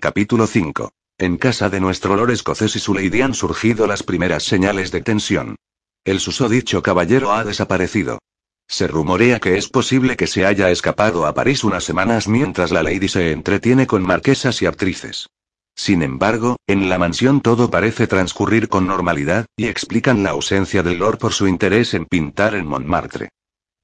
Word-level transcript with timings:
Capítulo 0.00 0.46
5. 0.46 0.92
En 1.18 1.36
casa 1.36 1.70
de 1.70 1.80
nuestro 1.80 2.16
lord 2.16 2.30
escocés 2.30 2.76
y 2.76 2.78
su 2.78 2.92
lady 2.92 3.22
han 3.22 3.34
surgido 3.34 3.86
las 3.86 4.02
primeras 4.02 4.42
señales 4.42 4.90
de 4.90 5.00
tensión. 5.00 5.56
El 6.04 6.20
susodicho 6.20 6.82
caballero 6.82 7.32
ha 7.32 7.44
desaparecido. 7.44 8.18
Se 8.66 8.86
rumorea 8.86 9.40
que 9.40 9.56
es 9.56 9.68
posible 9.68 10.16
que 10.16 10.26
se 10.26 10.44
haya 10.44 10.70
escapado 10.70 11.26
a 11.26 11.34
París 11.34 11.64
unas 11.64 11.84
semanas 11.84 12.28
mientras 12.28 12.70
la 12.70 12.82
lady 12.82 13.08
se 13.08 13.32
entretiene 13.32 13.86
con 13.86 14.02
marquesas 14.02 14.60
y 14.62 14.66
actrices. 14.66 15.28
Sin 15.74 16.02
embargo, 16.02 16.56
en 16.66 16.88
la 16.88 16.98
mansión 16.98 17.40
todo 17.40 17.70
parece 17.70 18.06
transcurrir 18.06 18.68
con 18.68 18.86
normalidad, 18.86 19.46
y 19.56 19.66
explican 19.66 20.22
la 20.22 20.30
ausencia 20.30 20.82
del 20.82 20.98
lord 20.98 21.18
por 21.18 21.32
su 21.32 21.48
interés 21.48 21.94
en 21.94 22.06
pintar 22.06 22.54
en 22.54 22.66
Montmartre. 22.66 23.30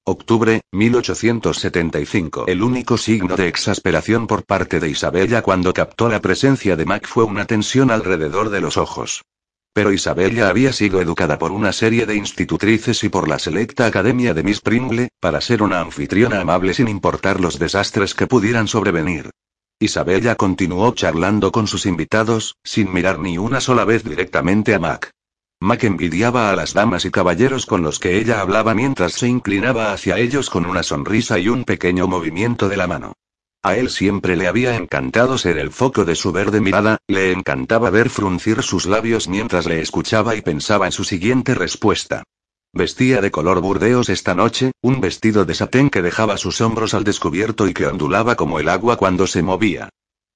Octubre, 0.06 0.62
1875. 0.72 2.46
El 2.48 2.62
único 2.62 2.96
signo 2.96 3.36
de 3.36 3.48
exasperación 3.48 4.26
por 4.26 4.44
parte 4.44 4.80
de 4.80 4.88
Isabella 4.88 5.42
cuando 5.42 5.74
captó 5.74 6.08
la 6.08 6.20
presencia 6.22 6.74
de 6.74 6.86
Mac 6.86 7.06
fue 7.06 7.24
una 7.24 7.44
tensión 7.44 7.90
alrededor 7.90 8.48
de 8.48 8.62
los 8.62 8.78
ojos. 8.78 9.22
Pero 9.74 9.92
Isabella 9.92 10.48
había 10.48 10.72
sido 10.72 11.02
educada 11.02 11.38
por 11.38 11.52
una 11.52 11.72
serie 11.72 12.06
de 12.06 12.16
institutrices 12.16 13.04
y 13.04 13.10
por 13.10 13.28
la 13.28 13.38
selecta 13.38 13.84
academia 13.84 14.32
de 14.32 14.42
Miss 14.42 14.62
Pringle, 14.62 15.10
para 15.20 15.42
ser 15.42 15.62
una 15.62 15.80
anfitriona 15.80 16.40
amable 16.40 16.72
sin 16.72 16.88
importar 16.88 17.38
los 17.38 17.58
desastres 17.58 18.14
que 18.14 18.26
pudieran 18.26 18.68
sobrevenir. 18.68 19.30
Isabella 19.78 20.34
continuó 20.34 20.94
charlando 20.94 21.52
con 21.52 21.66
sus 21.66 21.84
invitados, 21.84 22.56
sin 22.64 22.90
mirar 22.92 23.18
ni 23.18 23.36
una 23.36 23.60
sola 23.60 23.84
vez 23.84 24.02
directamente 24.02 24.74
a 24.74 24.78
Mac. 24.78 25.10
Mac 25.62 25.84
envidiaba 25.84 26.50
a 26.50 26.56
las 26.56 26.72
damas 26.72 27.04
y 27.04 27.10
caballeros 27.10 27.66
con 27.66 27.82
los 27.82 27.98
que 27.98 28.16
ella 28.16 28.40
hablaba 28.40 28.74
mientras 28.74 29.12
se 29.12 29.28
inclinaba 29.28 29.92
hacia 29.92 30.18
ellos 30.18 30.48
con 30.48 30.64
una 30.64 30.82
sonrisa 30.82 31.38
y 31.38 31.48
un 31.48 31.64
pequeño 31.64 32.06
movimiento 32.06 32.70
de 32.70 32.78
la 32.78 32.86
mano. 32.86 33.12
A 33.62 33.76
él 33.76 33.90
siempre 33.90 34.36
le 34.36 34.48
había 34.48 34.74
encantado 34.74 35.36
ser 35.36 35.58
el 35.58 35.70
foco 35.70 36.06
de 36.06 36.14
su 36.14 36.32
verde 36.32 36.62
mirada, 36.62 36.96
le 37.06 37.30
encantaba 37.32 37.90
ver 37.90 38.08
fruncir 38.08 38.62
sus 38.62 38.86
labios 38.86 39.28
mientras 39.28 39.66
le 39.66 39.82
escuchaba 39.82 40.34
y 40.34 40.40
pensaba 40.40 40.86
en 40.86 40.92
su 40.92 41.04
siguiente 41.04 41.54
respuesta. 41.54 42.22
Vestía 42.72 43.20
de 43.20 43.30
color 43.30 43.60
burdeos 43.60 44.08
esta 44.08 44.34
noche, 44.34 44.72
un 44.80 45.02
vestido 45.02 45.44
de 45.44 45.54
satén 45.54 45.90
que 45.90 46.00
dejaba 46.00 46.38
sus 46.38 46.62
hombros 46.62 46.94
al 46.94 47.04
descubierto 47.04 47.68
y 47.68 47.74
que 47.74 47.86
ondulaba 47.86 48.34
como 48.34 48.60
el 48.60 48.68
agua 48.70 48.96
cuando 48.96 49.26
se 49.26 49.42
movía. 49.42 49.90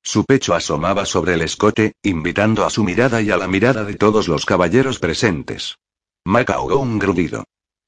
Su 0.05 0.27
pecho 0.27 0.55
asomaba 0.55 1.07
sobre 1.07 1.33
el 1.33 1.41
escote, 1.41 1.95
invitando 2.03 2.67
a 2.67 2.71
su 2.71 2.85
mirada 2.85 3.23
y 3.23 3.31
a 3.31 3.39
la 3.39 3.49
mirada 3.49 3.85
de 3.85 3.95
todos 3.95 4.29
los 4.29 4.45
caballeros 4.45 4.99
presentes. 4.99 5.79
Mac 6.27 6.51
ahogó 6.51 6.77
un 6.77 6.99
grudido. 6.99 7.45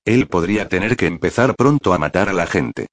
Él 0.06 0.26
podría 0.26 0.68
tener 0.68 0.96
que 0.96 1.06
empezar 1.06 1.54
pronto 1.54 1.92
a 1.92 1.98
matar 1.98 2.30
a 2.30 2.32
la 2.32 2.46
gente. 2.46 2.86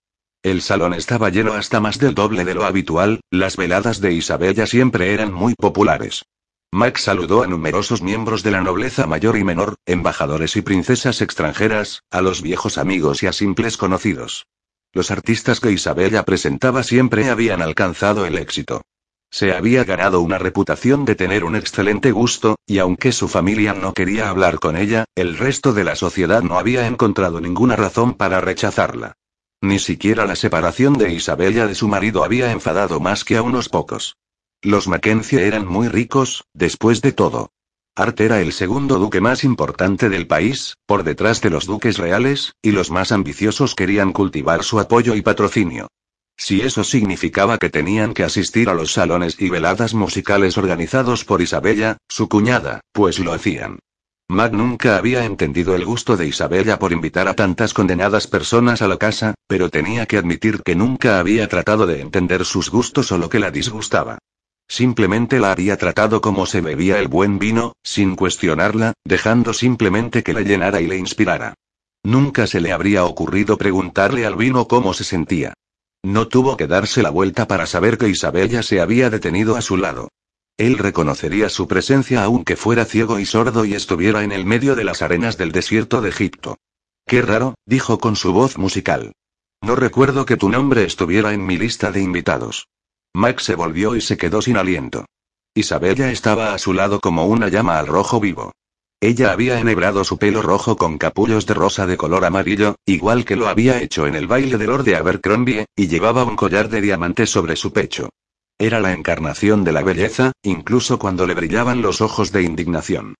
El 0.43 0.61
salón 0.61 0.93
estaba 0.93 1.29
lleno 1.29 1.53
hasta 1.53 1.79
más 1.79 1.99
del 1.99 2.15
doble 2.15 2.43
de 2.43 2.53
lo 2.53 2.65
habitual, 2.65 3.21
las 3.31 3.55
veladas 3.55 4.01
de 4.01 4.11
Isabella 4.11 4.67
siempre 4.67 5.13
eran 5.13 5.33
muy 5.33 5.55
populares. 5.55 6.25
Max 6.73 7.03
saludó 7.03 7.43
a 7.43 7.47
numerosos 7.47 8.01
miembros 8.01 8.43
de 8.43 8.51
la 8.51 8.61
nobleza 8.61 9.07
mayor 9.07 9.37
y 9.37 9.45
menor, 9.45 9.75
embajadores 9.85 10.57
y 10.57 10.61
princesas 10.61 11.21
extranjeras, 11.21 12.01
a 12.11 12.21
los 12.21 12.41
viejos 12.41 12.77
amigos 12.77 13.23
y 13.23 13.27
a 13.27 13.31
simples 13.31 13.77
conocidos. 13.77 14.47
Los 14.91 15.11
artistas 15.11 15.61
que 15.61 15.71
Isabella 15.71 16.23
presentaba 16.23 16.83
siempre 16.83 17.29
habían 17.29 17.61
alcanzado 17.61 18.25
el 18.25 18.37
éxito. 18.37 18.81
Se 19.33 19.51
había 19.51 19.83
ganado 19.83 20.21
una 20.21 20.37
reputación 20.37 21.05
de 21.05 21.15
tener 21.15 21.43
un 21.43 21.55
excelente 21.55 22.11
gusto, 22.11 22.55
y 22.67 22.77
aunque 22.77 23.11
su 23.11 23.27
familia 23.27 23.73
no 23.73 23.91
quería 23.91 24.29
hablar 24.29 24.59
con 24.59 24.77
ella, 24.77 25.05
el 25.15 25.39
resto 25.39 25.73
de 25.73 25.83
la 25.83 25.95
sociedad 25.95 26.43
no 26.43 26.59
había 26.59 26.85
encontrado 26.85 27.41
ninguna 27.41 27.75
razón 27.75 28.13
para 28.13 28.41
rechazarla. 28.41 29.13
Ni 29.59 29.79
siquiera 29.79 30.27
la 30.27 30.35
separación 30.35 30.93
de 30.99 31.13
Isabella 31.13 31.65
de 31.65 31.73
su 31.73 31.87
marido 31.87 32.23
había 32.23 32.51
enfadado 32.51 32.99
más 32.99 33.23
que 33.23 33.35
a 33.35 33.41
unos 33.41 33.69
pocos. 33.69 34.17
Los 34.61 34.87
Mackenzie 34.87 35.47
eran 35.47 35.65
muy 35.65 35.87
ricos, 35.87 36.43
después 36.53 37.01
de 37.01 37.11
todo. 37.11 37.49
Art 37.95 38.19
era 38.19 38.39
el 38.39 38.53
segundo 38.53 38.99
duque 38.99 39.19
más 39.19 39.43
importante 39.43 40.09
del 40.09 40.27
país, 40.27 40.75
por 40.85 41.03
detrás 41.03 41.41
de 41.41 41.49
los 41.49 41.65
duques 41.65 41.97
reales, 41.97 42.53
y 42.61 42.69
los 42.69 42.91
más 42.91 43.11
ambiciosos 43.11 43.73
querían 43.73 44.13
cultivar 44.13 44.63
su 44.63 44.79
apoyo 44.79 45.15
y 45.15 45.23
patrocinio. 45.23 45.87
Si 46.37 46.61
eso 46.61 46.83
significaba 46.83 47.57
que 47.57 47.69
tenían 47.69 48.13
que 48.13 48.23
asistir 48.23 48.69
a 48.69 48.73
los 48.73 48.91
salones 48.91 49.35
y 49.39 49.49
veladas 49.49 49.93
musicales 49.93 50.57
organizados 50.57 51.25
por 51.25 51.41
Isabella, 51.41 51.97
su 52.09 52.27
cuñada, 52.27 52.81
pues 52.91 53.19
lo 53.19 53.33
hacían. 53.33 53.79
Mac 54.29 54.53
nunca 54.53 54.97
había 54.97 55.25
entendido 55.25 55.75
el 55.75 55.85
gusto 55.85 56.17
de 56.17 56.27
Isabella 56.27 56.79
por 56.79 56.91
invitar 56.91 57.27
a 57.27 57.35
tantas 57.35 57.73
condenadas 57.73 58.25
personas 58.27 58.81
a 58.81 58.87
la 58.87 58.97
casa, 58.97 59.35
pero 59.47 59.69
tenía 59.69 60.05
que 60.05 60.17
admitir 60.17 60.61
que 60.63 60.75
nunca 60.75 61.19
había 61.19 61.47
tratado 61.47 61.85
de 61.85 62.01
entender 62.01 62.45
sus 62.45 62.69
gustos 62.69 63.11
o 63.11 63.17
lo 63.17 63.29
que 63.29 63.39
la 63.39 63.51
disgustaba. 63.51 64.17
Simplemente 64.67 65.39
la 65.39 65.51
había 65.51 65.77
tratado 65.77 66.21
como 66.21 66.45
se 66.45 66.61
bebía 66.61 66.99
el 66.99 67.09
buen 67.09 67.37
vino, 67.37 67.73
sin 67.83 68.15
cuestionarla, 68.15 68.93
dejando 69.05 69.53
simplemente 69.53 70.23
que 70.23 70.33
la 70.33 70.41
llenara 70.41 70.81
y 70.81 70.87
le 70.87 70.97
inspirara. 70.97 71.53
Nunca 72.03 72.47
se 72.47 72.59
le 72.59 72.71
habría 72.71 73.05
ocurrido 73.05 73.57
preguntarle 73.57 74.25
al 74.25 74.35
vino 74.35 74.67
cómo 74.67 74.93
se 74.93 75.03
sentía. 75.03 75.53
No 76.03 76.27
tuvo 76.27 76.57
que 76.57 76.67
darse 76.67 77.01
la 77.01 77.09
vuelta 77.09 77.47
para 77.47 77.65
saber 77.65 77.97
que 77.97 78.09
Isabella 78.09 78.61
se 78.61 78.81
había 78.81 79.09
detenido 79.09 79.55
a 79.55 79.61
su 79.61 79.77
lado. 79.77 80.09
Él 80.57 80.77
reconocería 80.77 81.49
su 81.49 81.67
presencia 81.67 82.23
aunque 82.23 82.55
fuera 82.55 82.85
ciego 82.85 83.19
y 83.19 83.25
sordo 83.25 83.65
y 83.65 83.73
estuviera 83.73 84.23
en 84.23 84.31
el 84.31 84.45
medio 84.45 84.75
de 84.75 84.83
las 84.83 85.01
arenas 85.01 85.37
del 85.37 85.51
desierto 85.51 86.01
de 86.01 86.09
Egipto. 86.09 86.57
Qué 87.07 87.21
raro, 87.21 87.55
dijo 87.65 87.99
con 87.99 88.15
su 88.15 88.33
voz 88.33 88.57
musical. 88.57 89.13
No 89.61 89.75
recuerdo 89.75 90.25
que 90.25 90.37
tu 90.37 90.49
nombre 90.49 90.83
estuviera 90.83 91.33
en 91.33 91.45
mi 91.45 91.57
lista 91.57 91.91
de 91.91 92.01
invitados. 92.01 92.67
Max 93.13 93.43
se 93.43 93.55
volvió 93.55 93.95
y 93.95 94.01
se 94.01 94.17
quedó 94.17 94.41
sin 94.41 94.57
aliento. 94.57 95.05
Isabella 95.55 96.11
estaba 96.11 96.53
a 96.53 96.57
su 96.57 96.73
lado 96.73 96.99
como 96.99 97.25
una 97.25 97.47
llama 97.47 97.79
al 97.79 97.87
rojo 97.87 98.19
vivo. 98.19 98.51
Ella 99.03 99.33
había 99.33 99.59
enhebrado 99.59 100.05
su 100.05 100.17
pelo 100.17 100.41
rojo 100.41 100.77
con 100.77 100.97
capullos 100.97 101.45
de 101.45 101.53
rosa 101.53 101.85
de 101.85 101.97
color 101.97 102.23
amarillo, 102.23 102.77
igual 102.85 103.25
que 103.25 103.35
lo 103.35 103.49
había 103.49 103.81
hecho 103.81 104.07
en 104.07 104.15
el 104.15 104.27
baile 104.27 104.57
de 104.57 104.65
Lord 104.65 104.85
de 104.85 104.95
Abercrombie, 104.95 105.65
y 105.75 105.89
llevaba 105.89 106.23
un 106.23 106.37
collar 106.37 106.69
de 106.69 106.79
diamantes 106.79 107.29
sobre 107.29 107.57
su 107.57 107.73
pecho. 107.73 108.07
Era 108.57 108.79
la 108.79 108.93
encarnación 108.93 109.65
de 109.65 109.73
la 109.73 109.83
belleza, 109.83 110.31
incluso 110.41 110.99
cuando 110.99 111.27
le 111.27 111.33
brillaban 111.33 111.81
los 111.81 111.99
ojos 111.99 112.31
de 112.31 112.43
indignación. 112.43 113.15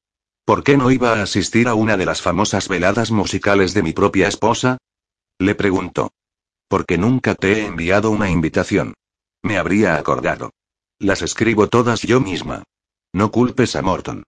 ¿Por 0.46 0.64
qué 0.64 0.78
no 0.78 0.90
iba 0.90 1.20
a 1.20 1.24
asistir 1.24 1.68
a 1.68 1.74
una 1.74 1.98
de 1.98 2.06
las 2.06 2.22
famosas 2.22 2.70
veladas 2.70 3.12
musicales 3.12 3.74
de 3.74 3.84
mi 3.84 3.92
propia 3.92 4.30
esposa? 4.30 4.78
Le 5.38 5.54
preguntó. 5.54 6.12
Porque 6.70 6.98
nunca 6.98 7.36
te 7.36 7.60
he 7.60 7.66
enviado 7.66 8.10
una 8.10 8.30
invitación. 8.30 8.94
Me 9.42 9.58
habría 9.58 9.98
acordado. 9.98 10.52
Las 10.98 11.22
escribo 11.22 11.68
todas 11.68 12.04
yo 12.04 12.22
misma. 12.22 12.64
No 13.12 13.32
culpes 13.32 13.76
a 13.76 13.82
Morton. 13.82 14.24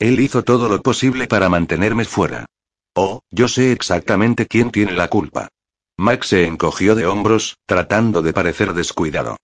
Él 0.00 0.18
hizo 0.18 0.42
todo 0.42 0.70
lo 0.70 0.80
posible 0.80 1.26
para 1.26 1.50
mantenerme 1.50 2.06
fuera. 2.06 2.46
Oh, 2.94 3.20
yo 3.30 3.48
sé 3.48 3.70
exactamente 3.70 4.46
quién 4.46 4.70
tiene 4.70 4.92
la 4.92 5.08
culpa. 5.08 5.48
Max 5.98 6.28
se 6.28 6.46
encogió 6.46 6.94
de 6.94 7.06
hombros, 7.06 7.58
tratando 7.66 8.22
de 8.22 8.32
parecer 8.32 8.72
descuidado. 8.72 9.36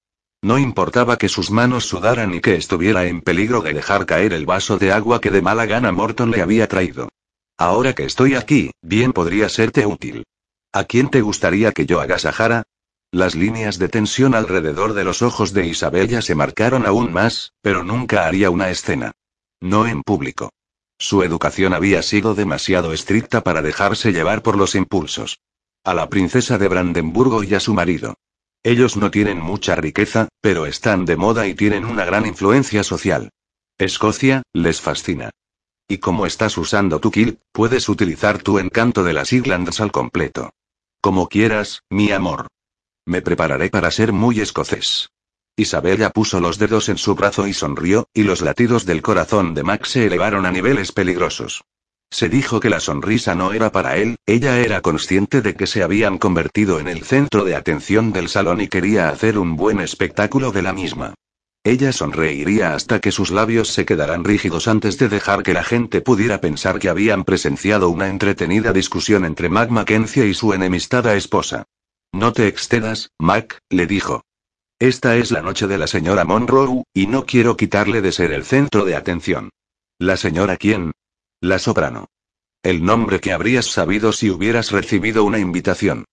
No 0.42 0.58
importaba 0.58 1.18
que 1.18 1.28
sus 1.28 1.50
manos 1.50 1.84
sudaran 1.84 2.34
y 2.34 2.40
que 2.40 2.54
estuviera 2.54 3.04
en 3.04 3.20
peligro 3.20 3.60
de 3.60 3.74
dejar 3.74 4.06
caer 4.06 4.32
el 4.32 4.46
vaso 4.46 4.78
de 4.78 4.92
agua 4.92 5.20
que 5.20 5.30
de 5.30 5.42
mala 5.42 5.66
gana 5.66 5.92
Morton 5.92 6.30
le 6.30 6.40
había 6.40 6.66
traído. 6.68 7.10
Ahora 7.58 7.92
que 7.92 8.04
estoy 8.04 8.34
aquí, 8.34 8.70
bien 8.80 9.12
podría 9.12 9.50
serte 9.50 9.84
útil. 9.84 10.24
¿A 10.72 10.84
quién 10.84 11.10
te 11.10 11.20
gustaría 11.20 11.72
que 11.72 11.84
yo 11.84 12.00
agasajara? 12.00 12.62
Las 13.12 13.34
líneas 13.34 13.78
de 13.78 13.90
tensión 13.90 14.34
alrededor 14.34 14.94
de 14.94 15.04
los 15.04 15.20
ojos 15.20 15.52
de 15.52 15.66
Isabella 15.66 16.22
se 16.22 16.34
marcaron 16.34 16.86
aún 16.86 17.12
más, 17.12 17.52
pero 17.60 17.84
nunca 17.84 18.26
haría 18.26 18.48
una 18.48 18.70
escena. 18.70 19.12
No 19.60 19.86
en 19.86 20.02
público. 20.02 20.50
Su 20.98 21.22
educación 21.22 21.74
había 21.74 22.02
sido 22.02 22.34
demasiado 22.34 22.92
estricta 22.92 23.42
para 23.42 23.62
dejarse 23.62 24.12
llevar 24.12 24.42
por 24.42 24.56
los 24.56 24.74
impulsos. 24.74 25.38
A 25.84 25.94
la 25.94 26.08
princesa 26.08 26.58
de 26.58 26.68
Brandenburgo 26.68 27.42
y 27.42 27.54
a 27.54 27.60
su 27.60 27.74
marido. 27.74 28.14
Ellos 28.62 28.96
no 28.96 29.10
tienen 29.10 29.40
mucha 29.40 29.76
riqueza, 29.76 30.28
pero 30.40 30.66
están 30.66 31.04
de 31.04 31.16
moda 31.16 31.46
y 31.46 31.54
tienen 31.54 31.84
una 31.84 32.04
gran 32.04 32.26
influencia 32.26 32.82
social. 32.82 33.30
Escocia, 33.78 34.42
les 34.52 34.80
fascina. 34.80 35.30
Y 35.88 35.98
como 35.98 36.26
estás 36.26 36.58
usando 36.58 36.98
tu 36.98 37.10
kill, 37.10 37.38
puedes 37.52 37.88
utilizar 37.88 38.42
tu 38.42 38.58
encanto 38.58 39.04
de 39.04 39.12
las 39.12 39.32
Islands 39.32 39.80
al 39.80 39.92
completo. 39.92 40.50
Como 41.00 41.28
quieras, 41.28 41.82
mi 41.90 42.10
amor. 42.10 42.48
Me 43.04 43.22
prepararé 43.22 43.70
para 43.70 43.90
ser 43.92 44.12
muy 44.12 44.40
escocés. 44.40 45.10
Isabella 45.56 46.10
puso 46.10 46.38
los 46.38 46.58
dedos 46.58 46.90
en 46.90 46.98
su 46.98 47.14
brazo 47.14 47.46
y 47.46 47.54
sonrió, 47.54 48.08
y 48.12 48.24
los 48.24 48.42
latidos 48.42 48.84
del 48.84 49.00
corazón 49.00 49.54
de 49.54 49.62
Max 49.62 49.88
se 49.90 50.06
elevaron 50.06 50.44
a 50.44 50.50
niveles 50.50 50.92
peligrosos. 50.92 51.64
Se 52.10 52.28
dijo 52.28 52.60
que 52.60 52.68
la 52.68 52.78
sonrisa 52.78 53.34
no 53.34 53.52
era 53.52 53.72
para 53.72 53.96
él, 53.96 54.16
ella 54.26 54.58
era 54.60 54.82
consciente 54.82 55.40
de 55.40 55.54
que 55.54 55.66
se 55.66 55.82
habían 55.82 56.18
convertido 56.18 56.78
en 56.78 56.88
el 56.88 57.04
centro 57.04 57.44
de 57.44 57.56
atención 57.56 58.12
del 58.12 58.28
salón 58.28 58.60
y 58.60 58.68
quería 58.68 59.08
hacer 59.08 59.38
un 59.38 59.56
buen 59.56 59.80
espectáculo 59.80 60.52
de 60.52 60.62
la 60.62 60.74
misma. 60.74 61.14
Ella 61.64 61.90
sonreiría 61.90 62.74
hasta 62.74 63.00
que 63.00 63.10
sus 63.10 63.30
labios 63.30 63.68
se 63.68 63.84
quedaran 63.84 64.24
rígidos 64.24 64.68
antes 64.68 64.98
de 64.98 65.08
dejar 65.08 65.42
que 65.42 65.54
la 65.54 65.64
gente 65.64 66.00
pudiera 66.00 66.40
pensar 66.40 66.78
que 66.78 66.90
habían 66.90 67.24
presenciado 67.24 67.88
una 67.88 68.08
entretenida 68.08 68.72
discusión 68.72 69.24
entre 69.24 69.48
Mac 69.48 69.70
Mackenzie 69.70 70.26
y 70.26 70.34
su 70.34 70.52
enemistada 70.52 71.16
esposa. 71.16 71.64
No 72.12 72.32
te 72.32 72.46
excedas, 72.46 73.10
Mac, 73.18 73.58
le 73.68 73.86
dijo. 73.86 74.25
Esta 74.78 75.16
es 75.16 75.30
la 75.30 75.40
noche 75.40 75.66
de 75.66 75.78
la 75.78 75.86
señora 75.86 76.26
Monroe, 76.26 76.84
y 76.92 77.06
no 77.06 77.24
quiero 77.24 77.56
quitarle 77.56 78.02
de 78.02 78.12
ser 78.12 78.30
el 78.32 78.44
centro 78.44 78.84
de 78.84 78.94
atención. 78.94 79.48
¿La 79.98 80.18
señora 80.18 80.58
quién? 80.58 80.92
La 81.40 81.58
soprano. 81.58 82.08
El 82.62 82.84
nombre 82.84 83.18
que 83.20 83.32
habrías 83.32 83.64
sabido 83.64 84.12
si 84.12 84.28
hubieras 84.28 84.72
recibido 84.72 85.24
una 85.24 85.38
invitación. 85.38 86.04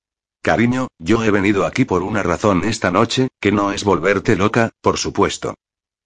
Cariño, 0.41 0.87
yo 0.97 1.25
he 1.25 1.31
venido 1.31 1.65
aquí 1.65 1.83
por 1.83 2.03
una 2.03 2.23
razón 2.23 2.63
esta 2.63 2.89
noche, 2.89 3.27
que 3.41 3.51
no 3.51 3.73
es 3.73 3.83
volverte 3.83 4.37
loca, 4.37 4.71
por 4.79 4.97
supuesto. 4.97 5.55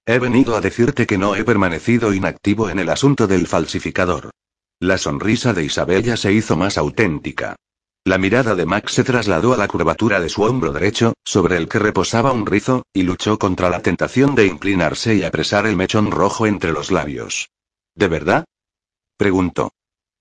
He 0.08 0.18
venido 0.18 0.56
a 0.56 0.62
decirte 0.62 1.06
que 1.06 1.20
no 1.20 1.36
he 1.36 1.44
permanecido 1.44 2.12
inactivo 2.12 2.72
en 2.72 2.80
el 2.80 2.90
asunto 2.90 3.28
del 3.28 3.46
falsificador. 3.46 4.32
La 4.80 4.98
sonrisa 4.98 5.54
de 5.54 5.64
Isabella 5.64 6.18
se 6.18 6.34
hizo 6.34 6.56
más 6.56 6.80
auténtica. 6.80 7.56
La 8.08 8.18
mirada 8.18 8.56
de 8.56 8.66
Max 8.66 8.94
se 8.94 9.04
trasladó 9.04 9.54
a 9.54 9.58
la 9.58 9.68
curvatura 9.68 10.22
de 10.22 10.30
su 10.30 10.44
hombro 10.44 10.72
derecho, 10.72 11.12
sobre 11.26 11.58
el 11.58 11.68
que 11.68 11.78
reposaba 11.78 12.32
un 12.32 12.46
rizo, 12.46 12.86
y 12.94 13.04
luchó 13.04 13.38
contra 13.38 13.70
la 13.70 13.82
tentación 13.82 14.34
de 14.34 14.46
inclinarse 14.46 15.14
y 15.16 15.26
apresar 15.26 15.68
el 15.68 15.76
mechón 15.76 16.10
rojo 16.10 16.48
entre 16.48 16.72
los 16.72 16.90
labios. 16.90 17.50
¿De 17.96 18.08
verdad? 18.08 18.46
preguntó. 19.18 19.74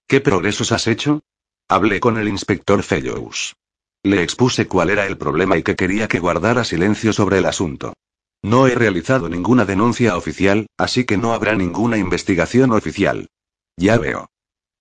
¿Qué 0.09 0.21
progresos 0.21 0.73
has 0.73 0.89
hecho? 0.89 1.21
Hablé 1.69 2.01
con 2.01 2.19
el 2.19 2.27
inspector 2.27 2.83
Fellows. 2.83 3.55
Le 4.03 4.21
expuse 4.21 4.67
cuál 4.67 4.91
era 4.91 5.07
el 5.07 5.17
problema 5.17 5.57
y 5.57 5.63
que 5.63 5.77
quería 5.77 6.09
que 6.09 6.19
guardara 6.19 6.65
silencio 6.65 7.13
sobre 7.13 7.39
el 7.39 7.47
asunto. 7.47 7.93
No 8.43 8.67
he 8.67 8.75
realizado 8.75 9.29
ninguna 9.29 9.65
denuncia 9.65 10.17
oficial, 10.17 10.67
así 10.77 11.05
que 11.05 11.19
no 11.19 11.35
habrá 11.35 11.55
ninguna 11.55 11.99
investigación 11.99 12.73
oficial. 12.73 13.29
Ya 13.77 13.97
veo. 13.97 14.29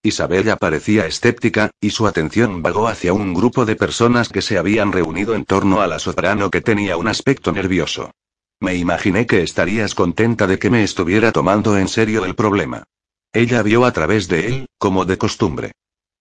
Isabella 0.05 0.55
parecía 0.55 1.07
escéptica, 1.07 1.71
y 1.81 1.89
su 1.89 2.05
atención 2.05 2.61
vagó 2.61 2.87
hacia 2.87 3.11
un 3.11 3.33
grupo 3.33 3.65
de 3.65 3.75
personas 3.75 4.29
que 4.29 4.43
se 4.43 4.59
habían 4.59 4.91
reunido 4.91 5.33
en 5.33 5.45
torno 5.45 5.81
a 5.81 5.87
la 5.87 5.97
soprano 5.97 6.51
que 6.51 6.61
tenía 6.61 6.95
un 6.95 7.07
aspecto 7.07 7.51
nervioso. 7.51 8.11
Me 8.59 8.75
imaginé 8.75 9.25
que 9.25 9.41
estarías 9.41 9.95
contenta 9.95 10.45
de 10.45 10.59
que 10.59 10.69
me 10.69 10.83
estuviera 10.83 11.31
tomando 11.31 11.75
en 11.77 11.87
serio 11.87 12.23
el 12.23 12.35
problema. 12.35 12.83
Ella 13.33 13.63
vio 13.63 13.83
a 13.83 13.91
través 13.93 14.27
de 14.27 14.47
él, 14.47 14.67
como 14.77 15.05
de 15.05 15.17
costumbre. 15.17 15.71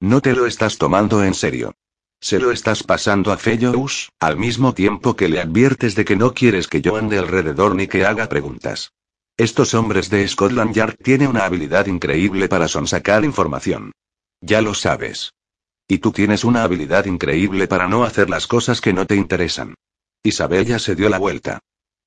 No 0.00 0.22
te 0.22 0.32
lo 0.32 0.46
estás 0.46 0.78
tomando 0.78 1.22
en 1.22 1.34
serio. 1.34 1.74
Se 2.20 2.38
lo 2.38 2.52
estás 2.52 2.82
pasando 2.84 3.32
a 3.32 3.36
Fellows, 3.36 4.08
al 4.18 4.38
mismo 4.38 4.72
tiempo 4.72 5.14
que 5.14 5.28
le 5.28 5.40
adviertes 5.40 5.94
de 5.94 6.06
que 6.06 6.16
no 6.16 6.32
quieres 6.32 6.68
que 6.68 6.80
yo 6.80 6.96
ande 6.96 7.18
alrededor 7.18 7.74
ni 7.74 7.86
que 7.86 8.06
haga 8.06 8.30
preguntas. 8.30 8.92
Estos 9.36 9.74
hombres 9.74 10.10
de 10.10 10.28
Scotland 10.28 10.72
Yard 10.74 10.96
tienen 11.02 11.26
una 11.26 11.44
habilidad 11.44 11.86
increíble 11.86 12.48
para 12.48 12.68
sonsacar 12.68 13.24
información. 13.24 13.90
Ya 14.40 14.62
lo 14.62 14.74
sabes. 14.74 15.32
Y 15.88 15.98
tú 15.98 16.12
tienes 16.12 16.44
una 16.44 16.62
habilidad 16.62 17.06
increíble 17.06 17.66
para 17.66 17.88
no 17.88 18.04
hacer 18.04 18.30
las 18.30 18.46
cosas 18.46 18.80
que 18.80 18.92
no 18.92 19.06
te 19.06 19.16
interesan. 19.16 19.74
Isabella 20.22 20.78
se 20.78 20.94
dio 20.94 21.08
la 21.08 21.18
vuelta. 21.18 21.58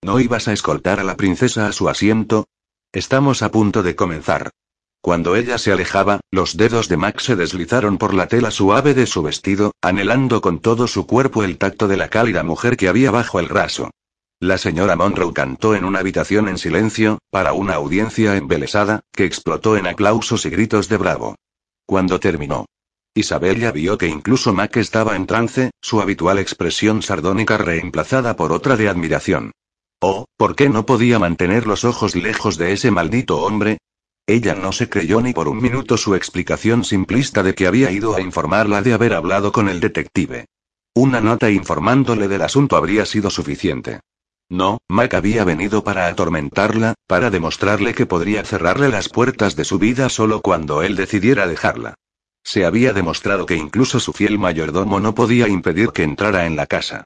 ¿No 0.02 0.22
ibas 0.22 0.48
a 0.48 0.54
escoltar 0.54 1.02
a 1.02 1.04
la 1.04 1.18
princesa 1.18 1.68
a 1.68 1.74
su 1.74 1.90
asiento? 1.90 2.46
Estamos 2.94 3.42
a 3.42 3.52
punto 3.52 3.84
de 3.84 3.94
comenzar. 3.94 4.50
Cuando 5.02 5.36
ella 5.36 5.58
se 5.58 5.74
alejaba, 5.74 6.22
los 6.32 6.56
dedos 6.56 6.88
de 6.88 6.96
Max 6.96 7.24
se 7.24 7.36
deslizaron 7.36 7.98
por 7.98 8.14
la 8.14 8.28
tela 8.28 8.52
suave 8.52 8.94
de 8.94 9.06
su 9.06 9.22
vestido, 9.22 9.74
anhelando 9.82 10.40
con 10.40 10.60
todo 10.60 10.88
su 10.88 11.06
cuerpo 11.06 11.44
el 11.44 11.58
tacto 11.58 11.90
de 11.90 11.98
la 11.98 12.08
cálida 12.08 12.44
mujer 12.44 12.78
que 12.78 12.88
había 12.88 13.12
bajo 13.12 13.42
el 13.42 13.50
raso. 13.50 13.92
La 14.40 14.60
señora 14.60 14.96
Monroe 14.96 15.34
cantó 15.34 15.74
en 15.74 15.84
una 15.84 15.98
habitación 15.98 16.48
en 16.48 16.60
silencio, 16.60 17.18
para 17.32 17.54
una 17.54 17.74
audiencia 17.74 18.36
embelesada, 18.36 19.02
que 19.12 19.26
explotó 19.26 19.78
en 19.78 19.88
aplausos 19.88 20.46
y 20.46 20.52
gritos 20.52 20.90
de 20.90 20.98
bravo. 20.98 21.36
Cuando 21.88 22.20
terminó, 22.20 22.68
Isabella 23.16 23.72
vio 23.72 23.98
que 23.98 24.08
incluso 24.08 24.54
Mac 24.54 24.78
estaba 24.78 25.16
en 25.16 25.26
trance, 25.26 25.72
su 25.82 26.02
habitual 26.02 26.38
expresión 26.38 27.02
sardónica 27.02 27.58
reemplazada 27.58 28.36
por 28.36 28.52
otra 28.52 28.78
de 28.78 28.90
admiración. 28.90 29.54
Oh, 30.02 30.26
¿por 30.38 30.56
qué 30.56 30.70
no 30.70 30.86
podía 30.86 31.18
mantener 31.18 31.66
los 31.66 31.84
ojos 31.84 32.16
lejos 32.16 32.60
de 32.60 32.74
ese 32.74 32.92
maldito 32.92 33.40
hombre? 33.40 33.80
Ella 34.28 34.54
no 34.54 34.72
se 34.72 34.88
creyó 34.88 35.20
ni 35.20 35.34
por 35.34 35.48
un 35.48 35.60
minuto 35.60 35.98
su 35.98 36.14
explicación 36.14 36.84
simplista 36.84 37.42
de 37.42 37.56
que 37.56 37.66
había 37.66 37.90
ido 37.90 38.16
a 38.16 38.22
informarla 38.22 38.84
de 38.84 38.94
haber 38.94 39.16
hablado 39.16 39.52
con 39.52 39.68
el 39.68 39.80
detective. 39.80 40.46
Una 40.94 41.22
nota 41.22 41.50
informándole 41.50 42.28
del 42.28 42.44
asunto 42.44 42.78
habría 42.78 43.04
sido 43.08 43.32
suficiente. 43.32 44.02
No, 44.50 44.80
Mac 44.88 45.14
había 45.14 45.44
venido 45.44 45.84
para 45.84 46.08
atormentarla, 46.08 46.94
para 47.06 47.30
demostrarle 47.30 47.94
que 47.94 48.06
podría 48.06 48.44
cerrarle 48.44 48.90
las 48.90 49.10
puertas 49.10 49.56
de 49.56 49.66
su 49.66 49.78
vida 49.78 50.10
solo 50.10 50.42
cuando 50.42 50.84
él 50.84 50.96
decidiera 50.96 51.48
dejarla. 51.48 51.96
Se 52.44 52.66
había 52.66 52.94
demostrado 52.94 53.46
que 53.46 53.56
incluso 53.56 54.00
su 54.00 54.14
fiel 54.14 54.40
mayordomo 54.40 55.00
no 55.02 55.14
podía 55.14 55.50
impedir 55.50 55.90
que 55.90 56.04
entrara 56.04 56.46
en 56.46 56.56
la 56.56 56.66
casa. 56.66 57.04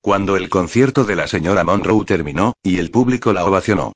Cuando 0.00 0.36
el 0.36 0.48
concierto 0.48 1.04
de 1.04 1.16
la 1.16 1.26
señora 1.26 1.64
Monroe 1.64 2.04
terminó, 2.04 2.52
y 2.62 2.78
el 2.78 2.90
público 2.90 3.32
la 3.32 3.44
ovacionó, 3.44 3.92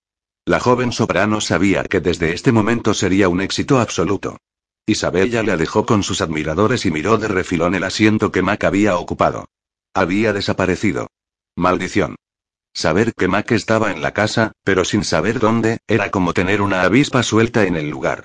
la 0.48 0.60
joven 0.60 0.92
soprano 0.92 1.42
sabía 1.42 1.84
que 1.84 2.00
desde 2.00 2.32
este 2.32 2.52
momento 2.52 2.94
sería 2.94 3.28
un 3.28 3.42
éxito 3.42 3.80
absoluto. 3.80 4.38
Isabella 4.86 5.42
le 5.42 5.52
alejó 5.52 5.84
con 5.84 6.02
sus 6.02 6.22
admiradores 6.22 6.86
y 6.86 6.90
miró 6.90 7.18
de 7.18 7.28
refilón 7.28 7.74
el 7.74 7.84
asiento 7.84 8.32
que 8.32 8.40
Mac 8.40 8.64
había 8.64 8.96
ocupado. 8.96 9.44
Había 9.92 10.32
desaparecido. 10.32 11.08
Maldición. 11.54 12.16
Saber 12.78 13.12
que 13.12 13.26
Mac 13.26 13.50
estaba 13.50 13.90
en 13.90 14.02
la 14.02 14.12
casa, 14.12 14.52
pero 14.62 14.84
sin 14.84 15.02
saber 15.02 15.40
dónde, 15.40 15.78
era 15.88 16.12
como 16.12 16.32
tener 16.32 16.62
una 16.62 16.82
avispa 16.82 17.24
suelta 17.24 17.64
en 17.64 17.74
el 17.74 17.90
lugar. 17.90 18.24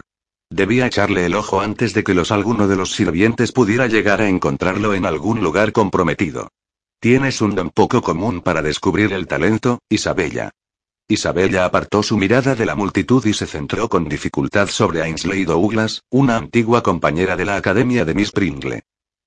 Debía 0.52 0.86
echarle 0.86 1.26
el 1.26 1.34
ojo 1.34 1.60
antes 1.60 1.96
de 1.96 2.04
que 2.04 2.14
los 2.14 2.32
alguno 2.32 2.68
de 2.68 2.76
los 2.76 2.92
sirvientes 2.92 3.52
pudiera 3.52 3.88
llegar 3.88 4.22
a 4.22 4.30
encontrarlo 4.30 4.94
en 4.94 5.08
algún 5.08 5.42
lugar 5.42 5.72
comprometido. 5.72 6.50
Tienes 7.00 7.42
un 7.42 7.56
don 7.56 7.72
poco 7.72 8.04
común 8.04 8.42
para 8.42 8.62
descubrir 8.62 9.12
el 9.14 9.26
talento, 9.26 9.80
Isabella. 9.90 10.52
Isabella 11.08 11.66
apartó 11.66 12.04
su 12.04 12.16
mirada 12.16 12.54
de 12.54 12.68
la 12.68 12.76
multitud 12.76 13.26
y 13.26 13.34
se 13.34 13.48
centró 13.48 13.90
con 13.90 14.08
dificultad 14.08 14.68
sobre 14.68 15.02
Ainsley 15.02 15.46
Douglas, 15.46 16.04
una 16.12 16.38
antigua 16.38 16.84
compañera 16.84 17.36
de 17.36 17.46
la 17.46 17.56
academia 17.56 18.06
de 18.06 18.14
Miss 18.14 18.32
Pringle. 18.32 18.84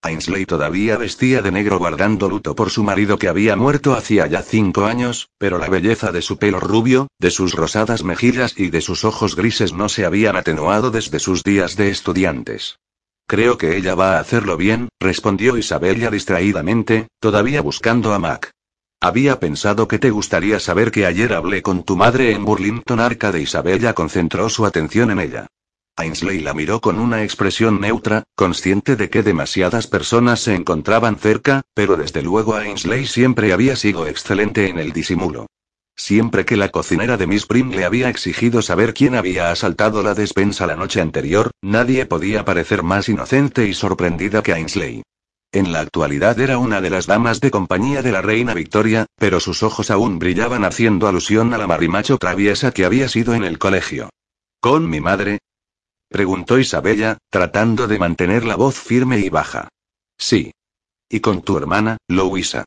Ainsley 0.06 0.46
todavía 0.46 0.96
vestía 0.96 1.42
de 1.42 1.50
negro 1.50 1.78
guardando 1.78 2.28
luto 2.28 2.54
por 2.54 2.70
su 2.70 2.84
marido 2.84 3.18
que 3.18 3.28
había 3.28 3.56
muerto 3.56 3.94
hacía 3.94 4.26
ya 4.26 4.42
cinco 4.42 4.86
años, 4.86 5.28
pero 5.36 5.58
la 5.58 5.68
belleza 5.68 6.12
de 6.12 6.22
su 6.22 6.38
pelo 6.38 6.60
rubio, 6.60 7.08
de 7.18 7.30
sus 7.30 7.54
rosadas 7.54 8.04
mejillas 8.04 8.54
y 8.56 8.70
de 8.70 8.80
sus 8.80 9.04
ojos 9.04 9.34
grises 9.34 9.72
no 9.72 9.88
se 9.88 10.04
habían 10.04 10.36
atenuado 10.36 10.90
desde 10.90 11.18
sus 11.18 11.42
días 11.42 11.76
de 11.76 11.90
estudiantes. 11.90 12.78
Creo 13.26 13.58
que 13.58 13.76
ella 13.76 13.96
va 13.96 14.16
a 14.16 14.20
hacerlo 14.20 14.56
bien, 14.56 14.88
respondió 15.00 15.56
Isabella 15.56 16.10
distraídamente, 16.10 17.08
todavía 17.18 17.60
buscando 17.60 18.14
a 18.14 18.20
Mac. 18.20 18.52
Había 19.00 19.40
pensado 19.40 19.88
que 19.88 19.98
te 19.98 20.10
gustaría 20.10 20.60
saber 20.60 20.92
que 20.92 21.06
ayer 21.06 21.34
hablé 21.34 21.62
con 21.62 21.82
tu 21.82 21.96
madre 21.96 22.30
en 22.30 22.44
Burlington 22.44 23.00
Arcade. 23.00 23.42
Isabella 23.42 23.92
concentró 23.92 24.48
su 24.48 24.64
atención 24.64 25.10
en 25.10 25.18
ella. 25.18 25.46
Ainsley 25.98 26.40
la 26.40 26.52
miró 26.52 26.82
con 26.82 26.98
una 26.98 27.22
expresión 27.22 27.80
neutra, 27.80 28.24
consciente 28.34 28.96
de 28.96 29.08
que 29.08 29.22
demasiadas 29.22 29.86
personas 29.86 30.40
se 30.40 30.54
encontraban 30.54 31.16
cerca, 31.16 31.62
pero 31.72 31.96
desde 31.96 32.22
luego 32.22 32.54
Ainsley 32.54 33.06
siempre 33.06 33.54
había 33.54 33.76
sido 33.76 34.06
excelente 34.06 34.68
en 34.68 34.78
el 34.78 34.92
disimulo. 34.92 35.46
Siempre 35.96 36.44
que 36.44 36.58
la 36.58 36.68
cocinera 36.68 37.16
de 37.16 37.26
Miss 37.26 37.46
Prim 37.46 37.70
le 37.70 37.86
había 37.86 38.10
exigido 38.10 38.60
saber 38.60 38.92
quién 38.92 39.14
había 39.14 39.50
asaltado 39.50 40.02
la 40.02 40.12
despensa 40.12 40.66
la 40.66 40.76
noche 40.76 41.00
anterior, 41.00 41.50
nadie 41.62 42.04
podía 42.04 42.44
parecer 42.44 42.82
más 42.82 43.08
inocente 43.08 43.66
y 43.66 43.72
sorprendida 43.72 44.42
que 44.42 44.52
Ainsley. 44.52 45.02
En 45.52 45.72
la 45.72 45.80
actualidad 45.80 46.38
era 46.38 46.58
una 46.58 46.82
de 46.82 46.90
las 46.90 47.06
damas 47.06 47.40
de 47.40 47.50
compañía 47.50 48.02
de 48.02 48.12
la 48.12 48.20
reina 48.20 48.52
Victoria, 48.52 49.06
pero 49.16 49.40
sus 49.40 49.62
ojos 49.62 49.90
aún 49.90 50.18
brillaban 50.18 50.66
haciendo 50.66 51.08
alusión 51.08 51.54
a 51.54 51.58
la 51.58 51.66
marimacho 51.66 52.18
traviesa 52.18 52.72
que 52.72 52.84
había 52.84 53.08
sido 53.08 53.32
en 53.32 53.44
el 53.44 53.58
colegio. 53.58 54.10
¿Con 54.60 54.90
mi 54.90 55.00
madre? 55.00 55.38
Preguntó 56.16 56.58
Isabella, 56.58 57.18
tratando 57.28 57.86
de 57.86 57.98
mantener 57.98 58.46
la 58.46 58.56
voz 58.56 58.76
firme 58.76 59.18
y 59.18 59.28
baja. 59.28 59.68
Sí. 60.16 60.50
¿Y 61.10 61.20
con 61.20 61.42
tu 61.42 61.58
hermana, 61.58 61.98
Louisa? 62.08 62.64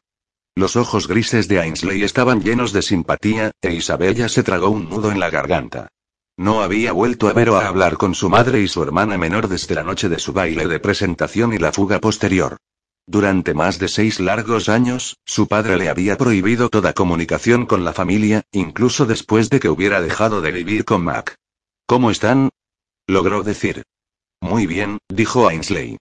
Los 0.54 0.76
ojos 0.76 1.08
grises 1.08 1.48
de 1.48 1.60
Ainsley 1.60 2.04
estaban 2.04 2.44
llenos 2.44 2.74
de 2.74 2.84
simpatía, 2.84 3.50
e 3.60 3.74
Isabella 3.74 4.30
se 4.30 4.44
tragó 4.44 4.70
un 4.70 4.88
nudo 4.88 5.12
en 5.12 5.20
la 5.20 5.32
garganta. 5.32 5.88
No 6.38 6.62
había 6.62 6.92
vuelto 6.92 7.28
a 7.28 7.34
ver 7.34 7.50
o 7.50 7.58
a 7.58 7.66
hablar 7.66 7.98
con 7.98 8.14
su 8.14 8.30
madre 8.30 8.62
y 8.62 8.68
su 8.68 8.84
hermana 8.84 9.18
menor 9.18 9.48
desde 9.48 9.74
la 9.74 9.82
noche 9.82 10.10
de 10.10 10.20
su 10.20 10.32
baile 10.32 10.68
de 10.68 10.80
presentación 10.80 11.52
y 11.52 11.58
la 11.58 11.72
fuga 11.72 12.00
posterior. 12.00 12.58
Durante 13.08 13.56
más 13.56 13.80
de 13.80 13.88
seis 13.88 14.20
largos 14.20 14.70
años, 14.70 15.18
su 15.26 15.48
padre 15.48 15.76
le 15.76 15.90
había 15.90 16.20
prohibido 16.20 16.70
toda 16.70 16.94
comunicación 16.94 17.66
con 17.66 17.84
la 17.84 17.94
familia, 17.94 18.44
incluso 18.52 19.08
después 19.08 19.50
de 19.50 19.60
que 19.60 19.70
hubiera 19.70 20.02
dejado 20.02 20.40
de 20.42 20.52
vivir 20.52 20.86
con 20.86 21.04
Mac. 21.04 21.36
¿Cómo 21.88 22.12
están? 22.12 22.50
Logró 23.10 23.44
decir. 23.44 23.84
Muy 24.40 24.68
bien, 24.68 25.00
dijo 25.10 25.48
Ainsley. 25.48 25.98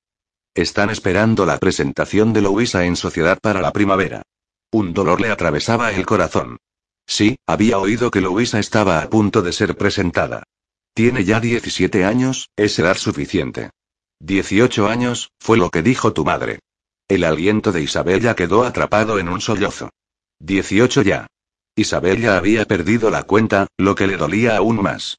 Están 0.55 0.91
esperando 0.91 1.47
la 1.47 1.59
presentación 1.59 2.33
de 2.33 2.43
Louisa 2.43 2.85
en 2.85 2.97
Sociedad 2.97 3.39
para 3.41 3.61
la 3.61 3.73
primavera. 3.73 4.23
Un 4.71 4.93
dolor 4.93 5.21
le 5.21 5.31
atravesaba 5.31 5.91
el 5.93 6.05
corazón. 6.05 6.59
Sí, 7.07 7.39
había 7.47 7.79
oído 7.79 8.11
que 8.11 8.21
Louisa 8.21 8.59
estaba 8.59 9.01
a 9.01 9.09
punto 9.09 9.41
de 9.41 9.53
ser 9.53 9.77
presentada. 9.77 10.43
Tiene 10.95 11.25
ya 11.25 11.41
17 11.41 12.05
años, 12.05 12.51
es 12.57 12.79
edad 12.79 12.97
suficiente. 12.97 13.71
18 14.21 14.89
años, 14.89 15.31
fue 15.39 15.57
lo 15.57 15.71
que 15.71 15.83
dijo 15.83 16.13
tu 16.13 16.25
madre. 16.25 16.59
El 17.09 17.25
aliento 17.25 17.73
de 17.73 17.83
Isabella 17.83 18.35
quedó 18.35 18.65
atrapado 18.65 19.19
en 19.19 19.31
un 19.31 19.41
sollozo. 19.41 19.91
18 20.41 21.03
ya. 21.03 21.27
Isabella 21.75 22.37
había 22.37 22.67
perdido 22.67 23.11
la 23.11 23.23
cuenta, 23.23 23.69
lo 23.79 23.95
que 23.95 24.07
le 24.07 24.19
dolía 24.19 24.59
aún 24.59 24.83
más. 24.83 25.19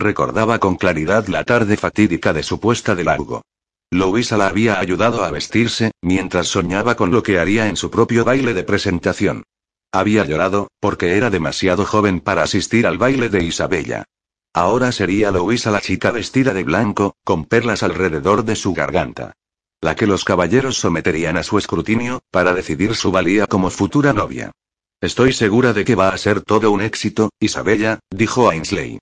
Recordaba 0.00 0.58
con 0.58 0.76
claridad 0.76 1.26
la 1.26 1.44
tarde 1.44 1.76
fatídica 1.76 2.32
de 2.32 2.42
su 2.42 2.60
puesta 2.60 2.94
de 2.94 3.04
largo. 3.04 3.42
Louisa 3.90 4.36
la 4.36 4.48
había 4.48 4.78
ayudado 4.78 5.24
a 5.24 5.30
vestirse, 5.30 5.92
mientras 6.02 6.48
soñaba 6.48 6.94
con 6.94 7.10
lo 7.10 7.22
que 7.22 7.38
haría 7.38 7.68
en 7.68 7.76
su 7.76 7.90
propio 7.90 8.24
baile 8.24 8.54
de 8.54 8.62
presentación. 8.62 9.44
Había 9.92 10.24
llorado, 10.24 10.68
porque 10.80 11.16
era 11.16 11.30
demasiado 11.30 11.86
joven 11.86 12.20
para 12.20 12.42
asistir 12.42 12.86
al 12.86 12.98
baile 12.98 13.30
de 13.30 13.42
Isabella. 13.42 14.04
Ahora 14.52 14.92
sería 14.92 15.30
Louisa 15.30 15.70
la 15.70 15.80
chica 15.80 16.10
vestida 16.10 16.52
de 16.52 16.64
blanco, 16.64 17.14
con 17.24 17.44
perlas 17.46 17.82
alrededor 17.82 18.44
de 18.44 18.56
su 18.56 18.74
garganta. 18.74 19.32
La 19.80 19.96
que 19.96 20.06
los 20.06 20.24
caballeros 20.24 20.76
someterían 20.78 21.36
a 21.36 21.42
su 21.42 21.56
escrutinio, 21.56 22.20
para 22.30 22.52
decidir 22.52 22.94
su 22.94 23.10
valía 23.10 23.46
como 23.46 23.70
futura 23.70 24.12
novia. 24.12 24.52
Estoy 25.00 25.32
segura 25.32 25.72
de 25.72 25.84
que 25.84 25.94
va 25.94 26.08
a 26.08 26.18
ser 26.18 26.42
todo 26.42 26.70
un 26.70 26.82
éxito, 26.82 27.30
Isabella, 27.40 28.00
dijo 28.10 28.50
Ainsley. 28.50 28.98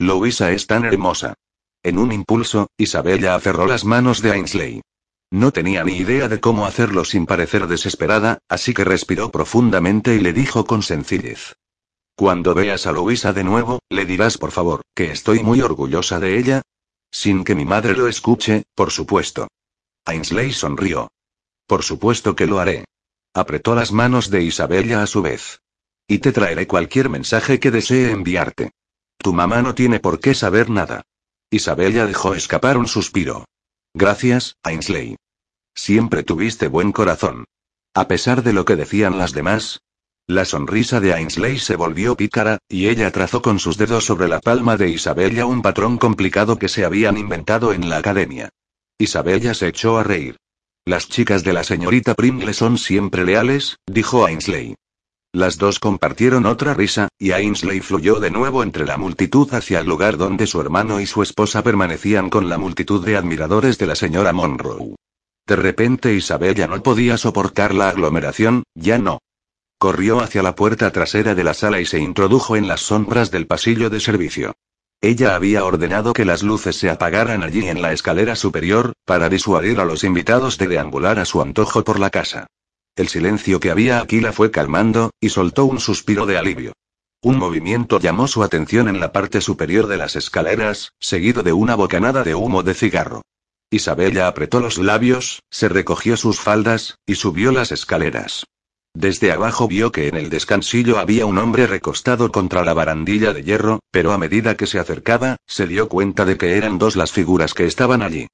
Louisa 0.00 0.50
es 0.50 0.66
tan 0.66 0.86
hermosa. 0.86 1.34
En 1.82 1.98
un 1.98 2.10
impulso, 2.10 2.68
Isabella 2.78 3.34
aferró 3.34 3.66
las 3.66 3.84
manos 3.84 4.22
de 4.22 4.32
Ainsley. 4.32 4.80
No 5.30 5.52
tenía 5.52 5.84
ni 5.84 5.98
idea 5.98 6.26
de 6.26 6.40
cómo 6.40 6.64
hacerlo 6.64 7.04
sin 7.04 7.26
parecer 7.26 7.66
desesperada, 7.66 8.38
así 8.48 8.72
que 8.72 8.84
respiró 8.84 9.30
profundamente 9.30 10.14
y 10.14 10.20
le 10.20 10.32
dijo 10.32 10.64
con 10.64 10.82
sencillez. 10.82 11.54
Cuando 12.16 12.54
veas 12.54 12.86
a 12.86 12.92
Louisa 12.92 13.34
de 13.34 13.44
nuevo, 13.44 13.80
le 13.90 14.06
dirás 14.06 14.38
por 14.38 14.52
favor, 14.52 14.80
que 14.94 15.10
estoy 15.10 15.40
muy 15.40 15.60
orgullosa 15.60 16.18
de 16.18 16.38
ella. 16.38 16.62
Sin 17.10 17.44
que 17.44 17.54
mi 17.54 17.66
madre 17.66 17.94
lo 17.94 18.08
escuche, 18.08 18.62
por 18.74 18.90
supuesto. 18.92 19.48
Ainsley 20.06 20.54
sonrió. 20.54 21.08
Por 21.66 21.82
supuesto 21.82 22.34
que 22.34 22.46
lo 22.46 22.58
haré. 22.58 22.86
Apretó 23.34 23.74
las 23.74 23.92
manos 23.92 24.30
de 24.30 24.44
Isabella 24.44 25.02
a 25.02 25.06
su 25.06 25.20
vez. 25.20 25.60
Y 26.08 26.20
te 26.20 26.32
traeré 26.32 26.66
cualquier 26.66 27.10
mensaje 27.10 27.60
que 27.60 27.70
desee 27.70 28.10
enviarte. 28.12 28.70
Tu 29.22 29.34
mamá 29.34 29.60
no 29.60 29.74
tiene 29.74 30.00
por 30.00 30.18
qué 30.18 30.34
saber 30.34 30.70
nada. 30.70 31.02
Isabella 31.50 32.06
dejó 32.06 32.34
escapar 32.34 32.78
un 32.78 32.88
suspiro. 32.88 33.44
Gracias, 33.92 34.56
Ainsley. 34.62 35.16
Siempre 35.74 36.22
tuviste 36.22 36.68
buen 36.68 36.92
corazón. 36.92 37.44
A 37.94 38.08
pesar 38.08 38.42
de 38.42 38.52
lo 38.52 38.64
que 38.64 38.76
decían 38.76 39.18
las 39.18 39.32
demás. 39.32 39.80
La 40.26 40.44
sonrisa 40.44 41.00
de 41.00 41.12
Ainsley 41.12 41.58
se 41.58 41.76
volvió 41.76 42.16
pícara, 42.16 42.58
y 42.68 42.88
ella 42.88 43.10
trazó 43.10 43.42
con 43.42 43.58
sus 43.58 43.76
dedos 43.76 44.04
sobre 44.04 44.28
la 44.28 44.40
palma 44.40 44.76
de 44.76 44.88
Isabella 44.88 45.44
un 45.44 45.60
patrón 45.60 45.98
complicado 45.98 46.58
que 46.58 46.68
se 46.68 46.84
habían 46.84 47.18
inventado 47.18 47.72
en 47.72 47.88
la 47.88 47.96
academia. 47.96 48.48
Isabella 48.96 49.54
se 49.54 49.68
echó 49.68 49.98
a 49.98 50.04
reír. 50.04 50.36
Las 50.84 51.08
chicas 51.08 51.44
de 51.44 51.52
la 51.52 51.64
señorita 51.64 52.14
Pringle 52.14 52.54
son 52.54 52.78
siempre 52.78 53.24
leales, 53.24 53.76
dijo 53.86 54.24
Ainsley. 54.24 54.76
Las 55.32 55.58
dos 55.58 55.78
compartieron 55.78 56.44
otra 56.44 56.74
risa, 56.74 57.08
y 57.16 57.30
Ainsley 57.30 57.80
fluyó 57.80 58.18
de 58.18 58.32
nuevo 58.32 58.64
entre 58.64 58.84
la 58.84 58.96
multitud 58.96 59.52
hacia 59.54 59.78
el 59.78 59.86
lugar 59.86 60.16
donde 60.16 60.48
su 60.48 60.60
hermano 60.60 61.00
y 61.00 61.06
su 61.06 61.22
esposa 61.22 61.62
permanecían 61.62 62.30
con 62.30 62.48
la 62.48 62.58
multitud 62.58 63.04
de 63.04 63.16
admiradores 63.16 63.78
de 63.78 63.86
la 63.86 63.94
señora 63.94 64.32
Monroe. 64.32 64.96
De 65.46 65.56
repente 65.56 66.14
Isabel 66.14 66.56
ya 66.56 66.66
no 66.66 66.82
podía 66.82 67.16
soportar 67.16 67.74
la 67.74 67.90
aglomeración, 67.90 68.64
ya 68.74 68.98
no. 68.98 69.20
Corrió 69.78 70.20
hacia 70.20 70.42
la 70.42 70.56
puerta 70.56 70.90
trasera 70.90 71.36
de 71.36 71.44
la 71.44 71.54
sala 71.54 71.80
y 71.80 71.86
se 71.86 72.00
introdujo 72.00 72.56
en 72.56 72.66
las 72.66 72.80
sombras 72.80 73.30
del 73.30 73.46
pasillo 73.46 73.88
de 73.88 74.00
servicio. 74.00 74.52
Ella 75.00 75.36
había 75.36 75.64
ordenado 75.64 76.12
que 76.12 76.24
las 76.24 76.42
luces 76.42 76.76
se 76.76 76.90
apagaran 76.90 77.44
allí 77.44 77.68
en 77.68 77.80
la 77.80 77.92
escalera 77.92 78.34
superior, 78.34 78.94
para 79.04 79.28
disuadir 79.28 79.78
a 79.78 79.84
los 79.84 80.02
invitados 80.02 80.58
de 80.58 80.66
deambular 80.66 81.20
a 81.20 81.24
su 81.24 81.40
antojo 81.40 81.84
por 81.84 82.00
la 82.00 82.10
casa. 82.10 82.48
El 82.96 83.08
silencio 83.08 83.60
que 83.60 83.70
había 83.70 84.00
aquí 84.00 84.20
la 84.20 84.32
fue 84.32 84.50
calmando, 84.50 85.10
y 85.20 85.30
soltó 85.30 85.64
un 85.64 85.80
suspiro 85.80 86.26
de 86.26 86.38
alivio. 86.38 86.72
Un 87.22 87.38
movimiento 87.38 88.00
llamó 88.00 88.26
su 88.28 88.42
atención 88.42 88.88
en 88.88 88.98
la 88.98 89.12
parte 89.12 89.40
superior 89.40 89.86
de 89.86 89.96
las 89.98 90.16
escaleras, 90.16 90.92
seguido 90.98 91.42
de 91.42 91.52
una 91.52 91.74
bocanada 91.74 92.22
de 92.22 92.34
humo 92.34 92.62
de 92.62 92.74
cigarro. 92.74 93.22
Isabella 93.70 94.26
apretó 94.26 94.60
los 94.60 94.78
labios, 94.78 95.42
se 95.50 95.68
recogió 95.68 96.16
sus 96.16 96.40
faldas, 96.40 96.96
y 97.06 97.14
subió 97.14 97.52
las 97.52 97.72
escaleras. 97.72 98.44
Desde 98.94 99.30
abajo 99.30 99.68
vio 99.68 99.92
que 99.92 100.08
en 100.08 100.16
el 100.16 100.30
descansillo 100.30 100.98
había 100.98 101.26
un 101.26 101.38
hombre 101.38 101.66
recostado 101.66 102.32
contra 102.32 102.64
la 102.64 102.74
barandilla 102.74 103.32
de 103.32 103.44
hierro, 103.44 103.80
pero 103.92 104.12
a 104.12 104.18
medida 104.18 104.56
que 104.56 104.66
se 104.66 104.80
acercaba, 104.80 105.36
se 105.46 105.66
dio 105.66 105.88
cuenta 105.88 106.24
de 106.24 106.36
que 106.36 106.56
eran 106.56 106.78
dos 106.78 106.96
las 106.96 107.12
figuras 107.12 107.54
que 107.54 107.66
estaban 107.66 108.02
allí. 108.02 108.26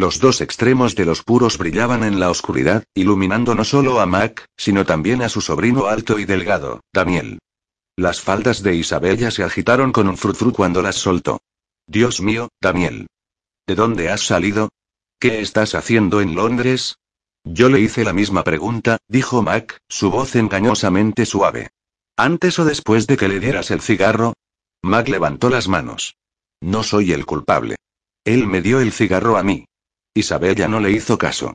Los 0.00 0.18
dos 0.18 0.40
extremos 0.40 0.94
de 0.94 1.04
los 1.04 1.22
puros 1.22 1.58
brillaban 1.58 2.04
en 2.04 2.20
la 2.20 2.30
oscuridad, 2.30 2.84
iluminando 2.94 3.54
no 3.54 3.64
solo 3.64 4.00
a 4.00 4.06
Mac, 4.06 4.46
sino 4.56 4.86
también 4.86 5.20
a 5.20 5.28
su 5.28 5.42
sobrino 5.42 5.88
alto 5.88 6.18
y 6.18 6.24
delgado, 6.24 6.80
Daniel. 6.90 7.38
Las 7.96 8.22
faldas 8.22 8.62
de 8.62 8.76
Isabella 8.76 9.30
se 9.30 9.44
agitaron 9.44 9.92
con 9.92 10.08
un 10.08 10.16
frutfru 10.16 10.54
cuando 10.54 10.80
las 10.80 10.96
soltó. 10.96 11.42
Dios 11.86 12.22
mío, 12.22 12.48
Daniel. 12.62 13.08
¿De 13.66 13.74
dónde 13.74 14.08
has 14.08 14.22
salido? 14.22 14.70
¿Qué 15.18 15.42
estás 15.42 15.74
haciendo 15.74 16.22
en 16.22 16.34
Londres? 16.34 16.96
Yo 17.44 17.68
le 17.68 17.80
hice 17.80 18.02
la 18.02 18.14
misma 18.14 18.42
pregunta, 18.42 18.96
dijo 19.06 19.42
Mac, 19.42 19.80
su 19.86 20.10
voz 20.10 20.34
engañosamente 20.34 21.26
suave. 21.26 21.68
¿Antes 22.16 22.58
o 22.58 22.64
después 22.64 23.06
de 23.06 23.18
que 23.18 23.28
le 23.28 23.38
dieras 23.38 23.70
el 23.70 23.82
cigarro? 23.82 24.32
Mac 24.80 25.08
levantó 25.08 25.50
las 25.50 25.68
manos. 25.68 26.16
No 26.62 26.84
soy 26.84 27.12
el 27.12 27.26
culpable. 27.26 27.76
Él 28.24 28.46
me 28.46 28.62
dio 28.62 28.80
el 28.80 28.92
cigarro 28.92 29.36
a 29.36 29.42
mí. 29.42 29.66
Isabella 30.14 30.68
no 30.68 30.80
le 30.80 30.90
hizo 30.90 31.18
caso. 31.18 31.54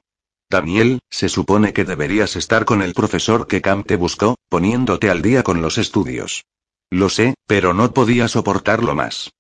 Daniel, 0.50 1.00
se 1.10 1.28
supone 1.28 1.74
que 1.74 1.86
deberías 1.86 2.36
estar 2.36 2.66
con 2.66 2.82
el 2.82 2.94
profesor 2.94 3.48
que 3.48 3.62
Camp 3.62 3.86
te 3.86 3.96
buscó, 3.96 4.36
poniéndote 4.50 5.10
al 5.10 5.22
día 5.22 5.44
con 5.44 5.62
los 5.62 5.78
estudios. 5.78 6.46
Lo 6.92 7.10
sé, 7.10 7.34
pero 7.48 7.74
no 7.74 7.92
podía 7.92 8.28
soportarlo 8.28 8.96
más. 8.96 9.32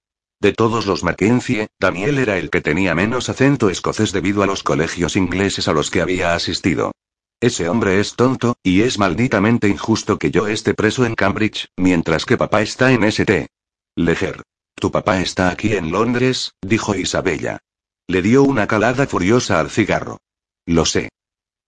De 0.41 0.51
todos 0.51 0.85
los 0.85 1.03
Mackenzie, 1.03 1.67
Daniel 1.79 2.19
era 2.19 2.37
el 2.37 2.49
que 2.49 2.61
tenía 2.61 2.93
menos 2.95 3.29
acento 3.29 3.69
escocés 3.69 4.11
debido 4.11 4.43
a 4.43 4.47
los 4.47 4.63
colegios 4.63 5.15
ingleses 5.15 5.67
a 5.67 5.73
los 5.73 5.89
que 5.89 6.01
había 6.01 6.35
asistido. 6.35 6.91
Ese 7.39 7.69
hombre 7.69 7.99
es 7.99 8.15
tonto, 8.15 8.55
y 8.63 8.81
es 8.81 8.97
malditamente 8.97 9.67
injusto 9.67 10.17
que 10.17 10.31
yo 10.31 10.47
esté 10.47 10.73
preso 10.73 11.05
en 11.05 11.15
Cambridge, 11.15 11.67
mientras 11.77 12.25
que 12.25 12.37
papá 12.37 12.61
está 12.61 12.91
en 12.91 13.03
St. 13.03 13.47
Leger. 13.95 14.41
Tu 14.75 14.91
papá 14.91 15.21
está 15.21 15.49
aquí 15.49 15.73
en 15.73 15.91
Londres, 15.91 16.51
dijo 16.61 16.95
Isabella. 16.95 17.59
Le 18.07 18.21
dio 18.21 18.43
una 18.43 18.67
calada 18.67 19.07
furiosa 19.07 19.59
al 19.59 19.71
cigarro. 19.71 20.19
Lo 20.67 20.85
sé. 20.85 21.09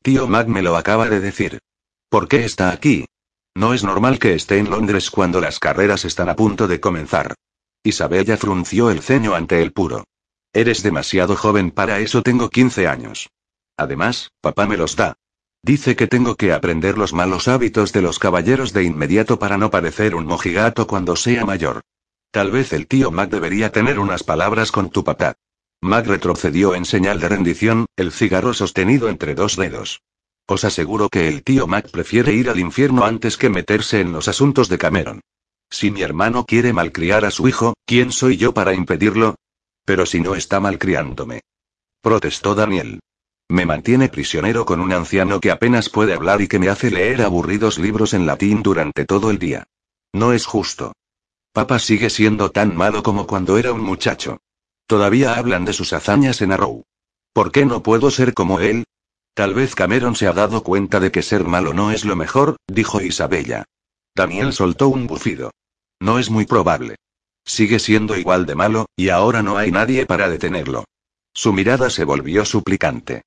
Tío 0.04 0.28
Mac 0.28 0.48
me 0.48 0.62
lo 0.62 0.78
acaba 0.78 1.10
de 1.10 1.20
decir. 1.20 1.60
¿Por 2.10 2.28
qué 2.28 2.46
está 2.46 2.72
aquí? 2.72 3.06
No 3.56 3.74
es 3.74 3.84
normal 3.84 4.20
que 4.20 4.36
esté 4.36 4.60
en 4.60 4.70
Londres 4.70 5.10
cuando 5.10 5.42
las 5.42 5.60
carreras 5.60 6.06
están 6.06 6.30
a 6.30 6.36
punto 6.36 6.68
de 6.68 6.80
comenzar. 6.80 7.34
Isabella 7.84 8.38
frunció 8.38 8.92
el 8.92 9.02
ceño 9.02 9.34
ante 9.34 9.64
el 9.64 9.74
puro. 9.74 10.04
Eres 10.54 10.84
demasiado 10.84 11.36
joven 11.36 11.72
para 11.72 12.00
eso, 12.00 12.22
tengo 12.22 12.50
15 12.50 12.88
años. 12.88 13.30
Además, 13.76 14.30
papá 14.40 14.68
me 14.68 14.78
los 14.78 14.96
da. 14.96 15.16
Dice 15.64 15.96
que 15.96 16.06
tengo 16.06 16.36
que 16.36 16.54
aprender 16.54 17.00
los 17.00 17.14
malos 17.14 17.48
hábitos 17.48 17.94
de 17.94 18.04
los 18.04 18.20
caballeros 18.20 18.74
de 18.74 18.84
inmediato 18.84 19.40
para 19.40 19.58
no 19.58 19.72
parecer 19.72 20.14
un 20.14 20.28
mojigato 20.28 20.86
cuando 20.86 21.16
sea 21.16 21.46
mayor. 21.46 21.82
Tal 22.30 22.52
vez 22.52 22.74
el 22.74 22.86
tío 22.86 23.10
Mac 23.10 23.32
debería 23.32 23.72
tener 23.72 23.98
unas 23.98 24.24
palabras 24.24 24.72
con 24.72 24.92
tu 24.92 25.04
papá. 25.04 25.36
Mac 25.82 26.08
retrocedió 26.08 26.74
en 26.74 26.86
señal 26.86 27.20
de 27.20 27.30
rendición, 27.30 27.86
el 27.96 28.12
cigarro 28.12 28.54
sostenido 28.54 29.10
entre 29.10 29.36
dos 29.36 29.56
dedos. 29.56 30.02
Os 30.48 30.64
aseguro 30.64 31.10
que 31.10 31.28
el 31.28 31.44
tío 31.44 31.68
Mac 31.68 31.92
prefiere 31.92 32.34
ir 32.34 32.50
al 32.50 32.60
infierno 32.60 33.06
antes 33.06 33.38
que 33.38 33.50
meterse 33.50 34.02
en 34.02 34.12
los 34.12 34.28
asuntos 34.28 34.70
de 34.70 34.78
Cameron. 34.78 35.22
Si 35.70 35.92
mi 35.92 36.02
hermano 36.02 36.46
quiere 36.46 36.74
malcriar 36.74 37.26
a 37.26 37.32
su 37.32 37.48
hijo, 37.48 37.76
¿quién 37.86 38.12
soy 38.12 38.38
yo 38.38 38.54
para 38.54 38.74
impedirlo? 38.74 39.36
Pero 39.86 40.06
si 40.06 40.20
no 40.20 40.36
está 40.36 40.60
malcriándome. 40.60 41.42
Protestó 42.02 42.56
Daniel. 42.56 43.00
Me 43.50 43.66
mantiene 43.66 44.10
prisionero 44.10 44.66
con 44.66 44.80
un 44.80 44.94
anciano 44.94 45.40
que 45.40 45.52
apenas 45.52 45.90
puede 45.90 46.14
hablar 46.14 46.42
y 46.42 46.48
que 46.48 46.60
me 46.60 46.70
hace 46.70 46.90
leer 46.90 47.22
aburridos 47.22 47.78
libros 47.78 48.14
en 48.14 48.26
latín 48.26 48.64
durante 48.64 49.06
todo 49.06 49.30
el 49.30 49.40
día. 49.40 49.66
No 50.14 50.34
es 50.34 50.46
justo. 50.46 50.94
Papá 51.54 51.80
sigue 51.80 52.10
siendo 52.10 52.52
tan 52.52 52.76
malo 52.76 53.04
como 53.04 53.28
cuando 53.28 53.58
era 53.58 53.74
un 53.74 53.82
muchacho. 53.82 54.40
Todavía 54.88 55.36
hablan 55.36 55.66
de 55.66 55.74
sus 55.74 55.92
hazañas 55.92 56.42
en 56.42 56.54
Arrow. 56.54 56.84
¿Por 57.34 57.52
qué 57.52 57.66
no 57.66 57.84
puedo 57.84 58.10
ser 58.10 58.34
como 58.34 58.62
él? 58.62 58.86
Tal 59.34 59.54
vez 59.54 59.76
Cameron 59.76 60.16
se 60.16 60.28
ha 60.28 60.34
dado 60.34 60.64
cuenta 60.64 61.00
de 61.00 61.12
que 61.12 61.22
ser 61.22 61.44
malo 61.44 61.74
no 61.74 61.92
es 61.92 62.06
lo 62.06 62.16
mejor, 62.16 62.56
dijo 62.68 63.02
Isabella. 63.02 63.66
Daniel 64.16 64.54
soltó 64.54 64.88
un 64.88 65.06
bufido. 65.06 65.52
No 66.00 66.20
es 66.20 66.30
muy 66.30 66.46
probable. 66.46 66.96
Sigue 67.46 67.80
siendo 67.80 68.18
igual 68.18 68.46
de 68.46 68.56
malo, 68.56 68.88
y 68.96 69.10
ahora 69.10 69.44
no 69.44 69.58
hay 69.58 69.72
nadie 69.72 70.06
para 70.06 70.30
detenerlo. 70.30 70.86
Su 71.34 71.54
mirada 71.54 71.90
se 71.90 72.04
volvió 72.04 72.46
suplicante. 72.46 73.22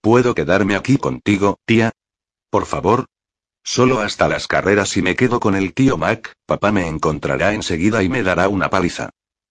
¿Puedo 0.00 0.34
quedarme 0.34 0.76
aquí 0.76 0.98
contigo, 0.98 1.58
tía? 1.64 1.90
Por 2.50 2.66
favor. 2.66 3.06
Solo 3.64 4.00
hasta 4.00 4.28
las 4.28 4.46
carreras 4.46 4.96
y 4.96 5.02
me 5.02 5.16
quedo 5.16 5.40
con 5.40 5.56
el 5.56 5.74
tío 5.74 5.96
Mac, 5.96 6.32
papá 6.46 6.70
me 6.70 6.86
encontrará 6.86 7.54
enseguida 7.54 8.02
y 8.04 8.08
me 8.08 8.22
dará 8.22 8.48
una 8.48 8.70
paliza. 8.70 9.10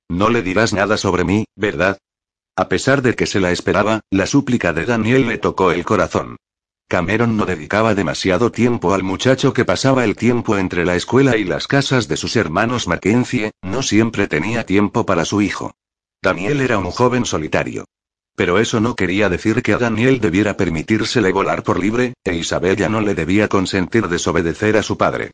No 0.09 0.29
le 0.29 0.41
dirás 0.41 0.73
nada 0.73 0.97
sobre 0.97 1.23
mí, 1.23 1.45
¿verdad? 1.55 1.97
A 2.55 2.69
pesar 2.69 3.01
de 3.01 3.15
que 3.15 3.25
se 3.25 3.39
la 3.39 3.51
esperaba, 3.51 4.01
la 4.09 4.27
súplica 4.27 4.71
de 4.71 4.85
Daniel 4.85 5.27
le 5.27 5.37
tocó 5.37 5.71
el 5.71 5.83
corazón. 5.83 6.37
Cameron 6.87 7.35
no 7.35 7.45
dedicaba 7.45 7.95
demasiado 7.95 8.51
tiempo 8.51 8.93
al 8.93 9.01
muchacho 9.01 9.53
que 9.53 9.65
pasaba 9.65 10.03
el 10.03 10.15
tiempo 10.15 10.57
entre 10.57 10.85
la 10.85 10.95
escuela 10.95 11.35
y 11.35 11.43
las 11.43 11.67
casas 11.67 12.07
de 12.07 12.15
sus 12.15 12.35
hermanos 12.35 12.87
Mackenzie, 12.87 13.51
no 13.63 13.81
siempre 13.81 14.27
tenía 14.27 14.65
tiempo 14.65 15.05
para 15.05 15.25
su 15.25 15.41
hijo. 15.41 15.73
Daniel 16.21 16.61
era 16.61 16.77
un 16.77 16.91
joven 16.91 17.25
solitario. 17.25 17.85
Pero 18.35 18.59
eso 18.59 18.79
no 18.79 18.95
quería 18.95 19.29
decir 19.29 19.63
que 19.63 19.73
a 19.73 19.77
Daniel 19.77 20.19
debiera 20.19 20.57
permitírsele 20.57 21.31
volar 21.31 21.63
por 21.63 21.79
libre, 21.79 22.13
e 22.23 22.35
Isabella 22.35 22.87
no 22.87 23.01
le 23.01 23.15
debía 23.15 23.47
consentir 23.47 24.07
desobedecer 24.07 24.77
a 24.77 24.83
su 24.83 24.97
padre. 24.97 25.31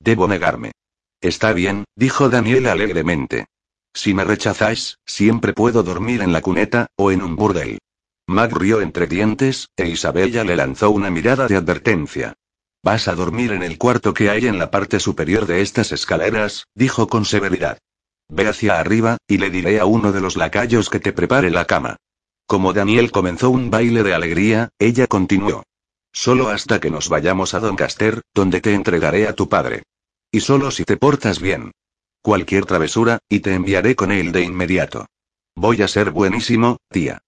Debo 0.00 0.26
negarme. 0.26 0.72
Está 1.20 1.52
bien, 1.52 1.84
dijo 1.96 2.30
Daniel 2.30 2.66
alegremente. 2.66 3.46
Si 3.94 4.12
me 4.12 4.24
rechazáis, 4.24 4.98
siempre 5.06 5.52
puedo 5.52 5.82
dormir 5.84 6.20
en 6.20 6.32
la 6.32 6.42
cuneta, 6.42 6.88
o 6.96 7.12
en 7.12 7.22
un 7.22 7.36
burdel. 7.36 7.78
Mac 8.26 8.52
rió 8.52 8.80
entre 8.80 9.06
dientes, 9.06 9.68
e 9.76 9.88
Isabella 9.88 10.44
le 10.44 10.56
lanzó 10.56 10.90
una 10.90 11.10
mirada 11.10 11.46
de 11.46 11.56
advertencia. 11.56 12.34
Vas 12.82 13.06
a 13.08 13.14
dormir 13.14 13.52
en 13.52 13.62
el 13.62 13.78
cuarto 13.78 14.12
que 14.12 14.30
hay 14.30 14.46
en 14.46 14.58
la 14.58 14.70
parte 14.70 14.98
superior 14.98 15.46
de 15.46 15.62
estas 15.62 15.92
escaleras, 15.92 16.66
dijo 16.74 17.06
con 17.06 17.24
severidad. 17.24 17.78
Ve 18.28 18.48
hacia 18.48 18.80
arriba, 18.80 19.18
y 19.28 19.38
le 19.38 19.50
diré 19.50 19.78
a 19.78 19.84
uno 19.84 20.10
de 20.10 20.20
los 20.20 20.36
lacayos 20.36 20.90
que 20.90 21.00
te 21.00 21.12
prepare 21.12 21.50
la 21.50 21.66
cama. 21.66 21.96
Como 22.46 22.72
Daniel 22.72 23.10
comenzó 23.10 23.50
un 23.50 23.70
baile 23.70 24.02
de 24.02 24.14
alegría, 24.14 24.70
ella 24.78 25.06
continuó. 25.06 25.62
Solo 26.12 26.48
hasta 26.48 26.80
que 26.80 26.90
nos 26.90 27.08
vayamos 27.08 27.54
a 27.54 27.60
Doncaster, 27.60 28.22
donde 28.34 28.60
te 28.60 28.74
entregaré 28.74 29.28
a 29.28 29.34
tu 29.34 29.48
padre. 29.48 29.82
Y 30.30 30.40
solo 30.40 30.70
si 30.70 30.84
te 30.84 30.96
portas 30.96 31.40
bien. 31.40 31.72
Cualquier 32.24 32.64
travesura, 32.64 33.18
y 33.28 33.40
te 33.40 33.52
enviaré 33.52 33.94
con 33.96 34.10
él 34.10 34.32
de 34.32 34.40
inmediato. 34.40 35.04
Voy 35.54 35.82
a 35.82 35.88
ser 35.88 36.10
buenísimo, 36.10 36.78
tía. 36.90 37.20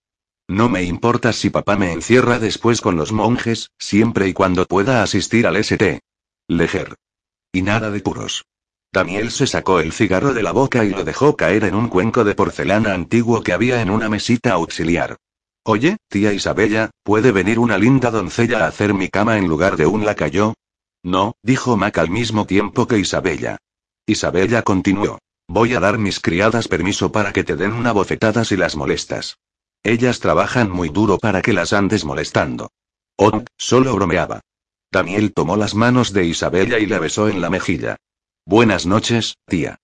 No 0.49 0.71
me 0.71 0.85
importa 0.85 1.35
si 1.35 1.51
papá 1.51 1.77
me 1.77 1.93
encierra 1.93 2.39
después 2.39 2.81
con 2.81 2.97
los 2.97 3.13
monjes, 3.13 3.73
siempre 3.79 4.27
y 4.27 4.33
cuando 4.33 4.65
pueda 4.65 5.03
asistir 5.03 5.47
al 5.47 5.57
St. 5.57 6.01
Leger. 6.49 6.95
Y 7.53 7.61
nada 7.61 7.91
de 7.91 8.01
puros. 8.01 8.47
Daniel 8.91 9.31
se 9.33 9.47
sacó 9.47 9.81
el 9.81 9.93
cigarro 9.93 10.33
de 10.33 10.43
la 10.43 10.53
boca 10.53 10.83
y 10.83 10.89
lo 10.89 11.05
dejó 11.05 11.37
caer 11.37 11.65
en 11.65 11.75
un 11.75 11.89
cuenco 11.89 12.25
de 12.25 12.35
porcelana 12.35 12.95
antiguo 12.95 13.43
que 13.43 13.53
había 13.53 13.83
en 13.83 13.91
una 13.91 14.09
mesita 14.09 14.53
auxiliar. 14.53 15.19
Oye, 15.63 15.99
tía 16.09 16.33
Isabella, 16.33 16.89
¿puede 17.03 17.33
venir 17.33 17.59
una 17.59 17.77
linda 17.77 18.11
doncella 18.11 18.65
a 18.65 18.69
hacer 18.69 18.95
mi 18.95 19.11
cama 19.11 19.37
en 19.37 19.47
lugar 19.47 19.77
de 19.77 19.85
un 19.85 20.07
lacayo? 20.07 20.55
No, 21.03 21.35
dijo 21.43 21.77
Mac 21.77 21.99
al 21.99 22.09
mismo 22.09 22.47
tiempo 22.47 22.87
que 22.87 22.99
Isabella. 22.99 23.59
Isabella 24.09 24.63
continuó. 24.63 25.19
Voy 25.49 25.75
a 25.75 25.81
dar 25.81 25.99
mis 25.99 26.21
criadas 26.21 26.69
permiso 26.69 27.11
para 27.11 27.33
que 27.33 27.43
te 27.43 27.57
den 27.57 27.73
una 27.73 27.91
bofetada 27.91 28.45
si 28.45 28.57
las 28.57 28.77
molestas. 28.77 29.39
Ellas 29.83 30.21
trabajan 30.21 30.71
muy 30.71 30.91
duro 30.91 31.19
para 31.19 31.43
que 31.43 31.53
las 31.53 31.73
andes 31.73 32.05
molestando. 32.05 32.71
Oh, 33.17 33.43
solo 33.57 33.95
bromeaba. 33.95 34.43
Daniel 34.93 35.33
tomó 35.33 35.57
las 35.57 35.75
manos 35.75 36.13
de 36.13 36.25
Isabella 36.25 36.79
y 36.79 36.87
la 36.87 37.01
besó 37.01 37.29
en 37.29 37.41
la 37.41 37.51
mejilla. 37.51 37.97
Buenas 38.45 38.87
noches, 38.87 39.39
tía. 39.47 39.81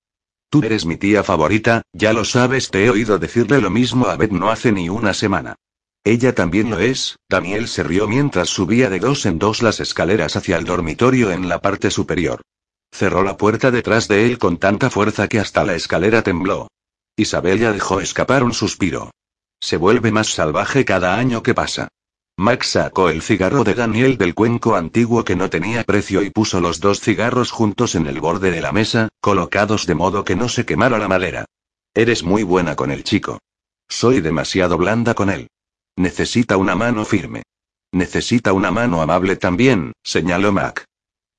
Tú 0.51 0.63
eres 0.63 0.87
mi 0.87 0.97
tía 0.97 1.25
favorita, 1.25 1.83
ya 1.93 2.13
lo 2.13 2.25
sabes, 2.25 2.71
te 2.71 2.85
he 2.85 2.91
oído 2.91 3.19
decirle 3.19 3.61
lo 3.61 3.71
mismo 3.71 4.07
a 4.07 4.17
Beth 4.17 4.31
no 4.31 4.51
hace 4.51 4.71
ni 4.71 4.89
una 4.89 5.15
semana. 5.15 5.57
Ella 6.05 6.33
también 6.33 6.71
lo 6.71 6.79
es, 6.79 7.17
Daniel 7.29 7.67
se 7.67 7.83
rió 7.83 8.07
mientras 8.07 8.51
subía 8.51 8.89
de 8.89 9.01
dos 9.01 9.27
en 9.27 9.41
dos 9.41 9.63
las 9.63 9.81
escaleras 9.81 10.37
hacia 10.37 10.59
el 10.59 10.65
dormitorio 10.65 11.33
en 11.33 11.49
la 11.49 11.61
parte 11.61 11.91
superior. 11.91 12.43
Cerró 12.93 13.23
la 13.23 13.37
puerta 13.37 13.71
detrás 13.71 14.07
de 14.07 14.27
él 14.27 14.39
con 14.39 14.59
tanta 14.59 14.91
fuerza 14.91 15.27
que 15.27 15.41
hasta 15.41 15.65
la 15.65 15.75
escalera 15.75 16.23
tembló. 16.23 16.69
Isabella 17.17 17.73
dejó 17.73 18.01
escapar 18.01 18.45
un 18.45 18.53
suspiro. 18.53 19.11
Se 19.61 19.77
vuelve 19.77 20.13
más 20.13 20.29
salvaje 20.29 20.85
cada 20.85 21.17
año 21.17 21.43
que 21.43 21.55
pasa. 21.55 21.89
Max 22.37 22.71
sacó 22.71 23.11
el 23.11 23.23
cigarro 23.23 23.65
de 23.65 23.75
Daniel 23.75 24.17
del 24.19 24.35
cuenco 24.35 24.75
antiguo 24.75 25.25
que 25.25 25.37
no 25.37 25.51
tenía 25.51 25.85
precio 25.85 26.23
y 26.23 26.31
puso 26.31 26.61
los 26.61 26.81
dos 26.81 27.01
cigarros 27.01 27.51
juntos 27.51 27.95
en 27.95 28.07
el 28.07 28.21
borde 28.21 28.51
de 28.51 28.61
la 28.61 28.73
mesa, 28.73 29.09
colocados 29.21 29.87
de 29.87 29.95
modo 29.95 30.25
que 30.25 30.37
no 30.37 30.49
se 30.49 30.65
quemara 30.65 30.99
la 30.99 31.09
madera. 31.09 31.45
Eres 31.95 32.23
muy 32.23 32.43
buena 32.43 32.75
con 32.75 32.91
el 32.91 33.05
chico. 33.05 33.39
Soy 33.89 34.21
demasiado 34.21 34.79
blanda 34.79 35.15
con 35.15 35.29
él. 35.31 35.49
Necesita 35.97 36.57
una 36.57 36.75
mano 36.75 37.05
firme. 37.05 37.43
Necesita 37.93 38.55
una 38.55 38.71
mano 38.71 39.03
amable 39.03 39.37
también, 39.37 39.93
señaló 40.03 40.53
Mac. 40.53 40.87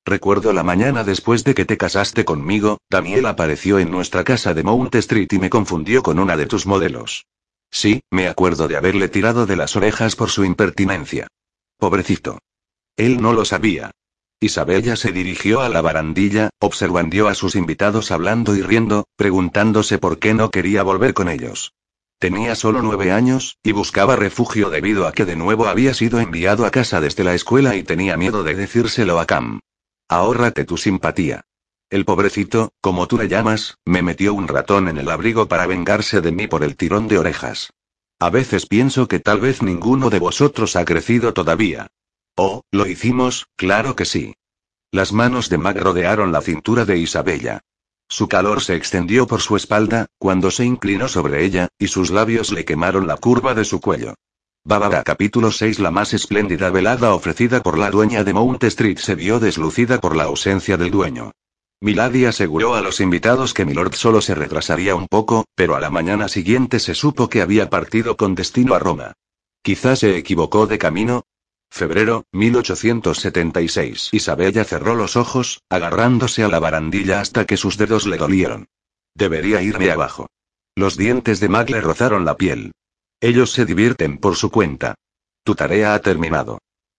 Recuerdo 0.06 0.52
la 0.52 0.62
mañana 0.62 1.02
después 1.02 1.44
de 1.44 1.54
que 1.54 1.64
te 1.64 1.78
casaste 1.78 2.26
conmigo, 2.26 2.78
Daniel 2.90 3.24
apareció 3.24 3.78
en 3.78 3.90
nuestra 3.90 4.22
casa 4.22 4.52
de 4.52 4.62
Mount 4.62 4.94
Street 4.96 5.32
y 5.32 5.38
me 5.38 5.48
confundió 5.48 6.02
con 6.02 6.18
una 6.18 6.36
de 6.36 6.44
tus 6.44 6.66
modelos. 6.66 7.26
Sí, 7.70 8.02
me 8.10 8.28
acuerdo 8.28 8.68
de 8.68 8.76
haberle 8.76 9.08
tirado 9.08 9.46
de 9.46 9.56
las 9.56 9.76
orejas 9.76 10.14
por 10.14 10.28
su 10.28 10.44
impertinencia. 10.44 11.26
Pobrecito. 11.78 12.38
Él 12.96 13.22
no 13.22 13.32
lo 13.32 13.46
sabía. 13.46 13.92
Isabella 14.40 14.96
se 14.96 15.10
dirigió 15.10 15.62
a 15.62 15.70
la 15.70 15.80
barandilla, 15.80 16.50
observando 16.60 17.28
a 17.28 17.34
sus 17.34 17.56
invitados 17.56 18.10
hablando 18.10 18.54
y 18.54 18.60
riendo, 18.60 19.06
preguntándose 19.16 19.96
por 19.96 20.18
qué 20.18 20.34
no 20.34 20.50
quería 20.50 20.82
volver 20.82 21.14
con 21.14 21.30
ellos. 21.30 21.72
Tenía 22.18 22.54
solo 22.54 22.82
nueve 22.82 23.10
años, 23.10 23.56
y 23.62 23.72
buscaba 23.72 24.16
refugio 24.16 24.68
debido 24.68 25.06
a 25.06 25.12
que 25.12 25.24
de 25.24 25.36
nuevo 25.36 25.66
había 25.66 25.94
sido 25.94 26.20
enviado 26.20 26.66
a 26.66 26.70
casa 26.70 27.00
desde 27.00 27.24
la 27.24 27.34
escuela 27.34 27.74
y 27.74 27.82
tenía 27.82 28.18
miedo 28.18 28.42
de 28.44 28.54
decírselo 28.54 29.18
a 29.18 29.26
Cam. 29.26 29.60
Ahórrate 30.08 30.64
tu 30.64 30.76
simpatía. 30.76 31.46
El 31.90 32.04
pobrecito, 32.04 32.72
como 32.80 33.06
tú 33.06 33.18
le 33.18 33.28
llamas, 33.28 33.78
me 33.84 34.02
metió 34.02 34.34
un 34.34 34.48
ratón 34.48 34.88
en 34.88 34.98
el 34.98 35.10
abrigo 35.10 35.48
para 35.48 35.66
vengarse 35.66 36.20
de 36.20 36.32
mí 36.32 36.46
por 36.46 36.64
el 36.64 36.76
tirón 36.76 37.08
de 37.08 37.18
orejas. 37.18 37.72
A 38.18 38.30
veces 38.30 38.66
pienso 38.66 39.08
que 39.08 39.20
tal 39.20 39.40
vez 39.40 39.62
ninguno 39.62 40.10
de 40.10 40.18
vosotros 40.18 40.76
ha 40.76 40.84
crecido 40.84 41.32
todavía. 41.34 41.88
Oh, 42.36 42.62
lo 42.70 42.86
hicimos, 42.86 43.46
claro 43.56 43.96
que 43.96 44.04
sí. 44.04 44.34
Las 44.90 45.12
manos 45.12 45.48
de 45.48 45.58
Mac 45.58 45.76
rodearon 45.78 46.32
la 46.32 46.40
cintura 46.40 46.84
de 46.84 46.98
Isabella. 46.98 47.60
Su 48.08 48.28
calor 48.28 48.62
se 48.62 48.76
extendió 48.76 49.26
por 49.26 49.40
su 49.40 49.56
espalda, 49.56 50.06
cuando 50.18 50.50
se 50.50 50.64
inclinó 50.64 51.08
sobre 51.08 51.44
ella, 51.44 51.68
y 51.78 51.88
sus 51.88 52.10
labios 52.10 52.52
le 52.52 52.64
quemaron 52.64 53.06
la 53.06 53.16
curva 53.16 53.54
de 53.54 53.64
su 53.64 53.80
cuello. 53.80 54.14
Bárbara 54.66 55.02
capítulo 55.02 55.52
6 55.52 55.78
La 55.78 55.90
más 55.90 56.14
espléndida 56.14 56.70
velada 56.70 57.12
ofrecida 57.12 57.62
por 57.62 57.76
la 57.76 57.90
dueña 57.90 58.24
de 58.24 58.32
Mount 58.32 58.64
Street 58.64 58.96
se 58.96 59.14
vio 59.14 59.38
deslucida 59.38 60.00
por 60.00 60.16
la 60.16 60.24
ausencia 60.24 60.78
del 60.78 60.90
dueño. 60.90 61.32
Milady 61.82 62.24
aseguró 62.24 62.74
a 62.74 62.80
los 62.80 63.00
invitados 63.00 63.52
que 63.52 63.66
Milord 63.66 63.92
solo 63.92 64.22
se 64.22 64.34
retrasaría 64.34 64.94
un 64.94 65.06
poco, 65.06 65.44
pero 65.54 65.76
a 65.76 65.80
la 65.80 65.90
mañana 65.90 66.28
siguiente 66.28 66.80
se 66.80 66.94
supo 66.94 67.28
que 67.28 67.42
había 67.42 67.68
partido 67.68 68.16
con 68.16 68.34
destino 68.34 68.74
a 68.74 68.78
Roma. 68.78 69.12
Quizás 69.62 69.98
se 69.98 70.16
equivocó 70.16 70.66
de 70.66 70.78
camino. 70.78 71.24
Febrero, 71.70 72.24
1876. 72.32 74.08
Isabella 74.12 74.64
cerró 74.64 74.94
los 74.94 75.16
ojos, 75.16 75.60
agarrándose 75.68 76.42
a 76.42 76.48
la 76.48 76.58
barandilla 76.58 77.20
hasta 77.20 77.44
que 77.44 77.58
sus 77.58 77.76
dedos 77.76 78.06
le 78.06 78.16
dolieron. 78.16 78.68
Debería 79.14 79.60
irme 79.60 79.90
abajo. 79.90 80.30
Los 80.74 80.96
dientes 80.96 81.38
de 81.40 81.50
Mag 81.50 81.68
le 81.68 81.82
rozaron 81.82 82.24
la 82.24 82.38
piel. 82.38 82.72
Ellos 83.24 83.52
se 83.52 83.64
divierten 83.64 84.18
por 84.18 84.36
su 84.36 84.50
cuenta. 84.50 84.96
Tu 85.44 85.54
tarea 85.54 85.94
ha 85.94 86.00
terminado. 86.00 86.58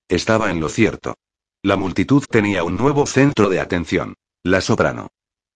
Estaba 0.09 0.49
en 0.49 0.59
lo 0.59 0.69
cierto. 0.69 1.13
La 1.61 1.75
multitud 1.75 2.23
tenía 2.27 2.63
un 2.63 2.77
nuevo 2.77 3.05
centro 3.05 3.47
de 3.47 3.59
atención. 3.59 4.15
La 4.43 4.59
soprano. 4.59 5.09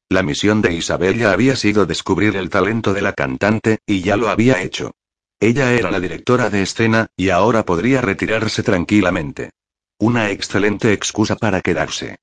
La 0.10 0.21
misión 0.21 0.62
de 0.62 0.71
Isabella 0.75 1.32
había 1.32 1.55
sido 1.55 1.88
descubrir 1.88 2.36
el 2.36 2.51
talento 2.51 2.93
de 2.93 3.01
la 3.01 3.13
cantante, 3.13 3.79
y 3.88 4.01
ya 4.01 4.15
lo 4.15 4.29
había 4.29 4.62
hecho. 4.62 4.91
Ella 5.39 5.73
era 5.73 5.89
la 5.89 5.99
directora 5.99 6.51
de 6.51 6.62
escena, 6.62 7.08
y 7.17 7.29
ahora 7.29 7.65
podría 7.65 8.01
retirarse 8.01 8.62
tranquilamente. 8.62 9.49
Una 9.97 10.29
excelente 10.29 10.93
excusa 10.93 11.36
para 11.36 11.62
quedarse. 11.62 12.17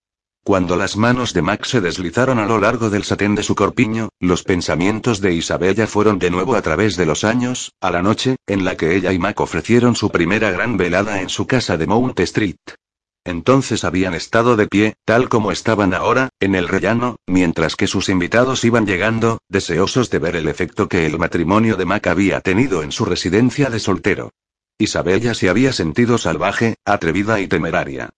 Cuando 0.46 0.76
las 0.76 0.96
manos 0.96 1.34
de 1.34 1.42
Max 1.42 1.70
se 1.70 1.80
deslizaron 1.80 2.38
a 2.38 2.46
lo 2.46 2.60
largo 2.60 2.88
del 2.88 3.02
satén 3.02 3.34
de 3.34 3.42
su 3.42 3.56
corpiño, 3.56 4.10
los 4.20 4.44
pensamientos 4.44 5.20
de 5.20 5.34
Isabella 5.34 5.88
fueron 5.88 6.20
de 6.20 6.30
nuevo 6.30 6.54
a 6.54 6.62
través 6.62 6.96
de 6.96 7.04
los 7.04 7.24
años, 7.24 7.72
a 7.80 7.90
la 7.90 8.00
noche, 8.00 8.36
en 8.46 8.64
la 8.64 8.76
que 8.76 8.94
ella 8.94 9.12
y 9.12 9.18
Mac 9.18 9.40
ofrecieron 9.40 9.96
su 9.96 10.08
primera 10.10 10.52
gran 10.52 10.76
velada 10.76 11.20
en 11.20 11.30
su 11.30 11.48
casa 11.48 11.76
de 11.76 11.88
Mount 11.88 12.20
Street. 12.20 12.60
Entonces 13.24 13.82
habían 13.82 14.14
estado 14.14 14.54
de 14.54 14.68
pie, 14.68 14.94
tal 15.04 15.28
como 15.28 15.50
estaban 15.50 15.92
ahora, 15.92 16.28
en 16.38 16.54
el 16.54 16.68
rellano, 16.68 17.16
mientras 17.26 17.74
que 17.74 17.88
sus 17.88 18.08
invitados 18.08 18.64
iban 18.64 18.86
llegando, 18.86 19.38
deseosos 19.48 20.10
de 20.10 20.20
ver 20.20 20.36
el 20.36 20.46
efecto 20.46 20.88
que 20.88 21.06
el 21.06 21.18
matrimonio 21.18 21.74
de 21.74 21.86
Mac 21.86 22.06
había 22.06 22.40
tenido 22.40 22.84
en 22.84 22.92
su 22.92 23.04
residencia 23.04 23.68
de 23.68 23.80
soltero. 23.80 24.30
Isabella 24.78 25.34
se 25.34 25.48
había 25.48 25.72
sentido 25.72 26.18
salvaje, 26.18 26.76
atrevida 26.84 27.40
y 27.40 27.48
temeraria. 27.48 28.10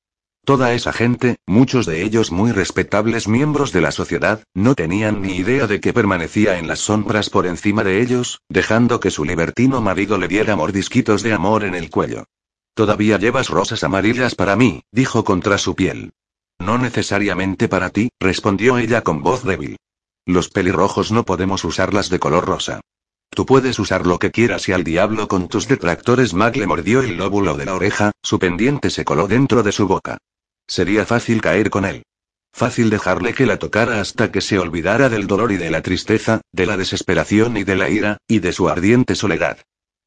Toda 0.48 0.72
esa 0.72 0.94
gente, 0.94 1.36
muchos 1.46 1.84
de 1.84 2.02
ellos 2.02 2.32
muy 2.32 2.52
respetables 2.52 3.28
miembros 3.28 3.70
de 3.70 3.82
la 3.82 3.92
sociedad, 3.92 4.44
no 4.54 4.74
tenían 4.74 5.20
ni 5.20 5.36
idea 5.36 5.66
de 5.66 5.78
que 5.78 5.92
permanecía 5.92 6.58
en 6.58 6.66
las 6.66 6.78
sombras 6.78 7.28
por 7.28 7.46
encima 7.46 7.84
de 7.84 8.00
ellos, 8.00 8.40
dejando 8.48 8.98
que 8.98 9.10
su 9.10 9.26
libertino 9.26 9.82
marido 9.82 10.16
le 10.16 10.26
diera 10.26 10.56
mordisquitos 10.56 11.22
de 11.22 11.34
amor 11.34 11.64
en 11.64 11.74
el 11.74 11.90
cuello. 11.90 12.24
Todavía 12.72 13.18
llevas 13.18 13.50
rosas 13.50 13.84
amarillas 13.84 14.34
para 14.34 14.56
mí, 14.56 14.80
dijo 14.90 15.22
contra 15.22 15.58
su 15.58 15.74
piel. 15.74 16.12
No 16.58 16.78
necesariamente 16.78 17.68
para 17.68 17.90
ti, 17.90 18.08
respondió 18.18 18.78
ella 18.78 19.02
con 19.02 19.22
voz 19.22 19.44
débil. 19.44 19.76
Los 20.24 20.48
pelirrojos 20.48 21.12
no 21.12 21.26
podemos 21.26 21.62
usarlas 21.62 22.08
de 22.08 22.20
color 22.20 22.46
rosa. 22.46 22.80
Tú 23.28 23.44
puedes 23.44 23.78
usar 23.78 24.06
lo 24.06 24.18
que 24.18 24.30
quieras 24.30 24.66
y 24.70 24.72
al 24.72 24.82
diablo 24.82 25.28
con 25.28 25.48
tus 25.48 25.68
detractores. 25.68 26.32
Mac 26.32 26.56
le 26.56 26.66
mordió 26.66 27.02
el 27.02 27.18
lóbulo 27.18 27.54
de 27.54 27.66
la 27.66 27.74
oreja, 27.74 28.12
su 28.22 28.38
pendiente 28.38 28.88
se 28.88 29.04
coló 29.04 29.28
dentro 29.28 29.62
de 29.62 29.72
su 29.72 29.86
boca. 29.86 30.16
Sería 30.68 31.06
fácil 31.06 31.40
caer 31.40 31.70
con 31.70 31.84
él. 31.86 32.02
Fácil 32.52 32.90
dejarle 32.90 33.34
que 33.34 33.46
la 33.46 33.58
tocara 33.58 34.00
hasta 34.00 34.30
que 34.30 34.40
se 34.40 34.58
olvidara 34.58 35.08
del 35.08 35.26
dolor 35.26 35.50
y 35.52 35.56
de 35.56 35.70
la 35.70 35.80
tristeza, 35.80 36.42
de 36.52 36.66
la 36.66 36.76
desesperación 36.76 37.56
y 37.56 37.64
de 37.64 37.76
la 37.76 37.88
ira, 37.88 38.18
y 38.28 38.40
de 38.40 38.52
su 38.52 38.68
ardiente 38.68 39.14
soledad. 39.14 39.58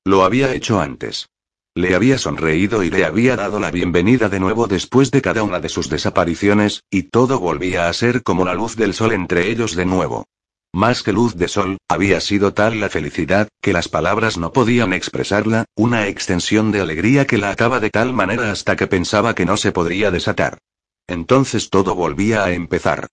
Lo 0.06 0.24
había 0.24 0.54
hecho 0.54 0.80
antes. 0.80 1.28
Le 1.74 1.96
había 1.96 2.18
sonreído 2.18 2.84
y 2.84 2.90
le 2.90 3.06
había 3.06 3.38
dado 3.38 3.60
la 3.60 3.72
bienvenida 3.72 4.30
de 4.30 4.40
nuevo 4.40 4.68
después 4.68 5.10
de 5.10 5.22
cada 5.22 5.44
una 5.44 5.60
de 5.60 5.70
sus 5.70 5.90
desapariciones, 5.90 6.84
y 6.92 7.04
todo 7.04 7.40
volvía 7.40 7.88
a 7.88 7.94
ser 7.94 8.24
como 8.24 8.46
la 8.46 8.54
luz 8.54 8.76
del 8.76 8.94
sol 8.94 9.14
entre 9.14 9.50
ellos 9.50 9.76
de 9.76 9.86
nuevo. 9.86 10.26
Más 10.74 11.04
que 11.04 11.12
luz 11.12 11.36
de 11.36 11.50
sol, 11.50 11.78
había 11.90 12.22
sido 12.22 12.54
tal 12.54 12.80
la 12.80 12.90
felicidad, 12.90 13.50
que 13.62 13.74
las 13.74 13.90
palabras 13.90 14.38
no 14.38 14.54
podían 14.54 14.94
expresarla, 14.94 15.66
una 15.76 16.08
extensión 16.08 16.72
de 16.72 16.80
alegría 16.80 17.28
que 17.28 17.38
la 17.38 17.52
ataba 17.52 17.82
de 17.82 17.90
tal 17.90 18.14
manera 18.14 18.52
hasta 18.52 18.78
que 18.78 18.88
pensaba 18.88 19.36
que 19.36 19.46
no 19.46 19.58
se 19.58 19.74
podría 19.74 20.12
desatar. 20.12 20.60
Entonces 21.08 21.70
todo 21.70 21.94
volvía 21.94 22.46
a 22.46 22.54
empezar. 22.54 23.08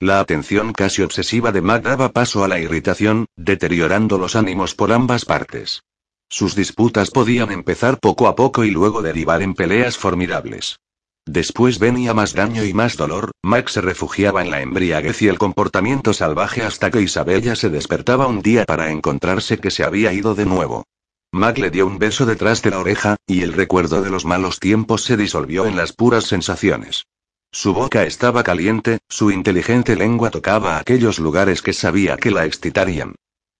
La 0.00 0.18
atención 0.18 0.72
casi 0.72 1.02
obsesiva 1.02 1.52
de 1.52 1.62
Mac 1.62 1.84
daba 1.84 2.10
paso 2.10 2.42
a 2.42 2.48
la 2.48 2.58
irritación, 2.58 3.26
deteriorando 3.36 4.18
los 4.18 4.34
ánimos 4.34 4.74
por 4.74 4.92
ambas 4.92 5.24
partes. 5.24 5.84
Sus 6.28 6.56
disputas 6.56 7.12
podían 7.12 7.52
empezar 7.52 8.00
poco 8.00 8.26
a 8.26 8.34
poco 8.34 8.64
y 8.64 8.70
luego 8.70 9.02
derivar 9.02 9.40
en 9.40 9.54
peleas 9.54 9.96
formidables. 9.96 10.80
Después 11.26 11.78
venía 11.78 12.12
más 12.12 12.34
daño 12.34 12.64
y 12.64 12.74
más 12.74 12.96
dolor, 12.96 13.30
Max 13.42 13.72
se 13.72 13.80
refugiaba 13.80 14.42
en 14.42 14.50
la 14.50 14.60
embriaguez 14.60 15.22
y 15.22 15.28
el 15.28 15.38
comportamiento 15.38 16.12
salvaje 16.12 16.62
hasta 16.62 16.90
que 16.90 17.00
Isabella 17.00 17.56
se 17.56 17.70
despertaba 17.70 18.26
un 18.26 18.42
día 18.42 18.64
para 18.66 18.90
encontrarse 18.90 19.58
que 19.58 19.70
se 19.70 19.84
había 19.84 20.12
ido 20.12 20.34
de 20.34 20.44
nuevo. 20.44 20.84
Mac 21.32 21.58
le 21.58 21.70
dio 21.70 21.86
un 21.86 21.98
beso 21.98 22.26
detrás 22.26 22.62
de 22.62 22.70
la 22.70 22.78
oreja, 22.78 23.16
y 23.26 23.42
el 23.42 23.54
recuerdo 23.54 24.02
de 24.02 24.10
los 24.10 24.24
malos 24.24 24.60
tiempos 24.60 25.02
se 25.02 25.16
disolvió 25.16 25.66
en 25.66 25.76
las 25.76 25.92
puras 25.92 26.24
sensaciones. 26.24 27.06
Su 27.50 27.72
boca 27.72 28.04
estaba 28.04 28.44
caliente, 28.44 28.98
su 29.08 29.30
inteligente 29.30 29.96
lengua 29.96 30.30
tocaba 30.30 30.78
aquellos 30.78 31.18
lugares 31.18 31.62
que 31.62 31.72
sabía 31.72 32.16
que 32.16 32.30
la 32.30 32.44
excitarían. 32.44 33.14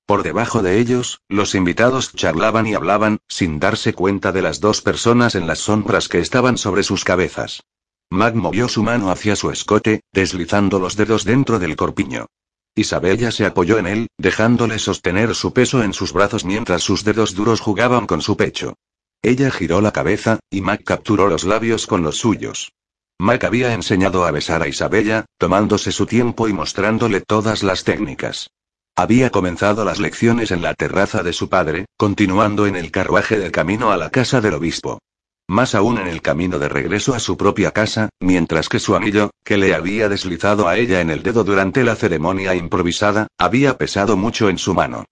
Por 0.07 0.23
debajo 0.23 0.62
de 0.62 0.79
ellos, 0.79 1.21
los 1.29 1.55
invitados 1.55 2.12
charlaban 2.12 2.67
y 2.67 2.75
hablaban, 2.75 3.19
sin 3.27 3.59
darse 3.59 3.95
cuenta 3.95 4.33
de 4.33 4.43
las 4.43 4.61
dos 4.61 4.83
personas 4.83 5.35
en 5.35 5.47
las 5.47 5.61
sombras 5.61 6.09
que 6.09 6.19
estaban 6.19 6.59
sobre 6.59 6.83
sus 6.83 7.05
cabezas. 7.05 7.62
Mac 8.11 8.35
movió 8.35 8.69
su 8.69 8.83
mano 8.83 9.11
hacia 9.11 9.35
su 9.35 9.51
escote, 9.51 10.03
deslizando 10.12 10.79
los 10.79 10.97
dedos 10.97 11.25
dentro 11.25 11.59
del 11.59 11.75
corpiño. 11.75 12.27
Isabella 12.75 13.31
se 13.31 13.47
apoyó 13.47 13.79
en 13.79 13.87
él, 13.87 14.09
dejándole 14.19 14.79
sostener 14.79 15.35
su 15.35 15.53
peso 15.53 15.83
en 15.83 15.95
sus 15.95 16.12
brazos 16.12 16.45
mientras 16.45 16.83
sus 16.83 17.05
dedos 17.05 17.35
duros 17.35 17.61
jugaban 17.61 18.07
con 18.07 18.21
su 18.21 18.37
pecho. 18.37 18.75
Ella 19.23 19.51
giró 19.51 19.81
la 19.81 19.93
cabeza, 19.93 20.40
y 20.51 20.61
Mac 20.61 20.83
capturó 20.85 21.29
los 21.29 21.45
labios 21.45 21.87
con 21.87 22.03
los 22.03 22.19
suyos. 22.19 22.73
Mac 23.19 23.45
había 23.45 23.73
enseñado 23.73 24.27
a 24.27 24.31
besar 24.33 24.61
a 24.62 24.69
Isabella, 24.69 25.25
tomándose 25.38 25.93
su 25.93 26.05
tiempo 26.05 26.47
y 26.47 26.53
mostrándole 26.53 27.23
todas 27.23 27.62
las 27.62 27.85
técnicas. 27.85 28.51
Había 28.96 29.30
comenzado 29.30 29.85
las 29.85 29.98
lecciones 29.98 30.52
en 30.52 30.62
la 30.62 30.72
terraza 30.74 31.24
de 31.24 31.33
su 31.33 31.48
padre, 31.48 31.87
continuando 31.96 32.68
en 32.68 32.76
el 32.76 32.92
carruaje 32.92 33.40
del 33.40 33.50
camino 33.50 33.90
a 33.90 33.96
la 33.96 34.11
casa 34.11 34.40
del 34.40 34.54
obispo. 34.54 35.00
Más 35.48 35.74
aún 35.74 35.98
en 35.98 36.07
el 36.07 36.22
camino 36.22 36.61
de 36.61 36.68
regreso 36.68 37.12
a 37.12 37.18
su 37.18 37.37
propia 37.37 37.72
casa, 37.72 38.09
mientras 38.20 38.68
que 38.68 38.78
su 38.78 38.94
anillo, 38.94 39.30
que 39.44 39.57
le 39.57 39.74
había 39.74 40.09
deslizado 40.09 40.68
a 40.68 40.78
ella 40.78 41.00
en 41.00 41.11
el 41.11 41.24
dedo 41.24 41.42
durante 41.42 41.83
la 41.83 41.96
ceremonia 41.96 42.54
improvisada, 42.54 43.26
había 43.37 43.76
pesado 43.78 44.16
mucho 44.16 44.48
en 44.48 44.59
su 44.59 44.74
mano. 44.74 45.04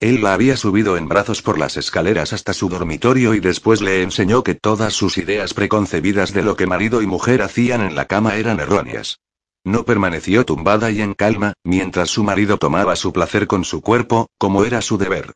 Él 0.00 0.22
la 0.22 0.34
había 0.34 0.58
subido 0.58 0.98
en 0.98 1.08
brazos 1.08 1.40
por 1.40 1.58
las 1.58 1.78
escaleras 1.78 2.34
hasta 2.34 2.52
su 2.52 2.68
dormitorio 2.68 3.32
y 3.32 3.40
después 3.40 3.80
le 3.80 4.02
enseñó 4.02 4.44
que 4.44 4.54
todas 4.54 4.92
sus 4.92 5.16
ideas 5.16 5.54
preconcebidas 5.54 6.34
de 6.34 6.42
lo 6.42 6.56
que 6.56 6.66
marido 6.66 7.00
y 7.00 7.06
mujer 7.06 7.40
hacían 7.40 7.80
en 7.80 7.94
la 7.94 8.04
cama 8.04 8.36
eran 8.36 8.60
erróneas. 8.60 9.18
No 9.64 9.84
permaneció 9.84 10.44
tumbada 10.46 10.90
y 10.90 11.02
en 11.02 11.14
calma, 11.14 11.52
mientras 11.64 12.10
su 12.10 12.24
marido 12.24 12.56
tomaba 12.56 12.96
su 12.96 13.12
placer 13.12 13.46
con 13.46 13.64
su 13.64 13.82
cuerpo, 13.82 14.28
como 14.38 14.64
era 14.64 14.80
su 14.80 14.96
deber. 14.96 15.32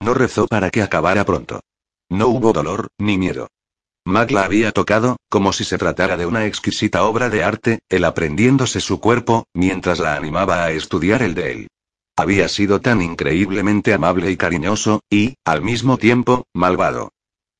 No 0.00 0.14
rezó 0.14 0.46
para 0.46 0.70
que 0.70 0.82
acabara 0.82 1.24
pronto. 1.24 1.60
No 2.08 2.28
hubo 2.28 2.52
dolor, 2.52 2.88
ni 2.98 3.18
miedo. 3.18 3.48
Mag 4.04 4.30
la 4.30 4.44
había 4.44 4.72
tocado, 4.72 5.18
como 5.28 5.52
si 5.52 5.64
se 5.64 5.76
tratara 5.76 6.16
de 6.16 6.26
una 6.26 6.46
exquisita 6.46 7.04
obra 7.04 7.28
de 7.28 7.44
arte, 7.44 7.80
él 7.88 8.04
aprendiéndose 8.04 8.80
su 8.80 9.00
cuerpo, 9.00 9.46
mientras 9.52 9.98
la 9.98 10.16
animaba 10.16 10.64
a 10.64 10.70
estudiar 10.70 11.22
el 11.22 11.34
de 11.34 11.52
él. 11.52 11.68
Había 12.16 12.48
sido 12.48 12.80
tan 12.80 13.02
increíblemente 13.02 13.92
amable 13.92 14.30
y 14.30 14.36
cariñoso, 14.36 15.02
y, 15.10 15.34
al 15.44 15.62
mismo 15.62 15.98
tiempo, 15.98 16.46
malvado. 16.54 17.10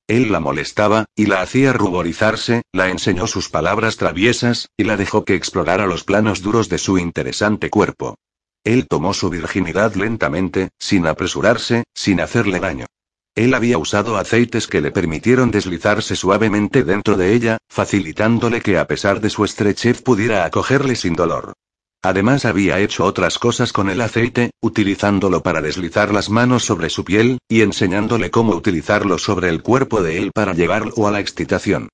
Él 0.09 0.33
la 0.33 0.41
molestaba, 0.41 1.05
y 1.15 1.27
la 1.27 1.43
hacía 1.43 1.75
ruborizarse, 1.75 2.63
la 2.73 2.89
enseñó 2.89 3.27
sus 3.27 3.51
palabras 3.51 3.99
traviesas, 3.99 4.71
y 4.79 4.85
la 4.85 4.97
dejó 4.97 5.27
que 5.27 5.35
explorara 5.35 5.87
los 5.87 6.03
planos 6.03 6.41
duros 6.41 6.71
de 6.71 6.79
su 6.79 6.97
interesante 6.97 7.69
cuerpo. 7.69 8.17
Él 8.65 8.89
tomó 8.89 9.13
su 9.13 9.29
virginidad 9.29 9.95
lentamente, 9.95 10.71
sin 10.79 11.07
apresurarse, 11.07 11.85
sin 11.95 12.23
hacerle 12.23 12.59
daño. 12.59 12.87
Él 13.35 13.53
había 13.53 13.77
usado 13.77 14.17
aceites 14.17 14.67
que 14.67 14.81
le 14.81 14.91
permitieron 14.91 15.51
deslizarse 15.51 16.17
suavemente 16.17 16.85
dentro 16.85 17.19
de 17.19 17.35
ella, 17.35 17.59
facilitándole 17.69 18.63
que 18.63 18.79
a 18.79 18.87
pesar 18.87 19.21
de 19.21 19.29
su 19.29 19.45
estrechez 19.45 20.03
pudiera 20.03 20.47
acogerle 20.47 20.97
sin 20.97 21.15
dolor. 21.15 21.53
Además 22.03 22.45
había 22.45 22.79
hecho 22.79 23.05
otras 23.05 23.39
cosas 23.39 23.73
con 23.73 23.91
el 23.91 24.01
aceite, 24.01 24.53
utilizándolo 24.61 25.43
para 25.43 25.61
deslizar 25.61 26.13
las 26.13 26.31
manos 26.31 26.65
sobre 26.65 26.91
su 26.91 27.05
piel, 27.05 27.39
y 27.49 27.63
enseñándole 27.63 28.31
cómo 28.31 28.55
utilizarlo 28.55 29.19
sobre 29.19 29.49
el 29.49 29.63
cuerpo 29.63 30.03
de 30.03 30.19
él 30.19 30.31
para 30.33 30.55
llevarlo 30.55 31.09
a 31.09 31.11
la 31.11 31.21
excitación. 31.21 31.89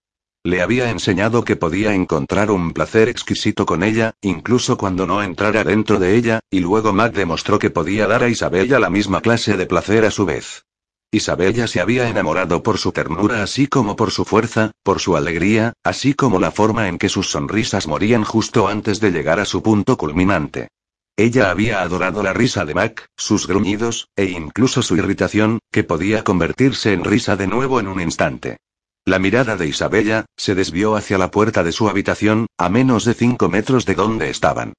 Le 0.46 0.60
había 0.60 0.90
enseñado 0.90 1.42
que 1.42 1.56
podía 1.56 1.94
encontrar 1.94 2.50
un 2.50 2.74
placer 2.74 3.08
exquisito 3.08 3.64
con 3.64 3.82
ella, 3.82 4.12
incluso 4.20 4.76
cuando 4.76 5.06
no 5.06 5.22
entrara 5.22 5.64
dentro 5.64 5.98
de 5.98 6.16
ella, 6.16 6.40
y 6.50 6.60
luego 6.60 6.92
Mac 6.92 7.14
demostró 7.14 7.58
que 7.58 7.70
podía 7.70 8.06
dar 8.06 8.22
a 8.22 8.28
Isabella 8.28 8.78
la 8.78 8.90
misma 8.90 9.22
clase 9.22 9.56
de 9.56 9.64
placer 9.64 10.04
a 10.04 10.10
su 10.10 10.26
vez. 10.26 10.66
Isabella 11.14 11.66
se 11.66 11.80
había 11.80 12.08
enamorado 12.08 12.62
por 12.62 12.78
su 12.78 12.92
ternura 12.92 13.42
así 13.42 13.66
como 13.66 13.96
por 13.96 14.10
su 14.10 14.24
fuerza, 14.24 14.72
por 14.82 15.00
su 15.00 15.16
alegría, 15.16 15.72
así 15.84 16.14
como 16.14 16.40
la 16.40 16.50
forma 16.50 16.88
en 16.88 16.98
que 16.98 17.08
sus 17.08 17.30
sonrisas 17.30 17.86
morían 17.86 18.24
justo 18.24 18.68
antes 18.68 19.00
de 19.00 19.12
llegar 19.12 19.40
a 19.40 19.44
su 19.44 19.62
punto 19.62 19.96
culminante. 19.96 20.68
Ella 21.16 21.50
había 21.50 21.80
adorado 21.82 22.22
la 22.22 22.32
risa 22.32 22.64
de 22.64 22.74
Mac, 22.74 23.06
sus 23.16 23.46
gruñidos, 23.46 24.08
e 24.16 24.24
incluso 24.24 24.82
su 24.82 24.96
irritación, 24.96 25.60
que 25.70 25.84
podía 25.84 26.24
convertirse 26.24 26.92
en 26.92 27.04
risa 27.04 27.36
de 27.36 27.46
nuevo 27.46 27.78
en 27.78 27.86
un 27.86 28.00
instante. 28.00 28.56
La 29.04 29.18
mirada 29.18 29.56
de 29.56 29.68
Isabella, 29.68 30.24
se 30.36 30.54
desvió 30.54 30.96
hacia 30.96 31.18
la 31.18 31.30
puerta 31.30 31.62
de 31.62 31.72
su 31.72 31.88
habitación, 31.88 32.46
a 32.58 32.68
menos 32.68 33.04
de 33.04 33.14
cinco 33.14 33.48
metros 33.48 33.86
de 33.86 33.94
donde 33.94 34.30
estaban. 34.30 34.72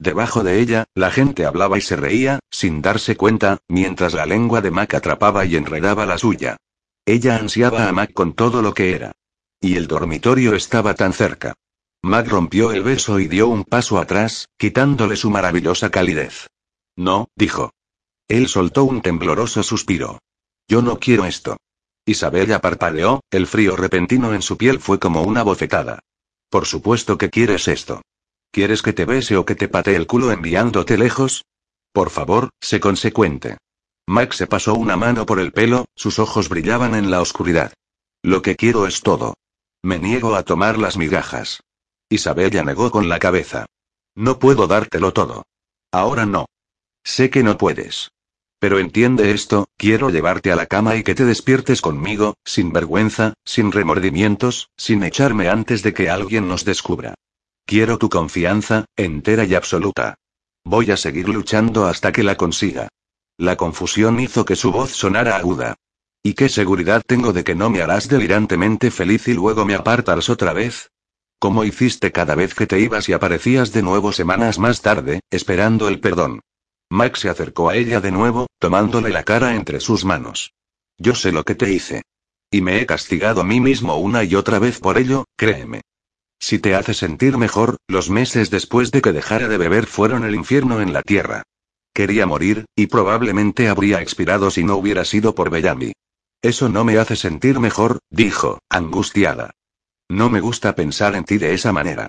Debajo 0.00 0.42
de 0.42 0.60
ella, 0.60 0.86
la 0.94 1.10
gente 1.10 1.44
hablaba 1.44 1.76
y 1.76 1.82
se 1.82 1.94
reía, 1.94 2.40
sin 2.50 2.80
darse 2.80 3.18
cuenta, 3.18 3.58
mientras 3.68 4.14
la 4.14 4.24
lengua 4.24 4.62
de 4.62 4.70
Mac 4.70 4.94
atrapaba 4.94 5.44
y 5.44 5.56
enredaba 5.56 6.06
la 6.06 6.16
suya. 6.16 6.56
Ella 7.04 7.36
ansiaba 7.36 7.86
a 7.86 7.92
Mac 7.92 8.14
con 8.14 8.32
todo 8.32 8.62
lo 8.62 8.72
que 8.72 8.94
era. 8.94 9.12
Y 9.60 9.76
el 9.76 9.88
dormitorio 9.88 10.54
estaba 10.54 10.94
tan 10.94 11.12
cerca. 11.12 11.52
Mac 12.02 12.26
rompió 12.28 12.72
el 12.72 12.82
beso 12.82 13.20
y 13.20 13.28
dio 13.28 13.48
un 13.48 13.64
paso 13.64 13.98
atrás, 13.98 14.48
quitándole 14.56 15.16
su 15.16 15.28
maravillosa 15.28 15.90
calidez. 15.90 16.46
No, 16.96 17.28
dijo. 17.36 17.74
Él 18.26 18.48
soltó 18.48 18.84
un 18.84 19.02
tembloroso 19.02 19.62
suspiro. 19.62 20.18
Yo 20.66 20.80
no 20.80 20.98
quiero 20.98 21.26
esto. 21.26 21.58
Isabella 22.06 22.62
parpadeó, 22.62 23.20
el 23.30 23.46
frío 23.46 23.76
repentino 23.76 24.32
en 24.32 24.40
su 24.40 24.56
piel 24.56 24.80
fue 24.80 24.98
como 24.98 25.22
una 25.24 25.42
bofetada. 25.42 25.98
Por 26.48 26.64
supuesto 26.64 27.18
que 27.18 27.28
quieres 27.28 27.68
esto. 27.68 28.00
¿Quieres 28.52 28.82
que 28.82 28.92
te 28.92 29.04
bese 29.04 29.36
o 29.36 29.44
que 29.44 29.54
te 29.54 29.68
patee 29.68 29.94
el 29.94 30.06
culo 30.06 30.32
enviándote 30.32 30.98
lejos? 30.98 31.44
Por 31.92 32.10
favor, 32.10 32.50
sé 32.60 32.80
consecuente. 32.80 33.58
Max 34.06 34.36
se 34.36 34.48
pasó 34.48 34.74
una 34.74 34.96
mano 34.96 35.24
por 35.24 35.38
el 35.38 35.52
pelo, 35.52 35.84
sus 35.94 36.18
ojos 36.18 36.48
brillaban 36.48 36.94
en 36.96 37.10
la 37.10 37.20
oscuridad. 37.20 37.72
Lo 38.22 38.42
que 38.42 38.56
quiero 38.56 38.86
es 38.86 39.02
todo. 39.02 39.34
Me 39.82 39.98
niego 39.98 40.34
a 40.34 40.42
tomar 40.42 40.78
las 40.78 40.96
migajas. 40.96 41.60
Isabella 42.08 42.64
negó 42.64 42.90
con 42.90 43.08
la 43.08 43.20
cabeza. 43.20 43.66
No 44.16 44.40
puedo 44.40 44.66
dártelo 44.66 45.12
todo. 45.12 45.44
Ahora 45.92 46.26
no. 46.26 46.46
Sé 47.04 47.30
que 47.30 47.44
no 47.44 47.56
puedes. 47.56 48.10
Pero 48.58 48.78
entiende 48.78 49.30
esto, 49.30 49.68
quiero 49.76 50.10
llevarte 50.10 50.52
a 50.52 50.56
la 50.56 50.66
cama 50.66 50.96
y 50.96 51.02
que 51.02 51.14
te 51.14 51.24
despiertes 51.24 51.80
conmigo, 51.80 52.34
sin 52.44 52.72
vergüenza, 52.72 53.34
sin 53.44 53.72
remordimientos, 53.72 54.68
sin 54.76 55.02
echarme 55.04 55.48
antes 55.48 55.82
de 55.82 55.94
que 55.94 56.10
alguien 56.10 56.48
nos 56.48 56.64
descubra. 56.64 57.14
Quiero 57.70 57.98
tu 57.98 58.08
confianza, 58.08 58.86
entera 58.96 59.44
y 59.44 59.54
absoluta. 59.54 60.16
Voy 60.64 60.90
a 60.90 60.96
seguir 60.96 61.28
luchando 61.28 61.86
hasta 61.86 62.10
que 62.10 62.24
la 62.24 62.34
consiga. 62.34 62.88
La 63.38 63.54
confusión 63.54 64.18
hizo 64.18 64.44
que 64.44 64.56
su 64.56 64.72
voz 64.72 64.90
sonara 64.90 65.36
aguda. 65.36 65.76
¿Y 66.20 66.34
qué 66.34 66.48
seguridad 66.48 67.00
tengo 67.06 67.32
de 67.32 67.44
que 67.44 67.54
no 67.54 67.70
me 67.70 67.80
harás 67.80 68.08
delirantemente 68.08 68.90
feliz 68.90 69.28
y 69.28 69.34
luego 69.34 69.64
me 69.64 69.76
apartas 69.76 70.28
otra 70.30 70.52
vez? 70.52 70.90
Como 71.38 71.62
hiciste 71.62 72.10
cada 72.10 72.34
vez 72.34 72.56
que 72.56 72.66
te 72.66 72.80
ibas 72.80 73.08
y 73.08 73.12
aparecías 73.12 73.72
de 73.72 73.82
nuevo 73.82 74.10
semanas 74.10 74.58
más 74.58 74.82
tarde, 74.82 75.20
esperando 75.30 75.86
el 75.86 76.00
perdón. 76.00 76.40
Max 76.90 77.20
se 77.20 77.28
acercó 77.28 77.68
a 77.68 77.76
ella 77.76 78.00
de 78.00 78.10
nuevo, 78.10 78.48
tomándole 78.58 79.10
la 79.10 79.22
cara 79.22 79.54
entre 79.54 79.78
sus 79.78 80.04
manos. 80.04 80.54
Yo 80.98 81.14
sé 81.14 81.30
lo 81.30 81.44
que 81.44 81.54
te 81.54 81.72
hice. 81.72 82.02
Y 82.50 82.62
me 82.62 82.80
he 82.80 82.86
castigado 82.86 83.42
a 83.42 83.44
mí 83.44 83.60
mismo 83.60 83.94
una 83.94 84.24
y 84.24 84.34
otra 84.34 84.58
vez 84.58 84.80
por 84.80 84.98
ello, 84.98 85.24
créeme. 85.36 85.82
Si 86.40 86.58
te 86.58 86.74
hace 86.74 86.94
sentir 86.94 87.36
mejor, 87.36 87.76
los 87.86 88.08
meses 88.08 88.50
después 88.50 88.90
de 88.90 89.02
que 89.02 89.12
dejara 89.12 89.46
de 89.46 89.58
beber 89.58 89.86
fueron 89.86 90.24
el 90.24 90.34
infierno 90.34 90.80
en 90.80 90.94
la 90.94 91.02
tierra. 91.02 91.42
Quería 91.92 92.26
morir, 92.26 92.64
y 92.74 92.86
probablemente 92.86 93.68
habría 93.68 94.00
expirado 94.00 94.50
si 94.50 94.64
no 94.64 94.76
hubiera 94.76 95.04
sido 95.04 95.34
por 95.34 95.50
Bellamy. 95.50 95.92
Eso 96.40 96.70
no 96.70 96.82
me 96.84 96.96
hace 96.96 97.14
sentir 97.14 97.60
mejor, 97.60 97.98
dijo, 98.08 98.58
angustiada. 98.70 99.50
No 100.08 100.30
me 100.30 100.40
gusta 100.40 100.74
pensar 100.74 101.14
en 101.14 101.24
ti 101.24 101.36
de 101.36 101.52
esa 101.52 101.72
manera. 101.72 102.08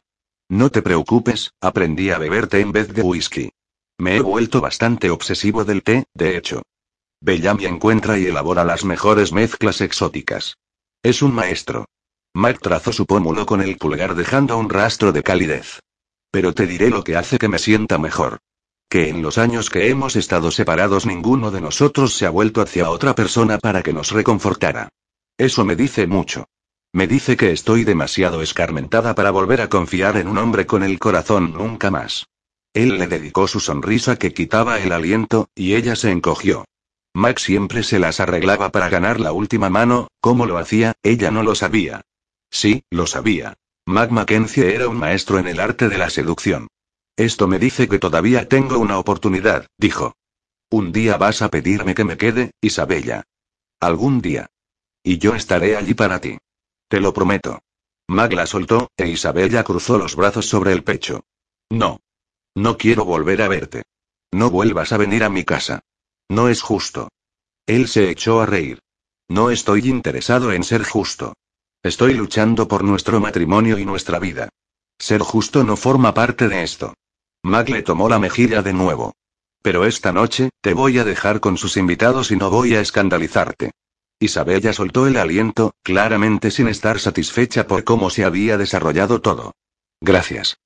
No 0.49 0.69
te 0.69 0.81
preocupes, 0.81 1.51
aprendí 1.59 2.09
a 2.09 2.17
beber 2.17 2.47
té 2.47 2.61
en 2.61 2.71
vez 2.71 2.93
de 2.93 3.01
whisky. 3.01 3.51
Me 3.97 4.15
he 4.15 4.21
vuelto 4.21 4.61
bastante 4.61 5.09
obsesivo 5.09 5.65
del 5.65 5.83
té, 5.83 6.05
de 6.13 6.37
hecho. 6.37 6.63
Bellamy 7.19 7.65
encuentra 7.65 8.17
y 8.17 8.25
elabora 8.25 8.63
las 8.63 8.85
mejores 8.85 9.33
mezclas 9.33 9.81
exóticas. 9.81 10.57
Es 11.03 11.21
un 11.21 11.35
maestro. 11.35 11.85
Mac 12.33 12.59
trazó 12.61 12.93
su 12.93 13.05
pómulo 13.05 13.45
con 13.45 13.61
el 13.61 13.77
pulgar 13.77 14.15
dejando 14.15 14.57
un 14.57 14.69
rastro 14.69 15.11
de 15.11 15.23
calidez. 15.23 15.79
Pero 16.31 16.53
te 16.53 16.65
diré 16.65 16.89
lo 16.89 17.03
que 17.03 17.15
hace 17.15 17.37
que 17.37 17.47
me 17.47 17.59
sienta 17.59 17.97
mejor 17.97 18.39
que 18.91 19.07
en 19.07 19.21
los 19.21 19.37
años 19.37 19.69
que 19.69 19.89
hemos 19.89 20.17
estado 20.17 20.51
separados 20.51 21.05
ninguno 21.05 21.49
de 21.49 21.61
nosotros 21.61 22.13
se 22.13 22.25
ha 22.25 22.29
vuelto 22.29 22.59
hacia 22.59 22.89
otra 22.89 23.15
persona 23.15 23.57
para 23.57 23.83
que 23.83 23.93
nos 23.93 24.11
reconfortara. 24.11 24.89
Eso 25.37 25.63
me 25.63 25.77
dice 25.77 26.07
mucho. 26.07 26.49
Me 26.91 27.07
dice 27.07 27.37
que 27.37 27.53
estoy 27.53 27.85
demasiado 27.85 28.41
escarmentada 28.41 29.15
para 29.15 29.31
volver 29.31 29.61
a 29.61 29.69
confiar 29.69 30.17
en 30.17 30.27
un 30.27 30.37
hombre 30.37 30.65
con 30.65 30.83
el 30.83 30.99
corazón 30.99 31.53
nunca 31.53 31.89
más. 31.89 32.25
Él 32.73 32.99
le 32.99 33.07
dedicó 33.07 33.47
su 33.47 33.61
sonrisa 33.61 34.17
que 34.17 34.33
quitaba 34.33 34.77
el 34.81 34.91
aliento, 34.91 35.47
y 35.55 35.75
ella 35.75 35.95
se 35.95 36.11
encogió. 36.11 36.65
Max 37.13 37.43
siempre 37.43 37.83
se 37.83 37.97
las 37.97 38.19
arreglaba 38.19 38.73
para 38.73 38.89
ganar 38.89 39.21
la 39.21 39.31
última 39.31 39.69
mano, 39.69 40.09
¿cómo 40.19 40.45
lo 40.45 40.57
hacía? 40.57 40.95
Ella 41.01 41.31
no 41.31 41.43
lo 41.43 41.55
sabía. 41.55 42.01
Sí, 42.51 42.83
lo 42.91 43.07
sabía. 43.07 43.55
Mac 43.85 44.11
Mackenzie 44.11 44.75
era 44.75 44.87
un 44.87 44.97
maestro 44.97 45.39
en 45.39 45.47
el 45.47 45.59
arte 45.59 45.89
de 45.89 45.97
la 45.97 46.09
seducción. 46.09 46.67
Esto 47.15 47.47
me 47.47 47.57
dice 47.57 47.87
que 47.87 47.97
todavía 47.97 48.47
tengo 48.47 48.77
una 48.77 48.99
oportunidad, 48.99 49.67
dijo. 49.77 50.15
Un 50.69 50.91
día 50.91 51.17
vas 51.17 51.41
a 51.41 51.49
pedirme 51.49 51.95
que 51.95 52.03
me 52.03 52.17
quede, 52.17 52.51
Isabella. 52.61 53.23
Algún 53.79 54.21
día. 54.21 54.47
Y 55.03 55.17
yo 55.17 55.33
estaré 55.35 55.75
allí 55.75 55.93
para 55.93 56.19
ti. 56.19 56.37
Te 56.87 56.99
lo 56.99 57.13
prometo. 57.13 57.59
Mag 58.07 58.33
la 58.33 58.45
soltó, 58.45 58.91
e 58.97 59.07
Isabella 59.07 59.63
cruzó 59.63 59.97
los 59.97 60.15
brazos 60.15 60.47
sobre 60.47 60.73
el 60.73 60.83
pecho. 60.83 61.23
No. 61.69 61.99
No 62.55 62.77
quiero 62.77 63.05
volver 63.05 63.41
a 63.41 63.47
verte. 63.47 63.83
No 64.31 64.49
vuelvas 64.49 64.91
a 64.91 64.97
venir 64.97 65.23
a 65.23 65.29
mi 65.29 65.43
casa. 65.43 65.81
No 66.29 66.49
es 66.49 66.61
justo. 66.61 67.09
Él 67.65 67.87
se 67.87 68.09
echó 68.09 68.41
a 68.41 68.45
reír. 68.45 68.79
No 69.29 69.49
estoy 69.49 69.87
interesado 69.89 70.51
en 70.51 70.63
ser 70.63 70.83
justo. 70.83 71.33
Estoy 71.83 72.13
luchando 72.13 72.67
por 72.67 72.83
nuestro 72.83 73.19
matrimonio 73.19 73.79
y 73.79 73.85
nuestra 73.85 74.19
vida. 74.19 74.49
Ser 74.99 75.21
justo 75.21 75.63
no 75.63 75.75
forma 75.75 76.13
parte 76.13 76.47
de 76.47 76.61
esto. 76.61 76.93
Mag 77.41 77.69
le 77.69 77.81
tomó 77.81 78.07
la 78.07 78.19
mejilla 78.19 78.61
de 78.61 78.71
nuevo. 78.71 79.15
Pero 79.63 79.85
esta 79.85 80.11
noche, 80.11 80.51
te 80.61 80.75
voy 80.75 80.99
a 80.99 81.03
dejar 81.03 81.39
con 81.39 81.57
sus 81.57 81.77
invitados 81.77 82.29
y 82.29 82.35
no 82.35 82.51
voy 82.51 82.75
a 82.75 82.81
escandalizarte. 82.81 83.71
Isabella 84.19 84.73
soltó 84.73 85.07
el 85.07 85.17
aliento, 85.17 85.73
claramente 85.81 86.51
sin 86.51 86.67
estar 86.67 86.99
satisfecha 86.99 87.65
por 87.65 87.83
cómo 87.83 88.11
se 88.11 88.25
había 88.25 88.59
desarrollado 88.59 89.19
todo. 89.19 89.55
Gracias. 90.01 90.57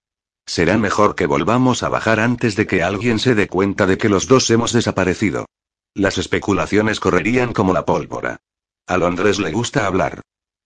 Será 0.45 0.77
mejor 0.77 1.15
que 1.15 1.27
volvamos 1.27 1.81
a 1.81 1.87
bajar 1.87 2.19
antes 2.19 2.57
de 2.57 2.67
que 2.67 2.83
alguien 2.83 3.19
se 3.19 3.35
dé 3.35 3.47
cuenta 3.47 3.85
de 3.87 3.97
que 3.97 4.09
los 4.09 4.27
dos 4.27 4.49
hemos 4.49 4.73
desaparecido. 4.73 5.45
Las 5.93 6.17
especulaciones 6.17 6.99
correrían 6.99 7.53
como 7.53 7.71
la 7.71 7.85
pólvora. 7.85 8.41
A 8.85 8.97
Londres 8.97 9.39
le 9.39 9.53
gusta 9.53 9.87
hablar. 9.87 10.21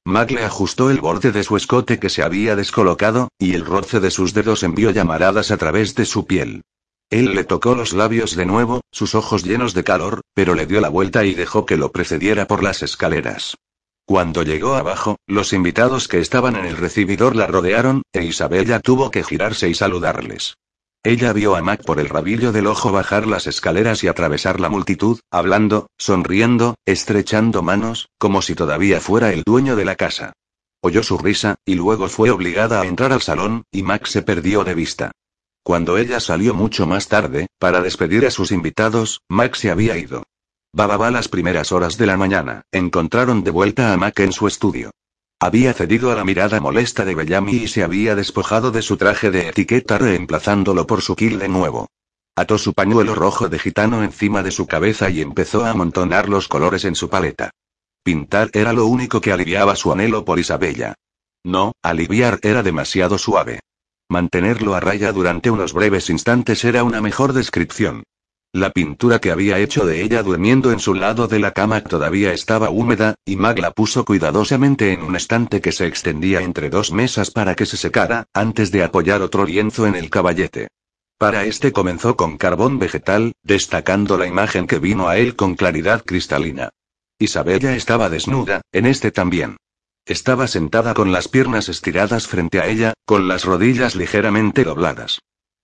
Mac 0.05 0.31
le 0.31 0.43
ajustó 0.43 0.89
el 0.89 1.01
borde 1.01 1.31
de 1.31 1.43
su 1.43 1.55
escote 1.55 1.99
que 1.99 2.09
se 2.09 2.23
había 2.23 2.55
descolocado, 2.55 3.29
y 3.37 3.53
el 3.53 3.65
roce 3.65 3.99
de 3.99 4.11
sus 4.11 4.33
dedos 4.33 4.63
envió 4.63 4.91
llamaradas 4.91 5.51
a 5.51 5.57
través 5.57 5.95
de 5.95 6.05
su 6.05 6.25
piel. 6.25 6.63
Él 7.09 7.33
le 7.33 7.43
tocó 7.43 7.75
los 7.75 7.93
labios 7.93 8.35
de 8.35 8.45
nuevo, 8.45 8.81
sus 8.91 9.15
ojos 9.15 9.43
llenos 9.43 9.73
de 9.73 9.83
calor, 9.83 10.21
pero 10.33 10.53
le 10.53 10.67
dio 10.67 10.79
la 10.79 10.89
vuelta 10.89 11.25
y 11.25 11.33
dejó 11.33 11.65
que 11.65 11.77
lo 11.77 11.91
precediera 11.91 12.45
por 12.47 12.63
las 12.63 12.83
escaleras. 12.83 13.55
Cuando 14.05 14.43
llegó 14.43 14.75
abajo, 14.75 15.17
los 15.27 15.53
invitados 15.53 16.07
que 16.07 16.19
estaban 16.19 16.55
en 16.55 16.65
el 16.65 16.77
recibidor 16.77 17.35
la 17.35 17.47
rodearon, 17.47 18.01
e 18.13 18.23
Isabella 18.23 18.79
tuvo 18.79 19.11
que 19.11 19.23
girarse 19.23 19.69
y 19.69 19.75
saludarles. 19.75 20.55
Ella 21.03 21.31
vio 21.31 21.55
a 21.55 21.61
Mac 21.61 21.85
por 21.85 21.97
el 22.01 22.09
rabillo 22.09 22.51
del 22.51 22.67
ojo 22.67 22.91
bajar 22.91 23.25
las 23.25 23.47
escaleras 23.47 24.03
y 24.03 24.09
atravesar 24.09 24.59
la 24.59 24.67
multitud, 24.67 25.19
hablando, 25.31 25.87
sonriendo, 25.97 26.75
estrechando 26.85 27.61
manos, 27.61 28.09
como 28.17 28.41
si 28.41 28.53
todavía 28.53 28.99
fuera 28.99 29.31
el 29.31 29.43
dueño 29.43 29.77
de 29.77 29.85
la 29.85 29.95
casa. 29.95 30.33
Oyó 30.81 31.01
su 31.01 31.17
risa, 31.17 31.55
y 31.65 31.75
luego 31.75 32.09
fue 32.09 32.31
obligada 32.31 32.81
a 32.81 32.85
entrar 32.85 33.13
al 33.13 33.21
salón, 33.21 33.63
y 33.71 33.81
Mac 33.81 34.07
se 34.07 34.23
perdió 34.23 34.65
de 34.65 34.75
vista. 34.75 35.11
Cuando 35.63 35.97
ella 35.97 36.19
salió 36.19 36.53
mucho 36.53 36.85
más 36.85 37.07
tarde, 37.07 37.47
para 37.59 37.81
despedir 37.81 38.25
a 38.25 38.31
sus 38.31 38.51
invitados, 38.51 39.21
Mac 39.29 39.55
se 39.55 39.71
había 39.71 39.97
ido. 39.97 40.23
Bababa 40.73 41.11
las 41.11 41.29
primeras 41.29 41.71
horas 41.71 41.97
de 41.97 42.07
la 42.07 42.17
mañana, 42.17 42.63
encontraron 42.73 43.45
de 43.45 43.51
vuelta 43.51 43.93
a 43.93 43.97
Mac 43.97 44.19
en 44.19 44.33
su 44.33 44.47
estudio. 44.47 44.91
Había 45.41 45.73
cedido 45.73 46.11
a 46.11 46.15
la 46.15 46.25
mirada 46.25 46.59
molesta 46.59 47.05
de 47.05 47.15
Bellamy 47.15 47.53
y 47.53 47.67
se 47.69 47.81
había 47.81 48.13
despojado 48.13 48.71
de 48.71 48.81
su 48.81 48.97
traje 48.97 49.31
de 49.31 49.47
etiqueta 49.47 49.97
reemplazándolo 49.97 50.85
por 50.85 51.01
su 51.01 51.15
kill 51.15 51.39
de 51.39 51.47
nuevo. 51.47 51.87
Ató 52.35 52.57
su 52.57 52.73
pañuelo 52.73 53.15
rojo 53.15 53.47
de 53.47 53.57
gitano 53.57 54.03
encima 54.03 54.43
de 54.43 54.51
su 54.51 54.67
cabeza 54.67 55.09
y 55.09 55.21
empezó 55.21 55.63
a 55.63 55.69
amontonar 55.69 56.27
los 56.27 56.49
colores 56.49 56.83
en 56.83 56.95
su 56.95 57.09
paleta. 57.09 57.51
Pintar 58.03 58.49
era 58.51 58.73
lo 58.73 58.85
único 58.85 59.21
que 59.21 59.31
aliviaba 59.31 59.77
su 59.77 59.93
anhelo 59.93 60.25
por 60.25 60.39
Isabella. 60.39 60.95
No, 61.45 61.71
aliviar 61.81 62.39
era 62.41 62.61
demasiado 62.61 63.17
suave. 63.17 63.61
Mantenerlo 64.09 64.75
a 64.75 64.81
raya 64.81 65.13
durante 65.13 65.49
unos 65.49 65.71
breves 65.71 66.09
instantes 66.09 66.65
era 66.65 66.83
una 66.83 66.99
mejor 66.99 67.31
descripción. 67.31 68.03
La 68.51 68.71
pintura 68.71 69.19
que 69.19 69.29
había 69.29 69.59
hecho 69.59 69.85
de 69.85 70.01
ella 70.01 70.23
durmiendo 70.23 70.71
en 70.71 70.79
su 70.79 70.95
lado 70.95 71.27
de 71.27 71.37
la 71.37 71.51
cama 71.51 71.81
todavía 71.83 72.33
estaba 72.33 72.71
húmeda, 72.71 73.13
y 73.23 73.35
Mag 73.35 73.59
la 73.59 73.69
puso 73.69 74.03
cuidadosamente 74.05 74.91
en 74.91 75.03
un 75.03 75.15
estante 75.15 75.61
que 75.61 75.71
se 75.71 75.85
extendía 75.85 76.41
entre 76.41 76.71
dos 76.71 76.91
mesas 76.91 77.29
para 77.29 77.53
que 77.53 77.67
se 77.67 77.77
secara, 77.77 78.25
antes 78.33 78.71
de 78.71 78.83
apoyar 78.83 79.21
otro 79.21 79.45
lienzo 79.45 79.85
en 79.85 79.93
el 79.93 80.09
caballete. 80.09 80.67
Para 81.19 81.45
este 81.45 81.71
comenzó 81.71 82.15
con 82.15 82.37
carbón 82.37 82.79
vegetal, 82.79 83.33
destacando 83.43 84.17
la 84.17 84.25
imagen 84.25 84.65
que 84.65 84.79
vino 84.79 85.09
a 85.09 85.17
él 85.17 85.35
con 85.35 85.53
claridad 85.53 86.03
cristalina. 86.03 86.69
Isabella 87.19 87.75
estaba 87.75 88.09
desnuda, 88.09 88.61
en 88.71 88.87
este 88.87 89.11
también. 89.11 89.57
Estaba 90.05 90.47
sentada 90.47 90.95
con 90.95 91.11
las 91.11 91.27
piernas 91.27 91.69
estiradas 91.69 92.25
frente 92.25 92.59
a 92.59 92.65
ella, 92.65 92.93
con 93.05 93.27
las 93.27 93.43
rodillas 93.45 93.95
ligeramente 93.95 94.63
dobladas. 94.63 95.19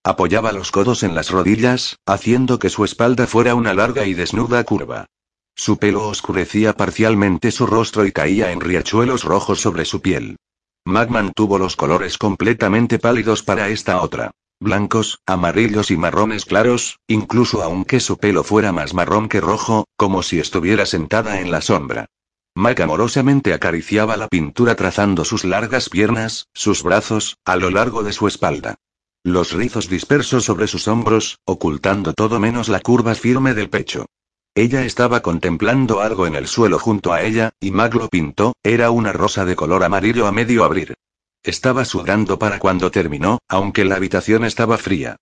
Apoyaba 0.08 0.52
los 0.52 0.70
codos 0.70 1.02
en 1.02 1.15
las 1.15 1.32
rodillas, 1.32 1.98
haciendo 2.06 2.60
que 2.60 2.70
su 2.70 2.86
espalda 2.86 3.26
fuera 3.26 3.56
una 3.56 3.74
larga 3.74 4.06
y 4.06 4.13
desnuda 4.13 4.63
curva. 4.63 5.08
Su 5.56 5.80
pelo 5.80 6.08
oscurecía 6.08 6.74
parcialmente 6.74 7.50
su 7.50 7.65
rostro 7.65 8.06
y 8.06 8.12
caía 8.12 8.52
en 8.52 8.62
riachuelos 8.62 9.24
rojos 9.24 9.62
sobre 9.62 9.84
su 9.84 10.02
piel. 10.02 10.38
Mag 10.86 11.10
mantuvo 11.10 11.58
los 11.58 11.76
colores 11.76 12.20
completamente 12.20 13.00
pálidos 13.00 13.41
para 13.41 13.70
esta 13.70 14.00
otra. 14.00 14.30
Blancos, 14.60 15.22
amarillos 15.26 15.89
y 15.89 15.98
marrones 15.98 16.46
claros, 16.46 17.00
incluso 17.08 17.63
aunque 17.63 18.00
su 18.00 18.20
pelo 18.20 18.44
fuera 18.44 18.72
más 18.72 18.94
marrón 18.94 19.28
que 19.28 19.41
rojo, 19.41 19.86
como 19.98 20.22
si 20.22 20.38
estuviera 20.38 20.86
sentada 20.86 21.41
en 21.41 21.50
la 21.50 21.62
sombra. 21.62 22.06
Mac 22.54 22.80
amorosamente 22.80 23.56
acariciaba 23.56 24.18
la 24.18 24.28
pintura 24.28 24.76
trazando 24.76 25.26
sus 25.26 25.46
largas 25.46 25.89
piernas, 25.89 26.48
sus 26.54 26.84
brazos, 26.84 27.39
a 27.44 27.56
lo 27.56 27.72
largo 27.72 28.04
de 28.04 28.13
su 28.13 28.28
espalda 28.28 28.78
los 29.25 29.53
rizos 29.53 29.89
dispersos 29.89 30.45
sobre 30.45 30.67
sus 30.67 30.88
hombros, 30.88 31.39
ocultando 31.45 32.13
todo 32.13 32.39
menos 32.39 32.69
la 32.69 32.79
curva 32.79 33.15
firme 33.15 33.55
del 33.55 33.71
pecho. 33.71 34.05
Ella 34.53 34.85
estaba 34.85 35.21
contemplando 35.21 36.01
algo 36.01 36.27
en 36.27 36.35
el 36.35 36.45
suelo 36.45 36.77
junto 36.77 37.11
a 37.11 37.23
ella, 37.23 37.49
y 37.59 37.71
Mag 37.71 37.95
lo 37.95 38.07
pintó, 38.07 38.53
era 38.61 38.91
una 38.91 39.11
rosa 39.13 39.43
de 39.43 39.55
color 39.55 39.83
amarillo 39.83 40.27
a 40.27 40.31
medio 40.31 40.63
abrir. 40.63 40.93
Estaba 41.41 41.85
sudando 41.85 42.38
para 42.38 42.59
cuando 42.59 42.91
terminó, 42.91 43.39
aunque 43.49 43.83
la 43.83 43.95
habitación 43.95 44.45
estaba 44.45 44.77
fría. 44.77 45.15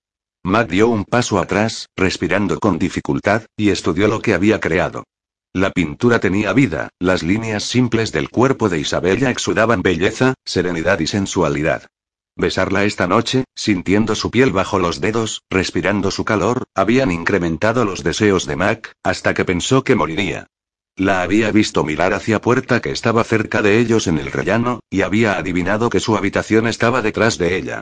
Mac 0.44 0.68
dio 0.68 0.90
un 0.90 1.06
paso 1.06 1.40
atrás, 1.40 1.88
respirando 1.96 2.60
con 2.60 2.78
dificultad, 2.78 3.44
y 3.56 3.70
estudió 3.70 4.10
lo 4.10 4.22
que 4.22 4.34
había 4.34 4.60
creado. 4.60 5.06
La 5.54 5.72
pintura 5.72 6.20
tenía 6.20 6.52
vida, 6.52 6.90
las 7.00 7.24
líneas 7.24 7.64
simples 7.64 8.12
del 8.12 8.30
cuerpo 8.30 8.68
de 8.68 8.80
Isabella 8.80 9.30
exudaban 9.30 9.82
belleza, 9.82 10.34
serenidad 10.44 11.00
y 11.00 11.08
sensualidad. 11.08 11.88
Besarla 12.36 12.84
esta 12.84 13.08
noche, 13.08 13.44
sintiendo 13.56 14.16
su 14.16 14.32
piel 14.32 14.52
bajo 14.52 14.80
los 14.80 15.00
dedos, 15.00 15.44
respirando 15.52 16.10
su 16.10 16.26
calor, 16.26 16.64
habían 16.74 17.12
incrementado 17.12 17.86
los 17.86 18.04
deseos 18.04 18.48
de 18.48 18.56
Mac, 18.56 18.94
hasta 19.04 19.34
que 19.34 19.46
pensó 19.46 19.84
que 19.84 19.96
moriría. 19.96 20.48
La 20.96 21.22
había 21.22 21.52
visto 21.52 21.84
mirar 21.84 22.14
hacia 22.14 22.42
puerta 22.42 22.82
que 22.82 22.92
estaba 22.92 23.24
cerca 23.24 23.62
de 23.62 23.80
ellos 23.80 24.08
en 24.08 24.18
el 24.18 24.32
rellano, 24.32 24.80
y 24.90 25.02
había 25.02 25.38
adivinado 25.38 25.90
que 25.90 26.00
su 26.00 26.18
habitación 26.18 26.68
estaba 26.68 27.02
detrás 27.02 27.38
de 27.38 27.56
ella. 27.56 27.82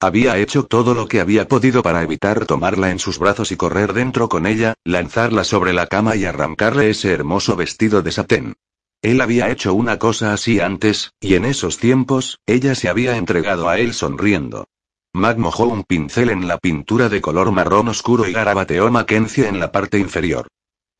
Había 0.00 0.36
hecho 0.38 0.64
todo 0.64 0.94
lo 0.94 1.06
que 1.06 1.20
había 1.20 1.46
podido 1.46 1.84
para 1.84 2.02
evitar 2.02 2.44
tomarla 2.44 2.90
en 2.90 2.98
sus 2.98 3.20
brazos 3.20 3.52
y 3.52 3.56
correr 3.56 3.92
dentro 3.92 4.28
con 4.28 4.46
ella, 4.46 4.74
lanzarla 4.84 5.44
sobre 5.44 5.72
la 5.72 5.86
cama 5.86 6.16
y 6.16 6.24
arrancarle 6.24 6.90
ese 6.90 7.12
hermoso 7.12 7.54
vestido 7.54 8.02
de 8.02 8.10
satén. 8.10 8.54
Él 9.02 9.20
había 9.20 9.50
hecho 9.50 9.74
una 9.74 9.98
cosa 9.98 10.32
así 10.32 10.60
antes, 10.60 11.10
y 11.20 11.34
en 11.34 11.44
esos 11.44 11.78
tiempos, 11.78 12.38
ella 12.46 12.76
se 12.76 12.88
había 12.88 13.16
entregado 13.16 13.68
a 13.68 13.78
él 13.78 13.94
sonriendo. 13.94 14.68
Mac 15.12 15.38
mojó 15.38 15.64
un 15.64 15.82
pincel 15.82 16.30
en 16.30 16.46
la 16.46 16.56
pintura 16.56 17.08
de 17.08 17.20
color 17.20 17.50
marrón 17.50 17.88
oscuro 17.88 18.28
y 18.28 18.32
garabateó 18.32 18.90
Mackenzie 18.92 19.48
en 19.48 19.58
la 19.58 19.72
parte 19.72 19.98
inferior. 19.98 20.46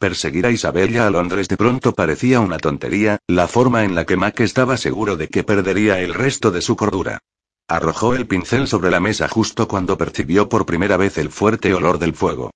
Perseguir 0.00 0.46
a 0.46 0.50
Isabella 0.50 1.06
a 1.06 1.10
Londres 1.10 1.46
de 1.46 1.56
pronto 1.56 1.92
parecía 1.92 2.40
una 2.40 2.58
tontería, 2.58 3.18
la 3.28 3.46
forma 3.46 3.84
en 3.84 3.94
la 3.94 4.04
que 4.04 4.16
Mac 4.16 4.40
estaba 4.40 4.76
seguro 4.76 5.16
de 5.16 5.28
que 5.28 5.44
perdería 5.44 6.00
el 6.00 6.12
resto 6.12 6.50
de 6.50 6.60
su 6.60 6.74
cordura. 6.74 7.20
Arrojó 7.68 8.16
el 8.16 8.26
pincel 8.26 8.66
sobre 8.66 8.90
la 8.90 8.98
mesa 8.98 9.28
justo 9.28 9.68
cuando 9.68 9.96
percibió 9.96 10.48
por 10.48 10.66
primera 10.66 10.96
vez 10.96 11.18
el 11.18 11.30
fuerte 11.30 11.72
olor 11.72 12.00
del 12.00 12.14
fuego. 12.14 12.50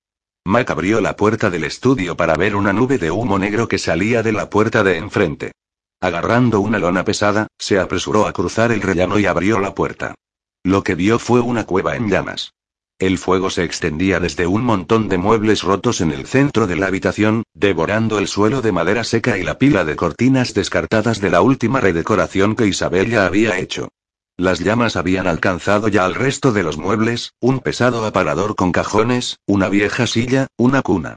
Mac 0.47 0.71
abrió 0.71 1.01
la 1.01 1.17
puerta 1.17 1.49
del 1.49 1.65
estudio 1.65 2.15
para 2.15 2.35
ver 2.35 2.55
una 2.55 2.71
nube 2.71 2.97
de 2.97 3.11
humo 3.11 3.37
negro 3.37 3.67
que 3.67 3.77
salía 3.77 4.23
de 4.23 4.31
la 4.31 4.49
puerta 4.49 4.81
de 4.81 4.95
enfrente. 4.95 5.51
Agarrando 5.99 6.61
una 6.61 6.79
lona 6.79 7.03
pesada, 7.03 7.47
se 7.57 7.77
apresuró 7.79 8.25
a 8.25 8.31
cruzar 8.31 8.71
el 8.71 8.81
rellano 8.81 9.19
y 9.19 9.25
abrió 9.25 9.59
la 9.59 9.75
puerta. 9.75 10.15
Lo 10.63 10.85
que 10.85 10.95
vio 10.95 11.19
fue 11.19 11.41
una 11.41 11.65
cueva 11.65 11.97
en 11.97 12.09
llamas. 12.09 12.53
El 12.97 13.17
fuego 13.17 13.49
se 13.49 13.65
extendía 13.65 14.21
desde 14.21 14.47
un 14.47 14.63
montón 14.63 15.09
de 15.09 15.17
muebles 15.17 15.63
rotos 15.63 15.99
en 15.99 16.13
el 16.13 16.25
centro 16.25 16.65
de 16.65 16.77
la 16.77 16.87
habitación, 16.87 17.43
devorando 17.53 18.17
el 18.17 18.29
suelo 18.29 18.61
de 18.61 18.71
madera 18.71 19.03
seca 19.03 19.37
y 19.37 19.43
la 19.43 19.57
pila 19.57 19.83
de 19.83 19.97
cortinas 19.97 20.53
descartadas 20.53 21.19
de 21.19 21.29
la 21.29 21.41
última 21.41 21.81
redecoración 21.81 22.55
que 22.55 22.67
Isabella 22.67 23.25
había 23.25 23.59
hecho. 23.59 23.89
Las 24.39 24.59
llamas 24.59 24.95
habían 24.95 25.25
alcanzado 25.25 25.87
ya 25.87 26.05
al 26.05 26.13
resto 26.13 26.51
de 26.51 26.61
los 26.61 26.77
muebles, 26.77 27.33
un 27.39 27.59
pesado 27.59 28.05
aparador 28.05 28.55
con 28.55 28.71
cajones, 28.71 29.39
una 29.47 29.67
vieja 29.67 30.05
silla, 30.05 30.45
una 30.57 30.83
cuna. 30.83 31.15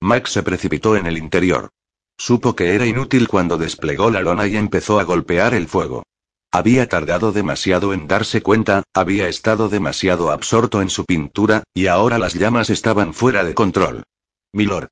Max 0.00 0.32
se 0.32 0.42
precipitó 0.42 0.96
en 0.96 1.06
el 1.06 1.18
interior. 1.18 1.68
Supo 2.16 2.56
que 2.56 2.74
era 2.74 2.86
inútil 2.86 3.28
cuando 3.28 3.58
desplegó 3.58 4.10
la 4.10 4.22
lona 4.22 4.46
y 4.46 4.56
empezó 4.56 4.98
a 4.98 5.04
golpear 5.04 5.52
el 5.52 5.68
fuego. 5.68 6.04
Había 6.50 6.88
tardado 6.88 7.32
demasiado 7.32 7.92
en 7.92 8.08
darse 8.08 8.40
cuenta, 8.40 8.82
había 8.94 9.28
estado 9.28 9.68
demasiado 9.68 10.30
absorto 10.30 10.80
en 10.80 10.88
su 10.88 11.04
pintura, 11.04 11.64
y 11.74 11.88
ahora 11.88 12.18
las 12.18 12.32
llamas 12.32 12.70
estaban 12.70 13.12
fuera 13.12 13.44
de 13.44 13.52
control. 13.54 14.04
Milord. 14.54 14.88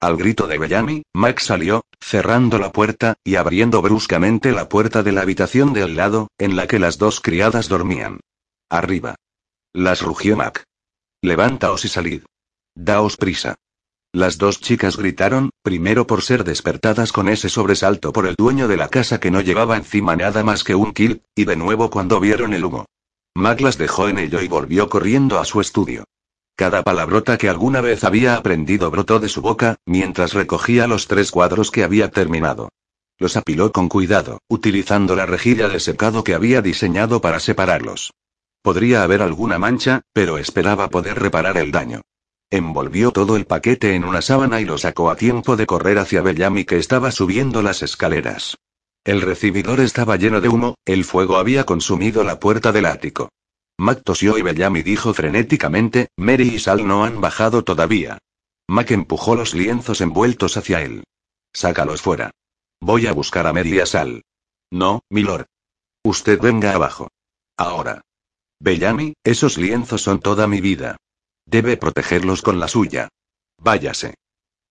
Al 0.00 0.16
grito 0.16 0.46
de 0.46 0.58
Bellamy, 0.58 1.02
Max 1.12 1.44
salió, 1.44 1.82
cerrando 2.00 2.58
la 2.58 2.70
puerta, 2.70 3.16
y 3.24 3.34
abriendo 3.34 3.82
bruscamente 3.82 4.52
la 4.52 4.68
puerta 4.68 5.02
de 5.02 5.10
la 5.10 5.22
habitación 5.22 5.72
de 5.72 5.82
al 5.82 5.96
lado, 5.96 6.28
en 6.38 6.54
la 6.54 6.68
que 6.68 6.78
las 6.78 6.98
dos 6.98 7.20
criadas 7.20 7.68
dormían. 7.68 8.20
Arriba. 8.70 9.16
Las 9.72 10.02
rugió 10.02 10.36
Mac. 10.36 10.64
Levantaos 11.20 11.84
y 11.84 11.88
salid. 11.88 12.22
Daos 12.76 13.16
prisa. 13.16 13.56
Las 14.12 14.38
dos 14.38 14.60
chicas 14.60 14.96
gritaron, 14.96 15.50
primero 15.62 16.06
por 16.06 16.22
ser 16.22 16.44
despertadas 16.44 17.12
con 17.12 17.28
ese 17.28 17.48
sobresalto 17.48 18.12
por 18.12 18.26
el 18.26 18.36
dueño 18.36 18.68
de 18.68 18.76
la 18.76 18.88
casa 18.88 19.18
que 19.18 19.32
no 19.32 19.40
llevaba 19.40 19.76
encima 19.76 20.14
nada 20.14 20.44
más 20.44 20.62
que 20.62 20.76
un 20.76 20.92
kill, 20.92 21.22
y 21.34 21.44
de 21.44 21.56
nuevo 21.56 21.90
cuando 21.90 22.20
vieron 22.20 22.54
el 22.54 22.64
humo. 22.64 22.86
Mac 23.34 23.60
las 23.60 23.78
dejó 23.78 24.08
en 24.08 24.18
ello 24.18 24.40
y 24.40 24.48
volvió 24.48 24.88
corriendo 24.88 25.40
a 25.40 25.44
su 25.44 25.60
estudio. 25.60 26.04
Cada 26.58 26.82
palabrota 26.82 27.38
que 27.38 27.48
alguna 27.48 27.80
vez 27.80 28.02
había 28.02 28.34
aprendido 28.34 28.90
brotó 28.90 29.20
de 29.20 29.28
su 29.28 29.40
boca, 29.40 29.76
mientras 29.86 30.32
recogía 30.32 30.88
los 30.88 31.06
tres 31.06 31.30
cuadros 31.30 31.70
que 31.70 31.84
había 31.84 32.10
terminado. 32.10 32.70
Los 33.16 33.36
apiló 33.36 33.70
con 33.70 33.88
cuidado, 33.88 34.40
utilizando 34.48 35.14
la 35.14 35.24
rejilla 35.24 35.68
de 35.68 35.78
secado 35.78 36.24
que 36.24 36.34
había 36.34 36.60
diseñado 36.60 37.20
para 37.20 37.38
separarlos. 37.38 38.12
Podría 38.60 39.04
haber 39.04 39.22
alguna 39.22 39.60
mancha, 39.60 40.02
pero 40.12 40.36
esperaba 40.36 40.90
poder 40.90 41.20
reparar 41.20 41.58
el 41.58 41.70
daño. 41.70 42.00
Envolvió 42.50 43.12
todo 43.12 43.36
el 43.36 43.46
paquete 43.46 43.94
en 43.94 44.02
una 44.02 44.20
sábana 44.20 44.60
y 44.60 44.64
lo 44.64 44.78
sacó 44.78 45.12
a 45.12 45.16
tiempo 45.16 45.54
de 45.54 45.66
correr 45.66 45.98
hacia 45.98 46.22
Bellamy 46.22 46.64
que 46.64 46.78
estaba 46.78 47.12
subiendo 47.12 47.62
las 47.62 47.84
escaleras. 47.84 48.56
El 49.04 49.22
recibidor 49.22 49.78
estaba 49.78 50.16
lleno 50.16 50.40
de 50.40 50.48
humo, 50.48 50.74
el 50.86 51.04
fuego 51.04 51.36
había 51.36 51.62
consumido 51.62 52.24
la 52.24 52.40
puerta 52.40 52.72
del 52.72 52.86
ático. 52.86 53.28
Mac 53.78 54.02
tosió 54.02 54.36
y 54.36 54.42
Bellamy 54.42 54.82
dijo 54.82 55.14
frenéticamente, 55.14 56.08
Mary 56.16 56.56
y 56.56 56.58
Sal 56.58 56.86
no 56.86 57.04
han 57.04 57.20
bajado 57.20 57.62
todavía. 57.62 58.18
Mac 58.68 58.90
empujó 58.90 59.36
los 59.36 59.54
lienzos 59.54 60.00
envueltos 60.00 60.56
hacia 60.56 60.82
él. 60.82 61.04
Sácalos 61.52 62.02
fuera. 62.02 62.32
Voy 62.80 63.06
a 63.06 63.12
buscar 63.12 63.46
a 63.46 63.52
Mary 63.52 63.76
y 63.76 63.80
a 63.80 63.86
Sal. 63.86 64.22
No, 64.70 65.02
milord. 65.10 65.46
Usted 66.04 66.40
venga 66.40 66.74
abajo. 66.74 67.08
Ahora. 67.56 68.02
Bellamy, 68.60 69.14
esos 69.22 69.56
lienzos 69.56 70.02
son 70.02 70.18
toda 70.18 70.48
mi 70.48 70.60
vida. 70.60 70.96
Debe 71.46 71.76
protegerlos 71.76 72.42
con 72.42 72.58
la 72.58 72.66
suya. 72.66 73.08
Váyase. 73.58 74.14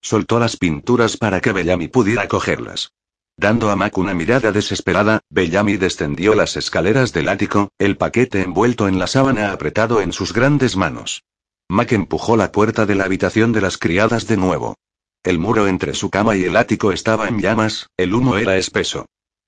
Soltó 0.02 0.38
las 0.40 0.58
pinturas 0.58 1.18
para 1.18 1.40
que 1.40 1.54
Bellamy 1.54 1.88
pudiera 1.88 2.28
cogerlas. 2.28 2.92
Dando 3.40 3.70
a 3.70 3.76
Mac 3.76 3.96
una 4.00 4.16
mirada 4.16 4.52
desesperada, 4.52 5.22
Bellamy 5.30 5.78
descendió 5.78 6.34
las 6.34 6.58
escaleras 6.58 7.14
del 7.14 7.30
ático, 7.30 7.70
el 7.78 7.96
paquete 7.96 8.42
envuelto 8.42 8.88
en 8.88 8.98
la 8.98 9.06
sábana 9.06 9.52
apretado 9.52 10.02
en 10.02 10.12
sus 10.12 10.34
grandes 10.34 10.76
manos. 10.76 11.24
Mac 11.70 11.92
empujó 11.92 12.36
la 12.36 12.52
puerta 12.52 12.88
de 12.88 12.96
la 12.96 13.04
habitación 13.04 13.52
de 13.52 13.62
las 13.62 13.78
criadas 13.78 14.26
de 14.26 14.38
nuevo. 14.38 14.76
El 15.24 15.38
muro 15.38 15.68
entre 15.68 15.94
su 15.94 16.10
cama 16.10 16.36
y 16.36 16.46
el 16.46 16.58
ático 16.58 16.92
estaba 16.92 17.28
en 17.28 17.40
llamas, 17.40 17.92
el 17.96 18.16
humo 18.16 18.38
era 18.38 18.58
espeso. 18.58 19.06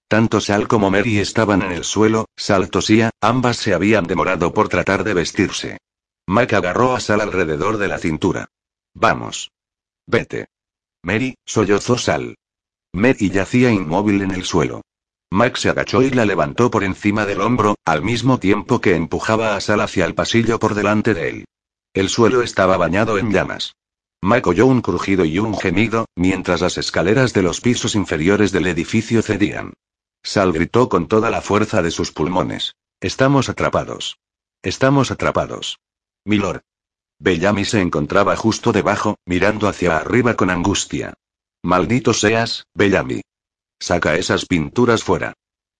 Tanto 0.07 0.39
Sal 0.39 0.67
como 0.67 0.91
Mary 0.91 1.17
estaban 1.17 1.63
en 1.63 1.71
el 1.71 1.83
suelo, 1.83 2.25
Sal 2.37 2.69
tosía, 2.69 3.09
ambas 3.21 3.57
se 3.57 3.73
habían 3.73 4.05
demorado 4.05 4.53
por 4.53 4.69
tratar 4.69 5.03
de 5.03 5.15
vestirse. 5.15 5.77
Mac 6.27 6.53
agarró 6.53 6.95
a 6.95 6.99
Sal 6.99 7.21
alrededor 7.21 7.77
de 7.77 7.87
la 7.87 7.97
cintura. 7.97 8.49
Vamos. 8.93 9.51
Vete. 10.05 10.45
Mary, 11.01 11.35
sollozó 11.43 11.97
Sal. 11.97 12.35
Mary 12.93 13.29
yacía 13.29 13.71
inmóvil 13.71 14.21
en 14.21 14.31
el 14.31 14.43
suelo. 14.43 14.81
Max 15.31 15.61
se 15.61 15.69
agachó 15.69 16.01
y 16.01 16.09
la 16.09 16.25
levantó 16.25 16.71
por 16.71 16.83
encima 16.83 17.25
del 17.25 17.41
hombro, 17.41 17.75
al 17.85 18.01
mismo 18.01 18.39
tiempo 18.39 18.81
que 18.81 18.95
empujaba 18.95 19.55
a 19.55 19.61
Sal 19.61 19.81
hacia 19.81 20.05
el 20.05 20.15
pasillo 20.15 20.57
por 20.57 20.73
delante 20.73 21.13
de 21.13 21.29
él. 21.29 21.45
El 21.93 22.09
suelo 22.09 22.41
estaba 22.41 22.77
bañado 22.77 23.19
en 23.19 23.31
llamas. 23.31 23.75
Mac 24.21 24.47
oyó 24.47 24.65
un 24.65 24.81
crujido 24.81 25.23
y 25.25 25.37
un 25.37 25.57
gemido, 25.57 26.05
mientras 26.15 26.61
las 26.61 26.77
escaleras 26.77 27.33
de 27.33 27.43
los 27.43 27.61
pisos 27.61 27.95
inferiores 27.95 28.51
del 28.51 28.67
edificio 28.67 29.21
cedían. 29.21 29.73
Sal 30.23 30.51
gritó 30.51 30.89
con 30.89 31.07
toda 31.07 31.29
la 31.29 31.41
fuerza 31.41 31.81
de 31.83 31.91
sus 31.91 32.11
pulmones. 32.11 32.75
Estamos 32.99 33.49
atrapados. 33.49 34.17
Estamos 34.63 35.11
atrapados. 35.11 35.79
Milord. 36.25 36.61
Bellamy 37.19 37.65
se 37.65 37.81
encontraba 37.81 38.35
justo 38.35 38.71
debajo, 38.71 39.15
mirando 39.25 39.67
hacia 39.67 39.97
arriba 39.97 40.33
con 40.33 40.49
angustia. 40.49 41.13
Maldito 41.63 42.13
seas, 42.13 42.67
Bellamy. 42.73 43.21
Saca 43.81 44.15
esas 44.15 44.45
pinturas 44.45 45.03
fuera. 45.03 45.33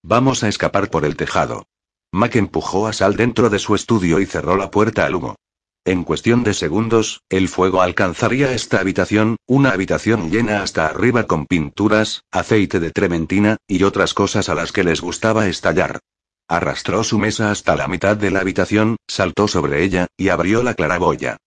Vamos 0.04 0.44
a 0.44 0.50
escapar 0.50 0.90
por 0.90 1.06
el 1.06 1.16
tejado. 1.16 1.68
Mac 2.12 2.36
empujó 2.36 2.88
a 2.88 2.94
Sal 2.94 3.16
dentro 3.16 3.50
de 3.50 3.60
su 3.60 3.76
estudio 3.76 4.20
y 4.20 4.26
cerró 4.26 4.58
la 4.58 4.72
puerta 4.72 5.06
al 5.06 5.16
humo. 5.16 5.36
En 5.86 6.04
cuestión 6.04 6.44
de 6.44 6.54
segundos, 6.54 7.22
el 7.30 7.48
fuego 7.48 7.82
alcanzaría 7.82 8.52
esta 8.52 8.82
habitación, 8.82 9.38
una 9.48 9.70
habitación 9.70 10.30
llena 10.30 10.64
hasta 10.64 10.86
arriba 10.86 11.28
con 11.28 11.46
pinturas, 11.46 12.24
aceite 12.30 12.82
de 12.82 12.92
trementina, 12.92 13.58
y 13.66 13.84
otras 13.84 14.14
cosas 14.14 14.50
a 14.50 14.56
las 14.56 14.74
que 14.74 14.84
les 14.84 15.00
gustaba 15.00 15.48
estallar. 15.48 16.00
Arrastró 16.50 17.06
su 17.06 17.20
mesa 17.20 17.52
hasta 17.52 17.78
la 17.78 17.88
mitad 17.88 18.18
de 18.18 18.32
la 18.32 18.42
habitación, 18.42 18.98
saltó 19.08 19.48
sobre 19.48 19.84
ella, 19.84 20.08
y 20.18 20.28
abrió 20.30 20.62
la 20.62 20.74
claraboya. 20.74 21.38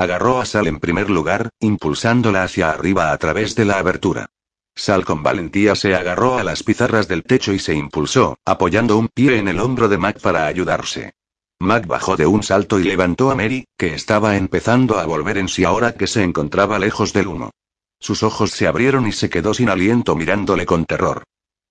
Agarró 0.00 0.40
a 0.40 0.46
Sal 0.46 0.66
en 0.66 0.80
primer 0.80 1.10
lugar, 1.10 1.50
impulsándola 1.60 2.44
hacia 2.44 2.70
arriba 2.70 3.12
a 3.12 3.18
través 3.18 3.54
de 3.54 3.66
la 3.66 3.78
abertura. 3.78 4.30
Sal 4.74 5.04
con 5.04 5.22
valentía 5.22 5.74
se 5.74 5.94
agarró 5.94 6.38
a 6.38 6.42
las 6.42 6.62
pizarras 6.62 7.06
del 7.06 7.22
techo 7.22 7.52
y 7.52 7.58
se 7.58 7.74
impulsó, 7.74 8.38
apoyando 8.46 8.96
un 8.96 9.08
pie 9.08 9.36
en 9.36 9.46
el 9.46 9.60
hombro 9.60 9.90
de 9.90 9.98
Mac 9.98 10.18
para 10.18 10.46
ayudarse. 10.46 11.12
Mac 11.58 11.86
bajó 11.86 12.16
de 12.16 12.24
un 12.24 12.42
salto 12.42 12.80
y 12.80 12.84
levantó 12.84 13.30
a 13.30 13.34
Mary, 13.34 13.66
que 13.76 13.92
estaba 13.92 14.38
empezando 14.38 14.98
a 14.98 15.04
volver 15.04 15.36
en 15.36 15.48
sí 15.48 15.64
ahora 15.64 15.92
que 15.92 16.06
se 16.06 16.22
encontraba 16.22 16.78
lejos 16.78 17.12
del 17.12 17.26
humo. 17.26 17.50
Sus 17.98 18.22
ojos 18.22 18.52
se 18.52 18.66
abrieron 18.66 19.06
y 19.06 19.12
se 19.12 19.28
quedó 19.28 19.52
sin 19.52 19.68
aliento 19.68 20.16
mirándole 20.16 20.64
con 20.64 20.86
terror. 20.86 21.24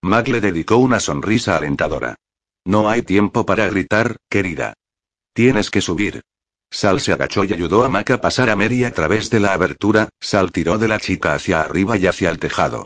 Mac 0.04 0.28
le 0.28 0.40
dedicó 0.40 0.78
una 0.78 1.00
sonrisa 1.00 1.58
alentadora. 1.58 2.14
No 2.64 2.92
hay 2.92 3.02
tiempo 3.02 3.44
para 3.48 3.68
gritar, 3.70 4.18
querida. 4.30 4.76
Tienes 5.34 5.72
que 5.72 5.82
subir. 5.82 6.22
Sal 6.72 7.02
se 7.02 7.14
agachó 7.14 7.44
y 7.44 7.54
ayudó 7.54 7.84
a 7.84 7.90
Mac 7.90 8.12
a 8.12 8.22
pasar 8.22 8.50
a 8.50 8.56
Mary 8.56 8.84
a 8.84 8.92
través 8.92 9.30
de 9.30 9.40
la 9.40 9.54
abertura, 9.54 10.10
Sal 10.20 10.52
tiró 10.52 10.78
de 10.78 10.88
la 10.88 11.00
chica 11.00 11.34
hacia 11.34 11.62
arriba 11.62 11.98
y 11.98 12.08
hacia 12.08 12.30
el 12.30 12.40
tejado. 12.40 12.86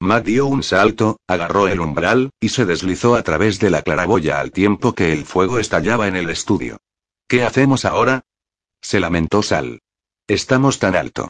Mac 0.00 0.24
dio 0.24 0.46
un 0.46 0.62
salto, 0.62 1.18
agarró 1.26 1.68
el 1.68 1.80
umbral, 1.80 2.30
y 2.40 2.50
se 2.50 2.64
deslizó 2.64 3.14
a 3.14 3.22
través 3.22 3.58
de 3.58 3.70
la 3.70 3.82
claraboya 3.82 4.40
al 4.40 4.52
tiempo 4.52 4.94
que 4.94 5.12
el 5.12 5.24
fuego 5.24 5.58
estallaba 5.58 6.08
en 6.08 6.16
el 6.16 6.30
estudio. 6.30 6.78
¿Qué 7.26 7.42
hacemos 7.42 7.84
ahora? 7.84 8.22
se 8.80 9.00
lamentó 9.00 9.42
Sal. 9.42 9.80
Estamos 10.28 10.78
tan 10.78 10.94
alto. 10.94 11.28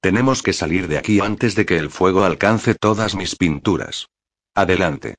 Tenemos 0.00 0.42
que 0.42 0.52
salir 0.52 0.88
de 0.88 0.98
aquí 0.98 1.20
antes 1.20 1.54
de 1.54 1.66
que 1.66 1.78
el 1.78 1.90
fuego 1.90 2.24
alcance 2.24 2.74
todas 2.74 3.14
mis 3.14 3.36
pinturas. 3.36 4.08
Adelante. 4.54 5.16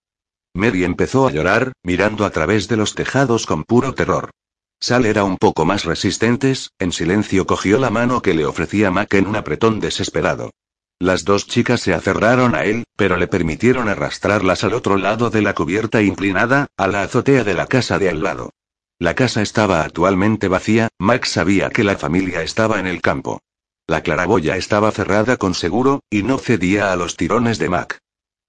Mary 0.53 0.83
empezó 0.83 1.27
a 1.27 1.31
llorar, 1.31 1.73
mirando 1.83 2.25
a 2.25 2.29
través 2.29 2.67
de 2.67 2.77
los 2.77 2.93
tejados 2.93 3.45
con 3.45 3.63
puro 3.63 3.93
terror. 3.93 4.31
Sal 4.79 5.05
era 5.05 5.23
un 5.23 5.37
poco 5.37 5.65
más 5.65 5.85
resistentes, 5.85 6.71
en 6.77 6.91
silencio 6.91 7.47
cogió 7.47 7.79
la 7.79 7.89
mano 7.89 8.21
que 8.21 8.33
le 8.33 8.45
ofrecía 8.45 8.91
Mac 8.91 9.13
en 9.15 9.27
un 9.27 9.35
apretón 9.35 9.79
desesperado. 9.79 10.51
Las 10.99 11.25
dos 11.25 11.47
chicas 11.47 11.81
se 11.81 11.93
aferraron 11.93 12.55
a 12.55 12.63
él, 12.63 12.83
pero 12.95 13.17
le 13.17 13.27
permitieron 13.27 13.89
arrastrarlas 13.89 14.63
al 14.63 14.73
otro 14.73 14.97
lado 14.97 15.29
de 15.29 15.41
la 15.41 15.53
cubierta 15.53 16.01
inclinada, 16.01 16.67
a 16.77 16.87
la 16.87 17.03
azotea 17.03 17.43
de 17.43 17.53
la 17.53 17.67
casa 17.67 17.99
de 17.99 18.09
al 18.09 18.23
lado. 18.23 18.51
La 18.99 19.13
casa 19.13 19.41
estaba 19.41 19.83
actualmente 19.83 20.47
vacía, 20.47 20.89
Max 20.97 21.29
sabía 21.29 21.69
que 21.69 21.83
la 21.83 21.97
familia 21.97 22.41
estaba 22.41 22.79
en 22.79 22.87
el 22.87 23.01
campo. 23.01 23.41
La 23.87 24.01
claraboya 24.01 24.57
estaba 24.57 24.91
cerrada 24.91 25.37
con 25.37 25.53
seguro, 25.53 26.01
y 26.09 26.23
no 26.23 26.39
cedía 26.39 26.91
a 26.91 26.95
los 26.95 27.15
tirones 27.15 27.59
de 27.59 27.69
Mac. 27.69 27.99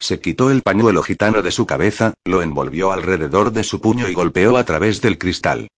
Se 0.00 0.20
quitó 0.20 0.50
el 0.50 0.62
pañuelo 0.62 1.02
gitano 1.02 1.42
de 1.42 1.50
su 1.50 1.66
cabeza, 1.66 2.14
lo 2.24 2.40
envolvió 2.42 2.92
alrededor 2.92 3.52
de 3.52 3.64
su 3.64 3.80
puño 3.80 4.08
y 4.08 4.14
golpeó 4.14 4.56
a 4.56 4.64
través 4.64 5.02
del 5.02 5.18
cristal. 5.18 5.68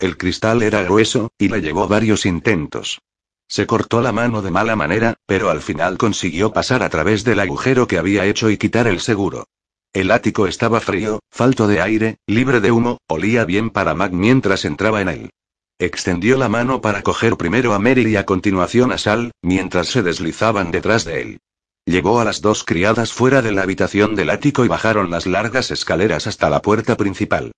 El 0.00 0.16
cristal 0.16 0.62
era 0.62 0.82
grueso, 0.82 1.30
y 1.38 1.48
le 1.48 1.60
llevó 1.60 1.86
varios 1.86 2.24
intentos. 2.24 3.02
Se 3.46 3.66
cortó 3.66 4.00
la 4.00 4.12
mano 4.12 4.40
de 4.40 4.50
mala 4.50 4.74
manera, 4.74 5.16
pero 5.26 5.50
al 5.50 5.60
final 5.60 5.98
consiguió 5.98 6.54
pasar 6.54 6.82
a 6.82 6.88
través 6.88 7.22
del 7.22 7.38
agujero 7.38 7.86
que 7.86 7.98
había 7.98 8.24
hecho 8.24 8.48
y 8.48 8.56
quitar 8.56 8.86
el 8.86 9.00
seguro. 9.00 9.44
El 9.92 10.10
ático 10.10 10.46
estaba 10.46 10.80
frío, 10.80 11.20
falto 11.30 11.66
de 11.66 11.82
aire, 11.82 12.16
libre 12.26 12.60
de 12.60 12.70
humo, 12.70 12.98
olía 13.08 13.44
bien 13.44 13.68
para 13.68 13.92
Mac 13.92 14.12
mientras 14.12 14.64
entraba 14.64 15.02
en 15.02 15.08
él. 15.08 15.30
Extendió 15.78 16.38
la 16.38 16.48
mano 16.48 16.80
para 16.80 17.02
coger 17.02 17.36
primero 17.36 17.74
a 17.74 17.78
Mary 17.78 18.06
y 18.06 18.16
a 18.16 18.24
continuación 18.24 18.92
a 18.92 18.98
Sal, 18.98 19.32
mientras 19.42 19.88
se 19.88 20.02
deslizaban 20.02 20.70
detrás 20.70 21.04
de 21.04 21.20
él. 21.20 21.40
Llevó 21.84 22.20
a 22.20 22.24
las 22.24 22.40
dos 22.40 22.64
criadas 22.64 23.12
fuera 23.12 23.42
de 23.42 23.52
la 23.52 23.62
habitación 23.62 24.14
del 24.14 24.30
ático 24.30 24.64
y 24.64 24.68
bajaron 24.68 25.10
las 25.10 25.26
largas 25.26 25.70
escaleras 25.70 26.26
hasta 26.26 26.48
la 26.48 26.62
puerta 26.62 26.96
principal. 26.96 27.52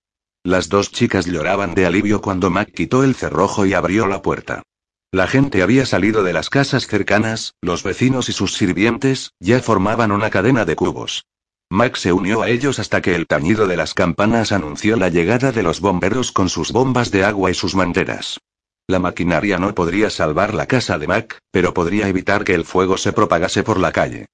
Las 0.45 0.67
dos 0.67 0.91
chicas 0.91 1.25
lloraban 1.25 1.73
de 1.73 1.85
alivio 1.85 2.21
cuando 2.21 2.49
Mac 2.49 2.69
quitó 2.75 3.05
el 3.05 3.15
cerrojo 3.15 3.65
y 3.65 3.73
abrió 3.73 4.07
la 4.07 4.21
puerta. 4.21 4.61
La 5.09 5.25
gente 5.25 5.63
había 5.63 5.85
salido 5.85 6.21
de 6.21 6.33
las 6.33 6.49
casas 6.49 6.85
cercanas, 6.87 7.53
los 7.61 7.83
vecinos 7.83 8.27
y 8.27 8.33
sus 8.33 8.55
sirvientes, 8.55 9.31
ya 9.39 9.61
formaban 9.61 10.11
una 10.11 10.29
cadena 10.29 10.65
de 10.65 10.75
cubos. 10.75 11.23
Mac 11.69 11.95
se 11.95 12.11
unió 12.11 12.41
a 12.41 12.49
ellos 12.49 12.77
hasta 12.79 13.01
que 13.01 13.15
el 13.15 13.25
tañido 13.25 13.67
de 13.67 13.77
las 13.77 13.93
campanas 13.93 14.51
anunció 14.51 14.97
la 14.97 15.07
llegada 15.07 15.53
de 15.53 15.63
los 15.63 15.79
bomberos 15.79 16.33
con 16.33 16.49
sus 16.49 16.73
bombas 16.73 17.09
de 17.09 17.23
agua 17.23 17.49
y 17.49 17.53
sus 17.53 17.73
manteras. 17.73 18.41
La 18.85 18.99
maquinaria 18.99 19.59
no 19.59 19.73
podría 19.73 20.09
salvar 20.09 20.53
la 20.53 20.65
casa 20.65 20.97
de 20.97 21.07
Mac, 21.07 21.39
pero 21.51 21.73
podría 21.73 22.09
evitar 22.09 22.43
que 22.43 22.53
el 22.53 22.65
fuego 22.65 22.97
se 22.97 23.13
propagase 23.13 23.63
por 23.63 23.79
la 23.79 23.93
calle. 23.93 24.25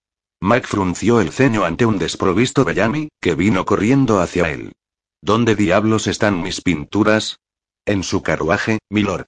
Mac 0.42 0.66
frunció 0.66 1.22
el 1.22 1.32
ceño 1.32 1.66
ante 1.66 1.86
un 1.86 2.00
desprovisto 2.00 2.66
Bellamy, 2.66 3.10
que 3.22 3.36
vino 3.36 3.64
corriendo 3.64 4.22
hacia 4.22 4.50
él. 4.50 4.72
¿Dónde 5.22 5.56
diablos 5.56 6.08
están 6.08 6.42
mis 6.42 6.62
pinturas? 6.62 7.40
En 7.86 8.04
su 8.04 8.24
carruaje, 8.24 8.80
milord. 8.90 9.26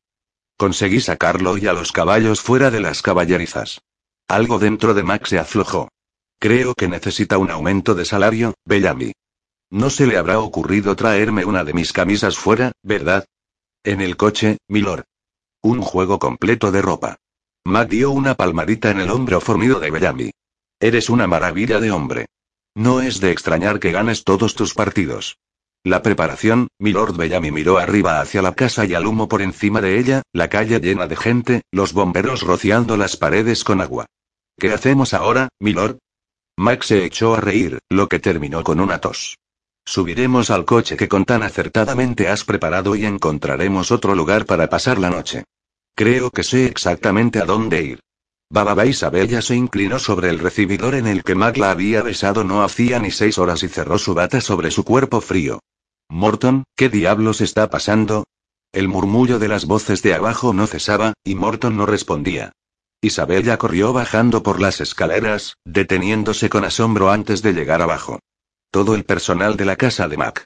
Conseguí 0.57 1.01
sacarlo 1.01 1.57
y 1.57 1.67
a 1.67 1.73
los 1.73 1.91
caballos 1.91 2.41
fuera 2.41 2.71
de 2.71 2.79
las 2.79 3.01
caballerizas. 3.01 3.81
Algo 4.27 4.59
dentro 4.59 4.93
de 4.93 5.03
Max 5.03 5.29
se 5.29 5.39
aflojó. 5.39 5.89
Creo 6.39 6.73
que 6.75 6.87
necesita 6.87 7.37
un 7.37 7.51
aumento 7.51 7.93
de 7.93 8.05
salario, 8.05 8.53
Bellamy. 8.65 9.11
No 9.69 9.89
se 9.89 10.07
le 10.07 10.17
habrá 10.17 10.39
ocurrido 10.39 10.95
traerme 10.95 11.45
una 11.45 11.63
de 11.63 11.73
mis 11.73 11.91
camisas 11.91 12.37
fuera, 12.37 12.71
¿verdad? 12.83 13.25
En 13.83 13.99
el 13.99 14.15
coche, 14.15 14.57
milord. 14.67 15.03
Un 15.61 15.81
juego 15.81 16.19
completo 16.19 16.71
de 16.71 16.81
ropa. 16.81 17.17
Mac 17.65 17.89
dio 17.89 18.11
una 18.11 18.35
palmadita 18.35 18.91
en 18.91 19.01
el 19.01 19.09
hombro 19.11 19.41
fornido 19.41 19.79
de 19.79 19.91
Bellamy. 19.91 20.31
Eres 20.79 21.09
una 21.09 21.27
maravilla 21.27 21.79
de 21.79 21.91
hombre. 21.91 22.25
No 22.75 23.01
es 23.01 23.19
de 23.19 23.31
extrañar 23.31 23.79
que 23.79 23.91
ganes 23.91 24.23
todos 24.23 24.55
tus 24.55 24.73
partidos. 24.73 25.37
La 25.83 26.03
preparación, 26.03 26.67
Milord 26.77 27.17
Bellamy 27.17 27.49
miró 27.49 27.79
arriba 27.79 28.21
hacia 28.21 28.43
la 28.43 28.53
casa 28.53 28.85
y 28.85 28.93
al 28.93 29.07
humo 29.07 29.27
por 29.27 29.41
encima 29.41 29.81
de 29.81 29.97
ella, 29.97 30.21
la 30.31 30.47
calle 30.47 30.79
llena 30.79 31.07
de 31.07 31.15
gente, 31.15 31.63
los 31.71 31.93
bomberos 31.93 32.43
rociando 32.43 32.97
las 32.97 33.17
paredes 33.17 33.63
con 33.63 33.81
agua. 33.81 34.05
¿Qué 34.59 34.71
hacemos 34.71 35.15
ahora, 35.15 35.49
Milord? 35.59 35.97
Max 36.55 36.85
se 36.85 37.03
echó 37.03 37.33
a 37.33 37.41
reír, 37.41 37.79
lo 37.89 38.07
que 38.07 38.19
terminó 38.19 38.63
con 38.63 38.79
una 38.79 38.99
tos. 38.99 39.39
Subiremos 39.83 40.51
al 40.51 40.65
coche 40.65 40.95
que 40.95 41.07
con 41.07 41.25
tan 41.25 41.41
acertadamente 41.41 42.27
has 42.27 42.43
preparado 42.43 42.95
y 42.95 43.05
encontraremos 43.05 43.91
otro 43.91 44.13
lugar 44.13 44.45
para 44.45 44.69
pasar 44.69 44.99
la 44.99 45.09
noche. 45.09 45.45
Creo 45.95 46.29
que 46.29 46.43
sé 46.43 46.67
exactamente 46.67 47.39
a 47.39 47.45
dónde 47.45 47.81
ir. 47.81 47.99
Baba 48.51 48.85
Isabella 48.85 49.41
se 49.41 49.55
inclinó 49.55 49.97
sobre 49.97 50.29
el 50.29 50.37
recibidor 50.37 50.93
en 50.93 51.07
el 51.07 51.23
que 51.23 51.33
Mac 51.33 51.57
la 51.57 51.71
había 51.71 52.03
besado 52.03 52.43
no 52.43 52.63
hacía 52.63 52.99
ni 52.99 53.09
seis 53.09 53.39
horas 53.39 53.63
y 53.63 53.67
cerró 53.67 53.97
su 53.97 54.13
bata 54.13 54.41
sobre 54.41 54.69
su 54.69 54.83
cuerpo 54.83 55.21
frío. 55.21 55.59
Morton, 56.11 56.65
¿qué 56.75 56.89
diablos 56.89 57.39
está 57.39 57.69
pasando? 57.69 58.25
El 58.73 58.89
murmullo 58.89 59.39
de 59.39 59.47
las 59.47 59.63
voces 59.63 60.01
de 60.01 60.13
abajo 60.13 60.51
no 60.51 60.67
cesaba, 60.67 61.13
y 61.23 61.35
Morton 61.35 61.77
no 61.77 61.85
respondía. 61.85 62.51
Isabella 63.01 63.55
corrió 63.57 63.93
bajando 63.93 64.43
por 64.43 64.59
las 64.59 64.81
escaleras, 64.81 65.55
deteniéndose 65.63 66.49
con 66.49 66.65
asombro 66.65 67.11
antes 67.11 67.41
de 67.41 67.53
llegar 67.53 67.81
abajo. 67.81 68.19
Todo 68.71 68.93
el 68.93 69.05
personal 69.05 69.55
de 69.55 69.63
la 69.63 69.77
casa 69.77 70.09
de 70.09 70.17
Mac. 70.17 70.43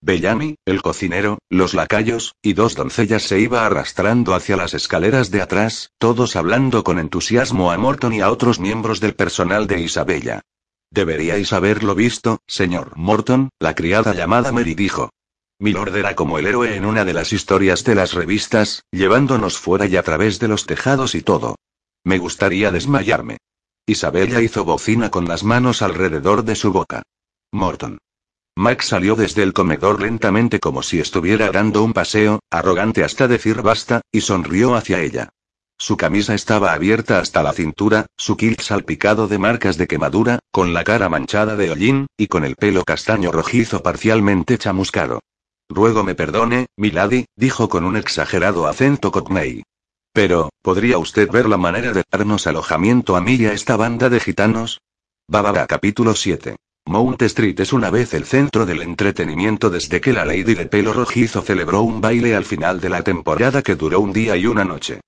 Bellamy, 0.00 0.54
el 0.64 0.82
cocinero, 0.82 1.38
los 1.50 1.74
lacayos, 1.74 2.36
y 2.40 2.52
dos 2.52 2.76
doncellas 2.76 3.24
se 3.24 3.40
iba 3.40 3.66
arrastrando 3.66 4.36
hacia 4.36 4.56
las 4.56 4.72
escaleras 4.72 5.32
de 5.32 5.42
atrás, 5.42 5.90
todos 5.98 6.36
hablando 6.36 6.84
con 6.84 7.00
entusiasmo 7.00 7.72
a 7.72 7.76
Morton 7.76 8.12
y 8.12 8.20
a 8.20 8.30
otros 8.30 8.60
miembros 8.60 9.00
del 9.00 9.16
personal 9.16 9.66
de 9.66 9.80
Isabella. 9.80 10.42
Deberíais 10.90 11.52
haberlo 11.52 11.94
visto, 11.94 12.40
señor 12.46 12.96
Morton, 12.96 13.50
la 13.58 13.74
criada 13.74 14.14
llamada 14.14 14.52
Mary 14.52 14.74
dijo. 14.74 15.10
Milord 15.60 15.96
era 15.96 16.14
como 16.14 16.38
el 16.38 16.46
héroe 16.46 16.76
en 16.76 16.84
una 16.84 17.04
de 17.04 17.12
las 17.12 17.32
historias 17.32 17.84
de 17.84 17.94
las 17.94 18.14
revistas, 18.14 18.84
llevándonos 18.90 19.58
fuera 19.58 19.86
y 19.86 19.96
a 19.96 20.02
través 20.02 20.38
de 20.38 20.48
los 20.48 20.66
tejados 20.66 21.14
y 21.14 21.22
todo. 21.22 21.56
Me 22.04 22.18
gustaría 22.18 22.70
desmayarme. 22.70 23.38
Isabella 23.86 24.40
hizo 24.40 24.64
bocina 24.64 25.10
con 25.10 25.26
las 25.26 25.44
manos 25.44 25.82
alrededor 25.82 26.44
de 26.44 26.54
su 26.54 26.72
boca. 26.72 27.02
Morton. 27.52 27.98
Max 28.56 28.86
salió 28.86 29.14
desde 29.14 29.42
el 29.42 29.52
comedor 29.52 30.02
lentamente 30.02 30.58
como 30.58 30.82
si 30.82 31.00
estuviera 31.00 31.50
dando 31.50 31.82
un 31.82 31.92
paseo, 31.92 32.40
arrogante 32.50 33.04
hasta 33.04 33.28
decir 33.28 33.62
basta, 33.62 34.00
y 34.12 34.20
sonrió 34.20 34.74
hacia 34.74 35.00
ella. 35.00 35.30
Su 35.80 35.96
camisa 35.96 36.34
estaba 36.34 36.72
abierta 36.72 37.20
hasta 37.20 37.40
la 37.40 37.52
cintura, 37.52 38.06
su 38.16 38.36
kilt 38.36 38.60
salpicado 38.62 39.28
de 39.28 39.38
marcas 39.38 39.76
de 39.78 39.86
quemadura, 39.86 40.40
con 40.50 40.74
la 40.74 40.82
cara 40.82 41.08
manchada 41.08 41.54
de 41.54 41.70
hollín, 41.70 42.08
y 42.16 42.26
con 42.26 42.44
el 42.44 42.56
pelo 42.56 42.82
castaño 42.84 43.30
rojizo 43.30 43.80
parcialmente 43.80 44.58
chamuscado. 44.58 45.20
Ruego 45.68 46.02
me 46.02 46.16
perdone, 46.16 46.66
milady, 46.76 47.26
dijo 47.36 47.68
con 47.68 47.84
un 47.84 47.96
exagerado 47.96 48.66
acento 48.66 49.12
cockney. 49.12 49.62
Pero, 50.12 50.50
¿podría 50.62 50.98
usted 50.98 51.30
ver 51.30 51.48
la 51.48 51.58
manera 51.58 51.92
de 51.92 52.02
darnos 52.10 52.48
alojamiento 52.48 53.14
a 53.14 53.20
mí 53.20 53.34
y 53.34 53.46
a 53.46 53.52
esta 53.52 53.76
banda 53.76 54.08
de 54.08 54.18
gitanos? 54.18 54.80
Baba 55.28 55.64
capítulo 55.68 56.16
7. 56.16 56.56
Mount 56.86 57.22
Street 57.22 57.60
es 57.60 57.72
una 57.72 57.90
vez 57.90 58.14
el 58.14 58.24
centro 58.24 58.66
del 58.66 58.82
entretenimiento 58.82 59.70
desde 59.70 60.00
que 60.00 60.12
la 60.12 60.24
Lady 60.24 60.54
de 60.54 60.66
pelo 60.66 60.92
rojizo 60.92 61.40
celebró 61.42 61.82
un 61.82 62.00
baile 62.00 62.34
al 62.34 62.46
final 62.46 62.80
de 62.80 62.88
la 62.88 63.02
temporada 63.02 63.62
que 63.62 63.76
duró 63.76 64.00
un 64.00 64.12
día 64.12 64.36
y 64.36 64.46
una 64.46 64.64
noche. 64.64 65.00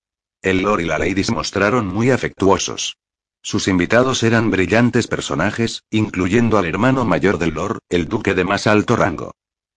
El 0.42 0.62
Lord 0.62 0.80
y 0.80 0.84
la 0.86 0.98
Lady 0.98 1.22
se 1.22 1.32
mostraron 1.32 1.86
muy 1.86 2.10
afectuosos. 2.10 2.96
Sus 3.42 3.68
invitados 3.68 4.22
eran 4.22 4.50
brillantes 4.50 5.06
personajes, 5.06 5.82
incluyendo 5.90 6.56
al 6.56 6.64
hermano 6.64 7.04
mayor 7.04 7.36
del 7.36 7.50
Lord, 7.50 7.80
el 7.90 8.08
duque 8.08 8.32
de 8.32 8.44
más 8.44 8.66
alto 8.66 8.96
rango. 8.96 9.32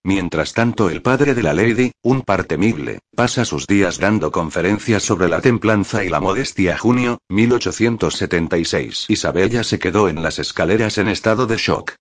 Mientras 0.06 0.54
tanto, 0.54 0.90
el 0.90 1.02
padre 1.02 1.34
de 1.34 1.44
la 1.44 1.54
Lady, 1.54 1.92
un 2.02 2.22
par 2.22 2.46
temible, 2.46 3.00
pasa 3.14 3.44
sus 3.44 3.68
días 3.68 4.00
dando 4.00 4.32
conferencias 4.32 5.04
sobre 5.04 5.28
la 5.28 5.42
templanza 5.42 6.06
y 6.06 6.10
la 6.10 6.22
modestia. 6.22 6.78
Junio, 6.78 7.20
1876. 7.28 9.06
Isabella 9.10 9.66
se 9.66 9.80
quedó 9.80 10.08
en 10.08 10.24
las 10.24 10.40
escaleras 10.40 10.98
en 10.98 11.10
estado 11.10 11.46
de 11.46 11.58
shock. 11.58 11.96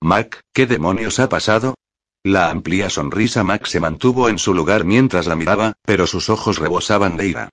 Mac, 0.00 0.40
¿qué 0.52 0.66
demonios 0.66 1.20
ha 1.20 1.28
pasado? 1.28 1.74
La 2.24 2.50
amplia 2.50 2.90
sonrisa 2.90 3.44
Mac 3.44 3.66
se 3.66 3.78
mantuvo 3.78 4.28
en 4.28 4.38
su 4.38 4.54
lugar 4.54 4.84
mientras 4.84 5.26
la 5.26 5.36
miraba, 5.36 5.74
pero 5.84 6.06
sus 6.08 6.30
ojos 6.30 6.58
rebosaban 6.58 7.16
de 7.16 7.28
ira. 7.28 7.50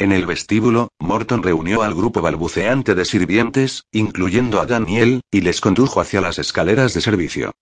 En 0.00 0.12
el 0.12 0.26
vestíbulo, 0.26 0.92
Morton 1.00 1.42
reunió 1.42 1.82
al 1.82 1.92
grupo 1.92 2.22
balbuceante 2.22 2.94
de 2.94 3.04
sirvientes, 3.04 3.82
incluyendo 3.90 4.60
a 4.60 4.66
Daniel, 4.66 5.22
y 5.32 5.40
les 5.40 5.60
condujo 5.60 6.00
hacia 6.00 6.20
las 6.20 6.38
escaleras 6.38 6.94
de 6.94 7.00
servicio. 7.00 7.52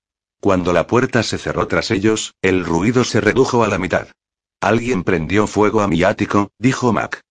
Cuando 0.41 0.74
la 0.74 0.87
puerta 0.87 1.22
se 1.22 1.39
cerró 1.39 1.66
tras 1.66 1.91
ellos, 1.91 2.34
el 2.43 2.66
ruido 2.66 3.05
se 3.05 3.22
redujo 3.22 3.64
a 3.64 3.68
la 3.68 3.78
mitad. 3.78 4.09
Alguien 4.61 5.03
prendió 5.03 5.47
fuego 5.47 5.80
a 5.80 5.89
mi 5.89 6.03
ático, 6.03 6.51
dijo 6.59 6.93
Mac. 6.93 7.22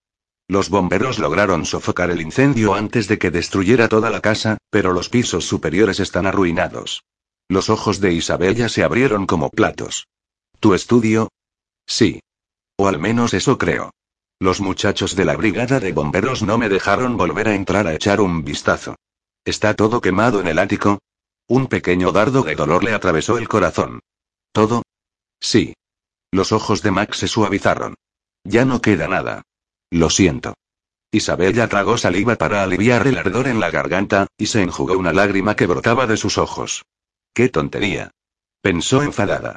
Los 0.48 0.70
bomberos 0.70 1.20
lograron 1.20 1.66
sofocar 1.66 2.10
el 2.10 2.22
incendio 2.22 2.74
antes 2.74 3.08
de 3.08 3.20
que 3.20 3.30
destruyera 3.30 3.88
toda 3.88 4.10
la 4.10 4.22
casa, 4.22 4.58
pero 4.72 4.92
los 4.92 5.10
pisos 5.10 5.46
superiores 5.46 6.00
están 6.00 6.26
arruinados. 6.26 7.04
Los 7.48 7.70
ojos 7.70 8.00
de 8.00 8.14
Isabella 8.14 8.70
se 8.70 8.84
abrieron 8.84 9.28
como 9.28 9.50
platos. 9.50 10.08
¿Tu 10.60 10.74
estudio? 10.74 11.30
Sí. 11.86 12.22
O 12.78 12.88
al 12.88 13.00
menos 13.00 13.36
eso 13.36 13.60
creo. 13.60 13.92
Los 14.40 14.60
muchachos 14.60 15.16
de 15.16 15.24
la 15.24 15.38
brigada 15.38 15.80
de 15.80 15.94
bomberos 15.94 16.44
no 16.44 16.58
me 16.58 16.68
dejaron 16.68 17.16
volver 17.16 17.48
a 17.48 17.56
entrar 17.56 17.88
a 17.88 17.94
echar 17.94 18.20
un 18.20 18.44
vistazo. 18.44 18.96
¿Está 19.46 19.76
todo 19.76 20.02
quemado 20.02 20.42
en 20.42 20.48
el 20.48 20.60
ático? 20.60 21.00
Un 21.48 21.68
pequeño 21.68 22.12
dardo 22.12 22.44
de 22.44 22.56
dolor 22.56 22.84
le 22.84 22.94
atravesó 22.94 23.38
el 23.38 23.48
corazón. 23.48 24.02
¿Todo? 24.52 24.84
Sí. 25.40 25.74
Los 26.32 26.52
ojos 26.52 26.82
de 26.82 26.92
Max 26.92 27.18
se 27.18 27.28
suavizaron. 27.28 27.96
Ya 28.44 28.66
no 28.66 28.82
queda 28.82 29.08
nada. 29.08 29.44
Lo 29.90 30.10
siento. 30.10 30.56
Isabella 31.12 31.70
tragó 31.70 31.98
saliva 31.98 32.36
para 32.36 32.64
aliviar 32.64 33.08
el 33.08 33.18
ardor 33.18 33.48
en 33.48 33.62
la 33.62 33.72
garganta, 33.72 34.28
y 34.38 34.48
se 34.48 34.62
enjugó 34.62 34.98
una 34.98 35.14
lágrima 35.14 35.56
que 35.56 35.66
brotaba 35.66 36.08
de 36.08 36.18
sus 36.18 36.38
ojos. 36.38 36.84
¡Qué 37.34 37.48
tontería! 37.48 38.12
Pensó 38.62 39.02
enfadada. 39.02 39.56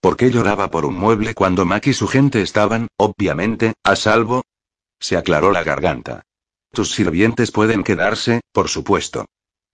¿Por 0.00 0.16
qué 0.16 0.30
lloraba 0.30 0.70
por 0.70 0.84
un 0.86 0.94
mueble 0.94 1.34
cuando 1.34 1.64
Mac 1.64 1.88
y 1.88 1.92
su 1.92 2.06
gente 2.06 2.40
estaban, 2.40 2.86
obviamente, 2.96 3.74
a 3.82 3.96
salvo? 3.96 4.44
Se 5.00 5.16
aclaró 5.16 5.50
la 5.50 5.64
garganta. 5.64 6.22
Tus 6.72 6.92
sirvientes 6.92 7.50
pueden 7.50 7.82
quedarse, 7.82 8.40
por 8.52 8.68
supuesto. 8.68 9.26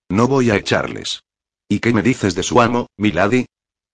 No 0.08 0.26
voy 0.26 0.50
a 0.50 0.56
echarles. 0.56 1.22
¿Y 1.68 1.80
qué 1.80 1.92
me 1.92 2.02
dices 2.02 2.34
de 2.34 2.42
su 2.42 2.60
amo, 2.62 2.86
Milady? 2.96 3.46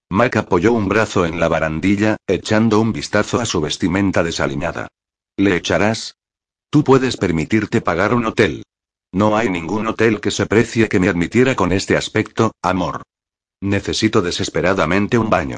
Mac 0.08 0.36
apoyó 0.36 0.72
un 0.72 0.88
brazo 0.88 1.24
en 1.24 1.40
la 1.40 1.48
barandilla, 1.48 2.16
echando 2.26 2.80
un 2.80 2.92
vistazo 2.92 3.40
a 3.40 3.46
su 3.46 3.60
vestimenta 3.60 4.22
desaliñada. 4.22 4.88
¿Le 5.36 5.56
echarás? 5.56 6.16
Tú 6.68 6.84
puedes 6.84 7.16
permitirte 7.16 7.80
pagar 7.80 8.14
un 8.14 8.26
hotel. 8.26 8.62
No 9.12 9.36
hay 9.36 9.48
ningún 9.48 9.88
hotel 9.88 10.20
que 10.20 10.30
se 10.30 10.46
precie 10.46 10.88
que 10.88 11.00
me 11.00 11.08
admitiera 11.08 11.56
con 11.56 11.72
este 11.72 11.96
aspecto, 11.96 12.52
amor. 12.62 13.02
Necesito 13.60 14.22
desesperadamente 14.22 15.18
un 15.18 15.30
baño. 15.30 15.56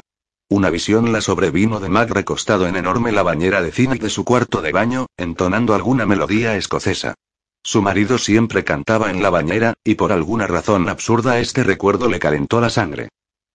Una 0.53 0.69
visión 0.69 1.11
la 1.11 1.19
sobrevino 1.19 1.79
de 1.79 1.89
Mac 1.89 2.11
recostado 2.11 2.67
en 2.67 2.75
enorme 2.75 3.11
la 3.11 3.23
bañera 3.23 3.63
de 3.63 3.71
cine 3.71 3.95
de 3.95 4.11
su 4.11 4.23
cuarto 4.23 4.61
de 4.61 4.71
baño, 4.71 5.07
entonando 5.17 5.73
alguna 5.73 6.05
melodía 6.05 6.55
escocesa. 6.55 7.15
Su 7.63 7.81
marido 7.81 8.19
siempre 8.19 8.63
cantaba 8.63 9.09
en 9.09 9.23
la 9.23 9.31
bañera, 9.31 9.73
y 9.83 9.95
por 9.95 10.11
alguna 10.11 10.45
razón 10.45 10.89
absurda 10.89 11.39
este 11.39 11.63
recuerdo 11.63 12.07
le 12.07 12.19
calentó 12.19 12.61
la 12.61 12.69
sangre. 12.69 13.09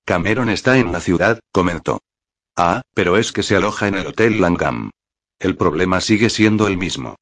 Cameron 0.04 0.48
está 0.48 0.76
en 0.78 0.90
la 0.90 0.98
ciudad, 0.98 1.38
comentó. 1.52 2.00
Ah, 2.56 2.82
pero 2.94 3.16
es 3.16 3.30
que 3.30 3.44
se 3.44 3.54
aloja 3.54 3.86
en 3.86 3.94
el 3.94 4.08
Hotel 4.08 4.40
Langham. 4.40 4.90
El 5.38 5.56
problema 5.56 6.00
sigue 6.00 6.30
siendo 6.30 6.66
el 6.66 6.78
mismo. 6.78 7.14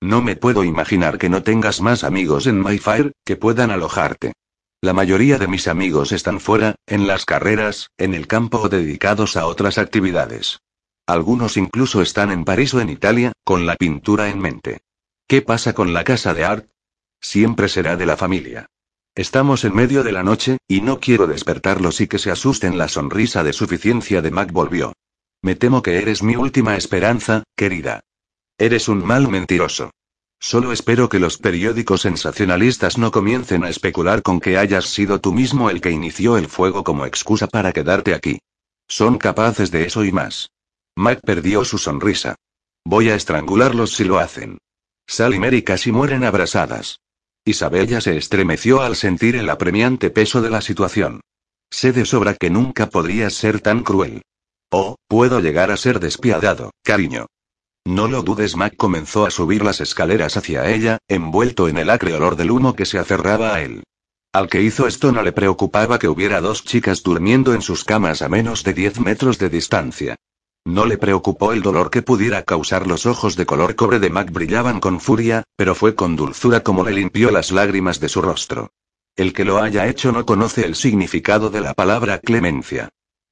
No 0.00 0.22
me 0.22 0.36
puedo 0.36 0.62
imaginar 0.62 1.18
que 1.18 1.28
no 1.28 1.42
tengas 1.42 1.80
más 1.80 2.04
amigos 2.04 2.46
en 2.46 2.60
Mayfair, 2.60 3.10
que 3.24 3.34
puedan 3.34 3.72
alojarte. 3.72 4.32
La 4.84 4.92
mayoría 4.92 5.38
de 5.38 5.48
mis 5.48 5.66
amigos 5.66 6.12
están 6.12 6.40
fuera, 6.40 6.74
en 6.86 7.06
las 7.06 7.24
carreras, 7.24 7.88
en 7.96 8.12
el 8.12 8.26
campo 8.26 8.60
o 8.60 8.68
dedicados 8.68 9.34
a 9.34 9.46
otras 9.46 9.78
actividades. 9.78 10.60
Algunos 11.06 11.56
incluso 11.56 12.02
están 12.02 12.30
en 12.30 12.44
París 12.44 12.74
o 12.74 12.82
en 12.82 12.90
Italia, 12.90 13.32
con 13.44 13.64
la 13.64 13.76
pintura 13.76 14.28
en 14.28 14.40
mente. 14.40 14.82
¿Qué 15.26 15.40
pasa 15.40 15.72
con 15.72 15.94
la 15.94 16.04
casa 16.04 16.34
de 16.34 16.44
Art? 16.44 16.68
Siempre 17.18 17.70
será 17.70 17.96
de 17.96 18.04
la 18.04 18.18
familia. 18.18 18.66
Estamos 19.14 19.64
en 19.64 19.74
medio 19.74 20.02
de 20.02 20.12
la 20.12 20.22
noche, 20.22 20.58
y 20.68 20.82
no 20.82 21.00
quiero 21.00 21.26
despertarlos 21.26 22.02
y 22.02 22.06
que 22.06 22.18
se 22.18 22.30
asusten. 22.30 22.76
La 22.76 22.88
sonrisa 22.88 23.42
de 23.42 23.54
suficiencia 23.54 24.20
de 24.20 24.32
Mac 24.32 24.52
volvió. 24.52 24.92
Me 25.40 25.54
temo 25.54 25.80
que 25.80 25.96
eres 25.96 26.22
mi 26.22 26.36
última 26.36 26.76
esperanza, 26.76 27.42
querida. 27.56 28.00
Eres 28.58 28.90
un 28.90 29.02
mal 29.02 29.28
mentiroso. 29.28 29.92
Solo 30.46 30.72
espero 30.72 31.08
que 31.08 31.18
los 31.18 31.38
periódicos 31.38 32.02
sensacionalistas 32.02 32.98
no 32.98 33.10
comiencen 33.10 33.64
a 33.64 33.70
especular 33.70 34.20
con 34.20 34.40
que 34.40 34.58
hayas 34.58 34.84
sido 34.84 35.18
tú 35.18 35.32
mismo 35.32 35.70
el 35.70 35.80
que 35.80 35.90
inició 35.90 36.36
el 36.36 36.48
fuego 36.48 36.84
como 36.84 37.06
excusa 37.06 37.46
para 37.46 37.72
quedarte 37.72 38.12
aquí. 38.12 38.40
Son 38.86 39.16
capaces 39.16 39.70
de 39.70 39.86
eso 39.86 40.04
y 40.04 40.12
más. 40.12 40.50
Mac 40.96 41.20
perdió 41.24 41.64
su 41.64 41.78
sonrisa. 41.78 42.34
Voy 42.84 43.08
a 43.08 43.14
estrangularlos 43.14 43.94
si 43.94 44.04
lo 44.04 44.18
hacen. 44.18 44.58
Sal 45.06 45.34
y 45.34 45.38
Mary 45.38 45.62
casi 45.62 45.92
mueren 45.92 46.24
abrasadas. 46.24 47.00
Isabella 47.46 48.02
se 48.02 48.18
estremeció 48.18 48.82
al 48.82 48.96
sentir 48.96 49.36
el 49.36 49.48
apremiante 49.48 50.10
peso 50.10 50.42
de 50.42 50.50
la 50.50 50.60
situación. 50.60 51.22
Sé 51.70 51.92
de 51.92 52.04
sobra 52.04 52.34
que 52.34 52.50
nunca 52.50 52.90
podrías 52.90 53.32
ser 53.32 53.62
tan 53.62 53.82
cruel. 53.82 54.20
Oh, 54.70 54.96
puedo 55.08 55.40
llegar 55.40 55.70
a 55.70 55.78
ser 55.78 56.00
despiadado, 56.00 56.70
cariño. 56.82 57.28
No 57.86 58.08
lo 58.08 58.22
dudes, 58.22 58.56
Mac 58.56 58.74
comenzó 58.76 59.26
a 59.26 59.30
subir 59.30 59.62
las 59.62 59.80
escaleras 59.80 60.38
hacia 60.38 60.70
ella, 60.70 60.98
envuelto 61.06 61.68
en 61.68 61.76
el 61.76 61.90
acre 61.90 62.14
olor 62.14 62.34
del 62.34 62.50
humo 62.50 62.74
que 62.74 62.86
se 62.86 62.98
aferraba 62.98 63.54
a 63.54 63.62
él. 63.62 63.82
Al 64.32 64.48
que 64.48 64.62
hizo 64.62 64.86
esto 64.86 65.12
no 65.12 65.22
le 65.22 65.32
preocupaba 65.32 65.98
que 65.98 66.08
hubiera 66.08 66.40
dos 66.40 66.64
chicas 66.64 67.02
durmiendo 67.02 67.52
en 67.52 67.60
sus 67.60 67.84
camas 67.84 68.22
a 68.22 68.28
menos 68.28 68.64
de 68.64 68.72
10 68.72 69.00
metros 69.00 69.38
de 69.38 69.50
distancia. 69.50 70.16
No 70.64 70.86
le 70.86 70.96
preocupó 70.96 71.52
el 71.52 71.60
dolor 71.60 71.90
que 71.90 72.00
pudiera 72.00 72.42
causar 72.42 72.86
los 72.86 73.04
ojos 73.04 73.36
de 73.36 73.44
color 73.44 73.76
cobre 73.76 73.98
de 73.98 74.08
Mac 74.08 74.32
brillaban 74.32 74.80
con 74.80 74.98
furia, 74.98 75.44
pero 75.56 75.74
fue 75.74 75.94
con 75.94 76.16
dulzura 76.16 76.60
como 76.60 76.84
le 76.84 76.92
limpió 76.92 77.30
las 77.30 77.52
lágrimas 77.52 78.00
de 78.00 78.08
su 78.08 78.22
rostro. 78.22 78.70
El 79.14 79.34
que 79.34 79.44
lo 79.44 79.62
haya 79.62 79.86
hecho 79.86 80.10
no 80.10 80.24
conoce 80.24 80.64
el 80.64 80.74
significado 80.74 81.50
de 81.50 81.60
la 81.60 81.74
palabra 81.74 82.18
clemencia. 82.18 82.88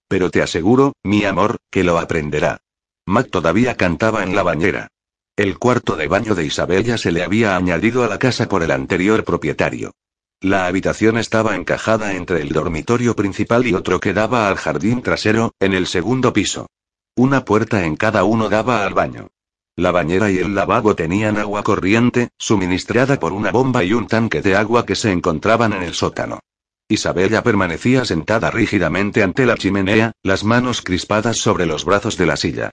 Pero 0.09 0.30
te 0.30 0.42
aseguro, 0.42 0.92
mi 1.03 1.24
amor, 1.24 1.57
que 1.70 1.84
lo 1.84 1.98
aprenderá. 1.98 2.61
Mac 3.07 3.28
todavía 3.30 3.76
cantaba 3.76 4.22
en 4.22 4.36
la 4.36 4.42
bañera. 4.42 4.88
El 5.36 5.59
cuarto 5.59 5.96
de 5.96 6.07
baño 6.07 6.34
de 6.34 6.46
Isabella 6.46 6.96
se 6.96 7.11
le 7.11 7.22
había 7.22 7.57
añadido 7.57 8.05
a 8.05 8.09
la 8.09 8.18
casa 8.18 8.48
por 8.48 8.62
el 8.62 8.70
anterior 8.70 9.24
propietario. 9.24 9.92
La 10.40 10.66
habitación 10.66 11.18
estaba 11.18 11.57
encajada 11.57 12.14
entre 12.14 12.42
el 12.42 12.50
dormitorio 12.50 13.14
principal 13.16 13.66
y 13.66 13.74
otro 13.74 14.00
que 14.00 14.12
daba 14.12 14.48
al 14.48 14.57
jardín 14.57 15.03
trasero, 15.03 15.53
en 15.61 15.72
el 15.72 15.86
segundo 15.86 16.32
piso. 16.32 16.68
Una 17.16 17.44
puerta 17.44 17.84
en 17.84 17.96
cada 17.96 18.24
uno 18.24 18.48
daba 18.48 18.86
al 18.86 18.94
baño. 18.94 19.28
La 19.76 19.90
bañera 19.90 20.30
y 20.30 20.38
el 20.38 20.55
lavabo 20.55 20.94
tenían 20.94 21.38
agua 21.38 21.62
corriente, 21.62 22.28
suministrada 22.38 23.18
por 23.18 23.32
una 23.32 23.50
bomba 23.50 23.82
y 23.84 23.94
un 23.94 24.07
tanque 24.07 24.42
de 24.42 24.55
agua 24.55 24.86
que 24.86 24.94
se 24.94 25.11
encontraban 25.11 25.72
en 25.72 25.82
el 25.82 25.94
sótano. 25.94 26.40
Isabella 26.88 27.42
permanecía 27.42 28.05
sentada 28.05 28.50
rígidamente 28.50 29.22
ante 29.22 29.44
la 29.44 29.57
chimenea, 29.57 30.12
las 30.22 30.44
manos 30.44 30.82
crispadas 30.82 31.38
sobre 31.38 31.66
los 31.66 31.84
brazos 31.84 32.16
de 32.16 32.26
la 32.26 32.36
silla. 32.36 32.70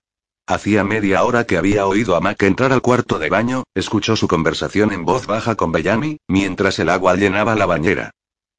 Hacía 0.49 0.83
media 0.83 1.23
hora 1.25 1.43
que 1.43 1.57
había 1.57 1.85
oído 1.85 2.15
a 2.15 2.21
Mac 2.21 2.41
entrar 2.41 2.73
al 2.73 2.81
cuarto 2.81 3.19
de 3.19 3.29
baño, 3.29 3.65
escuchó 3.75 4.15
su 4.15 4.27
conversación 4.27 4.91
en 4.91 5.05
voz 5.05 5.27
baja 5.27 5.53
con 5.53 5.71
Bellamy, 5.71 6.17
mientras 6.27 6.79
el 6.79 6.89
agua 6.89 7.15
llenaba 7.15 7.53
la 7.53 7.67
bañera. 7.67 8.09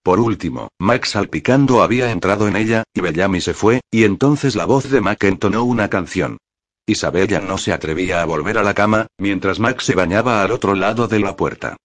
Por 0.05 0.20
último, 0.20 0.68
Mac 0.78 1.05
salpicando 1.05 1.82
había 1.82 2.12
entrado 2.12 2.47
en 2.47 2.55
ella, 2.55 2.84
y 2.95 3.01
Bellamy 3.01 3.41
se 3.41 3.55
fue, 3.55 3.80
y 3.91 4.05
entonces 4.05 4.55
la 4.55 4.66
voz 4.66 4.88
de 4.88 5.01
Mac 5.01 5.24
entonó 5.24 5.64
una 5.64 5.91
canción. 5.91 6.38
Isabella 6.86 7.41
no 7.41 7.59
se 7.59 7.72
atrevía 7.72 8.22
a 8.22 8.24
volver 8.24 8.59
a 8.59 8.62
la 8.62 8.74
cama, 8.74 9.09
mientras 9.18 9.59
Mac 9.59 9.80
se 9.80 9.97
bañaba 9.97 10.45
al 10.45 10.53
otro 10.53 10.76
lado 10.76 11.09
de 11.09 11.18
la 11.18 11.34
puerta. 11.34 11.76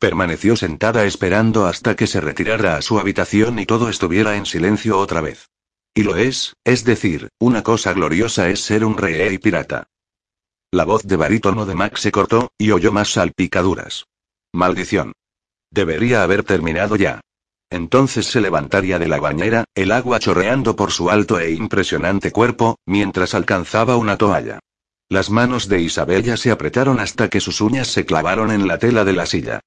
Permaneció 0.00 0.56
sentada 0.56 1.04
esperando 1.04 1.66
hasta 1.66 1.94
que 1.94 2.08
se 2.08 2.20
retirara 2.20 2.78
a 2.78 2.82
su 2.82 2.98
habitación 2.98 3.60
y 3.60 3.66
todo 3.66 3.88
estuviera 3.88 4.34
en 4.34 4.44
silencio 4.44 4.98
otra 4.98 5.20
vez. 5.20 5.46
Y 5.94 6.04
lo 6.04 6.16
es, 6.16 6.54
es 6.64 6.84
decir, 6.84 7.28
una 7.38 7.62
cosa 7.62 7.92
gloriosa 7.92 8.48
es 8.48 8.60
ser 8.60 8.84
un 8.84 8.96
rey 8.96 9.36
pirata. 9.38 9.88
La 10.70 10.84
voz 10.84 11.02
de 11.02 11.16
barítono 11.16 11.66
de 11.66 11.74
Max 11.74 12.00
se 12.00 12.10
cortó, 12.10 12.50
y 12.56 12.70
oyó 12.70 12.92
más 12.92 13.10
salpicaduras. 13.10 14.06
Maldición. 14.52 15.12
Debería 15.70 16.22
haber 16.22 16.44
terminado 16.44 16.96
ya. 16.96 17.20
Entonces 17.68 18.26
se 18.26 18.40
levantaría 18.40 18.98
de 18.98 19.08
la 19.08 19.20
bañera, 19.20 19.64
el 19.74 19.92
agua 19.92 20.18
chorreando 20.18 20.76
por 20.76 20.92
su 20.92 21.10
alto 21.10 21.38
e 21.38 21.52
impresionante 21.52 22.32
cuerpo, 22.32 22.78
mientras 22.86 23.34
alcanzaba 23.34 23.96
una 23.96 24.16
toalla. 24.16 24.60
Las 25.10 25.28
manos 25.28 25.68
de 25.68 25.80
Isabella 25.80 26.38
se 26.38 26.50
apretaron 26.50 27.00
hasta 27.00 27.28
que 27.28 27.40
sus 27.40 27.60
uñas 27.60 27.88
se 27.88 28.06
clavaron 28.06 28.50
en 28.50 28.66
la 28.66 28.78
tela 28.78 29.04
de 29.04 29.12
la 29.12 29.26
silla. 29.26 29.60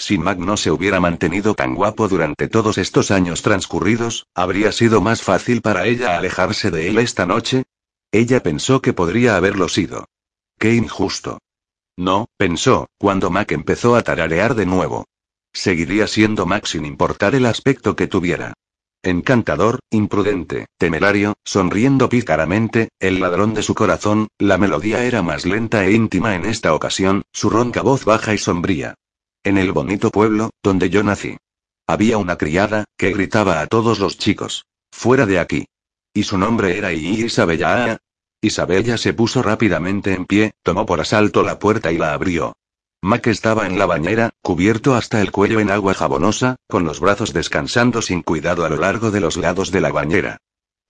Si 0.00 0.16
Mac 0.16 0.38
no 0.38 0.56
se 0.56 0.70
hubiera 0.70 0.98
mantenido 0.98 1.52
tan 1.52 1.74
guapo 1.74 2.08
durante 2.08 2.48
todos 2.48 2.78
estos 2.78 3.10
años 3.10 3.42
transcurridos, 3.42 4.26
¿habría 4.34 4.72
sido 4.72 5.02
más 5.02 5.20
fácil 5.20 5.60
para 5.60 5.86
ella 5.86 6.16
alejarse 6.16 6.70
de 6.70 6.88
él 6.88 6.96
esta 6.96 7.26
noche? 7.26 7.64
Ella 8.10 8.42
pensó 8.42 8.80
que 8.80 8.94
podría 8.94 9.36
haberlo 9.36 9.68
sido. 9.68 10.06
Qué 10.58 10.72
injusto. 10.72 11.38
No, 11.98 12.28
pensó, 12.38 12.88
cuando 12.96 13.28
Mac 13.28 13.52
empezó 13.52 13.94
a 13.94 14.00
tararear 14.00 14.54
de 14.54 14.64
nuevo. 14.64 15.04
Seguiría 15.52 16.06
siendo 16.06 16.46
Mac 16.46 16.64
sin 16.64 16.86
importar 16.86 17.34
el 17.34 17.44
aspecto 17.44 17.94
que 17.94 18.06
tuviera. 18.06 18.54
Encantador, 19.02 19.80
imprudente, 19.90 20.64
temerario, 20.78 21.34
sonriendo 21.44 22.08
pícaramente, 22.08 22.88
el 23.00 23.20
ladrón 23.20 23.52
de 23.52 23.62
su 23.62 23.74
corazón, 23.74 24.28
la 24.38 24.56
melodía 24.56 25.04
era 25.04 25.20
más 25.20 25.44
lenta 25.44 25.84
e 25.84 25.92
íntima 25.92 26.36
en 26.36 26.46
esta 26.46 26.72
ocasión, 26.72 27.20
su 27.34 27.50
ronca 27.50 27.82
voz 27.82 28.06
baja 28.06 28.32
y 28.32 28.38
sombría. 28.38 28.94
En 29.42 29.56
el 29.56 29.72
bonito 29.72 30.10
pueblo, 30.10 30.50
donde 30.62 30.90
yo 30.90 31.02
nací. 31.02 31.38
Había 31.86 32.18
una 32.18 32.36
criada, 32.36 32.84
que 32.98 33.10
gritaba 33.10 33.62
a 33.62 33.66
todos 33.66 33.98
los 33.98 34.18
chicos. 34.18 34.66
Fuera 34.92 35.24
de 35.24 35.38
aquí. 35.38 35.66
Y 36.12 36.24
su 36.24 36.36
nombre 36.36 36.76
era 36.76 36.92
Isabella. 36.92 37.96
Isabella 38.42 38.98
se 38.98 39.14
puso 39.14 39.42
rápidamente 39.42 40.12
en 40.12 40.26
pie, 40.26 40.52
tomó 40.62 40.84
por 40.84 41.00
asalto 41.00 41.42
la 41.42 41.58
puerta 41.58 41.90
y 41.90 41.96
la 41.96 42.12
abrió. 42.12 42.52
Mac 43.00 43.28
estaba 43.28 43.66
en 43.66 43.78
la 43.78 43.86
bañera, 43.86 44.28
cubierto 44.42 44.94
hasta 44.94 45.22
el 45.22 45.32
cuello 45.32 45.58
en 45.58 45.70
agua 45.70 45.94
jabonosa, 45.94 46.56
con 46.68 46.84
los 46.84 47.00
brazos 47.00 47.32
descansando 47.32 48.02
sin 48.02 48.20
cuidado 48.20 48.66
a 48.66 48.68
lo 48.68 48.76
largo 48.76 49.10
de 49.10 49.20
los 49.20 49.38
lados 49.38 49.70
de 49.70 49.80
la 49.80 49.90
bañera. 49.90 50.36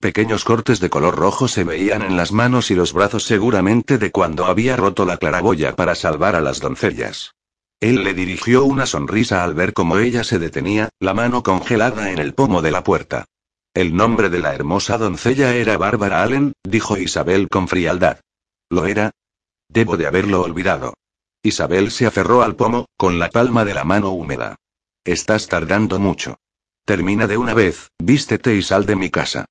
Pequeños 0.01 0.43
cortes 0.43 0.81
de 0.81 0.89
color 0.89 1.15
rojo 1.15 1.47
se 1.47 1.63
veían 1.63 2.01
en 2.01 2.17
las 2.17 2.33
manos 2.33 2.69
y 2.69 2.75
los 2.75 2.91
brazos 2.91 3.23
seguramente 3.23 3.97
de 3.97 4.11
cuando 4.11 4.45
había 4.45 4.75
roto 4.75 5.05
la 5.05 5.15
claraboya 5.15 5.77
para 5.77 5.95
salvar 5.95 6.35
a 6.35 6.41
las 6.41 6.59
doncellas. 6.59 7.33
Él 7.81 8.03
le 8.03 8.13
dirigió 8.13 8.63
una 8.63 8.85
sonrisa 8.85 9.43
al 9.43 9.55
ver 9.55 9.73
cómo 9.73 9.97
ella 9.97 10.23
se 10.23 10.37
detenía, 10.37 10.89
la 10.99 11.15
mano 11.15 11.41
congelada 11.41 12.11
en 12.11 12.19
el 12.19 12.35
pomo 12.35 12.61
de 12.61 12.69
la 12.69 12.83
puerta. 12.83 13.25
El 13.73 13.95
nombre 13.95 14.29
de 14.29 14.37
la 14.37 14.53
hermosa 14.53 14.99
doncella 14.99 15.55
era 15.55 15.77
Bárbara 15.77 16.21
Allen, 16.21 16.53
dijo 16.63 16.97
Isabel 16.97 17.49
con 17.49 17.67
frialdad. 17.67 18.19
¿Lo 18.69 18.85
era? 18.85 19.09
Debo 19.67 19.97
de 19.97 20.05
haberlo 20.05 20.41
olvidado. 20.41 20.93
Isabel 21.41 21.89
se 21.89 22.05
aferró 22.05 22.43
al 22.43 22.55
pomo, 22.55 22.85
con 22.97 23.17
la 23.17 23.29
palma 23.29 23.65
de 23.65 23.73
la 23.73 23.83
mano 23.83 24.11
húmeda. 24.11 24.57
Estás 25.03 25.47
tardando 25.47 25.97
mucho. 25.99 26.37
Termina 26.85 27.25
de 27.25 27.37
una 27.37 27.55
vez, 27.55 27.89
vístete 27.97 28.55
y 28.55 28.61
sal 28.61 28.85
de 28.85 28.95
mi 28.95 29.09
casa. 29.09 29.45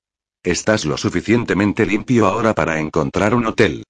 Estás 0.45 0.85
lo 0.85 0.97
suficientemente 0.97 1.85
limpio 1.85 2.27
ahora 2.27 2.55
para 2.55 2.79
encontrar 2.79 3.35
un 3.35 3.47
hotel. 3.47 3.83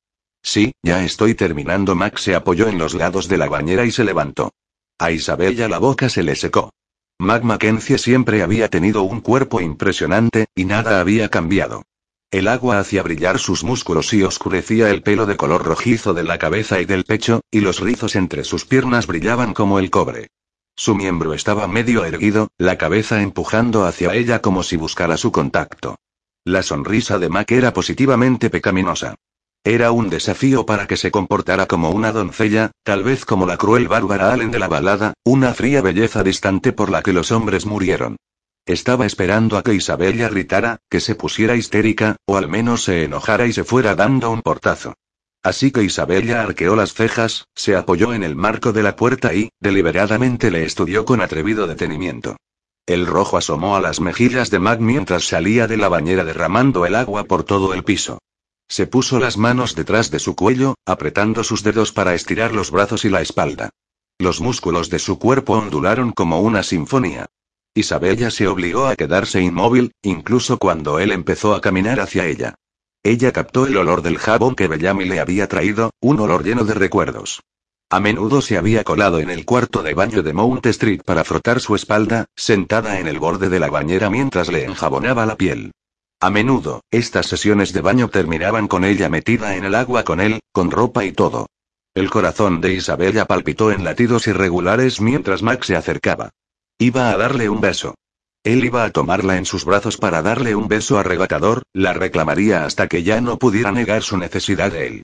Sí, 0.42 0.72
ya 0.82 1.04
estoy 1.04 1.34
terminando. 1.34 1.94
Max 1.94 2.22
se 2.22 2.34
apoyó 2.34 2.68
en 2.68 2.78
los 2.78 2.94
lados 2.94 3.28
de 3.28 3.38
la 3.38 3.48
bañera 3.48 3.84
y 3.84 3.90
se 3.90 4.04
levantó. 4.04 4.52
A 4.98 5.10
Isabella 5.10 5.68
la 5.68 5.78
boca 5.78 6.08
se 6.08 6.22
le 6.22 6.36
secó. 6.36 6.72
Mac 7.18 7.42
Mackenzie 7.42 7.98
siempre 7.98 8.42
había 8.42 8.68
tenido 8.68 9.02
un 9.02 9.20
cuerpo 9.20 9.60
impresionante, 9.60 10.46
y 10.54 10.64
nada 10.64 11.00
había 11.00 11.28
cambiado. 11.28 11.82
El 12.30 12.48
agua 12.48 12.78
hacía 12.78 13.02
brillar 13.02 13.38
sus 13.38 13.64
músculos 13.64 14.12
y 14.14 14.22
oscurecía 14.22 14.88
el 14.90 15.02
pelo 15.02 15.26
de 15.26 15.36
color 15.36 15.64
rojizo 15.64 16.14
de 16.14 16.22
la 16.22 16.38
cabeza 16.38 16.80
y 16.80 16.84
del 16.84 17.04
pecho, 17.04 17.42
y 17.50 17.60
los 17.60 17.80
rizos 17.80 18.16
entre 18.16 18.44
sus 18.44 18.64
piernas 18.64 19.06
brillaban 19.06 19.52
como 19.52 19.78
el 19.78 19.90
cobre. 19.90 20.28
Su 20.76 20.94
miembro 20.94 21.34
estaba 21.34 21.66
medio 21.66 22.04
erguido, 22.04 22.48
la 22.56 22.78
cabeza 22.78 23.20
empujando 23.20 23.84
hacia 23.84 24.14
ella 24.14 24.40
como 24.40 24.62
si 24.62 24.76
buscara 24.76 25.16
su 25.16 25.32
contacto. 25.32 25.96
La 26.44 26.62
sonrisa 26.62 27.18
de 27.18 27.28
Mac 27.28 27.50
era 27.50 27.74
positivamente 27.74 28.48
pecaminosa. 28.48 29.16
Era 29.64 29.92
un 29.92 30.08
desafío 30.08 30.64
para 30.64 30.86
que 30.86 30.96
se 30.96 31.10
comportara 31.10 31.66
como 31.66 31.90
una 31.90 32.12
doncella, 32.12 32.70
tal 32.82 33.04
vez 33.04 33.26
como 33.26 33.44
la 33.44 33.58
cruel 33.58 33.88
Bárbara 33.88 34.32
Allen 34.32 34.50
de 34.50 34.58
la 34.58 34.68
balada, 34.68 35.12
una 35.22 35.52
fría 35.52 35.82
belleza 35.82 36.22
distante 36.22 36.72
por 36.72 36.90
la 36.90 37.02
que 37.02 37.12
los 37.12 37.30
hombres 37.30 37.66
murieron. 37.66 38.16
Estaba 38.64 39.04
esperando 39.04 39.58
a 39.58 39.62
que 39.62 39.74
Isabella 39.74 40.30
gritara, 40.30 40.78
que 40.88 41.00
se 41.00 41.14
pusiera 41.14 41.56
histérica, 41.56 42.16
o 42.24 42.38
al 42.38 42.48
menos 42.48 42.84
se 42.84 43.04
enojara 43.04 43.46
y 43.46 43.52
se 43.52 43.64
fuera 43.64 43.94
dando 43.94 44.30
un 44.30 44.40
portazo. 44.40 44.94
Así 45.42 45.70
que 45.72 45.82
Isabella 45.82 46.42
arqueó 46.42 46.74
las 46.74 46.94
cejas, 46.94 47.46
se 47.54 47.76
apoyó 47.76 48.14
en 48.14 48.22
el 48.22 48.36
marco 48.36 48.72
de 48.72 48.82
la 48.82 48.96
puerta 48.96 49.34
y, 49.34 49.50
deliberadamente 49.60 50.50
le 50.50 50.64
estudió 50.64 51.04
con 51.04 51.20
atrevido 51.20 51.66
detenimiento. 51.66 52.36
El 52.86 53.06
rojo 53.06 53.36
asomó 53.36 53.76
a 53.76 53.80
las 53.80 54.00
mejillas 54.00 54.50
de 54.50 54.58
Mac 54.58 54.80
mientras 54.80 55.24
salía 55.24 55.66
de 55.66 55.76
la 55.76 55.88
bañera 55.88 56.24
derramando 56.24 56.86
el 56.86 56.94
agua 56.94 57.24
por 57.24 57.44
todo 57.44 57.74
el 57.74 57.84
piso. 57.84 58.18
Se 58.70 58.86
puso 58.86 59.18
las 59.18 59.36
manos 59.36 59.74
detrás 59.74 60.12
de 60.12 60.20
su 60.20 60.36
cuello, 60.36 60.76
apretando 60.86 61.42
sus 61.42 61.64
dedos 61.64 61.90
para 61.90 62.14
estirar 62.14 62.54
los 62.54 62.70
brazos 62.70 63.04
y 63.04 63.08
la 63.08 63.20
espalda. 63.20 63.70
Los 64.16 64.40
músculos 64.40 64.90
de 64.90 65.00
su 65.00 65.18
cuerpo 65.18 65.54
ondularon 65.54 66.12
como 66.12 66.40
una 66.40 66.62
sinfonía. 66.62 67.26
Isabella 67.74 68.30
se 68.30 68.46
obligó 68.46 68.86
a 68.86 68.94
quedarse 68.94 69.40
inmóvil, 69.40 69.90
incluso 70.02 70.56
cuando 70.58 71.00
él 71.00 71.10
empezó 71.10 71.54
a 71.56 71.60
caminar 71.60 71.98
hacia 71.98 72.26
ella. 72.26 72.54
Ella 73.02 73.32
captó 73.32 73.66
el 73.66 73.76
olor 73.76 74.02
del 74.02 74.18
jabón 74.18 74.54
que 74.54 74.68
Bellamy 74.68 75.04
le 75.04 75.18
había 75.18 75.48
traído, 75.48 75.90
un 76.00 76.20
olor 76.20 76.44
lleno 76.44 76.64
de 76.64 76.74
recuerdos. 76.74 77.42
A 77.90 77.98
menudo 77.98 78.40
se 78.40 78.56
había 78.56 78.84
colado 78.84 79.18
en 79.18 79.30
el 79.30 79.44
cuarto 79.44 79.82
de 79.82 79.94
baño 79.94 80.22
de 80.22 80.32
Mount 80.32 80.66
Street 80.66 81.00
para 81.04 81.24
frotar 81.24 81.58
su 81.58 81.74
espalda, 81.74 82.26
sentada 82.36 83.00
en 83.00 83.08
el 83.08 83.18
borde 83.18 83.48
de 83.48 83.58
la 83.58 83.68
bañera 83.68 84.10
mientras 84.10 84.46
le 84.46 84.64
enjabonaba 84.64 85.26
la 85.26 85.36
piel. 85.36 85.72
A 86.22 86.28
menudo, 86.28 86.82
estas 86.90 87.26
sesiones 87.26 87.72
de 87.72 87.80
baño 87.80 88.08
terminaban 88.08 88.68
con 88.68 88.84
ella 88.84 89.08
metida 89.08 89.56
en 89.56 89.64
el 89.64 89.74
agua 89.74 90.04
con 90.04 90.20
él, 90.20 90.40
con 90.52 90.70
ropa 90.70 91.06
y 91.06 91.12
todo. 91.12 91.46
El 91.94 92.10
corazón 92.10 92.60
de 92.60 92.74
Isabella 92.74 93.24
palpitó 93.24 93.72
en 93.72 93.84
latidos 93.84 94.26
irregulares 94.26 95.00
mientras 95.00 95.42
Max 95.42 95.68
se 95.68 95.76
acercaba. 95.76 96.28
Iba 96.78 97.10
a 97.10 97.16
darle 97.16 97.48
un 97.48 97.62
beso. 97.62 97.94
Él 98.44 98.66
iba 98.66 98.84
a 98.84 98.90
tomarla 98.90 99.38
en 99.38 99.46
sus 99.46 99.64
brazos 99.64 99.96
para 99.96 100.20
darle 100.20 100.54
un 100.54 100.68
beso 100.68 100.98
arrebatador, 100.98 101.62
la 101.72 101.94
reclamaría 101.94 102.66
hasta 102.66 102.86
que 102.86 103.02
ya 103.02 103.22
no 103.22 103.38
pudiera 103.38 103.72
negar 103.72 104.02
su 104.02 104.18
necesidad 104.18 104.72
de 104.72 104.86
él. 104.86 105.02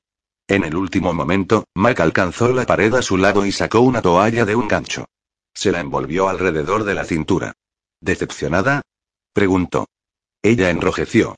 En 0.48 0.64
el 0.64 0.76
último 0.76 1.14
momento, 1.14 1.64
Mac 1.74 1.98
alcanzó 2.00 2.52
la 2.52 2.66
pared 2.66 2.94
a 2.94 3.00
su 3.00 3.16
lado 3.16 3.46
y 3.46 3.52
sacó 3.52 3.80
una 3.80 4.02
toalla 4.02 4.44
de 4.44 4.54
un 4.54 4.68
gancho. 4.68 5.06
Se 5.54 5.72
la 5.72 5.80
envolvió 5.80 6.28
alrededor 6.28 6.84
de 6.84 6.94
la 6.94 7.04
cintura. 7.04 7.54
¿Decepcionada? 8.02 8.82
preguntó. 9.32 9.86
Ella 10.46 10.70
enrojeció. 10.70 11.34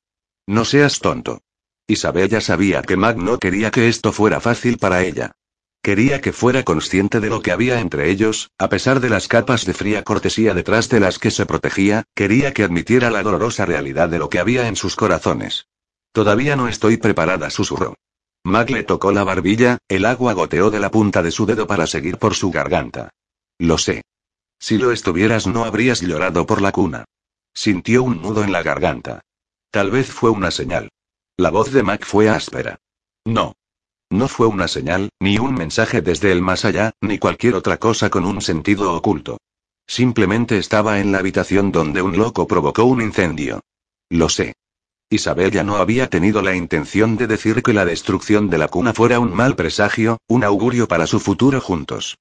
No 0.47 0.67
seas 0.67 0.99
tonto. 1.01 1.41
Isabella 1.87 2.43
sabía 2.43 2.83
que 2.83 2.99
Mac 2.99 3.17
no 3.17 3.39
quería 3.39 3.71
que 3.71 3.89
esto 3.89 4.13
fuera 4.13 4.39
fácil 4.39 4.77
para 4.77 5.03
ella. 5.03 5.33
Quería 5.83 6.21
que 6.21 6.35
fuera 6.35 6.63
consciente 6.63 7.19
de 7.19 7.31
lo 7.31 7.41
que 7.41 7.51
había 7.51 7.81
entre 7.81 8.11
ellos, 8.11 8.51
a 8.59 8.69
pesar 8.69 9.01
de 9.01 9.09
las 9.09 9.27
capas 9.27 9.65
de 9.65 9.73
fría 9.73 10.05
cortesía 10.05 10.53
detrás 10.53 10.91
de 10.91 11.01
las 11.01 11.19
que 11.19 11.31
se 11.31 11.47
protegía, 11.47 12.05
quería 12.15 12.53
que 12.53 12.65
admitiera 12.65 13.11
la 13.11 13.23
dolorosa 13.23 13.65
realidad 13.65 14.11
de 14.11 14.19
lo 14.19 14.29
que 14.29 14.41
había 14.41 14.69
en 14.69 14.77
sus 14.77 14.95
corazones. 14.95 15.69
Todavía 16.13 16.55
no 16.55 16.69
estoy 16.69 16.99
preparada, 16.99 17.49
susurró. 17.49 17.95
Mac 18.45 18.69
le 18.69 18.83
tocó 18.83 19.11
la 19.11 19.25
barbilla, 19.25 19.79
el 19.89 20.05
agua 20.05 20.35
goteó 20.35 20.71
de 20.71 20.81
la 20.81 20.91
punta 20.91 21.23
de 21.23 21.31
su 21.31 21.47
dedo 21.47 21.67
para 21.67 21.87
seguir 21.87 22.19
por 22.19 22.35
su 22.35 22.51
garganta. 22.51 23.09
Lo 23.57 23.79
sé. 23.79 24.03
Si 24.59 24.77
lo 24.77 24.93
estuvieras 24.93 25.47
no 25.47 25.65
habrías 25.65 26.03
llorado 26.03 26.45
por 26.45 26.61
la 26.61 26.73
cuna. 26.73 27.07
Sintió 27.61 28.05
un 28.05 28.23
nudo 28.23 28.45
en 28.45 28.53
la 28.53 28.63
garganta. 28.63 29.23
Tal 29.73 29.91
vez 29.91 30.13
fue 30.13 30.31
una 30.31 30.53
señal. 30.53 30.91
La 31.37 31.51
voz 31.51 31.73
de 31.73 31.83
Mac 31.83 32.05
fue 32.07 32.29
áspera. 32.29 32.79
No. 33.25 33.57
No 34.11 34.29
fue 34.29 34.47
una 34.47 34.69
señal, 34.69 35.09
ni 35.19 35.39
un 35.39 35.55
mensaje 35.55 36.01
desde 36.01 36.31
el 36.31 36.41
más 36.41 36.65
allá, 36.65 36.93
ni 37.01 37.19
cualquier 37.19 37.57
otra 37.57 37.79
cosa 37.79 38.11
con 38.11 38.27
un 38.27 38.41
sentido 38.43 38.95
oculto. 38.95 39.39
Simplemente 39.89 40.57
estaba 40.57 41.01
en 41.01 41.11
la 41.11 41.19
habitación 41.19 41.73
donde 41.73 42.01
un 42.01 42.17
loco 42.17 42.47
provocó 42.47 42.85
un 42.85 43.03
incendio. 43.03 43.59
Lo 44.09 44.29
sé. 44.29 44.55
Isabel 45.11 45.51
ya 45.51 45.65
no 45.65 45.79
había 45.79 46.09
tenido 46.09 46.43
la 46.43 46.55
intención 46.55 47.17
de 47.17 47.27
decir 47.27 47.65
que 47.65 47.73
la 47.73 47.85
destrucción 47.85 48.51
de 48.51 48.59
la 48.59 48.69
cuna 48.69 48.95
fuera 48.95 49.19
un 49.19 49.35
mal 49.35 49.57
presagio, 49.57 50.19
un 50.29 50.45
augurio 50.45 50.87
para 50.87 51.09
su 51.09 51.19
futuro 51.19 51.61
juntos. 51.61 52.19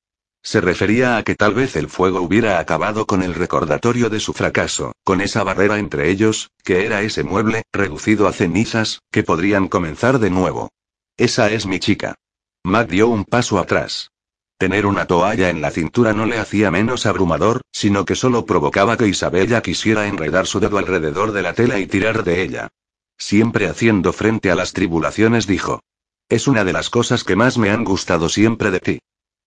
Se 0.48 0.62
refería 0.62 1.18
a 1.18 1.24
que 1.24 1.36
tal 1.36 1.54
vez 1.54 1.76
el 1.76 1.90
fuego 1.90 2.22
hubiera 2.22 2.60
acabado 2.60 3.06
con 3.06 3.22
el 3.22 3.34
recordatorio 3.34 4.10
de 4.10 4.22
su 4.22 4.32
fracaso, 4.32 4.94
con 5.04 5.20
esa 5.20 5.44
barrera 5.44 5.78
entre 5.78 6.10
ellos, 6.10 6.52
que 6.64 6.86
era 6.86 7.02
ese 7.02 7.26
mueble, 7.26 7.64
reducido 7.74 8.30
a 8.30 8.32
cenizas, 8.32 9.02
que 9.12 9.24
podrían 9.24 9.68
comenzar 9.68 10.20
de 10.20 10.30
nuevo. 10.30 10.70
Esa 11.18 11.52
es 11.52 11.66
mi 11.66 11.80
chica. 11.80 12.16
Mac 12.64 12.88
dio 12.88 13.10
un 13.10 13.26
paso 13.26 13.60
atrás. 13.60 14.12
Tener 14.58 14.86
una 14.86 15.06
toalla 15.06 15.50
en 15.50 15.60
la 15.60 15.70
cintura 15.70 16.14
no 16.14 16.26
le 16.26 16.38
hacía 16.38 16.72
menos 16.72 17.06
abrumador, 17.06 17.60
sino 17.74 18.06
que 18.06 18.16
solo 18.16 18.46
provocaba 18.46 18.96
que 18.96 19.10
Isabella 19.10 19.62
quisiera 19.62 20.08
enredar 20.08 20.48
su 20.48 20.62
dedo 20.62 20.78
alrededor 20.78 21.34
de 21.34 21.42
la 21.42 21.56
tela 21.56 21.78
y 21.78 21.88
tirar 21.88 22.24
de 22.24 22.42
ella. 22.42 22.70
Siempre 23.18 23.68
haciendo 23.68 24.14
frente 24.14 24.50
a 24.50 24.56
las 24.56 24.72
tribulaciones 24.72 25.46
dijo. 25.46 25.82
Es 26.30 26.48
una 26.48 26.64
de 26.64 26.72
las 26.72 26.90
cosas 26.90 27.26
que 27.26 27.36
más 27.36 27.58
me 27.58 27.70
han 27.70 27.84
gustado 27.84 28.30
siempre 28.30 28.72
de 28.72 28.80
ti. 28.80 29.00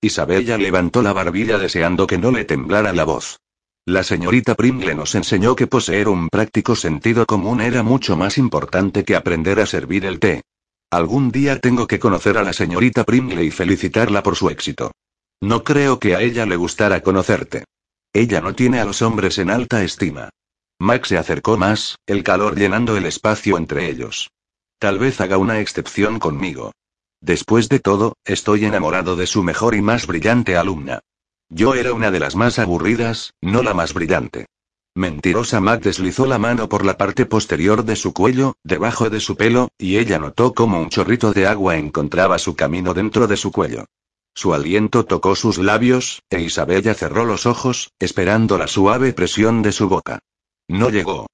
Isabella 0.03 0.57
levantó 0.57 1.03
la 1.03 1.13
barbilla 1.13 1.59
deseando 1.59 2.07
que 2.07 2.17
no 2.17 2.31
le 2.31 2.45
temblara 2.45 2.93
la 2.93 3.05
voz. 3.05 3.39
La 3.85 4.03
señorita 4.03 4.55
Pringle 4.55 4.95
nos 4.95 5.15
enseñó 5.15 5.55
que 5.57 5.67
poseer 5.67 6.09
un 6.09 6.29
práctico 6.29 6.75
sentido 6.75 7.27
común 7.27 7.61
era 7.61 7.83
mucho 7.83 8.17
más 8.17 8.39
importante 8.39 9.05
que 9.05 9.17
aprender 9.17 9.61
a 9.61 9.67
servir 9.67 10.07
el 10.07 10.19
té. 10.19 10.43
Algún 10.91 11.31
día 11.31 11.59
tengo 11.61 11.87
que 11.87 11.99
conocer 11.99 12.39
a 12.39 12.43
la 12.43 12.53
señorita 12.53 13.05
Pringle 13.05 13.45
y 13.45 13.51
felicitarla 13.51 14.23
por 14.23 14.37
su 14.37 14.49
éxito. 14.49 14.93
No 15.41 15.65
creo 15.65 15.99
que 15.99 16.17
a 16.17 16.21
ella 16.21 16.47
le 16.47 16.57
gustara 16.57 17.03
conocerte. 17.03 17.65
Ella 18.13 18.41
no 18.41 18.55
tiene 18.55 18.81
a 18.81 18.85
los 18.85 19.03
hombres 19.03 19.39
en 19.39 19.51
alta 19.51 19.85
estima. 19.85 20.31
Max 20.79 21.09
se 21.09 21.19
acercó 21.19 21.59
más, 21.59 21.97
el 22.07 22.25
calor 22.25 22.59
llenando 22.59 22.97
el 22.97 23.07
espacio 23.07 23.59
entre 23.59 23.89
ellos. 23.91 24.31
Tal 24.79 24.99
vez 24.99 25.21
haga 25.21 25.37
una 25.37 25.61
excepción 25.61 26.19
conmigo. 26.19 26.73
Después 27.21 27.69
de 27.69 27.81
todo, 27.81 28.17
estoy 28.25 28.65
enamorado 28.65 29.15
de 29.17 29.27
su 29.27 29.43
mejor 29.43 29.75
y 29.75 29.83
más 29.83 30.07
brillante 30.07 30.57
alumna. 30.57 31.01
Yo 31.49 31.75
era 31.75 31.93
una 31.93 32.11
de 32.11 32.21
las 32.21 32.37
más 32.37 32.59
aburridas, 32.59 33.35
no 33.41 33.63
la 33.63 33.75
más 33.75 33.93
brillante. 33.93 34.47
Mentirosa 34.95 35.61
Mac 35.61 35.83
deslizó 35.83 36.27
la 36.27 36.39
mano 36.39 36.69
por 36.69 36.85
la 36.85 36.97
parte 36.97 37.27
posterior 37.27 37.85
de 37.85 37.95
su 37.95 38.13
cuello, 38.13 38.55
debajo 38.65 39.11
de 39.11 39.21
su 39.21 39.37
pelo, 39.37 39.69
y 39.79 39.99
ella 39.99 40.19
notó 40.19 40.55
como 40.55 40.81
un 40.81 40.89
chorrito 40.89 41.33
de 41.33 41.47
agua 41.47 41.77
encontraba 41.77 42.39
su 42.39 42.57
camino 42.57 42.95
dentro 42.95 43.27
de 43.27 43.37
su 43.37 43.53
cuello. 43.53 43.87
Su 44.35 44.55
aliento 44.55 45.05
tocó 45.05 45.37
sus 45.37 45.59
labios, 45.59 46.23
e 46.31 46.41
Isabella 46.41 46.95
cerró 46.95 47.25
los 47.25 47.47
ojos, 47.47 47.93
esperando 47.99 48.59
la 48.59 48.67
suave 48.67 49.13
presión 49.13 49.63
de 49.63 49.73
su 49.73 49.89
boca. 49.89 50.21
No 50.69 50.89
llegó. 50.89 51.27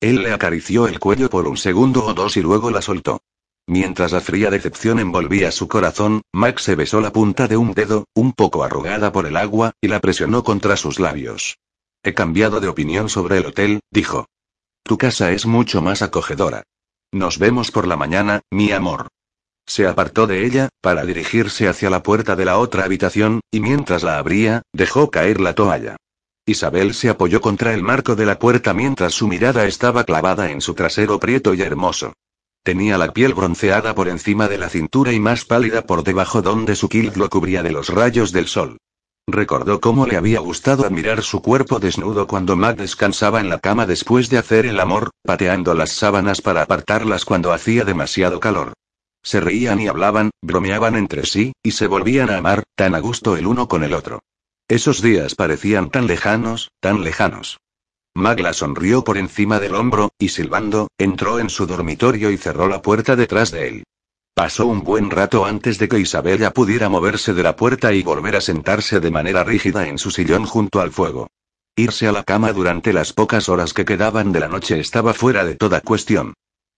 Él 0.00 0.22
le 0.22 0.32
acarició 0.32 0.86
el 0.86 0.98
cuello 0.98 1.28
por 1.28 1.46
un 1.46 1.56
segundo 1.56 2.04
o 2.04 2.14
dos 2.14 2.36
y 2.36 2.42
luego 2.42 2.70
la 2.70 2.82
soltó. 2.82 3.20
Mientras 3.68 4.12
la 4.12 4.20
fría 4.20 4.50
decepción 4.50 5.00
envolvía 5.00 5.50
su 5.50 5.66
corazón, 5.66 6.22
Max 6.32 6.62
se 6.62 6.76
besó 6.76 7.00
la 7.00 7.12
punta 7.12 7.48
de 7.48 7.56
un 7.56 7.72
dedo, 7.72 8.04
un 8.14 8.32
poco 8.32 8.62
arrugada 8.62 9.10
por 9.10 9.26
el 9.26 9.36
agua, 9.36 9.72
y 9.80 9.88
la 9.88 10.00
presionó 10.00 10.44
contra 10.44 10.76
sus 10.76 11.00
labios. 11.00 11.58
He 12.04 12.14
cambiado 12.14 12.60
de 12.60 12.68
opinión 12.68 13.08
sobre 13.08 13.38
el 13.38 13.46
hotel, 13.46 13.80
dijo. 13.90 14.26
Tu 14.84 14.96
casa 14.96 15.32
es 15.32 15.46
mucho 15.46 15.82
más 15.82 16.02
acogedora. 16.02 16.62
Nos 17.10 17.40
vemos 17.40 17.72
por 17.72 17.88
la 17.88 17.96
mañana, 17.96 18.42
mi 18.50 18.70
amor. 18.70 19.08
Se 19.66 19.88
apartó 19.88 20.28
de 20.28 20.46
ella, 20.46 20.68
para 20.80 21.04
dirigirse 21.04 21.66
hacia 21.66 21.90
la 21.90 22.04
puerta 22.04 22.36
de 22.36 22.44
la 22.44 22.58
otra 22.58 22.84
habitación, 22.84 23.40
y 23.50 23.58
mientras 23.58 24.04
la 24.04 24.18
abría, 24.18 24.62
dejó 24.72 25.10
caer 25.10 25.40
la 25.40 25.54
toalla. 25.56 25.96
Isabel 26.46 26.94
se 26.94 27.08
apoyó 27.08 27.40
contra 27.40 27.74
el 27.74 27.82
marco 27.82 28.14
de 28.14 28.26
la 28.26 28.38
puerta 28.38 28.72
mientras 28.72 29.12
su 29.14 29.26
mirada 29.26 29.66
estaba 29.66 30.04
clavada 30.04 30.52
en 30.52 30.60
su 30.60 30.74
trasero 30.74 31.18
prieto 31.18 31.52
y 31.54 31.62
hermoso. 31.62 32.12
Tenía 32.66 32.98
la 32.98 33.12
piel 33.12 33.32
bronceada 33.32 33.94
por 33.94 34.08
encima 34.08 34.48
de 34.48 34.58
la 34.58 34.68
cintura 34.68 35.12
y 35.12 35.20
más 35.20 35.44
pálida 35.44 35.82
por 35.82 36.02
debajo 36.02 36.42
donde 36.42 36.74
su 36.74 36.88
kilt 36.88 37.16
lo 37.16 37.30
cubría 37.30 37.62
de 37.62 37.70
los 37.70 37.90
rayos 37.90 38.32
del 38.32 38.48
sol. 38.48 38.78
Recordó 39.28 39.80
cómo 39.80 40.04
le 40.04 40.16
había 40.16 40.40
gustado 40.40 40.84
admirar 40.84 41.22
su 41.22 41.42
cuerpo 41.42 41.78
desnudo 41.78 42.26
cuando 42.26 42.56
Mac 42.56 42.76
descansaba 42.76 43.38
en 43.38 43.50
la 43.50 43.60
cama 43.60 43.86
después 43.86 44.30
de 44.30 44.38
hacer 44.38 44.66
el 44.66 44.80
amor, 44.80 45.10
pateando 45.22 45.74
las 45.74 45.92
sábanas 45.92 46.42
para 46.42 46.62
apartarlas 46.62 47.24
cuando 47.24 47.52
hacía 47.52 47.84
demasiado 47.84 48.40
calor. 48.40 48.72
Se 49.22 49.38
reían 49.38 49.80
y 49.80 49.86
hablaban, 49.86 50.30
bromeaban 50.42 50.96
entre 50.96 51.24
sí, 51.24 51.52
y 51.62 51.70
se 51.70 51.86
volvían 51.86 52.30
a 52.30 52.38
amar, 52.38 52.64
tan 52.74 52.96
a 52.96 52.98
gusto 52.98 53.36
el 53.36 53.46
uno 53.46 53.68
con 53.68 53.84
el 53.84 53.94
otro. 53.94 54.24
Esos 54.66 55.02
días 55.02 55.36
parecían 55.36 55.88
tan 55.90 56.08
lejanos, 56.08 56.72
tan 56.80 57.04
lejanos. 57.04 57.58
Magla 58.16 58.54
sonrió 58.54 59.04
por 59.04 59.18
encima 59.18 59.60
del 59.60 59.74
hombro, 59.74 60.08
y 60.18 60.30
silbando, 60.30 60.88
entró 60.96 61.38
en 61.38 61.50
su 61.50 61.66
dormitorio 61.66 62.30
y 62.30 62.38
cerró 62.38 62.66
la 62.66 62.80
puerta 62.80 63.14
detrás 63.14 63.50
de 63.50 63.68
él. 63.68 63.84
Pasó 64.34 64.66
un 64.66 64.82
buen 64.82 65.10
rato 65.10 65.44
antes 65.44 65.78
de 65.78 65.86
que 65.86 65.98
Isabella 65.98 66.50
pudiera 66.50 66.88
moverse 66.88 67.34
de 67.34 67.42
la 67.42 67.56
puerta 67.56 67.92
y 67.92 68.02
volver 68.02 68.36
a 68.36 68.40
sentarse 68.40 69.00
de 69.00 69.10
manera 69.10 69.44
rígida 69.44 69.86
en 69.86 69.98
su 69.98 70.10
sillón 70.10 70.46
junto 70.46 70.80
al 70.80 70.92
fuego. 70.92 71.28
Irse 71.76 72.08
a 72.08 72.12
la 72.12 72.24
cama 72.24 72.54
durante 72.54 72.94
las 72.94 73.12
pocas 73.12 73.50
horas 73.50 73.74
que 73.74 73.84
quedaban 73.84 74.32
de 74.32 74.40
la 74.40 74.48
noche 74.48 74.80
estaba 74.80 75.12
fuera 75.12 75.44
de 75.44 75.54
toda 75.54 75.82
cuestión. 75.82 76.32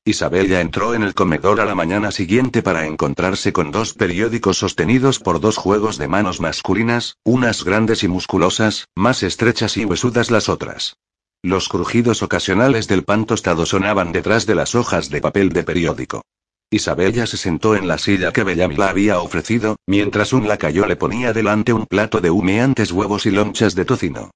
Isabella 0.05 0.61
entró 0.61 0.93
en 0.93 1.05
el 1.05 1.15
comedor 1.15 1.61
a 1.61 1.65
la 1.65 1.77
mañana 1.77 2.11
siguiente 2.11 2.63
para 2.65 2.85
encontrarse 2.85 3.53
con 3.53 3.71
dos 3.71 3.95
periódicos 3.95 4.59
sostenidos 4.59 5.21
por 5.21 5.39
dos 5.39 5.57
juegos 5.57 5.99
de 5.99 6.09
manos 6.09 6.41
masculinas, 6.41 7.17
unas 7.23 7.63
grandes 7.63 8.03
y 8.03 8.09
musculosas, 8.09 8.89
más 8.97 9.23
estrechas 9.23 9.77
y 9.77 9.85
huesudas 9.85 10.33
las 10.33 10.49
otras. 10.49 10.97
Los 11.43 11.69
crujidos 11.69 12.25
ocasionales 12.25 12.89
del 12.89 13.05
pan 13.05 13.25
tostado 13.25 13.65
sonaban 13.65 14.11
detrás 14.11 14.45
de 14.45 14.57
las 14.57 14.75
hojas 14.75 15.09
de 15.09 15.21
papel 15.21 15.51
de 15.51 15.63
periódico. 15.63 16.23
Isabella 16.69 17.27
se 17.27 17.37
sentó 17.37 17.77
en 17.77 17.87
la 17.87 17.97
silla 17.97 18.33
que 18.33 18.43
Bellamy 18.43 18.77
la 18.77 18.89
había 18.89 19.21
ofrecido, 19.21 19.77
mientras 19.87 20.33
un 20.33 20.49
lacayo 20.49 20.85
le 20.87 20.97
ponía 20.97 21.33
delante 21.33 21.73
un 21.73 21.87
plato 21.87 22.21
de 22.21 22.31
humeantes 22.31 22.91
huevos 22.91 23.25
y 23.25 23.31
lonchas 23.31 23.77
de 23.77 23.85
tocino. 23.85 24.31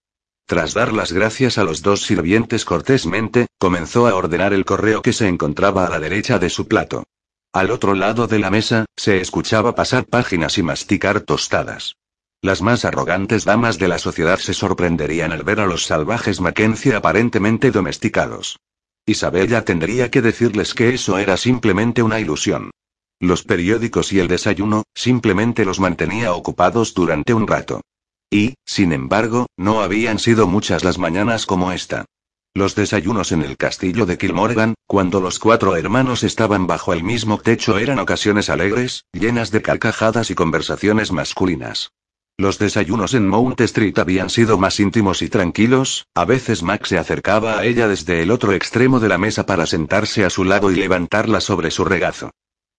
Tras 0.46 0.74
dar 0.74 0.92
las 0.92 1.12
gracias 1.12 1.58
a 1.58 1.64
los 1.64 1.82
dos 1.82 2.02
sirvientes 2.02 2.64
cortésmente, 2.64 3.48
comenzó 3.58 4.06
a 4.06 4.14
ordenar 4.14 4.52
el 4.52 4.64
correo 4.64 5.02
que 5.02 5.12
se 5.12 5.26
encontraba 5.26 5.86
a 5.86 5.90
la 5.90 5.98
derecha 5.98 6.38
de 6.38 6.50
su 6.50 6.68
plato. 6.68 7.04
Al 7.52 7.70
otro 7.70 7.94
lado 7.94 8.28
de 8.28 8.38
la 8.38 8.50
mesa, 8.50 8.86
se 8.96 9.20
escuchaba 9.20 9.74
pasar 9.74 10.06
páginas 10.06 10.56
y 10.56 10.62
masticar 10.62 11.20
tostadas. 11.20 11.96
Las 12.44 12.60
más 12.60 12.84
arrogantes 12.84 13.44
damas 13.44 13.78
de 13.78 13.86
la 13.86 14.00
sociedad 14.00 14.36
se 14.40 14.52
sorprenderían 14.52 15.30
al 15.30 15.44
ver 15.44 15.60
a 15.60 15.66
los 15.66 15.86
salvajes 15.86 16.40
Mackenzie 16.40 16.96
aparentemente 16.96 17.70
domesticados. 17.70 18.58
Isabella 19.06 19.64
tendría 19.64 20.10
que 20.10 20.22
decirles 20.22 20.74
que 20.74 20.92
eso 20.92 21.18
era 21.18 21.36
simplemente 21.36 22.02
una 22.02 22.18
ilusión. 22.18 22.72
Los 23.20 23.44
periódicos 23.44 24.12
y 24.12 24.18
el 24.18 24.26
desayuno, 24.26 24.82
simplemente 24.92 25.64
los 25.64 25.78
mantenía 25.78 26.32
ocupados 26.32 26.94
durante 26.94 27.32
un 27.32 27.46
rato. 27.46 27.80
Y, 28.28 28.54
sin 28.64 28.92
embargo, 28.92 29.46
no 29.56 29.80
habían 29.80 30.18
sido 30.18 30.48
muchas 30.48 30.82
las 30.82 30.98
mañanas 30.98 31.46
como 31.46 31.70
esta. 31.70 32.06
Los 32.54 32.74
desayunos 32.74 33.30
en 33.30 33.42
el 33.42 33.56
castillo 33.56 34.04
de 34.04 34.18
Kilmorgan, 34.18 34.74
cuando 34.88 35.20
los 35.20 35.38
cuatro 35.38 35.76
hermanos 35.76 36.24
estaban 36.24 36.66
bajo 36.66 36.92
el 36.92 37.04
mismo 37.04 37.38
techo, 37.38 37.78
eran 37.78 38.00
ocasiones 38.00 38.50
alegres, 38.50 39.04
llenas 39.12 39.52
de 39.52 39.62
carcajadas 39.62 40.32
y 40.32 40.34
conversaciones 40.34 41.12
masculinas. 41.12 41.92
Los 42.38 42.58
desayunos 42.58 43.14
en 43.14 43.28
Mount 43.28 43.60
Street 43.60 43.98
habían 43.98 44.30
sido 44.30 44.58
más 44.58 44.80
íntimos 44.80 45.22
y 45.22 45.28
tranquilos, 45.28 46.06
a 46.14 46.24
veces 46.24 46.62
Max 46.62 46.88
se 46.88 46.98
acercaba 46.98 47.58
a 47.58 47.64
ella 47.64 47.88
desde 47.88 48.22
el 48.22 48.30
otro 48.30 48.52
extremo 48.52 49.00
de 49.00 49.08
la 49.08 49.18
mesa 49.18 49.44
para 49.46 49.66
sentarse 49.66 50.24
a 50.24 50.30
su 50.30 50.44
lado 50.44 50.70
y 50.70 50.76
levantarla 50.76 51.40
sobre 51.40 51.70
su 51.70 51.84
regazo. 51.84 52.30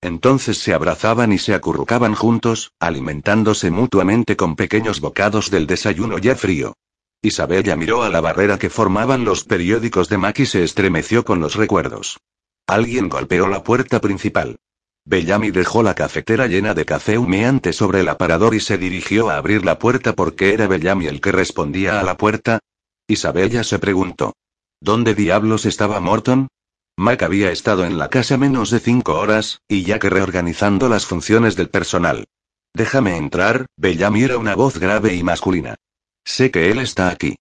Entonces 0.01 0.57
se 0.57 0.73
abrazaban 0.73 1.31
y 1.31 1.37
se 1.37 1.53
acurrucaban 1.53 2.13
juntos, 2.13 2.73
alimentándose 2.79 3.71
mutuamente 3.71 4.35
con 4.35 4.57
pequeños 4.57 4.99
bocados 4.99 5.49
del 5.49 5.65
desayuno 5.65 6.17
ya 6.17 6.35
frío. 6.35 6.73
Isabella 7.21 7.77
miró 7.77 8.03
a 8.03 8.09
la 8.09 8.19
barrera 8.19 8.59
que 8.59 8.69
formaban 8.69 9.23
los 9.23 9.45
periódicos 9.45 10.09
de 10.09 10.17
Mac 10.17 10.39
y 10.39 10.45
se 10.45 10.63
estremeció 10.63 11.23
con 11.23 11.39
los 11.39 11.55
recuerdos. 11.55 12.17
Alguien 12.67 13.07
golpeó 13.07 13.47
la 13.47 13.63
puerta 13.63 14.01
principal. 14.01 14.57
Bellamy 15.05 15.51
dejó 15.51 15.83
la 15.83 15.95
cafetera 15.95 16.47
llena 16.47 16.73
de 16.73 16.85
café 16.85 17.17
humeante 17.17 17.73
sobre 17.73 17.99
el 17.99 18.09
aparador 18.09 18.55
y 18.55 18.61
se 18.61 18.77
dirigió 18.77 19.29
a 19.29 19.37
abrir 19.37 19.65
la 19.65 19.77
puerta 19.77 20.13
porque 20.13 20.53
era 20.53 20.67
Bellamy 20.67 21.07
el 21.07 21.19
que 21.19 21.31
respondía 21.31 21.99
a 21.99 22.03
la 22.03 22.15
puerta. 22.15 22.59
Isabella 23.07 23.63
se 23.63 23.79
preguntó. 23.79 24.33
¿Dónde 24.79 25.13
diablos 25.13 25.65
estaba 25.65 25.99
Morton? 25.99 26.47
Mac 26.95 27.23
había 27.23 27.51
estado 27.51 27.85
en 27.85 27.97
la 27.97 28.09
casa 28.09 28.37
menos 28.37 28.69
de 28.69 28.79
cinco 28.79 29.15
horas, 29.15 29.59
y 29.67 29.83
ya 29.83 29.99
que 29.99 30.09
reorganizando 30.09 30.87
las 30.87 31.05
funciones 31.05 31.55
del 31.55 31.69
personal. 31.69 32.25
Déjame 32.73 33.17
entrar, 33.17 33.65
Bellamy 33.77 34.23
era 34.23 34.37
una 34.37 34.55
voz 34.55 34.77
grave 34.79 35.15
y 35.15 35.23
masculina. 35.23 35.75
Sé 36.23 36.49
que 36.49 36.71
él 36.71 36.79
está 36.79 37.09
aquí. 37.09 37.35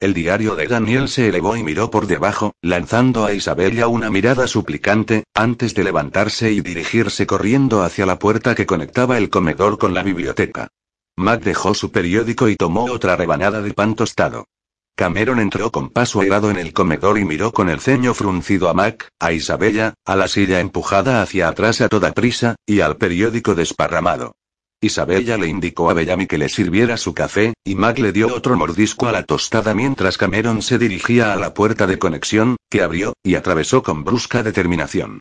El 0.00 0.14
diario 0.14 0.54
de 0.54 0.68
Daniel 0.68 1.08
se 1.08 1.28
elevó 1.28 1.56
y 1.56 1.64
miró 1.64 1.90
por 1.90 2.06
debajo, 2.06 2.54
lanzando 2.62 3.24
a 3.24 3.32
Isabella 3.32 3.88
una 3.88 4.10
mirada 4.10 4.46
suplicante, 4.46 5.24
antes 5.34 5.74
de 5.74 5.82
levantarse 5.82 6.52
y 6.52 6.60
dirigirse 6.60 7.26
corriendo 7.26 7.82
hacia 7.82 8.06
la 8.06 8.16
puerta 8.16 8.54
que 8.54 8.64
conectaba 8.64 9.18
el 9.18 9.28
comedor 9.28 9.76
con 9.76 9.94
la 9.94 10.04
biblioteca. 10.04 10.68
Mac 11.16 11.42
dejó 11.42 11.74
su 11.74 11.90
periódico 11.90 12.48
y 12.48 12.54
tomó 12.54 12.84
otra 12.84 13.16
rebanada 13.16 13.60
de 13.60 13.74
pan 13.74 13.96
tostado. 13.96 14.46
Cameron 14.94 15.40
entró 15.40 15.72
con 15.72 15.90
paso 15.90 16.20
airado 16.20 16.48
en 16.48 16.58
el 16.58 16.72
comedor 16.72 17.18
y 17.18 17.24
miró 17.24 17.52
con 17.52 17.68
el 17.68 17.80
ceño 17.80 18.14
fruncido 18.14 18.68
a 18.68 18.74
Mac, 18.74 19.08
a 19.18 19.32
Isabella, 19.32 19.94
a 20.04 20.14
la 20.14 20.28
silla 20.28 20.60
empujada 20.60 21.22
hacia 21.22 21.48
atrás 21.48 21.80
a 21.80 21.88
toda 21.88 22.12
prisa, 22.12 22.54
y 22.64 22.80
al 22.80 22.98
periódico 22.98 23.56
desparramado. 23.56 24.36
Isabella 24.80 25.36
le 25.36 25.48
indicó 25.48 25.90
a 25.90 25.94
Bellamy 25.94 26.28
que 26.28 26.38
le 26.38 26.48
sirviera 26.48 26.96
su 26.96 27.12
café, 27.12 27.54
y 27.64 27.74
Mac 27.74 27.98
le 27.98 28.12
dio 28.12 28.32
otro 28.32 28.56
mordisco 28.56 29.08
a 29.08 29.12
la 29.12 29.24
tostada 29.24 29.74
mientras 29.74 30.16
Cameron 30.16 30.62
se 30.62 30.78
dirigía 30.78 31.32
a 31.32 31.36
la 31.36 31.52
puerta 31.52 31.88
de 31.88 31.98
conexión, 31.98 32.56
que 32.70 32.82
abrió, 32.82 33.14
y 33.24 33.34
atravesó 33.34 33.82
con 33.82 34.04
brusca 34.04 34.44
determinación. 34.44 35.18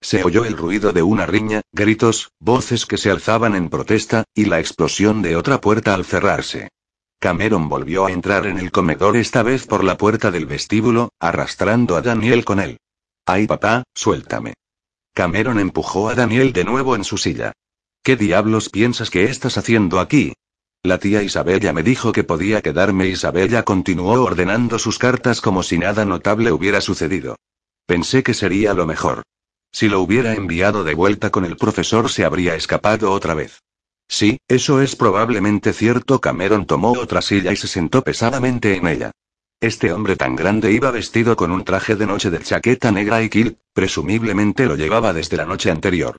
Se 0.00 0.22
oyó 0.22 0.44
el 0.44 0.56
ruido 0.56 0.92
de 0.92 1.02
una 1.02 1.26
riña, 1.26 1.60
gritos, 1.72 2.30
voces 2.38 2.86
que 2.86 2.98
se 2.98 3.10
alzaban 3.10 3.56
en 3.56 3.68
protesta, 3.68 4.24
y 4.32 4.44
la 4.44 4.60
explosión 4.60 5.22
de 5.22 5.34
otra 5.34 5.60
puerta 5.60 5.92
al 5.92 6.04
cerrarse. 6.04 6.68
Cameron 7.18 7.68
volvió 7.68 8.06
a 8.06 8.12
entrar 8.12 8.46
en 8.46 8.58
el 8.58 8.70
comedor 8.70 9.16
esta 9.16 9.42
vez 9.42 9.66
por 9.66 9.82
la 9.82 9.98
puerta 9.98 10.30
del 10.30 10.46
vestíbulo, 10.46 11.10
arrastrando 11.18 11.96
a 11.96 12.00
Daniel 12.00 12.44
con 12.44 12.60
él. 12.60 12.78
Ay 13.26 13.46
papá, 13.46 13.82
suéltame. 13.92 14.54
Cameron 15.12 15.58
empujó 15.58 16.08
a 16.08 16.14
Daniel 16.14 16.52
de 16.52 16.64
nuevo 16.64 16.94
en 16.94 17.04
su 17.04 17.18
silla. 17.18 17.52
¿Qué 18.02 18.16
diablos 18.16 18.70
piensas 18.70 19.10
que 19.10 19.24
estás 19.24 19.58
haciendo 19.58 20.00
aquí? 20.00 20.32
La 20.82 20.96
tía 20.96 21.22
Isabella 21.22 21.74
me 21.74 21.82
dijo 21.82 22.12
que 22.12 22.24
podía 22.24 22.62
quedarme. 22.62 23.08
Isabella 23.08 23.62
continuó 23.62 24.22
ordenando 24.22 24.78
sus 24.78 24.98
cartas 24.98 25.42
como 25.42 25.62
si 25.62 25.76
nada 25.76 26.06
notable 26.06 26.50
hubiera 26.50 26.80
sucedido. 26.80 27.36
Pensé 27.86 28.22
que 28.22 28.32
sería 28.32 28.72
lo 28.72 28.86
mejor. 28.86 29.22
Si 29.70 29.90
lo 29.90 30.00
hubiera 30.00 30.32
enviado 30.32 30.82
de 30.82 30.94
vuelta 30.94 31.28
con 31.30 31.44
el 31.44 31.56
profesor 31.56 32.10
se 32.10 32.24
habría 32.24 32.54
escapado 32.54 33.12
otra 33.12 33.34
vez. 33.34 33.60
Sí, 34.08 34.38
eso 34.48 34.80
es 34.80 34.96
probablemente 34.96 35.74
cierto. 35.74 36.22
Cameron 36.22 36.64
tomó 36.64 36.92
otra 36.92 37.20
silla 37.20 37.52
y 37.52 37.56
se 37.56 37.68
sentó 37.68 38.02
pesadamente 38.02 38.74
en 38.76 38.88
ella. 38.88 39.10
Este 39.60 39.92
hombre 39.92 40.16
tan 40.16 40.36
grande 40.36 40.72
iba 40.72 40.90
vestido 40.90 41.36
con 41.36 41.52
un 41.52 41.64
traje 41.64 41.96
de 41.96 42.06
noche 42.06 42.30
de 42.30 42.40
chaqueta 42.40 42.90
negra 42.90 43.22
y 43.22 43.28
kilt, 43.28 43.58
presumiblemente 43.74 44.64
lo 44.64 44.76
llevaba 44.76 45.12
desde 45.12 45.36
la 45.36 45.44
noche 45.44 45.70
anterior. 45.70 46.16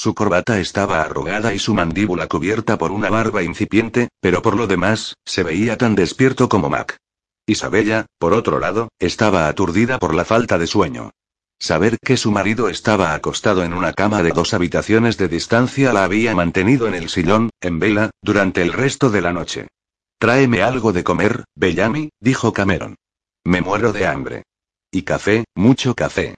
Su 0.00 0.14
corbata 0.14 0.60
estaba 0.60 1.00
arrugada 1.00 1.54
y 1.54 1.58
su 1.58 1.74
mandíbula 1.74 2.28
cubierta 2.28 2.78
por 2.78 2.92
una 2.92 3.10
barba 3.10 3.42
incipiente, 3.42 4.10
pero 4.20 4.42
por 4.42 4.56
lo 4.56 4.68
demás, 4.68 5.16
se 5.24 5.42
veía 5.42 5.76
tan 5.76 5.96
despierto 5.96 6.48
como 6.48 6.70
Mac. 6.70 6.98
Isabella, 7.48 8.06
por 8.16 8.32
otro 8.32 8.60
lado, 8.60 8.90
estaba 9.00 9.48
aturdida 9.48 9.98
por 9.98 10.14
la 10.14 10.24
falta 10.24 10.56
de 10.56 10.68
sueño. 10.68 11.10
Saber 11.58 11.98
que 11.98 12.16
su 12.16 12.30
marido 12.30 12.68
estaba 12.68 13.12
acostado 13.12 13.64
en 13.64 13.74
una 13.74 13.92
cama 13.92 14.22
de 14.22 14.30
dos 14.30 14.54
habitaciones 14.54 15.16
de 15.16 15.26
distancia 15.26 15.92
la 15.92 16.04
había 16.04 16.32
mantenido 16.32 16.86
en 16.86 16.94
el 16.94 17.08
sillón, 17.08 17.50
en 17.60 17.80
vela, 17.80 18.10
durante 18.22 18.62
el 18.62 18.72
resto 18.72 19.10
de 19.10 19.20
la 19.20 19.32
noche. 19.32 19.66
Tráeme 20.20 20.62
algo 20.62 20.92
de 20.92 21.02
comer, 21.02 21.42
Bellamy, 21.56 22.10
dijo 22.20 22.52
Cameron. 22.52 22.94
Me 23.42 23.62
muero 23.62 23.92
de 23.92 24.06
hambre. 24.06 24.44
Y 24.92 25.02
café, 25.02 25.44
mucho 25.56 25.96
café. 25.96 26.36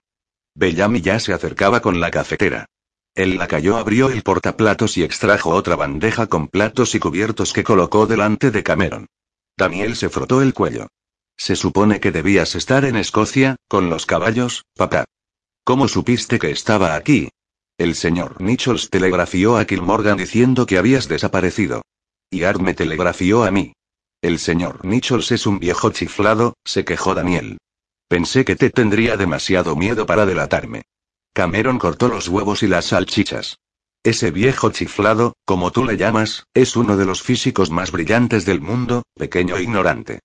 Bellamy 0.54 1.02
ya 1.02 1.20
se 1.20 1.34
acercaba 1.34 1.80
con 1.80 2.00
la 2.00 2.10
cafetera. 2.10 2.69
El 3.14 3.38
lacayo 3.38 3.76
abrió 3.76 4.08
el 4.10 4.22
portaplatos 4.22 4.96
y 4.96 5.02
extrajo 5.02 5.50
otra 5.50 5.76
bandeja 5.76 6.28
con 6.28 6.48
platos 6.48 6.94
y 6.94 7.00
cubiertos 7.00 7.52
que 7.52 7.64
colocó 7.64 8.06
delante 8.06 8.50
de 8.50 8.62
Cameron. 8.62 9.06
Daniel 9.56 9.96
se 9.96 10.08
frotó 10.08 10.42
el 10.42 10.54
cuello. 10.54 10.88
Se 11.36 11.56
supone 11.56 12.00
que 12.00 12.12
debías 12.12 12.54
estar 12.54 12.84
en 12.84 12.96
Escocia, 12.96 13.56
con 13.66 13.90
los 13.90 14.06
caballos, 14.06 14.64
papá. 14.76 15.04
¿Cómo 15.64 15.88
supiste 15.88 16.38
que 16.38 16.50
estaba 16.50 16.94
aquí? 16.94 17.30
El 17.78 17.94
señor 17.94 18.40
Nichols 18.40 18.90
telegrafió 18.90 19.56
a 19.56 19.64
Kilmorgan 19.64 20.18
diciendo 20.18 20.66
que 20.66 20.78
habías 20.78 21.08
desaparecido. 21.08 21.82
Y 22.30 22.44
Art 22.44 22.60
me 22.60 22.74
telegrafió 22.74 23.44
a 23.44 23.50
mí. 23.50 23.72
El 24.22 24.38
señor 24.38 24.84
Nichols 24.84 25.32
es 25.32 25.46
un 25.46 25.58
viejo 25.58 25.90
chiflado, 25.90 26.54
se 26.64 26.84
quejó 26.84 27.14
Daniel. 27.14 27.58
Pensé 28.06 28.44
que 28.44 28.54
te 28.54 28.70
tendría 28.70 29.16
demasiado 29.16 29.76
miedo 29.76 30.04
para 30.04 30.26
delatarme. 30.26 30.82
Cameron 31.32 31.78
cortó 31.78 32.08
los 32.08 32.28
huevos 32.28 32.62
y 32.62 32.66
las 32.66 32.86
salchichas. 32.86 33.58
Ese 34.02 34.30
viejo 34.30 34.70
chiflado, 34.70 35.34
como 35.44 35.70
tú 35.70 35.84
le 35.84 35.96
llamas, 35.96 36.44
es 36.54 36.74
uno 36.76 36.96
de 36.96 37.04
los 37.04 37.22
físicos 37.22 37.70
más 37.70 37.92
brillantes 37.92 38.46
del 38.46 38.60
mundo, 38.60 39.02
pequeño 39.14 39.58
ignorante. 39.58 40.20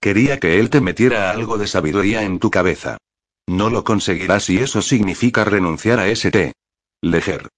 Quería 0.00 0.40
que 0.40 0.58
él 0.58 0.70
te 0.70 0.80
metiera 0.80 1.30
algo 1.30 1.58
de 1.58 1.66
sabiduría 1.66 2.22
en 2.22 2.38
tu 2.38 2.50
cabeza. 2.50 2.98
No 3.46 3.70
lo 3.70 3.84
conseguirás 3.84 4.50
y 4.50 4.58
eso 4.58 4.82
significa 4.82 5.44
renunciar 5.44 5.98
a 5.98 6.08
ese 6.08 6.52
Leger. 7.02 7.48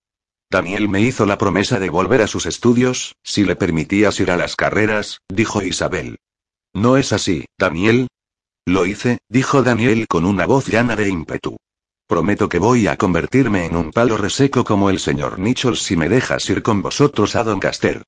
Daniel 0.51 0.89
me 0.89 1.01
hizo 1.01 1.25
la 1.25 1.39
promesa 1.39 1.81
de 1.81 1.89
volver 1.89 2.21
a 2.21 2.27
sus 2.27 2.47
estudios, 2.47 3.15
si 3.23 3.45
le 3.45 3.57
permitías 3.57 4.21
ir 4.21 4.31
a 4.31 4.37
las 4.37 4.55
carreras, 4.55 5.21
dijo 5.29 5.63
Isabel. 5.63 6.19
No 6.75 6.99
es 6.99 7.13
así, 7.13 7.47
Daniel. 7.59 8.09
Lo 8.67 8.85
hice, 8.85 9.19
dijo 9.29 9.63
Daniel 9.63 10.07
con 10.09 10.27
una 10.27 10.47
voz 10.47 10.69
llana 10.69 10.95
de 10.95 11.09
ímpetu. 11.09 11.57
Prometo 12.07 12.49
que 12.49 12.59
voy 12.59 12.87
a 12.87 12.97
convertirme 12.97 13.67
en 13.67 13.77
un 13.77 13.91
palo 13.91 14.17
reseco 14.17 14.65
como 14.65 14.91
el 14.91 14.99
señor 14.99 15.39
Nichols 15.39 15.83
si 15.83 15.97
me 15.97 16.09
dejas 16.09 16.49
ir 16.51 16.63
con 16.63 16.83
vosotros 16.83 17.37
a 17.37 17.45
Doncaster. 17.45 18.03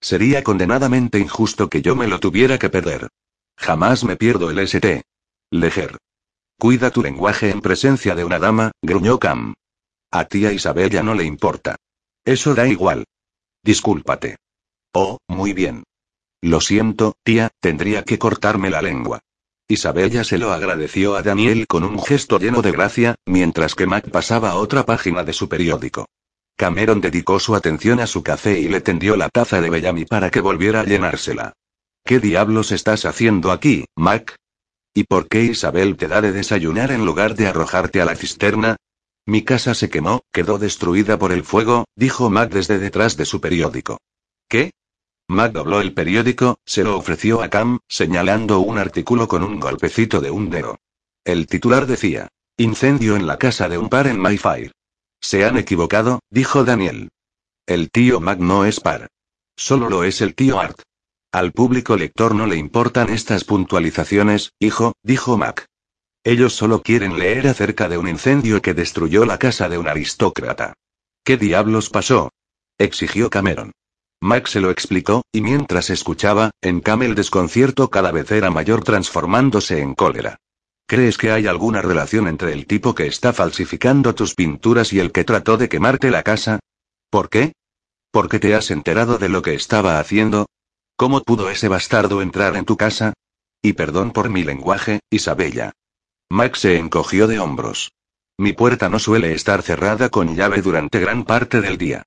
Sería 0.00 0.42
condenadamente 0.42 1.18
injusto 1.18 1.68
que 1.68 1.82
yo 1.82 1.94
me 1.94 2.08
lo 2.08 2.20
tuviera 2.20 2.58
que 2.58 2.70
perder. 2.70 3.08
Jamás 3.56 4.04
me 4.04 4.16
pierdo 4.16 4.50
el 4.50 4.58
ST. 4.60 5.02
Leger. 5.50 5.98
Cuida 6.58 6.90
tu 6.90 7.02
lenguaje 7.02 7.50
en 7.50 7.60
presencia 7.60 8.14
de 8.14 8.24
una 8.24 8.38
dama, 8.38 8.72
gruñó 8.82 9.18
Cam. 9.18 9.54
A 10.10 10.24
tía 10.24 10.52
Isabel 10.52 10.90
ya 10.90 11.02
no 11.02 11.14
le 11.14 11.24
importa. 11.24 11.76
Eso 12.24 12.54
da 12.54 12.66
igual. 12.66 13.04
Discúlpate. 13.62 14.36
Oh, 14.92 15.18
muy 15.28 15.52
bien. 15.52 15.84
Lo 16.42 16.60
siento, 16.60 17.14
tía, 17.22 17.50
tendría 17.60 18.02
que 18.02 18.18
cortarme 18.18 18.70
la 18.70 18.82
lengua. 18.82 19.20
Isabella 19.70 20.24
se 20.24 20.36
lo 20.36 20.52
agradeció 20.52 21.14
a 21.14 21.22
Daniel 21.22 21.68
con 21.68 21.84
un 21.84 22.02
gesto 22.02 22.40
lleno 22.40 22.60
de 22.60 22.72
gracia, 22.72 23.14
mientras 23.24 23.76
que 23.76 23.86
Mac 23.86 24.10
pasaba 24.10 24.50
a 24.50 24.56
otra 24.56 24.84
página 24.84 25.22
de 25.22 25.32
su 25.32 25.48
periódico. 25.48 26.06
Cameron 26.56 27.00
dedicó 27.00 27.38
su 27.38 27.54
atención 27.54 28.00
a 28.00 28.08
su 28.08 28.24
café 28.24 28.58
y 28.58 28.68
le 28.68 28.80
tendió 28.80 29.16
la 29.16 29.28
taza 29.28 29.60
de 29.60 29.70
Bellamy 29.70 30.06
para 30.06 30.28
que 30.32 30.40
volviera 30.40 30.80
a 30.80 30.84
llenársela. 30.84 31.52
¿Qué 32.04 32.18
diablos 32.18 32.72
estás 32.72 33.04
haciendo 33.04 33.52
aquí, 33.52 33.84
Mac? 33.94 34.34
¿Y 34.92 35.04
por 35.04 35.28
qué 35.28 35.44
Isabel 35.44 35.96
te 35.96 36.08
da 36.08 36.20
de 36.20 36.32
desayunar 36.32 36.90
en 36.90 37.06
lugar 37.06 37.36
de 37.36 37.46
arrojarte 37.46 38.00
a 38.00 38.04
la 38.04 38.16
cisterna? 38.16 38.74
Mi 39.24 39.44
casa 39.44 39.74
se 39.74 39.88
quemó, 39.88 40.22
quedó 40.32 40.58
destruida 40.58 41.16
por 41.16 41.30
el 41.30 41.44
fuego, 41.44 41.84
dijo 41.94 42.28
Mac 42.28 42.50
desde 42.50 42.80
detrás 42.80 43.16
de 43.16 43.24
su 43.24 43.40
periódico. 43.40 43.98
¿Qué? 44.48 44.72
Mac 45.30 45.52
dobló 45.52 45.80
el 45.80 45.94
periódico, 45.94 46.58
se 46.66 46.82
lo 46.82 46.98
ofreció 46.98 47.40
a 47.40 47.48
Cam, 47.48 47.78
señalando 47.88 48.58
un 48.58 48.78
artículo 48.78 49.28
con 49.28 49.44
un 49.44 49.60
golpecito 49.60 50.20
de 50.20 50.32
un 50.32 50.50
dedo. 50.50 50.78
El 51.24 51.46
titular 51.46 51.86
decía: 51.86 52.28
Incendio 52.56 53.14
en 53.14 53.28
la 53.28 53.38
casa 53.38 53.68
de 53.68 53.78
un 53.78 53.88
par 53.88 54.08
en 54.08 54.18
Mayfair. 54.18 54.72
Se 55.20 55.44
han 55.44 55.56
equivocado, 55.56 56.18
dijo 56.30 56.64
Daniel. 56.64 57.10
El 57.64 57.92
tío 57.92 58.18
Mac 58.18 58.40
no 58.40 58.64
es 58.64 58.80
par. 58.80 59.06
Solo 59.56 59.88
lo 59.88 60.02
es 60.02 60.20
el 60.20 60.34
tío 60.34 60.58
Art. 60.58 60.80
Al 61.30 61.52
público 61.52 61.96
lector 61.96 62.34
no 62.34 62.46
le 62.46 62.56
importan 62.56 63.08
estas 63.10 63.44
puntualizaciones, 63.44 64.52
hijo, 64.58 64.94
dijo 65.04 65.38
Mac. 65.38 65.66
Ellos 66.24 66.54
solo 66.54 66.82
quieren 66.82 67.20
leer 67.20 67.46
acerca 67.46 67.88
de 67.88 67.98
un 67.98 68.08
incendio 68.08 68.60
que 68.60 68.74
destruyó 68.74 69.24
la 69.24 69.38
casa 69.38 69.68
de 69.68 69.78
un 69.78 69.86
aristócrata. 69.86 70.74
¿Qué 71.22 71.36
diablos 71.36 71.88
pasó? 71.88 72.30
exigió 72.78 73.30
Cameron. 73.30 73.72
Max 74.22 74.50
se 74.50 74.60
lo 74.60 74.70
explicó, 74.70 75.22
y 75.32 75.40
mientras 75.40 75.88
escuchaba, 75.88 76.50
en 76.60 76.80
Cam 76.80 77.02
el 77.02 77.14
desconcierto 77.14 77.88
cada 77.88 78.12
vez 78.12 78.30
era 78.30 78.50
mayor 78.50 78.84
transformándose 78.84 79.80
en 79.80 79.94
cólera. 79.94 80.36
¿Crees 80.86 81.16
que 81.16 81.30
hay 81.30 81.46
alguna 81.46 81.80
relación 81.80 82.28
entre 82.28 82.52
el 82.52 82.66
tipo 82.66 82.94
que 82.94 83.06
está 83.06 83.32
falsificando 83.32 84.14
tus 84.14 84.34
pinturas 84.34 84.92
y 84.92 85.00
el 85.00 85.12
que 85.12 85.24
trató 85.24 85.56
de 85.56 85.68
quemarte 85.68 86.10
la 86.10 86.22
casa? 86.22 86.58
¿Por 87.10 87.30
qué? 87.30 87.52
¿Por 88.10 88.28
qué 88.28 88.38
te 88.40 88.54
has 88.54 88.70
enterado 88.70 89.16
de 89.16 89.28
lo 89.28 89.40
que 89.40 89.54
estaba 89.54 89.98
haciendo? 90.00 90.46
¿Cómo 90.96 91.22
pudo 91.22 91.48
ese 91.48 91.68
bastardo 91.68 92.20
entrar 92.20 92.56
en 92.56 92.66
tu 92.66 92.76
casa? 92.76 93.14
Y 93.62 93.72
perdón 93.72 94.10
por 94.10 94.28
mi 94.28 94.44
lenguaje, 94.44 95.00
Isabella. 95.10 95.72
Max 96.28 96.60
se 96.60 96.76
encogió 96.76 97.26
de 97.26 97.38
hombros. 97.38 97.92
Mi 98.36 98.52
puerta 98.52 98.88
no 98.88 98.98
suele 98.98 99.32
estar 99.32 99.62
cerrada 99.62 100.08
con 100.08 100.36
llave 100.36 100.60
durante 100.60 100.98
gran 100.98 101.24
parte 101.24 101.60
del 101.60 101.78
día. 101.78 102.02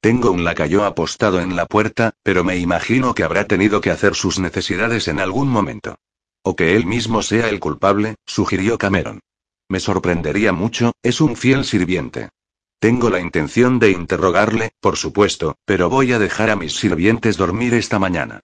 Tengo 0.00 0.30
un 0.30 0.44
lacayo 0.44 0.84
apostado 0.84 1.40
en 1.40 1.56
la 1.56 1.66
puerta, 1.66 2.12
pero 2.22 2.44
me 2.44 2.56
imagino 2.56 3.14
que 3.14 3.24
habrá 3.24 3.46
tenido 3.46 3.80
que 3.80 3.90
hacer 3.90 4.14
sus 4.14 4.38
necesidades 4.38 5.08
en 5.08 5.18
algún 5.18 5.48
momento. 5.48 5.96
O 6.42 6.54
que 6.54 6.76
él 6.76 6.86
mismo 6.86 7.22
sea 7.22 7.48
el 7.48 7.58
culpable, 7.58 8.14
sugirió 8.24 8.78
Cameron. 8.78 9.20
Me 9.68 9.80
sorprendería 9.80 10.52
mucho, 10.52 10.92
es 11.02 11.20
un 11.20 11.36
fiel 11.36 11.64
sirviente. 11.64 12.30
Tengo 12.78 13.10
la 13.10 13.18
intención 13.18 13.80
de 13.80 13.90
interrogarle, 13.90 14.70
por 14.80 14.96
supuesto, 14.96 15.56
pero 15.64 15.90
voy 15.90 16.12
a 16.12 16.20
dejar 16.20 16.50
a 16.50 16.56
mis 16.56 16.76
sirvientes 16.76 17.36
dormir 17.36 17.74
esta 17.74 17.98
mañana. 17.98 18.40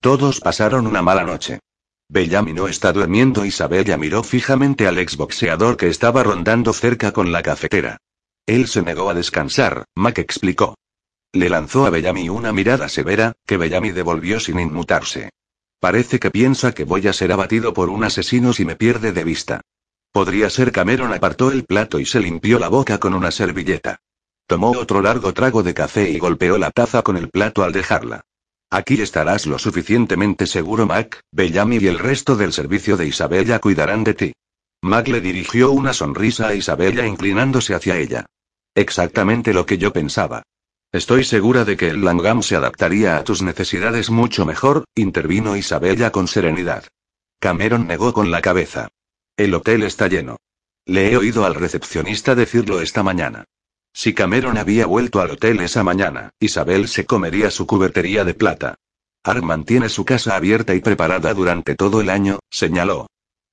Todos 0.00 0.40
pasaron 0.40 0.86
una 0.86 1.00
mala 1.00 1.24
noche. 1.24 1.60
Bellamy 2.10 2.52
no 2.52 2.68
está 2.68 2.92
durmiendo. 2.92 3.46
Isabella 3.46 3.96
miró 3.96 4.22
fijamente 4.22 4.86
al 4.86 4.98
exboxeador 4.98 5.78
que 5.78 5.88
estaba 5.88 6.22
rondando 6.22 6.74
cerca 6.74 7.12
con 7.12 7.32
la 7.32 7.42
cafetera. 7.42 7.96
Él 8.46 8.66
se 8.66 8.82
negó 8.82 9.08
a 9.08 9.14
descansar, 9.14 9.84
Mac 9.94 10.18
explicó. 10.18 10.74
Le 11.32 11.50
lanzó 11.50 11.84
a 11.84 11.90
Bellamy 11.90 12.30
una 12.30 12.52
mirada 12.52 12.88
severa, 12.88 13.34
que 13.46 13.58
Bellamy 13.58 13.90
devolvió 13.90 14.40
sin 14.40 14.58
inmutarse. 14.58 15.30
Parece 15.78 16.18
que 16.18 16.30
piensa 16.30 16.72
que 16.72 16.84
voy 16.84 17.06
a 17.06 17.12
ser 17.12 17.32
abatido 17.32 17.74
por 17.74 17.90
un 17.90 18.02
asesino 18.02 18.52
si 18.52 18.64
me 18.64 18.76
pierde 18.76 19.12
de 19.12 19.24
vista. 19.24 19.60
Podría 20.10 20.48
ser 20.48 20.72
Cameron 20.72 21.12
apartó 21.12 21.52
el 21.52 21.64
plato 21.64 22.00
y 22.00 22.06
se 22.06 22.20
limpió 22.20 22.58
la 22.58 22.68
boca 22.68 22.98
con 22.98 23.14
una 23.14 23.30
servilleta. 23.30 24.00
Tomó 24.46 24.70
otro 24.70 25.02
largo 25.02 25.34
trago 25.34 25.62
de 25.62 25.74
café 25.74 26.10
y 26.10 26.18
golpeó 26.18 26.56
la 26.56 26.70
taza 26.70 27.02
con 27.02 27.18
el 27.18 27.28
plato 27.28 27.62
al 27.62 27.72
dejarla. 27.72 28.22
Aquí 28.70 29.00
estarás 29.00 29.46
lo 29.46 29.58
suficientemente 29.58 30.46
seguro, 30.46 30.86
Mac, 30.86 31.20
Bellamy 31.30 31.76
y 31.76 31.86
el 31.86 31.98
resto 31.98 32.36
del 32.36 32.54
servicio 32.54 32.96
de 32.96 33.06
Isabella 33.06 33.58
cuidarán 33.58 34.04
de 34.04 34.14
ti. 34.14 34.32
Mac 34.80 35.08
le 35.08 35.20
dirigió 35.20 35.72
una 35.72 35.92
sonrisa 35.92 36.48
a 36.48 36.54
Isabella 36.54 37.06
inclinándose 37.06 37.74
hacia 37.74 37.98
ella. 37.98 38.26
Exactamente 38.74 39.52
lo 39.52 39.66
que 39.66 39.76
yo 39.76 39.92
pensaba. 39.92 40.42
Estoy 40.90 41.22
segura 41.24 41.66
de 41.66 41.76
que 41.76 41.88
el 41.88 42.02
Langham 42.02 42.42
se 42.42 42.56
adaptaría 42.56 43.18
a 43.18 43.24
tus 43.24 43.42
necesidades 43.42 44.08
mucho 44.08 44.46
mejor, 44.46 44.84
intervino 44.94 45.54
Isabella 45.54 46.10
con 46.10 46.28
serenidad. 46.28 46.84
Cameron 47.38 47.86
negó 47.86 48.14
con 48.14 48.30
la 48.30 48.40
cabeza. 48.40 48.88
El 49.36 49.52
hotel 49.52 49.82
está 49.82 50.08
lleno. 50.08 50.38
Le 50.86 51.12
he 51.12 51.16
oído 51.18 51.44
al 51.44 51.56
recepcionista 51.56 52.34
decirlo 52.34 52.80
esta 52.80 53.02
mañana. 53.02 53.44
Si 53.92 54.14
Cameron 54.14 54.56
había 54.56 54.86
vuelto 54.86 55.20
al 55.20 55.32
hotel 55.32 55.60
esa 55.60 55.84
mañana, 55.84 56.30
Isabel 56.40 56.88
se 56.88 57.04
comería 57.04 57.50
su 57.50 57.66
cubertería 57.66 58.24
de 58.24 58.32
plata. 58.32 58.76
Art 59.24 59.42
mantiene 59.42 59.90
su 59.90 60.06
casa 60.06 60.36
abierta 60.36 60.74
y 60.74 60.80
preparada 60.80 61.34
durante 61.34 61.74
todo 61.74 62.00
el 62.00 62.08
año, 62.08 62.38
señaló. 62.48 63.08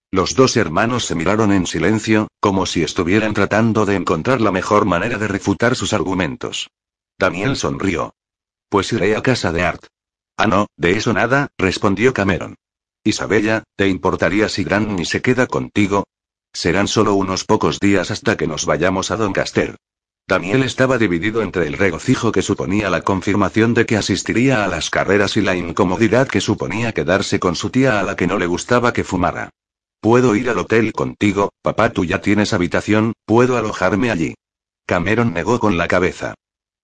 Los 0.10 0.36
dos 0.36 0.56
hermanos 0.56 1.04
se 1.04 1.16
miraron 1.16 1.52
en 1.52 1.68
silencio, 1.68 2.30
como 2.40 2.66
si 2.66 2.82
estuvieran 2.82 3.34
tratando 3.34 3.86
de 3.86 3.96
encontrar 3.96 4.40
la 4.40 4.54
mejor 4.54 4.86
manera 4.86 5.18
de 5.18 5.28
refutar 5.28 5.76
sus 5.76 5.92
argumentos. 5.92 6.70
Daniel 7.18 7.56
sonrió. 7.56 8.14
Pues 8.70 8.92
iré 8.92 9.16
a 9.16 9.22
casa 9.22 9.52
de 9.52 9.64
Art. 9.64 9.86
Ah, 10.38 10.48
no, 10.48 10.68
de 10.76 10.98
eso 10.98 11.14
nada, 11.14 11.48
respondió 11.58 12.14
Cameron. 12.14 12.56
Isabella, 13.04 13.64
¿te 13.78 13.88
importaría 13.88 14.50
si 14.50 14.64
Granny 14.64 15.06
se 15.06 15.22
queda 15.22 15.48
contigo? 15.48 16.06
Serán 16.52 16.88
solo 16.88 17.14
unos 17.14 17.46
pocos 17.46 17.80
días 17.80 18.12
hasta 18.12 18.36
que 18.36 18.48
nos 18.48 18.66
vayamos 18.66 19.12
a 19.12 19.18
Doncaster. 19.18 19.78
Daniel 20.28 20.64
estaba 20.64 20.98
dividido 20.98 21.42
entre 21.42 21.68
el 21.68 21.74
regocijo 21.74 22.32
que 22.32 22.42
suponía 22.42 22.90
la 22.90 23.02
confirmación 23.02 23.76
de 23.76 23.86
que 23.86 23.96
asistiría 23.96 24.66
a 24.66 24.68
las 24.68 24.90
carreras 24.90 25.38
y 25.38 25.42
la 25.42 25.56
incomodidad 25.56 26.28
que 26.28 26.42
suponía 26.42 26.94
quedarse 26.94 27.40
con 27.40 27.56
su 27.56 27.70
tía 27.70 28.00
a 28.00 28.04
la 28.04 28.16
que 28.16 28.26
no 28.26 28.40
le 28.40 28.48
gustaba 28.48 28.92
que 28.92 29.04
fumara. 29.04 29.52
Puedo 30.02 30.36
ir 30.36 30.50
al 30.50 30.58
hotel 30.58 30.94
contigo, 30.94 31.52
papá, 31.62 31.92
tú 31.92 32.06
ya 32.06 32.22
tienes 32.22 32.54
habitación, 32.54 33.14
puedo 33.26 33.58
alojarme 33.58 34.10
allí. 34.10 34.34
Cameron 34.88 35.34
negó 35.34 35.60
con 35.60 35.78
la 35.78 35.88
cabeza. 35.88 36.34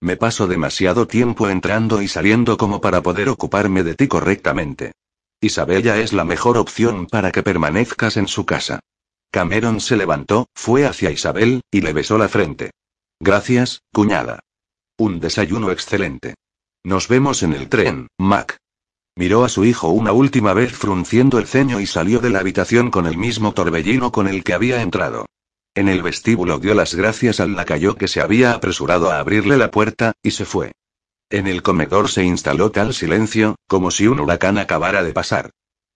Me 0.02 0.16
paso 0.16 0.48
demasiado 0.48 1.06
tiempo 1.06 1.48
entrando 1.48 2.02
y 2.02 2.08
saliendo 2.08 2.56
como 2.56 2.80
para 2.80 3.04
poder 3.04 3.28
ocuparme 3.28 3.84
de 3.84 3.94
ti 3.94 4.08
correctamente. 4.08 4.94
Isabella 5.40 5.96
es 5.98 6.12
la 6.12 6.24
mejor 6.24 6.58
opción 6.58 7.06
para 7.06 7.30
que 7.30 7.44
permanezcas 7.44 8.16
en 8.16 8.26
su 8.26 8.44
casa. 8.44 8.80
Cameron 9.30 9.80
se 9.80 9.96
levantó, 9.96 10.48
fue 10.56 10.86
hacia 10.86 11.12
Isabel, 11.12 11.60
y 11.70 11.82
le 11.82 11.92
besó 11.92 12.18
la 12.18 12.28
frente. 12.28 12.72
Gracias, 13.20 13.82
cuñada. 13.92 14.40
Un 14.98 15.20
desayuno 15.20 15.70
excelente. 15.70 16.34
Nos 16.82 17.06
vemos 17.06 17.44
en 17.44 17.52
el 17.52 17.68
tren, 17.68 18.08
Mac. 18.18 18.56
Miró 19.14 19.44
a 19.44 19.48
su 19.48 19.64
hijo 19.64 19.90
una 19.90 20.10
última 20.10 20.52
vez 20.52 20.72
frunciendo 20.72 21.38
el 21.38 21.46
ceño 21.46 21.78
y 21.78 21.86
salió 21.86 22.18
de 22.18 22.30
la 22.30 22.40
habitación 22.40 22.90
con 22.90 23.06
el 23.06 23.16
mismo 23.16 23.52
torbellino 23.52 24.10
con 24.10 24.26
el 24.26 24.42
que 24.42 24.52
había 24.52 24.82
entrado. 24.82 25.26
En 25.74 25.88
el 25.88 26.02
vestíbulo 26.02 26.58
dio 26.58 26.74
las 26.74 26.94
gracias 26.94 27.40
al 27.40 27.56
lacayo 27.56 27.96
que 27.96 28.06
se 28.06 28.20
había 28.20 28.52
apresurado 28.52 29.10
a 29.10 29.18
abrirle 29.18 29.56
la 29.56 29.70
puerta, 29.70 30.12
y 30.22 30.32
se 30.32 30.44
fue. 30.44 30.72
En 31.30 31.46
el 31.46 31.62
comedor 31.62 32.10
se 32.10 32.24
instaló 32.24 32.70
tal 32.70 32.92
silencio, 32.92 33.56
como 33.66 33.90
si 33.90 34.06
un 34.06 34.20
huracán 34.20 34.58
acabara 34.58 35.02
de 35.02 35.14
pasar. 35.14 35.50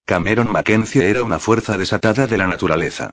Cameron 0.07 0.51
Mackenzie 0.51 1.11
era 1.11 1.23
una 1.23 1.39
fuerza 1.39 1.77
desatada 1.77 2.27
de 2.27 2.39
la 2.39 2.47
naturaleza. 2.47 3.11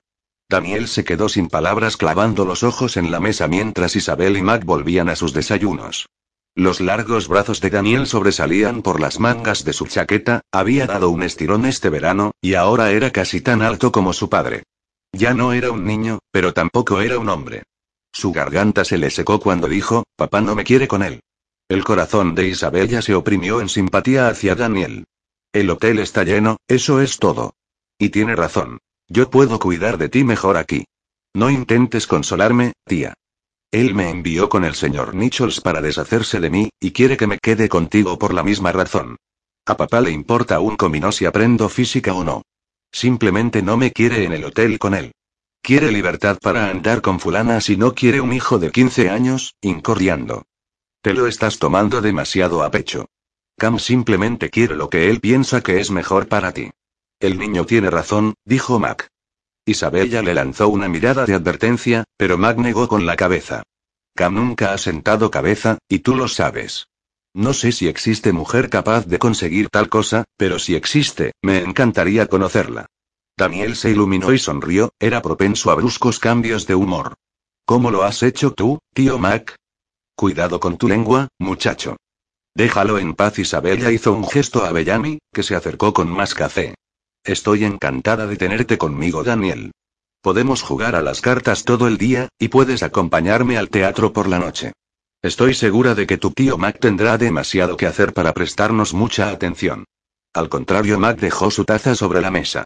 Daniel 0.49 0.87
se 0.87 1.03
quedó 1.03 1.27
sin 1.27 1.49
palabras 1.49 1.97
clavando 1.97 2.45
los 2.45 2.63
ojos 2.63 2.95
en 2.95 3.11
la 3.11 3.19
mesa 3.19 3.49
mientras 3.49 3.97
Isabel 3.97 4.37
y 4.37 4.41
Mac 4.41 4.63
volvían 4.63 5.09
a 5.09 5.17
sus 5.17 5.33
desayunos. 5.33 6.07
Los 6.55 6.79
largos 6.79 7.27
brazos 7.27 7.59
de 7.59 7.71
Daniel 7.71 8.07
sobresalían 8.07 8.83
por 8.83 9.01
las 9.01 9.19
mangas 9.19 9.65
de 9.65 9.73
su 9.73 9.87
chaqueta, 9.87 10.41
había 10.51 10.85
dado 10.85 11.09
un 11.09 11.23
estirón 11.23 11.65
este 11.65 11.89
verano, 11.89 12.31
y 12.41 12.53
ahora 12.53 12.91
era 12.91 13.11
casi 13.11 13.41
tan 13.41 13.63
alto 13.63 13.91
como 13.91 14.13
su 14.13 14.29
padre. 14.29 14.63
Ya 15.13 15.35
no 15.35 15.53
era 15.53 15.71
un 15.71 15.85
niño, 15.85 16.19
pero 16.31 16.53
tampoco 16.53 16.99
era 16.99 17.19
un 17.19 17.29
hombre. 17.29 17.63
Su 18.11 18.31
garganta 18.31 18.83
se 18.83 18.97
le 18.97 19.11
secó 19.11 19.39
cuando 19.39 19.67
dijo, 19.67 20.03
papá 20.15 20.41
no 20.41 20.55
me 20.55 20.63
quiere 20.63 20.87
con 20.87 21.03
él. 21.03 21.21
El 21.69 21.83
corazón 21.83 22.35
de 22.35 22.47
Isabella 22.47 23.01
se 23.01 23.15
oprimió 23.15 23.61
en 23.61 23.69
simpatía 23.69 24.27
hacia 24.27 24.55
Daniel. 24.55 25.05
El 25.53 25.69
hotel 25.69 25.99
está 25.99 26.23
lleno, 26.23 26.57
eso 26.67 26.99
es 26.99 27.19
todo. 27.19 27.53
Y 27.99 28.09
tiene 28.09 28.35
razón. 28.35 28.79
Yo 29.07 29.29
puedo 29.29 29.59
cuidar 29.59 29.97
de 29.97 30.09
ti 30.09 30.23
mejor 30.23 30.57
aquí. 30.57 30.85
No 31.35 31.49
intentes 31.49 32.07
consolarme, 32.07 32.73
tía. 32.85 33.13
Él 33.71 33.95
me 33.95 34.09
envió 34.09 34.49
con 34.49 34.65
el 34.65 34.75
señor 34.75 35.15
Nichols 35.15 35.61
para 35.61 35.81
deshacerse 35.81 36.39
de 36.39 36.49
mí, 36.49 36.69
y 36.79 36.91
quiere 36.91 37.17
que 37.17 37.27
me 37.27 37.39
quede 37.39 37.69
contigo 37.69 38.19
por 38.19 38.33
la 38.33 38.43
misma 38.43 38.71
razón. 38.71 39.17
A 39.65 39.77
papá 39.77 40.01
le 40.01 40.11
importa 40.11 40.59
un 40.59 40.75
comino 40.75 41.11
si 41.11 41.25
aprendo 41.25 41.69
física 41.69 42.13
o 42.13 42.23
no. 42.23 42.43
Simplemente 42.93 43.63
no 43.63 43.75
me 43.75 43.91
quiere 43.91 44.23
en 44.23 44.31
el 44.31 44.45
hotel 44.45 44.77
con 44.79 44.93
él. 44.93 45.11
Quiere 45.63 45.91
libertad 45.91 46.37
para 46.39 46.69
andar 46.69 47.01
con 47.01 47.19
fulana 47.19 47.59
si 47.59 47.75
no 47.75 47.95
quiere 47.95 48.21
un 48.21 48.31
hijo 48.31 48.59
de 48.59 48.71
15 48.71 49.09
años, 49.09 49.55
incordiando. 49.61 50.45
Te 51.01 51.13
lo 51.13 51.27
estás 51.27 51.57
tomando 51.57 52.01
demasiado 52.01 52.63
a 52.63 52.69
pecho. 52.69 53.07
Cam 53.57 53.79
simplemente 53.79 54.49
quiere 54.49 54.75
lo 54.75 54.89
que 54.89 55.09
él 55.09 55.19
piensa 55.19 55.61
que 55.61 55.79
es 55.79 55.89
mejor 55.89 56.27
para 56.27 56.53
ti. 56.53 56.71
El 57.19 57.39
niño 57.39 57.65
tiene 57.65 57.89
razón, 57.89 58.35
dijo 58.45 58.79
Mac. 58.79 59.09
Isabella 59.65 60.21
le 60.21 60.33
lanzó 60.33 60.67
una 60.67 60.87
mirada 60.87 61.25
de 61.25 61.33
advertencia, 61.33 62.03
pero 62.17 62.37
Mac 62.37 62.57
negó 62.57 62.87
con 62.87 63.05
la 63.05 63.15
cabeza. 63.15 63.63
Cam 64.15 64.35
nunca 64.35 64.73
ha 64.73 64.77
sentado 64.77 65.31
cabeza, 65.31 65.79
y 65.87 65.99
tú 65.99 66.15
lo 66.15 66.27
sabes. 66.27 66.87
No 67.33 67.53
sé 67.53 67.71
si 67.71 67.87
existe 67.87 68.31
mujer 68.31 68.69
capaz 68.69 69.07
de 69.07 69.17
conseguir 69.17 69.69
tal 69.69 69.89
cosa, 69.89 70.23
pero 70.37 70.59
si 70.59 70.75
existe, 70.75 71.31
me 71.41 71.59
encantaría 71.59 72.27
conocerla. 72.27 72.85
Daniel 73.35 73.75
se 73.75 73.89
iluminó 73.89 74.31
y 74.31 74.37
sonrió, 74.37 74.91
era 74.99 75.21
propenso 75.21 75.71
a 75.71 75.75
bruscos 75.75 76.19
cambios 76.19 76.67
de 76.67 76.75
humor. 76.75 77.15
¿Cómo 77.65 77.89
lo 77.89 78.03
has 78.03 78.21
hecho 78.21 78.51
tú, 78.51 78.79
tío 78.93 79.17
Mac? 79.17 79.55
Cuidado 80.15 80.59
con 80.59 80.77
tu 80.77 80.87
lengua, 80.87 81.29
muchacho. 81.39 81.97
Déjalo 82.55 82.99
en 82.99 83.15
paz. 83.15 83.39
Isabella 83.39 83.91
hizo 83.91 84.13
un 84.13 84.27
gesto 84.27 84.63
a 84.63 84.71
Bellamy, 84.71 85.17
que 85.33 85.41
se 85.41 85.55
acercó 85.55 85.91
con 85.93 86.09
más 86.09 86.35
café. 86.35 86.75
Estoy 87.23 87.63
encantada 87.63 88.27
de 88.27 88.37
tenerte 88.37 88.77
conmigo, 88.77 89.23
Daniel. 89.23 89.71
Podemos 90.21 90.61
jugar 90.61 90.95
a 90.95 91.01
las 91.01 91.21
cartas 91.21 91.63
todo 91.63 91.87
el 91.87 91.97
día, 91.97 92.29
y 92.37 92.49
puedes 92.49 92.83
acompañarme 92.83 93.57
al 93.57 93.69
teatro 93.69 94.13
por 94.13 94.27
la 94.27 94.39
noche. 94.39 94.73
Estoy 95.23 95.53
segura 95.53 95.95
de 95.95 96.05
que 96.05 96.17
tu 96.17 96.31
tío 96.31 96.57
Mac 96.57 96.79
tendrá 96.81 97.17
demasiado 97.17 97.77
que 97.77 97.85
hacer 97.85 98.11
para 98.11 98.33
prestarnos 98.33 98.93
mucha 98.93 99.29
atención. 99.29 99.85
Al 100.33 100.49
contrario, 100.49 100.99
Mac 100.99 101.17
dejó 101.17 101.49
su 101.49 101.63
taza 101.63 101.95
sobre 101.95 102.19
la 102.19 102.29
mesa. 102.29 102.65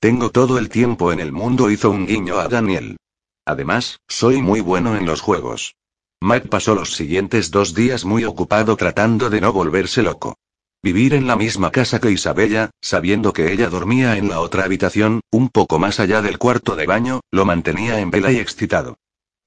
Tengo 0.00 0.30
todo 0.30 0.56
el 0.56 0.70
tiempo 0.70 1.12
en 1.12 1.20
el 1.20 1.32
mundo, 1.32 1.70
hizo 1.70 1.90
un 1.90 2.06
guiño 2.06 2.38
a 2.38 2.48
Daniel. 2.48 2.96
Además, 3.44 4.00
soy 4.08 4.40
muy 4.40 4.60
bueno 4.62 4.96
en 4.96 5.04
los 5.04 5.20
juegos. 5.20 5.74
Mac 6.18 6.48
pasó 6.48 6.74
los 6.74 6.94
siguientes 6.94 7.50
dos 7.50 7.74
días 7.74 8.06
muy 8.06 8.24
ocupado 8.24 8.74
tratando 8.76 9.28
de 9.28 9.42
no 9.42 9.52
volverse 9.52 10.02
loco. 10.02 10.38
Vivir 10.82 11.12
en 11.12 11.26
la 11.26 11.36
misma 11.36 11.70
casa 11.70 12.00
que 12.00 12.10
Isabella, 12.10 12.70
sabiendo 12.80 13.34
que 13.34 13.52
ella 13.52 13.68
dormía 13.68 14.16
en 14.16 14.30
la 14.30 14.40
otra 14.40 14.64
habitación, 14.64 15.20
un 15.30 15.50
poco 15.50 15.78
más 15.78 16.00
allá 16.00 16.22
del 16.22 16.38
cuarto 16.38 16.74
de 16.74 16.86
baño, 16.86 17.20
lo 17.30 17.44
mantenía 17.44 18.00
en 18.00 18.10
vela 18.10 18.32
y 18.32 18.38
excitado. 18.38 18.96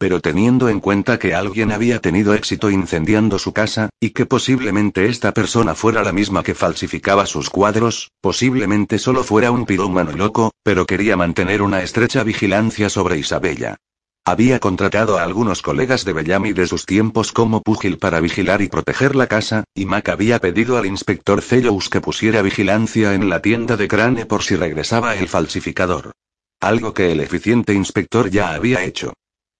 Pero 0.02 0.20
teniendo 0.20 0.68
en 0.68 0.80
cuenta 0.80 1.20
que 1.20 1.36
alguien 1.36 1.72
había 1.72 2.00
tenido 2.00 2.34
éxito 2.34 2.72
incendiando 2.72 3.38
su 3.38 3.54
casa, 3.54 3.92
y 4.00 4.10
que 4.10 4.26
posiblemente 4.26 5.06
esta 5.06 5.32
persona 5.32 5.76
fuera 5.76 6.02
la 6.02 6.12
misma 6.12 6.42
que 6.42 6.56
falsificaba 6.56 7.28
sus 7.28 7.52
cuadros, 7.52 8.10
posiblemente 8.20 8.98
solo 8.98 9.24
fuera 9.24 9.52
un 9.52 9.68
pirómano 9.68 10.14
loco, 10.14 10.54
pero 10.64 10.88
quería 10.88 11.18
mantener 11.18 11.62
una 11.62 11.84
estrecha 11.84 12.24
vigilancia 12.24 12.90
sobre 12.90 13.20
Isabella. 13.20 13.78
Había 14.26 14.58
contratado 14.58 15.20
a 15.20 15.24
algunos 15.24 15.62
colegas 15.62 16.04
de 16.04 16.14
Bellamy 16.14 16.54
de 16.54 16.66
sus 16.66 16.88
tiempos 16.88 17.32
como 17.32 17.62
púgil 17.62 18.00
para 18.00 18.22
vigilar 18.22 18.64
y 18.64 18.70
proteger 18.70 19.16
la 19.16 19.28
casa, 19.28 19.66
y 19.76 19.86
Mac 19.86 20.10
había 20.10 20.40
pedido 20.40 20.80
al 20.80 20.88
inspector 20.88 21.44
Cellous 21.44 21.90
que 21.90 22.02
pusiera 22.02 22.42
vigilancia 22.42 23.14
en 23.14 23.30
la 23.30 23.44
tienda 23.44 23.78
de 23.78 23.88
Crane 23.88 24.26
por 24.26 24.42
si 24.42 24.56
regresaba 24.56 25.14
el 25.14 25.28
falsificador. 25.28 26.14
Algo 26.60 26.96
que 26.96 27.12
el 27.12 27.20
eficiente 27.20 27.76
inspector 27.76 28.32
ya 28.32 28.56
había 28.56 28.84
hecho. 28.84 29.14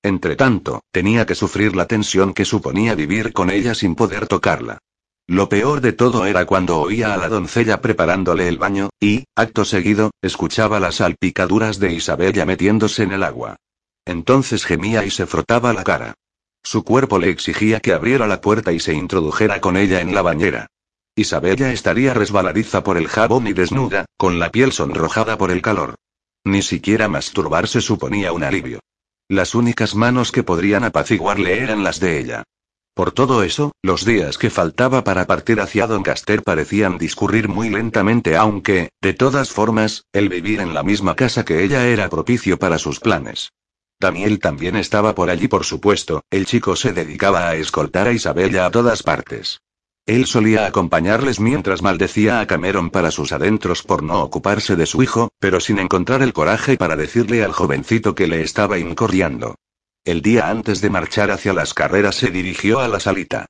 Entretanto, 0.04 0.82
tenía 0.92 1.26
que 1.26 1.36
sufrir 1.36 1.76
la 1.76 1.86
tensión 1.86 2.34
que 2.34 2.46
suponía 2.46 2.96
vivir 2.96 3.34
con 3.34 3.50
ella 3.50 3.76
sin 3.76 3.96
poder 3.96 4.28
tocarla. 4.28 4.80
Lo 5.28 5.48
peor 5.48 5.82
de 5.82 5.94
todo 5.94 6.26
era 6.26 6.46
cuando 6.46 6.80
oía 6.80 7.14
a 7.14 7.18
la 7.18 7.30
doncella 7.30 7.82
preparándole 7.82 8.48
el 8.48 8.58
baño, 8.58 8.90
y, 9.00 9.26
acto 9.36 9.64
seguido, 9.64 10.12
escuchaba 10.22 10.80
las 10.80 10.96
salpicaduras 10.96 11.80
de 11.80 11.94
Isabella 11.94 12.46
metiéndose 12.46 13.04
en 13.04 13.12
el 13.12 13.24
agua. 13.24 13.56
Entonces 14.06 14.66
gemía 14.66 15.06
y 15.06 15.12
se 15.12 15.28
frotaba 15.28 15.74
la 15.74 15.84
cara. 15.84 16.16
Su 16.64 16.84
cuerpo 16.84 17.20
le 17.20 17.30
exigía 17.30 17.80
que 17.80 17.94
abriera 17.94 18.28
la 18.28 18.42
puerta 18.42 18.72
y 18.72 18.80
se 18.80 18.94
introdujera 18.94 19.62
con 19.62 19.78
ella 19.78 20.02
en 20.02 20.14
la 20.14 20.22
bañera. 20.22 20.68
Isabella 21.16 21.72
estaría 21.72 22.14
resbaladiza 22.14 22.84
por 22.84 22.98
el 22.98 23.08
jabón 23.08 23.48
y 23.48 23.54
desnuda, 23.54 24.06
con 24.18 24.40
la 24.40 24.50
piel 24.50 24.72
sonrojada 24.72 25.38
por 25.38 25.52
el 25.52 25.62
calor. 25.62 25.96
Ni 26.44 26.62
siquiera 26.62 27.08
masturbarse 27.08 27.82
suponía 27.82 28.32
un 28.34 28.44
alivio. 28.44 28.80
Las 29.32 29.56
únicas 29.56 29.96
manos 29.96 30.34
que 30.34 30.44
podrían 30.44 30.84
apaciguarle 30.84 31.60
eran 31.60 31.86
las 31.86 32.02
de 32.02 32.20
ella. 32.20 32.44
Por 32.94 33.14
todo 33.14 33.44
eso, 33.44 33.72
los 33.82 34.04
días 34.04 34.38
que 34.38 34.50
faltaba 34.50 35.06
para 35.06 35.26
partir 35.26 35.62
hacia 35.62 35.88
Doncaster 35.88 36.44
parecían 36.44 36.98
discurrir 36.98 37.48
muy 37.48 37.70
lentamente, 37.70 38.36
aunque, 38.36 38.90
de 39.00 39.14
todas 39.14 39.50
formas, 39.50 40.04
el 40.12 40.28
vivir 40.28 40.60
en 40.60 40.74
la 40.74 40.84
misma 40.84 41.16
casa 41.16 41.46
que 41.46 41.64
ella 41.64 41.88
era 41.88 42.10
propicio 42.10 42.60
para 42.60 42.78
sus 42.78 43.00
planes. 43.00 43.54
Daniel 44.02 44.38
también 44.40 44.76
estaba 44.76 45.16
por 45.16 45.30
allí, 45.30 45.48
por 45.48 45.64
supuesto, 45.64 46.26
el 46.30 46.46
chico 46.46 46.76
se 46.76 46.92
dedicaba 46.92 47.48
a 47.48 47.56
escoltar 47.56 48.10
a 48.10 48.12
Isabella 48.12 48.66
a 48.66 48.72
todas 48.72 49.02
partes. 49.02 49.62
Él 50.08 50.26
solía 50.26 50.66
acompañarles 50.66 51.40
mientras 51.40 51.82
maldecía 51.84 52.40
a 52.40 52.48
Cameron 52.48 52.90
para 52.90 53.12
sus 53.12 53.32
adentros 53.32 53.84
por 53.84 54.02
no 54.02 54.24
ocuparse 54.24 54.76
de 54.76 54.88
su 54.88 55.04
hijo, 55.04 55.30
pero 55.40 55.60
sin 55.60 55.80
encontrar 55.80 56.24
el 56.24 56.34
coraje 56.34 56.76
para 56.76 56.96
decirle 56.96 57.44
al 57.44 57.52
jovencito 57.52 58.16
que 58.16 58.28
le 58.28 58.42
estaba 58.42 58.80
incorriando. 58.80 59.56
El 60.04 60.24
día 60.24 60.50
antes 60.50 60.82
de 60.82 60.90
marchar 60.90 61.30
hacia 61.30 61.54
las 61.54 61.76
carreras 61.76 62.16
se 62.16 62.32
dirigió 62.32 62.80
a 62.80 62.88
la 62.88 63.00
salita. 63.00 63.46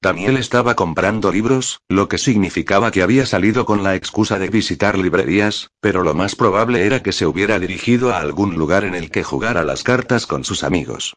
Daniel 0.00 0.36
estaba 0.36 0.76
comprando 0.76 1.32
libros, 1.32 1.80
lo 1.88 2.08
que 2.08 2.18
significaba 2.18 2.92
que 2.92 3.02
había 3.02 3.26
salido 3.26 3.66
con 3.66 3.82
la 3.82 3.96
excusa 3.96 4.38
de 4.38 4.48
visitar 4.48 4.96
librerías, 4.96 5.70
pero 5.80 6.02
lo 6.04 6.14
más 6.14 6.36
probable 6.36 6.86
era 6.86 7.02
que 7.02 7.12
se 7.12 7.26
hubiera 7.26 7.58
dirigido 7.58 8.12
a 8.12 8.18
algún 8.18 8.54
lugar 8.54 8.84
en 8.84 8.94
el 8.94 9.10
que 9.10 9.24
jugara 9.24 9.64
las 9.64 9.82
cartas 9.82 10.26
con 10.26 10.44
sus 10.44 10.62
amigos. 10.62 11.14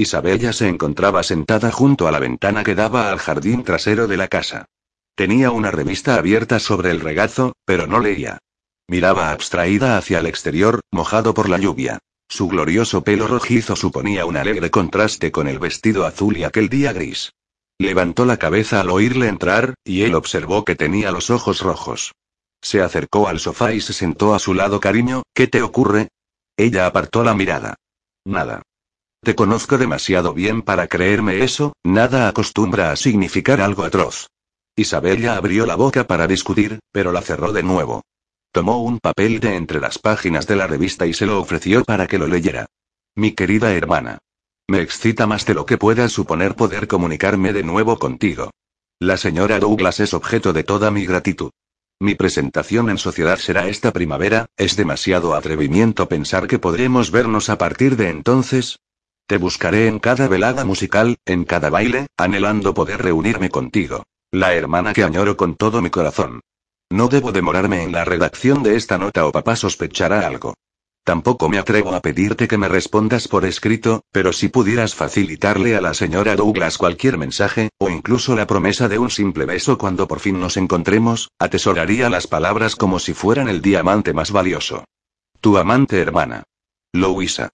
Isabella 0.00 0.52
se 0.52 0.68
encontraba 0.68 1.22
sentada 1.22 1.70
junto 1.70 2.08
a 2.08 2.10
la 2.10 2.18
ventana 2.18 2.64
que 2.64 2.74
daba 2.74 3.10
al 3.10 3.18
jardín 3.18 3.64
trasero 3.64 4.06
de 4.06 4.16
la 4.16 4.28
casa. 4.28 4.66
Tenía 5.14 5.50
una 5.50 5.70
revista 5.70 6.14
abierta 6.14 6.58
sobre 6.58 6.90
el 6.90 7.00
regazo, 7.00 7.52
pero 7.66 7.86
no 7.86 8.00
leía. 8.00 8.38
Miraba 8.88 9.30
abstraída 9.30 9.98
hacia 9.98 10.20
el 10.20 10.26
exterior, 10.26 10.80
mojado 10.90 11.34
por 11.34 11.48
la 11.48 11.58
lluvia. 11.58 11.98
Su 12.28 12.48
glorioso 12.48 13.04
pelo 13.04 13.26
rojizo 13.26 13.76
suponía 13.76 14.24
un 14.24 14.36
alegre 14.36 14.70
contraste 14.70 15.30
con 15.30 15.48
el 15.48 15.58
vestido 15.58 16.06
azul 16.06 16.36
y 16.36 16.44
aquel 16.44 16.68
día 16.68 16.92
gris. 16.92 17.32
Levantó 17.78 18.24
la 18.24 18.36
cabeza 18.36 18.80
al 18.80 18.90
oírle 18.90 19.28
entrar, 19.28 19.74
y 19.84 20.02
él 20.02 20.14
observó 20.14 20.64
que 20.64 20.76
tenía 20.76 21.10
los 21.10 21.30
ojos 21.30 21.60
rojos. 21.60 22.12
Se 22.62 22.80
acercó 22.82 23.28
al 23.28 23.40
sofá 23.40 23.72
y 23.72 23.80
se 23.80 23.92
sentó 23.92 24.34
a 24.34 24.38
su 24.38 24.54
lado. 24.54 24.80
Cariño, 24.80 25.22
¿qué 25.34 25.46
te 25.46 25.60
ocurre? 25.62 26.08
Ella 26.56 26.86
apartó 26.86 27.24
la 27.24 27.34
mirada. 27.34 27.76
Nada. 28.24 28.62
Te 29.22 29.34
conozco 29.34 29.76
demasiado 29.76 30.32
bien 30.32 30.62
para 30.62 30.86
creerme 30.86 31.44
eso, 31.44 31.74
nada 31.84 32.26
acostumbra 32.28 32.90
a 32.90 32.96
significar 32.96 33.60
algo 33.60 33.84
atroz. 33.84 34.28
Isabella 34.76 35.36
abrió 35.36 35.66
la 35.66 35.74
boca 35.74 36.06
para 36.06 36.26
discutir, 36.26 36.78
pero 36.90 37.12
la 37.12 37.20
cerró 37.20 37.52
de 37.52 37.62
nuevo. 37.62 38.02
Tomó 38.50 38.82
un 38.82 38.98
papel 38.98 39.38
de 39.38 39.56
entre 39.56 39.78
las 39.78 39.98
páginas 39.98 40.46
de 40.46 40.56
la 40.56 40.66
revista 40.66 41.06
y 41.06 41.12
se 41.12 41.26
lo 41.26 41.38
ofreció 41.38 41.84
para 41.84 42.06
que 42.06 42.18
lo 42.18 42.26
leyera. 42.26 42.66
Mi 43.14 43.32
querida 43.32 43.74
hermana. 43.74 44.18
Me 44.68 44.80
excita 44.80 45.26
más 45.26 45.44
de 45.44 45.52
lo 45.52 45.66
que 45.66 45.76
puedas 45.76 46.12
suponer 46.12 46.56
poder 46.56 46.88
comunicarme 46.88 47.52
de 47.52 47.62
nuevo 47.62 47.98
contigo. 47.98 48.50
La 48.98 49.18
señora 49.18 49.58
Douglas 49.58 50.00
es 50.00 50.14
objeto 50.14 50.54
de 50.54 50.64
toda 50.64 50.90
mi 50.90 51.04
gratitud. 51.04 51.50
Mi 52.00 52.14
presentación 52.14 52.88
en 52.88 52.96
sociedad 52.96 53.36
será 53.36 53.68
esta 53.68 53.92
primavera, 53.92 54.46
es 54.56 54.76
demasiado 54.76 55.34
atrevimiento 55.34 56.08
pensar 56.08 56.46
que 56.46 56.58
podremos 56.58 57.10
vernos 57.10 57.50
a 57.50 57.58
partir 57.58 57.96
de 57.96 58.08
entonces. 58.08 58.78
Te 59.30 59.38
buscaré 59.38 59.86
en 59.86 60.00
cada 60.00 60.26
velada 60.26 60.64
musical, 60.64 61.16
en 61.24 61.44
cada 61.44 61.70
baile, 61.70 62.08
anhelando 62.16 62.74
poder 62.74 63.00
reunirme 63.00 63.48
contigo. 63.48 64.02
La 64.32 64.54
hermana 64.54 64.92
que 64.92 65.04
añoro 65.04 65.36
con 65.36 65.54
todo 65.54 65.80
mi 65.80 65.88
corazón. 65.88 66.40
No 66.90 67.06
debo 67.06 67.30
demorarme 67.30 67.84
en 67.84 67.92
la 67.92 68.04
redacción 68.04 68.64
de 68.64 68.74
esta 68.74 68.98
nota 68.98 69.24
o 69.28 69.30
papá 69.30 69.54
sospechará 69.54 70.26
algo. 70.26 70.54
Tampoco 71.04 71.48
me 71.48 71.58
atrevo 71.58 71.94
a 71.94 72.00
pedirte 72.00 72.48
que 72.48 72.58
me 72.58 72.66
respondas 72.66 73.28
por 73.28 73.44
escrito, 73.44 74.02
pero 74.10 74.32
si 74.32 74.48
pudieras 74.48 74.96
facilitarle 74.96 75.76
a 75.76 75.80
la 75.80 75.94
señora 75.94 76.34
Douglas 76.34 76.76
cualquier 76.76 77.16
mensaje, 77.16 77.68
o 77.78 77.88
incluso 77.88 78.34
la 78.34 78.48
promesa 78.48 78.88
de 78.88 78.98
un 78.98 79.10
simple 79.10 79.44
beso 79.44 79.78
cuando 79.78 80.08
por 80.08 80.18
fin 80.18 80.40
nos 80.40 80.56
encontremos, 80.56 81.30
atesoraría 81.38 82.10
las 82.10 82.26
palabras 82.26 82.74
como 82.74 82.98
si 82.98 83.14
fueran 83.14 83.48
el 83.48 83.62
diamante 83.62 84.12
más 84.12 84.32
valioso. 84.32 84.86
Tu 85.40 85.56
amante 85.56 86.00
hermana. 86.00 86.42
Louisa. 86.92 87.50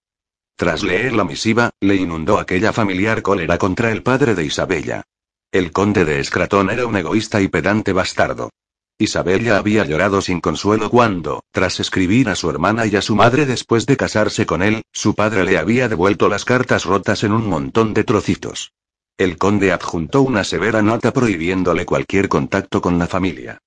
Tras 0.57 0.81
leer 0.81 1.13
la 1.13 1.23
misiva, 1.23 1.69
le 1.81 1.95
inundó 1.95 2.39
aquella 2.39 2.73
familiar 2.73 3.21
cólera 3.21 3.59
contra 3.59 3.91
el 3.91 4.01
padre 4.01 4.33
de 4.33 4.43
Isabella. 4.43 5.03
El 5.51 5.71
conde 5.71 6.03
de 6.03 6.19
Escratón 6.19 6.71
era 6.71 6.87
un 6.87 6.97
egoísta 6.97 7.41
y 7.41 7.47
pedante 7.47 7.93
bastardo. 7.93 8.49
Isabella 8.97 9.59
había 9.59 9.85
llorado 9.85 10.19
sin 10.19 10.41
consuelo 10.41 10.89
cuando, 10.89 11.43
tras 11.51 11.79
escribir 11.79 12.29
a 12.29 12.35
su 12.35 12.49
hermana 12.49 12.87
y 12.87 12.95
a 12.95 13.03
su 13.03 13.15
madre 13.15 13.45
después 13.45 13.85
de 13.85 13.97
casarse 13.97 14.47
con 14.47 14.63
él, 14.63 14.81
su 14.91 15.13
padre 15.13 15.43
le 15.43 15.59
había 15.59 15.87
devuelto 15.89 16.27
las 16.27 16.43
cartas 16.43 16.85
rotas 16.85 17.23
en 17.23 17.33
un 17.33 17.47
montón 17.47 17.93
de 17.93 18.03
trocitos. 18.03 18.73
El 19.15 19.37
conde 19.37 19.71
adjuntó 19.71 20.23
una 20.23 20.43
severa 20.43 20.81
nota 20.81 21.13
prohibiéndole 21.13 21.85
cualquier 21.85 22.29
contacto 22.29 22.81
con 22.81 22.97
la 22.97 23.05
familia. 23.05 23.59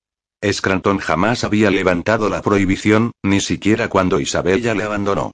Scranton 0.45 0.97
jamás 0.97 1.45
había 1.45 1.71
levantado 1.71 2.27
la 2.27 2.41
prohibición, 2.41 3.13
ni 3.23 3.39
siquiera 3.39 3.87
cuando 3.87 4.19
Isabella 4.19 4.73
le 4.73 4.83
abandonó. 4.83 5.31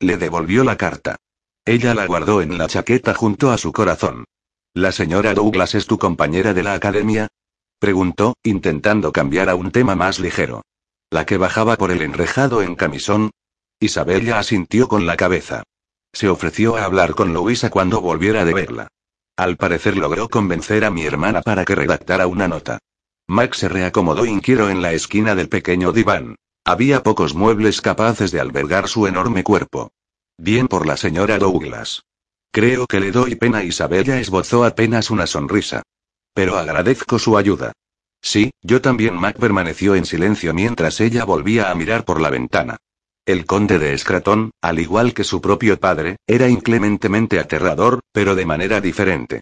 Le 0.00 0.16
devolvió 0.16 0.64
la 0.64 0.76
carta. 0.76 1.16
Ella 1.66 1.94
la 1.94 2.06
guardó 2.06 2.40
en 2.40 2.56
la 2.56 2.66
chaqueta 2.68 3.12
junto 3.12 3.50
a 3.50 3.58
su 3.58 3.70
corazón. 3.70 4.24
¿La 4.72 4.92
señora 4.92 5.34
Douglas 5.34 5.74
es 5.74 5.86
tu 5.86 5.98
compañera 5.98 6.54
de 6.54 6.62
la 6.62 6.72
academia? 6.72 7.28
Preguntó, 7.78 8.34
intentando 8.42 9.12
cambiar 9.12 9.50
a 9.50 9.54
un 9.54 9.70
tema 9.70 9.94
más 9.94 10.18
ligero. 10.18 10.62
¿La 11.10 11.26
que 11.26 11.36
bajaba 11.36 11.76
por 11.76 11.90
el 11.90 12.00
enrejado 12.00 12.62
en 12.62 12.76
camisón? 12.76 13.30
Isabella 13.78 14.38
asintió 14.38 14.88
con 14.88 15.06
la 15.06 15.16
cabeza. 15.16 15.64
Se 16.12 16.28
ofreció 16.28 16.76
a 16.76 16.84
hablar 16.84 17.14
con 17.14 17.34
Luisa 17.34 17.68
cuando 17.68 18.00
volviera 18.00 18.44
de 18.46 18.54
verla. 18.54 18.88
Al 19.36 19.56
parecer 19.56 19.96
logró 19.96 20.28
convencer 20.28 20.84
a 20.84 20.90
mi 20.90 21.04
hermana 21.04 21.42
para 21.42 21.64
que 21.64 21.74
redactara 21.74 22.26
una 22.26 22.48
nota. 22.48 22.78
Max 23.26 23.58
se 23.58 23.68
reacomodó 23.68 24.24
inquiero 24.24 24.70
en 24.70 24.82
la 24.82 24.92
esquina 24.92 25.34
del 25.34 25.48
pequeño 25.48 25.92
diván. 25.92 26.36
Había 26.70 27.02
pocos 27.02 27.34
muebles 27.34 27.80
capaces 27.80 28.30
de 28.30 28.38
albergar 28.38 28.86
su 28.86 29.08
enorme 29.08 29.42
cuerpo. 29.42 29.90
Bien 30.38 30.68
por 30.68 30.86
la 30.86 30.96
señora 30.96 31.36
Douglas. 31.36 32.04
Creo 32.52 32.86
que 32.86 33.00
le 33.00 33.10
doy 33.10 33.34
pena. 33.34 33.64
Isabella 33.64 34.20
esbozó 34.20 34.64
apenas 34.64 35.10
una 35.10 35.26
sonrisa. 35.26 35.82
Pero 36.32 36.56
agradezco 36.58 37.18
su 37.18 37.36
ayuda. 37.36 37.72
Sí, 38.22 38.52
yo 38.62 38.80
también. 38.80 39.16
Mac 39.16 39.36
permaneció 39.36 39.96
en 39.96 40.04
silencio 40.04 40.54
mientras 40.54 41.00
ella 41.00 41.24
volvía 41.24 41.72
a 41.72 41.74
mirar 41.74 42.04
por 42.04 42.20
la 42.20 42.30
ventana. 42.30 42.76
El 43.26 43.46
conde 43.46 43.80
de 43.80 43.92
Escratón, 43.92 44.52
al 44.60 44.78
igual 44.78 45.12
que 45.12 45.24
su 45.24 45.40
propio 45.40 45.80
padre, 45.80 46.18
era 46.28 46.48
inclementemente 46.48 47.40
aterrador, 47.40 47.98
pero 48.12 48.36
de 48.36 48.46
manera 48.46 48.80
diferente. 48.80 49.40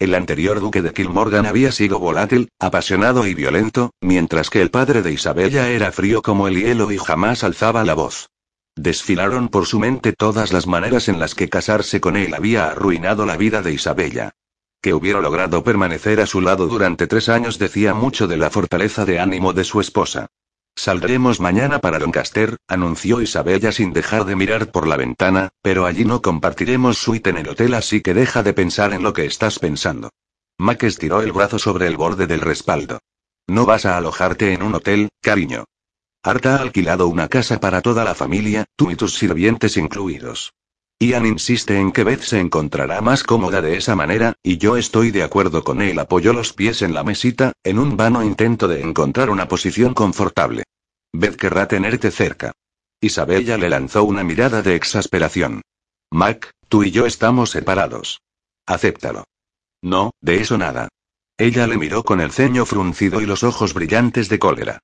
El 0.00 0.14
anterior 0.14 0.60
duque 0.60 0.80
de 0.80 0.94
Kilmorgan 0.94 1.44
había 1.44 1.72
sido 1.72 1.98
volátil, 1.98 2.48
apasionado 2.58 3.26
y 3.26 3.34
violento, 3.34 3.92
mientras 4.00 4.48
que 4.48 4.62
el 4.62 4.70
padre 4.70 5.02
de 5.02 5.12
Isabella 5.12 5.68
era 5.68 5.92
frío 5.92 6.22
como 6.22 6.48
el 6.48 6.56
hielo 6.56 6.90
y 6.90 6.96
jamás 6.96 7.44
alzaba 7.44 7.84
la 7.84 7.92
voz. 7.92 8.30
Desfilaron 8.76 9.50
por 9.50 9.66
su 9.66 9.78
mente 9.78 10.14
todas 10.14 10.54
las 10.54 10.66
maneras 10.66 11.10
en 11.10 11.18
las 11.18 11.34
que 11.34 11.50
casarse 11.50 12.00
con 12.00 12.16
él 12.16 12.32
había 12.32 12.70
arruinado 12.70 13.26
la 13.26 13.36
vida 13.36 13.60
de 13.60 13.74
Isabella. 13.74 14.30
Que 14.80 14.94
hubiera 14.94 15.20
logrado 15.20 15.62
permanecer 15.62 16.22
a 16.22 16.26
su 16.26 16.40
lado 16.40 16.66
durante 16.66 17.06
tres 17.06 17.28
años 17.28 17.58
decía 17.58 17.92
mucho 17.92 18.26
de 18.26 18.38
la 18.38 18.48
fortaleza 18.48 19.04
de 19.04 19.20
ánimo 19.20 19.52
de 19.52 19.64
su 19.64 19.82
esposa. 19.82 20.28
Saldremos 20.76 21.40
mañana 21.40 21.78
para 21.80 21.98
Doncaster, 21.98 22.56
anunció 22.66 23.20
Isabella 23.20 23.70
sin 23.72 23.92
dejar 23.92 24.24
de 24.24 24.36
mirar 24.36 24.70
por 24.70 24.86
la 24.86 24.96
ventana, 24.96 25.50
pero 25.62 25.84
allí 25.84 26.04
no 26.04 26.22
compartiremos 26.22 26.98
suite 26.98 27.30
en 27.30 27.38
el 27.38 27.48
hotel 27.48 27.74
así 27.74 28.00
que 28.00 28.14
deja 28.14 28.42
de 28.42 28.54
pensar 28.54 28.92
en 28.92 29.02
lo 29.02 29.12
que 29.12 29.26
estás 29.26 29.58
pensando. 29.58 30.10
Mac 30.58 30.82
estiró 30.82 31.22
el 31.22 31.32
brazo 31.32 31.58
sobre 31.58 31.86
el 31.86 31.96
borde 31.96 32.26
del 32.26 32.40
respaldo. 32.40 33.00
No 33.46 33.66
vas 33.66 33.84
a 33.86 33.96
alojarte 33.96 34.52
en 34.52 34.62
un 34.62 34.74
hotel, 34.74 35.08
cariño. 35.20 35.64
Arta 36.22 36.56
ha 36.56 36.60
alquilado 36.60 37.08
una 37.08 37.28
casa 37.28 37.60
para 37.60 37.80
toda 37.80 38.04
la 38.04 38.14
familia, 38.14 38.66
tú 38.76 38.90
y 38.90 38.96
tus 38.96 39.14
sirvientes 39.14 39.76
incluidos. 39.76 40.52
Ian 41.02 41.24
insiste 41.24 41.78
en 41.78 41.92
que 41.92 42.04
Beth 42.04 42.20
se 42.20 42.40
encontrará 42.40 43.00
más 43.00 43.24
cómoda 43.24 43.62
de 43.62 43.78
esa 43.78 43.96
manera, 43.96 44.34
y 44.42 44.58
yo 44.58 44.76
estoy 44.76 45.10
de 45.10 45.22
acuerdo 45.22 45.64
con 45.64 45.80
él. 45.80 45.98
Apoyó 45.98 46.34
los 46.34 46.52
pies 46.52 46.82
en 46.82 46.92
la 46.92 47.02
mesita, 47.02 47.54
en 47.64 47.78
un 47.78 47.96
vano 47.96 48.22
intento 48.22 48.68
de 48.68 48.82
encontrar 48.82 49.30
una 49.30 49.48
posición 49.48 49.94
confortable. 49.94 50.64
Beth 51.10 51.36
querrá 51.36 51.66
tenerte 51.66 52.10
cerca. 52.10 52.52
Isabella 53.00 53.56
le 53.56 53.70
lanzó 53.70 54.04
una 54.04 54.22
mirada 54.24 54.60
de 54.60 54.74
exasperación. 54.74 55.62
Mac, 56.12 56.50
tú 56.68 56.84
y 56.84 56.90
yo 56.90 57.06
estamos 57.06 57.48
separados. 57.48 58.20
Acéptalo. 58.66 59.24
No, 59.80 60.10
de 60.20 60.42
eso 60.42 60.58
nada. 60.58 60.88
Ella 61.38 61.66
le 61.66 61.78
miró 61.78 62.04
con 62.04 62.20
el 62.20 62.30
ceño 62.30 62.66
fruncido 62.66 63.22
y 63.22 63.26
los 63.26 63.42
ojos 63.42 63.72
brillantes 63.72 64.28
de 64.28 64.38
cólera. 64.38 64.80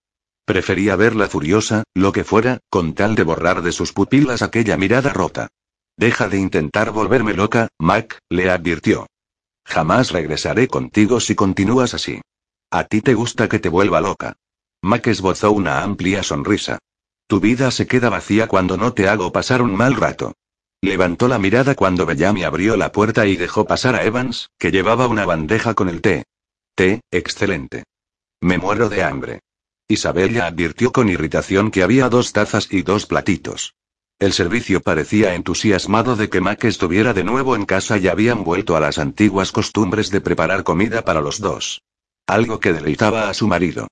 Prefería 0.46 0.96
verla 0.96 1.28
furiosa, 1.28 1.82
lo 1.92 2.12
que 2.12 2.24
fuera, 2.24 2.60
con 2.70 2.94
tal 2.94 3.16
de 3.16 3.22
borrar 3.22 3.60
de 3.60 3.72
sus 3.72 3.92
pupilas 3.92 4.40
aquella 4.40 4.78
mirada 4.78 5.12
rota. 5.12 5.48
Deja 5.98 6.28
de 6.28 6.38
intentar 6.38 6.90
volverme 6.90 7.32
loca, 7.32 7.68
Mac, 7.78 8.18
le 8.28 8.50
advirtió. 8.50 9.06
Jamás 9.64 10.10
regresaré 10.10 10.68
contigo 10.68 11.20
si 11.20 11.34
continúas 11.34 11.94
así. 11.94 12.20
A 12.70 12.84
ti 12.84 13.00
te 13.00 13.14
gusta 13.14 13.48
que 13.48 13.58
te 13.58 13.68
vuelva 13.68 14.00
loca. 14.00 14.36
Mac 14.82 15.06
esbozó 15.06 15.52
una 15.52 15.82
amplia 15.82 16.22
sonrisa. 16.22 16.78
Tu 17.26 17.40
vida 17.40 17.70
se 17.70 17.86
queda 17.86 18.10
vacía 18.10 18.46
cuando 18.46 18.76
no 18.76 18.92
te 18.92 19.08
hago 19.08 19.32
pasar 19.32 19.62
un 19.62 19.74
mal 19.74 19.94
rato. 19.94 20.34
Levantó 20.82 21.26
la 21.26 21.38
mirada 21.38 21.74
cuando 21.74 22.06
Bellamy 22.06 22.44
abrió 22.44 22.76
la 22.76 22.92
puerta 22.92 23.26
y 23.26 23.36
dejó 23.36 23.64
pasar 23.64 23.94
a 23.94 24.04
Evans, 24.04 24.50
que 24.58 24.70
llevaba 24.70 25.08
una 25.08 25.24
bandeja 25.24 25.74
con 25.74 25.88
el 25.88 26.02
té. 26.02 26.24
Té, 26.74 27.00
excelente. 27.10 27.84
Me 28.40 28.58
muero 28.58 28.88
de 28.88 29.02
hambre. 29.02 29.40
Isabella 29.88 30.46
advirtió 30.46 30.92
con 30.92 31.08
irritación 31.08 31.70
que 31.70 31.82
había 31.82 32.08
dos 32.08 32.32
tazas 32.32 32.68
y 32.70 32.82
dos 32.82 33.06
platitos. 33.06 33.74
El 34.18 34.32
servicio 34.32 34.80
parecía 34.80 35.34
entusiasmado 35.34 36.16
de 36.16 36.30
que 36.30 36.40
Mac 36.40 36.64
estuviera 36.64 37.12
de 37.12 37.22
nuevo 37.22 37.54
en 37.54 37.66
casa 37.66 37.98
y 37.98 38.08
habían 38.08 38.44
vuelto 38.44 38.74
a 38.74 38.80
las 38.80 38.98
antiguas 38.98 39.52
costumbres 39.52 40.10
de 40.10 40.22
preparar 40.22 40.64
comida 40.64 41.04
para 41.04 41.20
los 41.20 41.38
dos. 41.38 41.82
Algo 42.26 42.58
que 42.58 42.72
deleitaba 42.72 43.28
a 43.28 43.34
su 43.34 43.46
marido. 43.46 43.88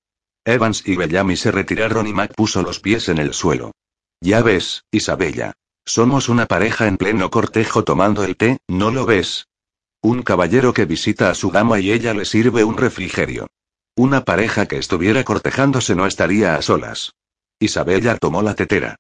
Evans 0.47 0.83
y 0.87 0.97
Bellamy 0.97 1.37
se 1.37 1.51
retiraron 1.51 2.07
y 2.07 2.15
Mac 2.15 2.33
puso 2.35 2.63
los 2.63 2.81
pies 2.81 3.11
en 3.11 3.19
el 3.19 3.35
suelo. 3.35 3.73
Ya 4.23 4.41
ves, 4.41 4.85
Isabella. 4.91 5.53
Somos 5.85 6.31
una 6.31 6.47
pareja 6.47 6.87
en 6.87 6.97
pleno 6.97 7.31
cortejo 7.31 7.85
tomando 7.85 8.25
el 8.25 8.39
té, 8.39 8.57
¿no 8.67 8.91
lo 8.91 9.05
ves? 9.05 9.49
Un 10.01 10.23
caballero 10.23 10.73
que 10.73 10.87
visita 10.87 11.29
a 11.29 11.35
su 11.35 11.51
dama 11.51 11.81
y 11.81 11.93
ella 11.93 12.15
le 12.15 12.25
sirve 12.25 12.65
un 12.65 12.79
refrigerio. 12.79 13.49
Una 13.95 14.25
pareja 14.25 14.65
que 14.65 14.79
estuviera 14.79 15.23
cortejándose 15.23 15.95
no 15.95 16.07
estaría 16.07 16.57
a 16.57 16.63
solas. 16.63 17.13
Isabella 17.59 18.17
tomó 18.17 18.41
la 18.41 18.55
tetera. 18.55 18.97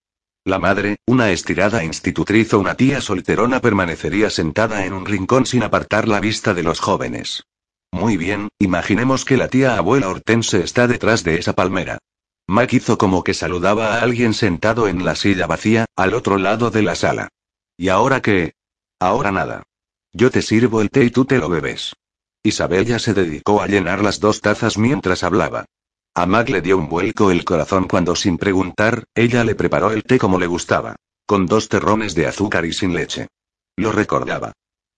La 0.47 0.59
madre, 0.59 0.99
una 1.07 1.31
estirada 1.31 1.85
institutriz 1.85 2.53
o 2.53 2.59
una 2.59 2.75
tía 2.75 3.01
solterona 3.01 3.61
permanecería 3.61 4.29
sentada 4.29 4.85
en 4.85 4.93
un 4.93 5.07
rincón 5.07 5.47
sin 5.47 5.62
apartar 5.62 6.07
la 6.07 6.21
vista 6.21 6.53
de 6.53 6.62
los 6.62 6.81
jóvenes. 6.81 7.45
Muy 7.91 8.19
bien, 8.19 8.49
imaginemos 8.59 9.25
que 9.25 9.39
la 9.39 9.49
tía 9.49 9.79
abuela 9.79 10.11
Hortense 10.11 10.62
está 10.62 10.87
detrás 10.87 11.25
de 11.25 11.37
esa 11.37 11.55
palmera. 11.55 11.97
Mac 12.47 12.75
hizo 12.75 12.99
como 12.99 13.25
que 13.25 13.33
saludaba 13.33 13.95
a 13.95 14.03
alguien 14.03 14.35
sentado 14.35 14.87
en 14.87 15.03
la 15.03 15.15
silla 15.15 15.47
vacía, 15.47 15.87
al 15.97 16.12
otro 16.12 16.37
lado 16.37 16.71
de 16.71 16.83
la 16.83 16.95
sala. 16.95 17.29
¿Y 17.79 17.89
ahora 17.89 18.21
qué? 18.21 18.53
Ahora 19.01 19.33
nada. 19.33 19.62
Yo 20.12 20.31
te 20.31 20.43
sirvo 20.43 20.83
el 20.83 20.91
té 20.91 21.05
y 21.05 21.11
tú 21.11 21.25
te 21.25 21.39
lo 21.39 21.49
bebes. 21.49 21.95
Isabella 22.43 22.99
se 22.99 23.15
dedicó 23.15 23.62
a 23.62 23.66
llenar 23.66 24.03
las 24.03 24.21
dos 24.21 24.43
tazas 24.43 24.77
mientras 24.77 25.25
hablaba. 25.25 25.65
A 26.16 26.27
Mac 26.27 26.49
le 26.49 26.61
dio 26.61 26.78
un 26.78 26.89
vuelco 26.89 27.32
el 27.32 27.45
corazón 27.45 27.89
cuando 27.89 28.15
sin 28.15 28.39
preguntar, 28.39 29.03
ella 29.16 29.43
le 29.43 29.57
preparó 29.57 29.91
el 29.91 30.05
té 30.05 30.16
como 30.16 30.39
le 30.39 30.47
gustaba. 30.47 30.95
Con 31.27 31.47
dos 31.47 31.69
terrones 31.69 32.15
de 32.15 32.28
azúcar 32.28 32.65
y 32.65 32.73
sin 32.73 32.95
leche. 32.95 33.27
Lo 33.77 33.91
recordaba. 33.91 34.53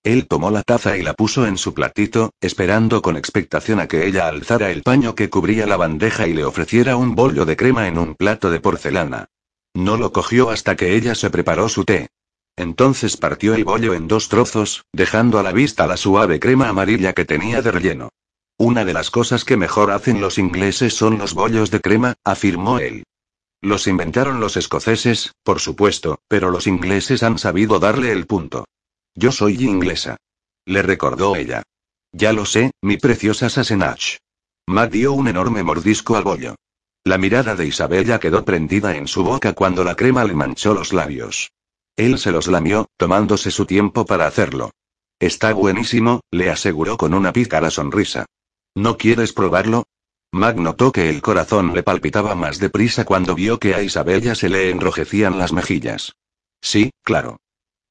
Él 0.04 0.28
tomó 0.28 0.50
la 0.50 0.62
taza 0.62 0.98
y 0.98 1.02
la 1.02 1.14
puso 1.14 1.46
en 1.46 1.56
su 1.56 1.72
platito, 1.72 2.34
esperando 2.40 3.00
con 3.00 3.16
expectación 3.16 3.80
a 3.80 3.88
que 3.88 4.06
ella 4.06 4.28
alzara 4.28 4.70
el 4.70 4.82
paño 4.82 5.14
que 5.14 5.30
cubría 5.30 5.66
la 5.66 5.78
bandeja 5.78 6.28
y 6.28 6.34
le 6.34 6.44
ofreciera 6.44 6.96
un 6.96 7.14
bollo 7.14 7.46
de 7.46 7.56
crema 7.56 7.88
en 7.88 7.96
un 7.96 8.14
plato 8.14 8.50
de 8.50 8.60
porcelana. 8.60 9.30
No 9.72 9.96
lo 9.96 10.12
cogió 10.12 10.50
hasta 10.50 10.76
que 10.76 10.96
ella 10.96 11.14
se 11.14 11.30
preparó 11.30 11.70
su 11.70 11.86
té. 11.86 12.08
Entonces 12.56 13.16
partió 13.16 13.54
el 13.54 13.64
bollo 13.64 13.94
en 13.94 14.06
dos 14.06 14.28
trozos, 14.28 14.84
dejando 14.92 15.38
a 15.38 15.42
la 15.42 15.52
vista 15.52 15.86
la 15.86 15.96
suave 15.96 16.40
crema 16.40 16.68
amarilla 16.68 17.14
que 17.14 17.24
tenía 17.24 17.62
de 17.62 17.70
relleno. 17.70 18.10
Una 18.58 18.86
de 18.86 18.94
las 18.94 19.10
cosas 19.10 19.44
que 19.44 19.58
mejor 19.58 19.90
hacen 19.90 20.20
los 20.20 20.38
ingleses 20.38 20.94
son 20.94 21.18
los 21.18 21.34
bollos 21.34 21.70
de 21.70 21.80
crema, 21.80 22.14
afirmó 22.24 22.78
él. 22.78 23.04
Los 23.60 23.86
inventaron 23.86 24.40
los 24.40 24.56
escoceses, 24.56 25.32
por 25.42 25.60
supuesto, 25.60 26.20
pero 26.26 26.50
los 26.50 26.66
ingleses 26.66 27.22
han 27.22 27.38
sabido 27.38 27.78
darle 27.78 28.12
el 28.12 28.26
punto. 28.26 28.64
Yo 29.14 29.30
soy 29.30 29.62
inglesa. 29.62 30.16
Le 30.64 30.80
recordó 30.82 31.36
ella. 31.36 31.62
Ya 32.12 32.32
lo 32.32 32.46
sé, 32.46 32.70
mi 32.80 32.96
preciosa 32.96 33.50
Sassenach. 33.50 34.16
Matt 34.66 34.90
dio 34.90 35.12
un 35.12 35.28
enorme 35.28 35.62
mordisco 35.62 36.16
al 36.16 36.24
bollo. 36.24 36.54
La 37.04 37.18
mirada 37.18 37.56
de 37.56 37.66
Isabella 37.66 38.18
quedó 38.18 38.44
prendida 38.44 38.96
en 38.96 39.06
su 39.06 39.22
boca 39.22 39.52
cuando 39.52 39.84
la 39.84 39.96
crema 39.96 40.24
le 40.24 40.34
manchó 40.34 40.72
los 40.72 40.94
labios. 40.94 41.52
Él 41.94 42.18
se 42.18 42.32
los 42.32 42.46
lamió, 42.46 42.86
tomándose 42.96 43.50
su 43.50 43.66
tiempo 43.66 44.06
para 44.06 44.26
hacerlo. 44.26 44.70
Está 45.20 45.52
buenísimo, 45.52 46.20
le 46.30 46.50
aseguró 46.50 46.96
con 46.96 47.14
una 47.14 47.32
pícara 47.32 47.70
sonrisa. 47.70 48.26
¿No 48.76 48.98
quieres 48.98 49.32
probarlo? 49.32 49.84
Mac 50.32 50.56
notó 50.58 50.92
que 50.92 51.08
el 51.08 51.22
corazón 51.22 51.72
le 51.74 51.82
palpitaba 51.82 52.34
más 52.34 52.58
deprisa 52.58 53.06
cuando 53.06 53.34
vio 53.34 53.58
que 53.58 53.74
a 53.74 53.82
Isabella 53.82 54.34
se 54.34 54.50
le 54.50 54.68
enrojecían 54.68 55.38
las 55.38 55.54
mejillas. 55.54 56.14
Sí, 56.60 56.90
claro. 57.02 57.38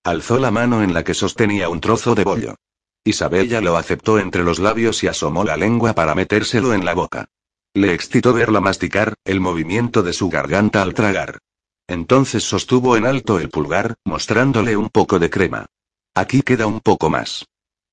Alzó 0.03 0.37
la 0.37 0.51
mano 0.51 0.83
en 0.83 0.93
la 0.93 1.03
que 1.03 1.15
sostenía 1.15 1.69
un 1.69 1.81
trozo 1.81 2.13
de 2.13 2.23
bollo. 2.23 2.55
Isabella 3.03 3.61
lo 3.61 3.77
aceptó 3.77 4.19
entre 4.19 4.43
los 4.43 4.59
labios 4.59 5.03
y 5.03 5.07
asomó 5.07 5.43
la 5.43 5.57
lengua 5.57 5.93
para 5.93 6.13
metérselo 6.13 6.71
en 6.75 6.85
la 6.85 6.93
boca. 6.93 7.29
Le 7.73 7.91
excitó 7.91 8.31
verla 8.33 8.61
masticar, 8.61 9.15
el 9.25 9.39
movimiento 9.39 10.03
de 10.03 10.13
su 10.13 10.29
garganta 10.29 10.83
al 10.83 10.93
tragar. 10.93 11.39
Entonces 11.87 12.43
sostuvo 12.43 12.95
en 12.95 13.07
alto 13.07 13.39
el 13.39 13.49
pulgar, 13.49 13.95
mostrándole 14.05 14.77
un 14.77 14.89
poco 14.89 15.17
de 15.17 15.31
crema. 15.31 15.65
Aquí 16.13 16.43
queda 16.43 16.67
un 16.67 16.79
poco 16.79 17.09
más. 17.09 17.43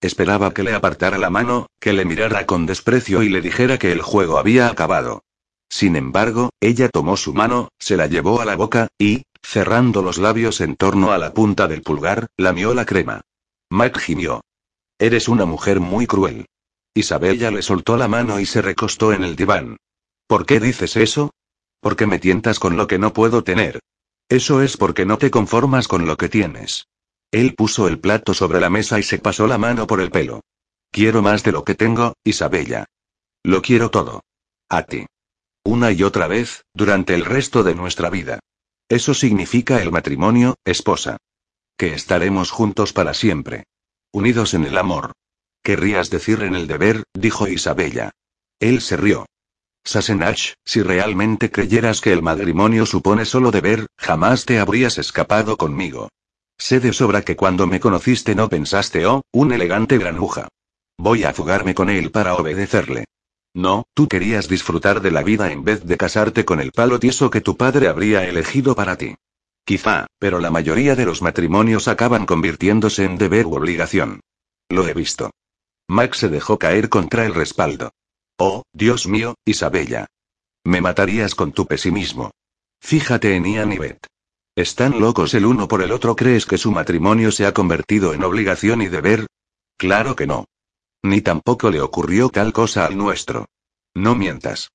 Esperaba 0.02 0.52
que 0.52 0.64
le 0.64 0.74
apartara 0.74 1.16
la 1.16 1.30
mano, 1.30 1.68
que 1.80 1.92
le 1.92 2.04
mirara 2.04 2.44
con 2.44 2.66
desprecio 2.66 3.22
y 3.22 3.28
le 3.28 3.40
dijera 3.40 3.78
que 3.78 3.92
el 3.92 4.02
juego 4.02 4.36
había 4.36 4.66
acabado. 4.66 5.22
Sin 5.70 5.94
embargo, 5.94 6.50
ella 6.60 6.88
tomó 6.88 7.16
su 7.16 7.32
mano, 7.32 7.68
se 7.78 7.96
la 7.96 8.08
llevó 8.08 8.40
a 8.40 8.44
la 8.44 8.56
boca, 8.56 8.88
y, 8.98 9.22
cerrando 9.44 10.02
los 10.02 10.18
labios 10.18 10.60
en 10.60 10.74
torno 10.74 11.12
a 11.12 11.18
la 11.18 11.32
punta 11.32 11.68
del 11.68 11.82
pulgar, 11.82 12.26
lamió 12.36 12.74
la 12.74 12.84
crema. 12.84 13.20
Mike 13.70 14.00
gimió. 14.00 14.40
Eres 14.98 15.28
una 15.28 15.44
mujer 15.44 15.78
muy 15.78 16.08
cruel. 16.08 16.46
Isabella 16.94 17.52
le 17.52 17.62
soltó 17.62 17.96
la 17.96 18.08
mano 18.08 18.40
y 18.40 18.44
se 18.44 18.60
recostó 18.60 19.12
en 19.12 19.22
el 19.22 19.36
diván. 19.36 19.76
¿Por 20.26 20.46
qué 20.46 20.58
dices 20.58 20.96
eso? 20.96 21.30
Porque 21.80 22.06
me 22.06 22.18
tientas 22.18 22.58
con 22.58 22.76
lo 22.76 22.88
que 22.88 22.98
no 22.98 23.12
puedo 23.12 23.44
tener. 23.44 23.78
Eso 24.28 24.62
es 24.62 24.76
porque 24.76 25.06
no 25.06 25.16
te 25.16 25.30
conformas 25.30 25.86
con 25.86 26.06
lo 26.06 26.16
que 26.16 26.28
tienes. 26.28 26.88
Él 27.32 27.54
puso 27.54 27.88
el 27.88 27.98
plato 27.98 28.34
sobre 28.34 28.60
la 28.60 28.68
mesa 28.68 28.98
y 28.98 29.02
se 29.02 29.18
pasó 29.18 29.46
la 29.46 29.56
mano 29.56 29.86
por 29.86 30.02
el 30.02 30.10
pelo. 30.10 30.42
Quiero 30.90 31.22
más 31.22 31.42
de 31.42 31.52
lo 31.52 31.64
que 31.64 31.74
tengo, 31.74 32.14
Isabella. 32.22 32.84
Lo 33.42 33.62
quiero 33.62 33.90
todo. 33.90 34.22
A 34.68 34.82
ti. 34.82 35.06
Una 35.64 35.92
y 35.92 36.02
otra 36.02 36.26
vez, 36.26 36.64
durante 36.74 37.14
el 37.14 37.24
resto 37.24 37.62
de 37.62 37.74
nuestra 37.74 38.10
vida. 38.10 38.40
Eso 38.88 39.14
significa 39.14 39.80
el 39.80 39.90
matrimonio, 39.90 40.56
esposa. 40.66 41.16
Que 41.78 41.94
estaremos 41.94 42.50
juntos 42.50 42.92
para 42.92 43.14
siempre. 43.14 43.64
Unidos 44.12 44.52
en 44.52 44.66
el 44.66 44.76
amor. 44.76 45.12
Querrías 45.62 46.10
decir 46.10 46.42
en 46.42 46.54
el 46.54 46.66
deber, 46.66 47.04
dijo 47.14 47.48
Isabella. 47.48 48.10
Él 48.60 48.82
se 48.82 48.98
rió. 48.98 49.24
Sassenach, 49.84 50.52
si 50.66 50.82
realmente 50.82 51.50
creyeras 51.50 52.02
que 52.02 52.12
el 52.12 52.20
matrimonio 52.20 52.84
supone 52.84 53.24
solo 53.24 53.50
deber, 53.50 53.86
jamás 53.96 54.44
te 54.44 54.58
habrías 54.58 54.98
escapado 54.98 55.56
conmigo. 55.56 56.10
Sé 56.62 56.78
de 56.78 56.92
sobra 56.92 57.22
que 57.22 57.34
cuando 57.34 57.66
me 57.66 57.80
conociste 57.80 58.36
no 58.36 58.48
pensaste, 58.48 59.04
oh, 59.04 59.22
un 59.32 59.50
elegante 59.50 59.98
granuja. 59.98 60.46
Voy 60.96 61.24
a 61.24 61.32
fugarme 61.32 61.74
con 61.74 61.90
él 61.90 62.12
para 62.12 62.36
obedecerle. 62.36 63.04
No, 63.52 63.82
tú 63.94 64.06
querías 64.06 64.46
disfrutar 64.46 65.00
de 65.00 65.10
la 65.10 65.24
vida 65.24 65.50
en 65.50 65.64
vez 65.64 65.84
de 65.84 65.96
casarte 65.96 66.44
con 66.44 66.60
el 66.60 66.70
palo 66.70 67.00
tieso 67.00 67.30
que 67.30 67.40
tu 67.40 67.56
padre 67.56 67.88
habría 67.88 68.28
elegido 68.28 68.76
para 68.76 68.96
ti. 68.96 69.16
Quizá, 69.64 70.06
pero 70.20 70.38
la 70.38 70.52
mayoría 70.52 70.94
de 70.94 71.04
los 71.04 71.20
matrimonios 71.20 71.88
acaban 71.88 72.26
convirtiéndose 72.26 73.06
en 73.06 73.18
deber 73.18 73.46
u 73.46 73.56
obligación. 73.56 74.20
Lo 74.68 74.86
he 74.86 74.94
visto. 74.94 75.32
Max 75.88 76.18
se 76.18 76.28
dejó 76.28 76.60
caer 76.60 76.88
contra 76.88 77.26
el 77.26 77.34
respaldo. 77.34 77.90
Oh, 78.38 78.62
Dios 78.72 79.08
mío, 79.08 79.34
Isabella. 79.44 80.06
Me 80.62 80.80
matarías 80.80 81.34
con 81.34 81.50
tu 81.50 81.66
pesimismo. 81.66 82.30
Fíjate 82.80 83.34
en 83.34 83.46
Ian 83.46 83.72
y 83.72 83.78
Beth. 83.78 84.11
¿Están 84.54 85.00
locos 85.00 85.32
el 85.32 85.46
uno 85.46 85.66
por 85.66 85.82
el 85.82 85.92
otro? 85.92 86.14
¿Crees 86.14 86.44
que 86.44 86.58
su 86.58 86.72
matrimonio 86.72 87.32
se 87.32 87.46
ha 87.46 87.54
convertido 87.54 88.12
en 88.12 88.22
obligación 88.22 88.82
y 88.82 88.88
deber? 88.88 89.26
Claro 89.78 90.14
que 90.14 90.26
no. 90.26 90.44
Ni 91.02 91.22
tampoco 91.22 91.70
le 91.70 91.80
ocurrió 91.80 92.28
tal 92.28 92.52
cosa 92.52 92.84
al 92.84 92.98
nuestro. 92.98 93.46
No 93.94 94.14
mientas. 94.14 94.70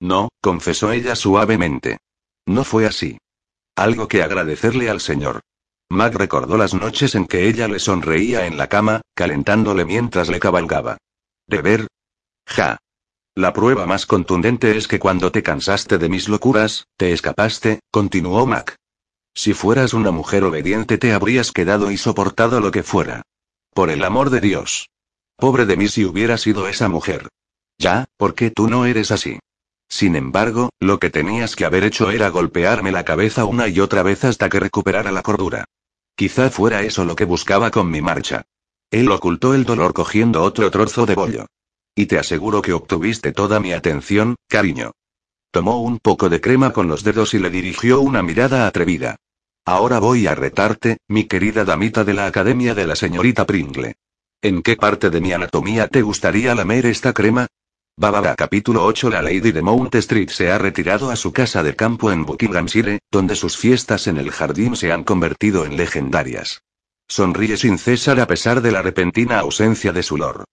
No, 0.00 0.28
confesó 0.40 0.92
ella 0.92 1.16
suavemente. 1.16 1.98
No 2.46 2.62
fue 2.62 2.86
así. 2.86 3.18
Algo 3.74 4.06
que 4.06 4.22
agradecerle 4.22 4.88
al 4.88 5.00
Señor. 5.00 5.40
Mac 5.88 6.14
recordó 6.14 6.56
las 6.56 6.74
noches 6.74 7.16
en 7.16 7.26
que 7.26 7.48
ella 7.48 7.66
le 7.66 7.80
sonreía 7.80 8.46
en 8.46 8.56
la 8.56 8.68
cama, 8.68 9.02
calentándole 9.14 9.84
mientras 9.84 10.28
le 10.28 10.38
cabalgaba. 10.38 10.98
¿Deber? 11.48 11.88
Ja. 12.46 12.78
La 13.34 13.52
prueba 13.52 13.86
más 13.86 14.06
contundente 14.06 14.76
es 14.76 14.86
que 14.86 15.00
cuando 15.00 15.32
te 15.32 15.42
cansaste 15.42 15.98
de 15.98 16.08
mis 16.08 16.28
locuras, 16.28 16.86
te 16.96 17.12
escapaste, 17.12 17.80
continuó 17.90 18.46
Mac. 18.46 18.76
Si 19.36 19.52
fueras 19.52 19.92
una 19.92 20.10
mujer 20.10 20.44
obediente 20.44 20.96
te 20.96 21.12
habrías 21.12 21.52
quedado 21.52 21.90
y 21.90 21.98
soportado 21.98 22.58
lo 22.60 22.70
que 22.70 22.82
fuera. 22.82 23.20
Por 23.74 23.90
el 23.90 24.02
amor 24.02 24.30
de 24.30 24.40
Dios. 24.40 24.88
Pobre 25.36 25.66
de 25.66 25.76
mí 25.76 25.88
si 25.88 26.06
hubiera 26.06 26.38
sido 26.38 26.66
esa 26.68 26.88
mujer. 26.88 27.28
Ya, 27.78 28.06
porque 28.16 28.50
tú 28.50 28.66
no 28.68 28.86
eres 28.86 29.10
así. 29.10 29.38
Sin 29.90 30.16
embargo, 30.16 30.70
lo 30.80 30.98
que 30.98 31.10
tenías 31.10 31.54
que 31.54 31.66
haber 31.66 31.84
hecho 31.84 32.10
era 32.10 32.30
golpearme 32.30 32.90
la 32.92 33.04
cabeza 33.04 33.44
una 33.44 33.68
y 33.68 33.78
otra 33.78 34.02
vez 34.02 34.24
hasta 34.24 34.48
que 34.48 34.58
recuperara 34.58 35.12
la 35.12 35.22
cordura. 35.22 35.66
Quizá 36.16 36.48
fuera 36.48 36.80
eso 36.80 37.04
lo 37.04 37.14
que 37.14 37.26
buscaba 37.26 37.70
con 37.70 37.90
mi 37.90 38.00
marcha. 38.00 38.46
Él 38.90 39.10
ocultó 39.10 39.52
el 39.52 39.64
dolor 39.64 39.92
cogiendo 39.92 40.42
otro 40.42 40.70
trozo 40.70 41.04
de 41.04 41.14
bollo. 41.14 41.46
Y 41.94 42.06
te 42.06 42.18
aseguro 42.18 42.62
que 42.62 42.72
obtuviste 42.72 43.32
toda 43.32 43.60
mi 43.60 43.74
atención, 43.74 44.36
cariño. 44.48 44.92
Tomó 45.50 45.82
un 45.82 45.98
poco 45.98 46.30
de 46.30 46.40
crema 46.40 46.72
con 46.72 46.88
los 46.88 47.04
dedos 47.04 47.34
y 47.34 47.38
le 47.38 47.50
dirigió 47.50 48.00
una 48.00 48.22
mirada 48.22 48.66
atrevida. 48.66 49.16
Ahora 49.68 49.98
voy 49.98 50.28
a 50.28 50.36
retarte, 50.36 50.98
mi 51.08 51.24
querida 51.24 51.64
damita 51.64 52.04
de 52.04 52.14
la 52.14 52.26
Academia 52.26 52.72
de 52.72 52.86
la 52.86 52.94
señorita 52.94 53.44
Pringle. 53.44 53.96
¿En 54.40 54.62
qué 54.62 54.76
parte 54.76 55.10
de 55.10 55.20
mi 55.20 55.32
anatomía 55.32 55.88
te 55.88 56.02
gustaría 56.02 56.54
lamer 56.54 56.86
esta 56.86 57.12
crema? 57.12 57.48
Bábara 57.96 58.36
capítulo 58.36 58.84
8 58.84 59.10
La 59.10 59.22
Lady 59.22 59.50
de 59.50 59.62
Mount 59.62 59.92
Street 59.96 60.28
se 60.28 60.52
ha 60.52 60.58
retirado 60.58 61.10
a 61.10 61.16
su 61.16 61.32
casa 61.32 61.64
de 61.64 61.74
campo 61.74 62.12
en 62.12 62.24
Buckinghamshire, 62.24 63.00
donde 63.10 63.34
sus 63.34 63.56
fiestas 63.56 64.06
en 64.06 64.18
el 64.18 64.30
jardín 64.30 64.76
se 64.76 64.92
han 64.92 65.02
convertido 65.02 65.66
en 65.66 65.76
legendarias. 65.76 66.62
Sonríe 67.08 67.56
sin 67.56 67.78
cesar 67.78 68.20
a 68.20 68.28
pesar 68.28 68.60
de 68.60 68.70
la 68.70 68.82
repentina 68.82 69.40
ausencia 69.40 69.90
de 69.90 70.04
su 70.04 70.16
lord. 70.16 70.44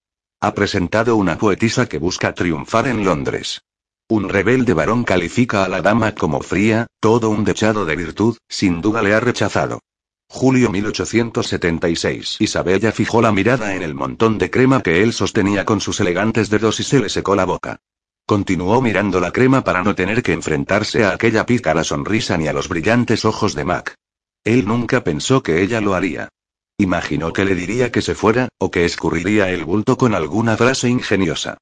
Ha 0.41 0.55
presentado 0.55 1.17
una 1.17 1.37
poetisa 1.37 1.87
que 1.87 1.99
busca 1.99 2.33
triunfar 2.33 2.87
en 2.87 3.05
Londres. 3.05 3.61
Un 4.09 4.29
rebelde 4.29 4.73
varón 4.73 5.03
califica 5.03 5.63
a 5.63 5.69
la 5.69 5.81
dama 5.81 6.13
como 6.13 6.41
fría, 6.41 6.87
todo 6.99 7.29
un 7.29 7.43
dechado 7.43 7.85
de 7.85 7.95
virtud, 7.95 8.37
sin 8.49 8.81
duda 8.81 9.01
le 9.01 9.13
ha 9.13 9.19
rechazado. 9.19 9.79
Julio 10.27 10.69
1876. 10.71 12.37
Isabella 12.39 12.91
fijó 12.91 13.21
la 13.21 13.31
mirada 13.31 13.75
en 13.75 13.83
el 13.83 13.93
montón 13.93 14.37
de 14.37 14.49
crema 14.49 14.81
que 14.81 15.03
él 15.03 15.13
sostenía 15.13 15.63
con 15.63 15.79
sus 15.79 15.99
elegantes 15.99 16.49
dedos 16.49 16.79
y 16.79 16.83
se 16.83 16.99
le 16.99 17.09
secó 17.09 17.35
la 17.35 17.45
boca. 17.45 17.79
Continuó 18.25 18.81
mirando 18.81 19.19
la 19.19 19.31
crema 19.31 19.63
para 19.63 19.83
no 19.83 19.95
tener 19.95 20.23
que 20.23 20.33
enfrentarse 20.33 21.03
a 21.03 21.11
aquella 21.11 21.45
pícara 21.45 21.83
sonrisa 21.83 22.37
ni 22.37 22.47
a 22.47 22.53
los 22.53 22.67
brillantes 22.67 23.25
ojos 23.25 23.53
de 23.53 23.65
Mac. 23.65 23.95
Él 24.43 24.65
nunca 24.65 25.03
pensó 25.03 25.43
que 25.43 25.61
ella 25.61 25.81
lo 25.81 25.93
haría. 25.93 26.29
Imaginó 26.77 27.31
que 27.31 27.45
le 27.45 27.53
diría 27.53 27.91
que 27.91 28.01
se 28.01 28.15
fuera, 28.15 28.49
o 28.57 28.71
que 28.71 28.85
escurriría 28.85 29.49
el 29.49 29.65
bulto 29.65 29.97
con 29.97 30.15
alguna 30.15 30.57
frase 30.57 30.89
ingeniosa. 30.89 31.57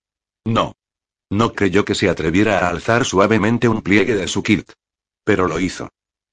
No. 0.45 0.73
No 1.31 1.53
creyó 1.53 1.85
que 1.85 1.95
se 1.95 2.09
atreviera 2.09 2.59
a 2.59 2.69
alzar 2.69 3.05
suavemente 3.05 3.69
un 3.69 3.81
pliegue 3.81 4.15
de 4.15 4.27
su 4.27 4.43
kilt. 4.43 4.73
Pero 5.23 5.47
lo 5.47 5.61
hizo. 5.61 5.87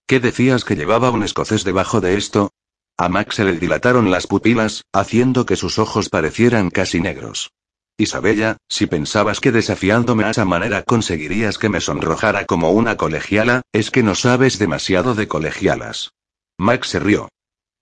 ¿Qué 0.09 0.19
decías 0.19 0.65
que 0.65 0.75
llevaba 0.75 1.11
un 1.13 1.23
escocés 1.23 1.63
debajo 1.63 2.01
de 2.01 2.17
esto? 2.17 2.51
A 2.97 3.09
Max 3.09 3.37
se 3.37 3.45
le 3.45 3.53
dilataron 3.53 4.11
las 4.11 4.27
pupilas, 4.27 4.83
haciendo 4.93 5.47
que 5.47 5.55
sus 5.55 5.79
ojos 5.79 6.09
parecieran 6.09 6.71
casi 6.71 7.01
negros. 7.01 7.53
Isabella, 7.97 8.57
si 8.69 8.87
pensabas 8.87 9.39
que 9.39 9.53
desafiándome 9.53 10.25
a 10.25 10.31
esa 10.31 10.45
manera 10.45 10.83
conseguirías 10.83 11.59
que 11.59 11.69
me 11.69 11.81
sonrojara 11.81 12.45
como 12.45 12.73
una 12.73 12.97
colegiala, 12.97 13.63
es 13.73 13.93
que 13.93 14.03
no 14.03 14.17
sabes 14.17 14.59
demasiado 14.59 15.15
de 15.15 15.29
colegialas. 15.29 16.11
Max 16.59 16.89
se 16.89 16.99
rió. 16.99 17.29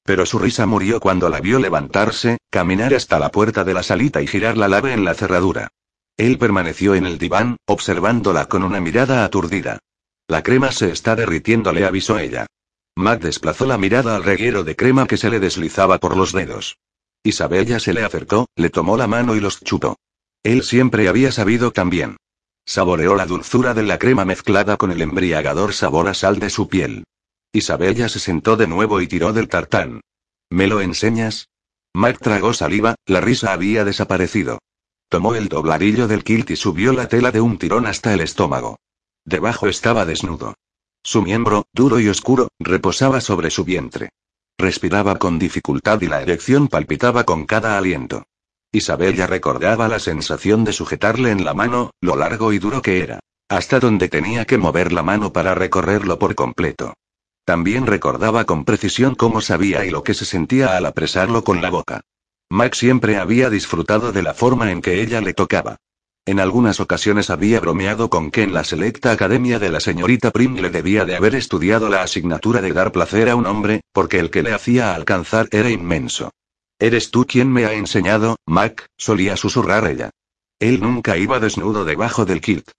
Pero 0.03 0.27
su 0.27 0.39
risa 0.39 0.67
murió 0.67 1.01
cuando 1.01 1.31
la 1.31 1.41
vio 1.41 1.59
levantarse, 1.61 2.37
caminar 2.51 2.93
hasta 2.93 3.19
la 3.19 3.31
puerta 3.31 3.65
de 3.65 3.73
la 3.73 3.83
salita 3.83 4.21
y 4.21 4.27
girar 4.27 4.59
la 4.59 4.69
llave 4.69 4.93
en 4.93 5.07
la 5.07 5.15
cerradura. 5.15 5.69
Él 6.17 6.39
permaneció 6.39 6.95
en 6.95 7.07
el 7.07 7.19
diván, 7.19 7.57
observándola 7.67 8.47
con 8.47 8.63
una 8.63 8.81
mirada 8.81 9.25
aturdida. 9.25 9.79
La 10.29 10.43
crema 10.43 10.73
se 10.73 10.91
está 10.91 11.15
derritiendo, 11.15 11.73
le 11.73 11.85
avisó 11.85 12.19
ella. 12.19 12.47
Mac 12.97 13.21
desplazó 13.21 13.67
la 13.67 13.77
mirada 13.77 14.17
al 14.17 14.25
reguero 14.25 14.65
de 14.65 14.75
crema 14.75 15.07
que 15.07 15.19
se 15.19 15.29
le 15.29 15.39
deslizaba 15.39 15.99
por 15.99 16.17
los 16.17 16.33
dedos. 16.33 16.79
Isabella 17.23 17.79
se 17.79 17.93
le 17.93 18.03
acercó, 18.03 18.47
le 18.57 18.71
tomó 18.71 18.97
la 18.97 19.07
mano 19.07 19.37
y 19.37 19.41
los 19.41 19.61
chupó. 19.61 19.97
Él 20.43 20.63
siempre 20.63 21.09
había 21.09 21.33
sabido 21.33 21.73
también. 21.73 22.17
Saboreó 22.65 23.15
la 23.15 23.27
dulzura 23.27 23.75
de 23.75 23.83
la 23.83 23.99
crema 23.99 24.25
mezclada 24.25 24.77
con 24.77 24.91
el 24.91 25.03
embriagador 25.03 25.75
sabor 25.75 26.09
a 26.09 26.15
sal 26.15 26.39
de 26.39 26.51
su 26.51 26.69
piel. 26.69 27.05
Isabella 27.53 28.09
se 28.09 28.19
sentó 28.19 28.57
de 28.57 28.67
nuevo 28.67 29.01
y 29.01 29.07
tiró 29.07 29.33
del 29.33 29.49
tartán. 29.49 30.01
¿Me 30.51 30.67
lo 30.67 30.81
enseñas? 30.81 31.49
Mac 31.95 32.19
tragó 32.21 32.55
saliva, 32.55 32.95
la 33.07 33.21
risa 33.21 33.53
había 33.53 33.85
desaparecido. 33.85 34.59
Tomó 35.09 35.35
el 35.35 35.49
dobladillo 35.49 36.09
del 36.09 36.25
kilt 36.25 36.51
y 36.51 36.57
subió 36.57 36.93
la 36.93 37.09
tela 37.09 37.31
de 37.31 37.41
un 37.41 37.59
tirón 37.59 37.87
hasta 37.87 38.13
el 38.13 38.21
estómago. 38.21 38.79
Debajo 39.25 39.69
estaba 39.69 40.05
desnudo. 40.05 40.55
Su 41.03 41.23
miembro, 41.23 41.67
duro 41.73 42.01
y 42.01 42.09
oscuro, 42.09 42.49
reposaba 42.59 43.21
sobre 43.21 43.51
su 43.51 43.65
vientre. 43.65 44.11
Respiraba 44.59 45.17
con 45.17 45.39
dificultad 45.39 46.01
y 46.01 46.07
la 46.07 46.23
erección 46.23 46.67
palpitaba 46.67 47.25
con 47.25 47.47
cada 47.47 47.79
aliento. 47.79 48.25
Isabella 48.73 49.27
recordaba 49.27 49.87
la 49.87 50.01
sensación 50.01 50.65
de 50.65 50.73
sujetarle 50.73 51.31
en 51.31 51.45
la 51.45 51.55
mano, 51.55 51.93
lo 52.01 52.17
largo 52.17 52.53
y 52.53 52.59
duro 52.59 52.83
que 52.83 53.03
era. 53.03 53.21
Hasta 53.49 53.79
donde 53.79 54.09
tenía 54.09 54.45
que 54.45 54.59
mover 54.59 54.93
la 54.93 55.05
mano 55.05 55.33
para 55.33 55.55
recorrerlo 55.55 56.19
por 56.19 56.35
completo. 56.35 56.95
También 57.45 57.87
recordaba 57.87 58.45
con 58.45 58.65
precisión 58.65 59.15
cómo 59.15 59.41
sabía 59.41 59.85
y 59.85 59.91
lo 59.91 60.03
que 60.03 60.15
se 60.15 60.25
sentía 60.25 60.77
al 60.77 60.85
apresarlo 60.85 61.45
con 61.45 61.63
la 61.63 61.71
boca. 61.71 62.01
Max 62.49 62.79
siempre 62.79 63.17
había 63.17 63.51
disfrutado 63.51 64.13
de 64.13 64.23
la 64.23 64.33
forma 64.33 64.71
en 64.71 64.81
que 64.81 65.03
ella 65.03 65.21
le 65.21 65.35
tocaba. 65.35 65.79
En 66.25 66.41
algunas 66.41 66.81
ocasiones 66.81 67.31
había 67.31 67.61
bromeado 67.61 68.09
con 68.09 68.31
que 68.31 68.43
en 68.43 68.55
la 68.55 68.65
selecta 68.65 69.11
academia 69.13 69.59
de 69.59 69.71
la 69.71 69.81
señorita 69.81 70.31
Pringle 70.31 70.71
debía 70.71 71.05
de 71.05 71.17
haber 71.17 71.35
estudiado 71.35 71.89
la 71.89 72.03
asignatura 72.03 72.61
de 72.61 72.73
dar 72.73 72.93
placer 72.93 73.29
a 73.29 73.37
un 73.37 73.47
hombre, 73.47 73.81
porque 73.93 74.19
el 74.19 74.31
que 74.31 74.43
le 74.43 74.53
hacía 74.53 74.95
alcanzar 74.95 75.49
era 75.51 75.71
inmenso. 75.71 76.31
¿Eres 76.79 77.11
tú 77.11 77.27
quien 77.27 77.53
me 77.53 77.65
ha 77.65 77.75
enseñado, 77.75 78.37
Mac? 78.47 78.87
solía 78.97 79.37
susurrar 79.37 79.87
ella. 79.87 80.11
Él 80.59 80.81
nunca 80.81 81.17
iba 81.17 81.41
desnudo 81.41 81.85
debajo 81.85 82.25
del 82.25 82.41
kilt. 82.41 82.71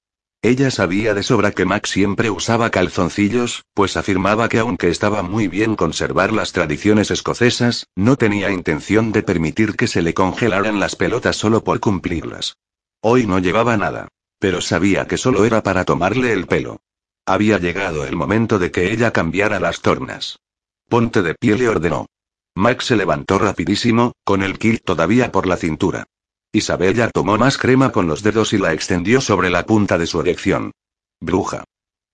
Ella 0.41 0.69
sabía 0.71 1.13
de 1.13 1.23
sobra 1.23 1.51
que 1.51 1.65
Max 1.65 1.89
siempre 1.89 2.29
usaba 2.29 2.69
calzoncillos, 2.69 3.65
pues 3.73 3.97
afirmaba 3.97 4.49
que 4.49 4.59
aunque 4.59 4.89
estaba 4.89 5.23
muy 5.23 5.47
bien 5.47 5.75
conservar 5.75 6.31
las 6.31 6.51
tradiciones 6.51 7.09
escocesas, 7.11 7.87
no 7.95 8.17
tenía 8.17 8.51
intención 8.51 9.11
de 9.11 9.23
permitir 9.23 9.75
que 9.75 9.87
se 9.87 10.01
le 10.01 10.13
congelaran 10.13 10.79
las 10.79 10.95
pelotas 10.95 11.35
solo 11.37 11.63
por 11.63 11.79
cumplirlas. 11.79 12.57
Hoy 13.01 13.25
no 13.25 13.39
llevaba 13.39 13.77
nada. 13.77 14.09
Pero 14.39 14.61
sabía 14.61 15.07
que 15.07 15.17
solo 15.17 15.45
era 15.45 15.63
para 15.63 15.83
tomarle 15.83 16.31
el 16.31 16.45
pelo. 16.45 16.79
Había 17.25 17.57
llegado 17.57 18.05
el 18.05 18.15
momento 18.15 18.59
de 18.59 18.69
que 18.69 18.91
ella 18.91 19.11
cambiara 19.11 19.59
las 19.59 19.81
tornas. 19.81 20.39
Ponte 20.87 21.23
de 21.23 21.33
pie, 21.33 21.57
le 21.57 21.67
ordenó. 21.67 22.05
Max 22.53 22.85
se 22.85 22.95
levantó 22.95 23.39
rapidísimo, 23.39 24.13
con 24.23 24.43
el 24.43 24.59
kilt 24.59 24.83
todavía 24.83 25.31
por 25.31 25.47
la 25.47 25.57
cintura. 25.57 26.05
Isabella 26.51 27.09
tomó 27.11 27.37
más 27.37 27.57
crema 27.57 27.91
con 27.91 28.07
los 28.07 28.23
dedos 28.23 28.53
y 28.53 28.57
la 28.57 28.73
extendió 28.73 29.21
sobre 29.21 29.49
la 29.49 29.65
punta 29.65 29.97
de 29.97 30.07
su 30.07 30.21
erección. 30.21 30.71
Bruja. 31.19 31.63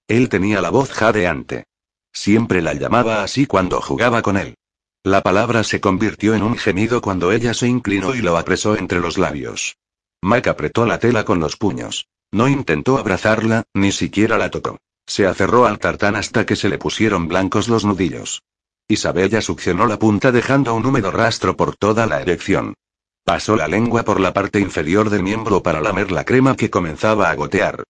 Él 0.07 0.29
tenía 0.29 0.61
la 0.61 0.69
voz 0.69 0.91
jadeante. 0.91 1.65
Siempre 2.11 2.61
la 2.61 2.73
llamaba 2.73 3.23
así 3.23 3.45
cuando 3.45 3.81
jugaba 3.81 4.21
con 4.21 4.37
él. 4.37 4.55
La 5.03 5.21
palabra 5.21 5.63
se 5.63 5.81
convirtió 5.81 6.33
en 6.33 6.43
un 6.43 6.57
gemido 6.57 7.01
cuando 7.01 7.31
ella 7.31 7.53
se 7.53 7.67
inclinó 7.67 8.15
y 8.15 8.21
lo 8.21 8.37
apresó 8.37 8.77
entre 8.77 8.99
los 8.99 9.17
labios. 9.17 9.75
Mac 10.21 10.47
apretó 10.47 10.85
la 10.85 10.99
tela 10.99 11.25
con 11.25 11.39
los 11.39 11.57
puños. 11.57 12.07
No 12.31 12.47
intentó 12.47 12.97
abrazarla, 12.97 13.63
ni 13.73 13.91
siquiera 13.91 14.37
la 14.37 14.49
tocó. 14.49 14.77
Se 15.05 15.27
aferró 15.27 15.65
al 15.65 15.79
tartán 15.79 16.15
hasta 16.15 16.45
que 16.45 16.55
se 16.55 16.69
le 16.69 16.77
pusieron 16.77 17.27
blancos 17.27 17.67
los 17.67 17.83
nudillos. 17.83 18.41
Isabella 18.87 19.41
succionó 19.41 19.85
la 19.85 19.99
punta 19.99 20.31
dejando 20.31 20.73
un 20.73 20.85
húmedo 20.85 21.11
rastro 21.11 21.57
por 21.57 21.75
toda 21.75 22.05
la 22.05 22.21
erección. 22.21 22.75
Pasó 23.25 23.55
la 23.55 23.69
lengua 23.69 24.03
por 24.03 24.19
la 24.19 24.33
parte 24.33 24.59
inferior 24.59 25.09
del 25.09 25.23
miembro 25.23 25.63
para 25.63 25.79
lamer 25.79 26.11
la 26.11 26.25
crema 26.25 26.57
que 26.57 26.69
comenzaba 26.69 27.29
a 27.29 27.35
gotear. 27.35 27.83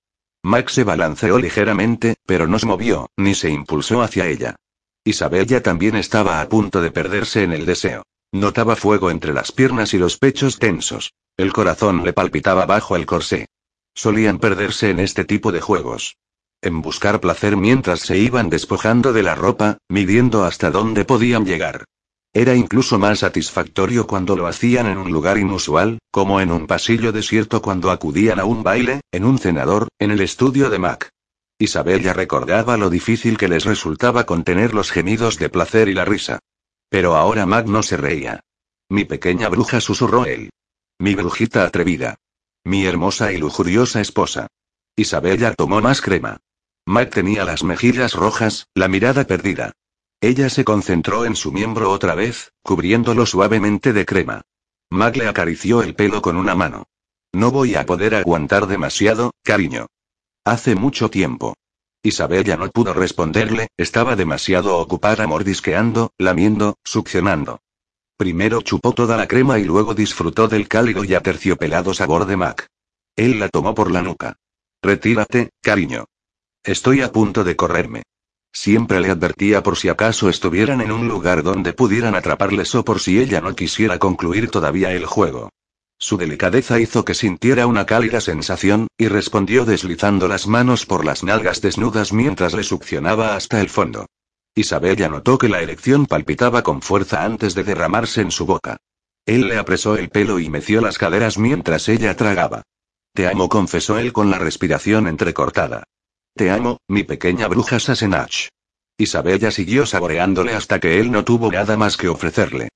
Max 0.43 0.73
se 0.73 0.83
balanceó 0.83 1.39
ligeramente, 1.39 2.15
pero 2.27 2.45
no 2.47 2.59
se 2.59 2.67
movió, 2.67 3.09
ni 3.17 3.33
se 3.33 3.49
impulsó 3.49 4.03
hacia 4.03 4.27
ella. 4.27 4.55
Isabella 5.03 5.63
también 5.63 5.95
estaba 5.95 6.39
a 6.39 6.47
punto 6.49 6.81
de 6.81 6.91
perderse 6.91 7.43
en 7.43 7.51
el 7.51 7.65
deseo. 7.65 8.03
Notaba 8.31 8.75
fuego 8.75 9.09
entre 9.09 9.33
las 9.33 9.51
piernas 9.51 9.93
y 9.93 9.97
los 9.97 10.17
pechos 10.17 10.59
tensos. 10.59 11.13
El 11.35 11.51
corazón 11.51 12.03
le 12.03 12.13
palpitaba 12.13 12.65
bajo 12.67 12.95
el 12.95 13.07
corsé. 13.07 13.47
Solían 13.95 14.37
perderse 14.37 14.91
en 14.91 14.99
este 14.99 15.25
tipo 15.25 15.51
de 15.51 15.61
juegos. 15.61 16.17
En 16.61 16.81
buscar 16.81 17.19
placer 17.19 17.57
mientras 17.57 18.01
se 18.01 18.17
iban 18.17 18.49
despojando 18.49 19.13
de 19.13 19.23
la 19.23 19.35
ropa, 19.35 19.77
midiendo 19.89 20.43
hasta 20.43 20.69
dónde 20.69 21.05
podían 21.05 21.45
llegar. 21.45 21.85
Era 22.35 22.55
incluso 22.55 22.97
más 22.97 23.19
satisfactorio 23.19 24.07
cuando 24.07 24.35
lo 24.35 24.47
hacían 24.47 24.87
en 24.87 24.97
un 24.97 25.11
lugar 25.11 25.37
inusual, 25.37 25.99
como 26.09 26.41
en 26.41 26.51
un 26.51 26.65
pasillo 26.65 27.11
desierto 27.11 27.61
cuando 27.61 27.91
acudían 27.91 28.39
a 28.39 28.45
un 28.45 28.63
baile, 28.63 29.01
en 29.11 29.23
un 29.23 29.37
cenador, 29.37 29.87
en 29.99 30.09
el 30.09 30.19
estudio 30.19 30.71
de 30.71 30.79
Mac. 30.79 31.09
Isabella 31.59 32.11
recordaba 32.13 32.75
lo 32.75 32.89
difícil 32.89 33.37
que 33.37 33.47
les 33.47 33.65
resultaba 33.65 34.25
contener 34.25 34.73
los 34.73 34.89
gemidos 34.89 35.37
de 35.37 35.49
placer 35.49 35.89
y 35.89 35.93
la 35.93 36.05
risa. 36.05 36.39
Pero 36.89 37.15
ahora 37.15 37.45
Mac 37.45 37.67
no 37.67 37.83
se 37.83 37.97
reía. 37.97 38.39
Mi 38.89 39.05
pequeña 39.05 39.47
bruja 39.49 39.79
susurró 39.79 40.25
él. 40.25 40.49
Mi 40.97 41.13
brujita 41.13 41.63
atrevida. 41.63 42.15
Mi 42.63 42.85
hermosa 42.85 43.31
y 43.31 43.37
lujuriosa 43.37 44.01
esposa. 44.01 44.47
Isabella 44.95 45.53
tomó 45.53 45.81
más 45.81 46.01
crema. 46.01 46.37
Mac 46.85 47.11
tenía 47.13 47.45
las 47.45 47.63
mejillas 47.63 48.13
rojas, 48.13 48.65
la 48.73 48.87
mirada 48.87 49.23
perdida. 49.25 49.73
Ella 50.23 50.49
se 50.49 50.63
concentró 50.63 51.25
en 51.25 51.35
su 51.35 51.51
miembro 51.51 51.91
otra 51.91 52.15
vez, 52.15 52.53
cubriéndolo 52.63 53.25
suavemente 53.25 53.91
de 53.91 54.05
crema. 54.05 54.43
Mag 54.89 55.17
le 55.17 55.27
acarició 55.27 55.81
el 55.81 55.95
pelo 55.95 56.21
con 56.21 56.37
una 56.37 56.55
mano. 56.55 56.85
No 57.33 57.51
voy 57.51 57.75
a 57.75 57.85
poder 57.85 58.15
aguantar 58.15 58.67
demasiado, 58.67 59.33
cariño. 59.43 59.87
Hace 60.45 60.75
mucho 60.75 61.09
tiempo. 61.09 61.55
Isabella 62.01 62.55
no 62.55 62.69
pudo 62.69 62.93
responderle, 62.93 63.67
estaba 63.75 64.15
demasiado 64.15 64.77
ocupada 64.77 65.27
mordisqueando, 65.27 66.13
lamiendo, 66.17 66.77
succionando. 66.85 67.59
Primero 68.15 68.61
chupó 68.61 68.93
toda 68.93 69.17
la 69.17 69.27
crema 69.27 69.59
y 69.59 69.65
luego 69.65 69.93
disfrutó 69.93 70.47
del 70.47 70.69
cálido 70.69 71.03
y 71.03 71.15
aterciopelado 71.15 71.93
sabor 71.93 72.27
de 72.27 72.37
Mac. 72.37 72.67
Él 73.17 73.41
la 73.41 73.49
tomó 73.49 73.75
por 73.75 73.91
la 73.91 74.01
nuca. 74.01 74.37
Retírate, 74.81 75.49
cariño. 75.61 76.05
Estoy 76.63 77.01
a 77.01 77.11
punto 77.11 77.43
de 77.43 77.57
correrme. 77.57 78.03
Siempre 78.53 79.01
le 79.01 79.09
advertía 79.09 79.63
por 79.63 79.77
si 79.77 79.89
acaso 79.89 80.29
estuvieran 80.29 80.79
en 80.79 80.91
un 80.91 81.07
lugar 81.07 81.41
donde 81.41 81.73
pudieran 81.73 82.15
atraparles 82.15 82.75
o 82.75 82.85
por 82.85 82.99
si 82.99 83.19
ella 83.19 83.41
no 83.41 83.55
quisiera 83.55 83.97
concluir 83.97 84.51
todavía 84.51 84.91
el 84.91 85.07
juego. 85.07 85.49
Su 85.97 86.17
delicadeza 86.17 86.79
hizo 86.79 87.03
que 87.03 87.15
sintiera 87.15 87.65
una 87.65 87.85
cálida 87.85 88.21
sensación, 88.21 88.87
y 88.97 89.07
respondió 89.07 89.65
deslizando 89.65 90.27
las 90.27 90.47
manos 90.47 90.85
por 90.85 91.03
las 91.03 91.23
nalgas 91.23 91.61
desnudas 91.61 92.13
mientras 92.13 92.53
le 92.53 92.63
succionaba 92.63 93.35
hasta 93.35 93.59
el 93.59 93.69
fondo. 93.69 94.05
Isabella 94.53 95.09
notó 95.09 95.39
que 95.39 95.49
la 95.49 95.61
erección 95.61 96.05
palpitaba 96.05 96.61
con 96.61 96.81
fuerza 96.81 97.23
antes 97.23 97.55
de 97.55 97.63
derramarse 97.63 98.21
en 98.21 98.29
su 98.29 98.45
boca. 98.45 98.77
Él 99.25 99.47
le 99.47 99.57
apresó 99.57 99.95
el 99.95 100.09
pelo 100.09 100.39
y 100.39 100.49
meció 100.49 100.81
las 100.81 100.99
caderas 100.99 101.39
mientras 101.39 101.89
ella 101.89 102.15
tragaba. 102.15 102.61
Te 103.13 103.27
amo, 103.27 103.49
confesó 103.49 103.97
él 103.97 104.13
con 104.13 104.29
la 104.29 104.37
respiración 104.37 105.07
entrecortada. 105.07 105.85
Te 106.35 106.49
amo, 106.49 106.79
mi 106.87 107.03
pequeña 107.03 107.47
bruja 107.47 107.79
Sassenach. 107.79 108.49
Isabella 108.97 109.51
siguió 109.51 109.85
saboreándole 109.85 110.53
hasta 110.53 110.79
que 110.79 110.99
él 110.99 111.11
no 111.11 111.23
tuvo 111.23 111.51
nada 111.51 111.77
más 111.77 111.95
que 111.95 112.09
ofrecerle. 112.09 112.69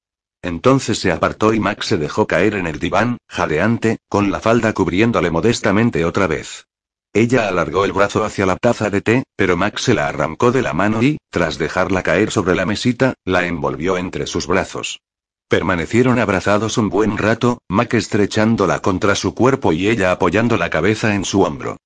Entonces 0.44 1.00
se 1.00 1.12
apartó 1.12 1.54
y 1.56 1.60
Max 1.60 1.88
se 1.88 1.98
dejó 1.98 2.28
caer 2.28 2.54
en 2.54 2.68
el 2.68 2.78
diván, 2.78 3.18
jadeante, 3.28 3.98
con 4.10 4.30
la 4.32 4.40
falda 4.40 4.74
cubriéndole 4.74 5.32
modestamente 5.32 6.06
otra 6.06 6.28
vez. 6.28 6.66
Ella 7.14 7.48
alargó 7.48 7.84
el 7.84 7.94
brazo 7.94 8.24
hacia 8.24 8.46
la 8.46 8.58
taza 8.58 8.92
de 8.92 9.02
té, 9.02 9.24
pero 9.36 9.58
Max 9.58 9.82
se 9.82 9.96
la 9.96 10.08
arrancó 10.08 10.52
de 10.52 10.62
la 10.62 10.74
mano 10.74 11.02
y, 11.02 11.18
tras 11.32 11.58
dejarla 11.58 12.04
caer 12.04 12.30
sobre 12.30 12.54
la 12.54 12.68
mesita, 12.68 13.16
la 13.26 13.48
envolvió 13.48 13.98
entre 13.98 14.28
sus 14.28 14.46
brazos. 14.46 15.00
Permanecieron 15.50 16.20
abrazados 16.20 16.78
un 16.78 16.90
buen 16.90 17.18
rato, 17.18 17.60
Mac 17.70 17.96
estrechándola 17.96 18.82
contra 18.82 19.16
su 19.16 19.34
cuerpo 19.34 19.74
y 19.74 19.88
ella 19.88 20.12
apoyando 20.12 20.58
la 20.58 20.70
cabeza 20.70 21.16
en 21.16 21.26
su 21.26 21.42
hombro. 21.42 21.78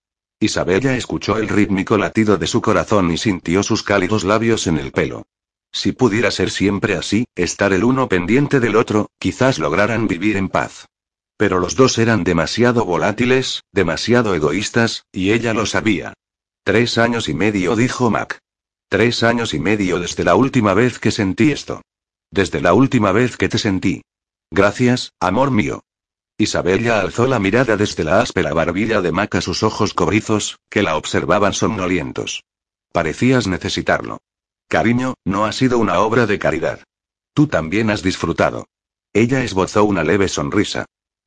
Isabella 0.43 0.97
escuchó 0.97 1.37
el 1.37 1.47
rítmico 1.47 1.99
latido 1.99 2.35
de 2.35 2.47
su 2.47 2.61
corazón 2.61 3.11
y 3.11 3.17
sintió 3.17 3.61
sus 3.61 3.83
cálidos 3.83 4.23
labios 4.23 4.65
en 4.65 4.79
el 4.79 4.91
pelo. 4.91 5.27
Si 5.71 5.91
pudiera 5.91 6.31
ser 6.31 6.49
siempre 6.49 6.95
así, 6.95 7.25
estar 7.35 7.73
el 7.73 7.83
uno 7.83 8.09
pendiente 8.09 8.59
del 8.59 8.75
otro, 8.75 9.11
quizás 9.19 9.59
lograran 9.59 10.07
vivir 10.07 10.37
en 10.37 10.49
paz. 10.49 10.87
Pero 11.37 11.59
los 11.59 11.75
dos 11.75 11.99
eran 11.99 12.23
demasiado 12.23 12.85
volátiles, 12.85 13.61
demasiado 13.71 14.33
egoístas, 14.33 15.05
y 15.11 15.31
ella 15.31 15.53
lo 15.53 15.67
sabía. 15.67 16.15
Tres 16.63 16.97
años 16.97 17.29
y 17.29 17.35
medio, 17.35 17.75
dijo 17.75 18.09
Mac. 18.09 18.39
Tres 18.89 19.21
años 19.21 19.53
y 19.53 19.59
medio 19.59 19.99
desde 19.99 20.23
la 20.23 20.33
última 20.33 20.73
vez 20.73 20.97
que 20.97 21.11
sentí 21.11 21.51
esto. 21.51 21.83
Desde 22.31 22.61
la 22.61 22.73
última 22.73 23.11
vez 23.11 23.37
que 23.37 23.47
te 23.47 23.59
sentí. 23.59 24.01
Gracias, 24.49 25.13
amor 25.19 25.51
mío. 25.51 25.83
Isabella 26.41 27.01
alzó 27.01 27.27
la 27.27 27.37
mirada 27.37 27.77
desde 27.77 28.03
la 28.03 28.19
áspera 28.19 28.51
barbilla 28.51 28.99
de 29.01 29.11
Mac 29.11 29.35
a 29.35 29.41
sus 29.41 29.61
ojos 29.61 29.93
cobrizos, 29.93 30.57
que 30.71 30.81
la 30.81 30.97
observaban 30.97 31.53
somnolientos. 31.53 32.43
Parecías 32.91 33.45
necesitarlo. 33.45 34.21
Cariño, 34.67 35.13
no 35.23 35.45
ha 35.45 35.51
sido 35.51 35.77
una 35.77 35.99
obra 35.99 36.25
de 36.25 36.39
caridad. 36.39 36.83
Tú 37.35 37.45
también 37.45 37.91
has 37.91 38.01
disfrutado. 38.01 38.65
Ella 39.13 39.43
esbozó 39.43 39.83
una 39.83 40.03
leve 40.03 40.27
sonrisa. 40.27 40.85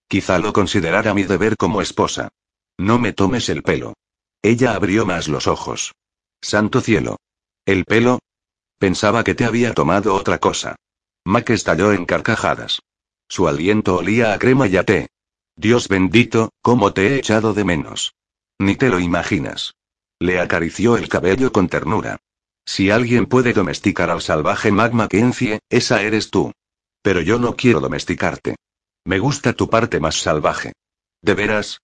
Quizá 0.08 0.40
lo 0.40 0.52
considerara 0.52 1.14
mi 1.14 1.22
deber 1.22 1.56
como 1.56 1.80
esposa. 1.80 2.30
No 2.76 2.98
me 2.98 3.12
tomes 3.12 3.48
el 3.48 3.62
pelo. 3.62 3.94
Ella 4.42 4.74
abrió 4.74 5.06
más 5.06 5.28
los 5.28 5.46
ojos. 5.46 5.92
Santo 6.40 6.80
cielo. 6.80 7.18
¿El 7.64 7.84
pelo? 7.84 8.18
Pensaba 8.78 9.22
que 9.22 9.36
te 9.36 9.44
había 9.44 9.74
tomado 9.74 10.12
otra 10.12 10.38
cosa. 10.38 10.74
Mac 11.24 11.50
estalló 11.50 11.92
en 11.92 12.04
carcajadas. 12.04 12.80
Su 13.34 13.48
aliento 13.48 13.96
olía 13.96 14.32
a 14.32 14.38
crema 14.38 14.68
y 14.68 14.76
a 14.76 14.84
té. 14.84 15.08
Dios 15.56 15.88
bendito, 15.88 16.52
cómo 16.62 16.92
te 16.92 17.08
he 17.08 17.16
echado 17.16 17.52
de 17.52 17.64
menos. 17.64 18.14
Ni 18.60 18.76
te 18.76 18.88
lo 18.88 19.00
imaginas. 19.00 19.74
Le 20.20 20.38
acarició 20.38 20.96
el 20.96 21.08
cabello 21.08 21.50
con 21.50 21.66
ternura. 21.66 22.18
Si 22.64 22.90
alguien 22.90 23.26
puede 23.26 23.52
domesticar 23.52 24.08
al 24.08 24.22
salvaje 24.22 24.70
Mac 24.70 24.92
Mackenzie, 24.92 25.58
esa 25.68 26.00
eres 26.02 26.30
tú. 26.30 26.52
Pero 27.02 27.22
yo 27.22 27.40
no 27.40 27.56
quiero 27.56 27.80
domesticarte. 27.80 28.54
Me 29.04 29.18
gusta 29.18 29.52
tu 29.52 29.68
parte 29.68 29.98
más 29.98 30.14
salvaje. 30.14 30.72
¿De 31.20 31.34
veras? 31.34 31.80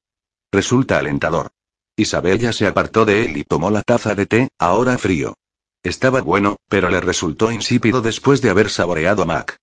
Resulta 0.52 0.98
alentador. 0.98 1.50
Isabella 1.96 2.52
se 2.52 2.68
apartó 2.68 3.04
de 3.04 3.24
él 3.24 3.36
y 3.36 3.42
tomó 3.42 3.72
la 3.72 3.82
taza 3.82 4.14
de 4.14 4.26
té, 4.26 4.50
ahora 4.56 4.98
frío. 4.98 5.34
Estaba 5.82 6.20
bueno, 6.20 6.58
pero 6.68 6.90
le 6.90 7.00
resultó 7.00 7.50
insípido 7.50 8.02
después 8.02 8.40
de 8.40 8.50
haber 8.50 8.70
saboreado 8.70 9.24
a 9.24 9.26
Mac. 9.26 9.58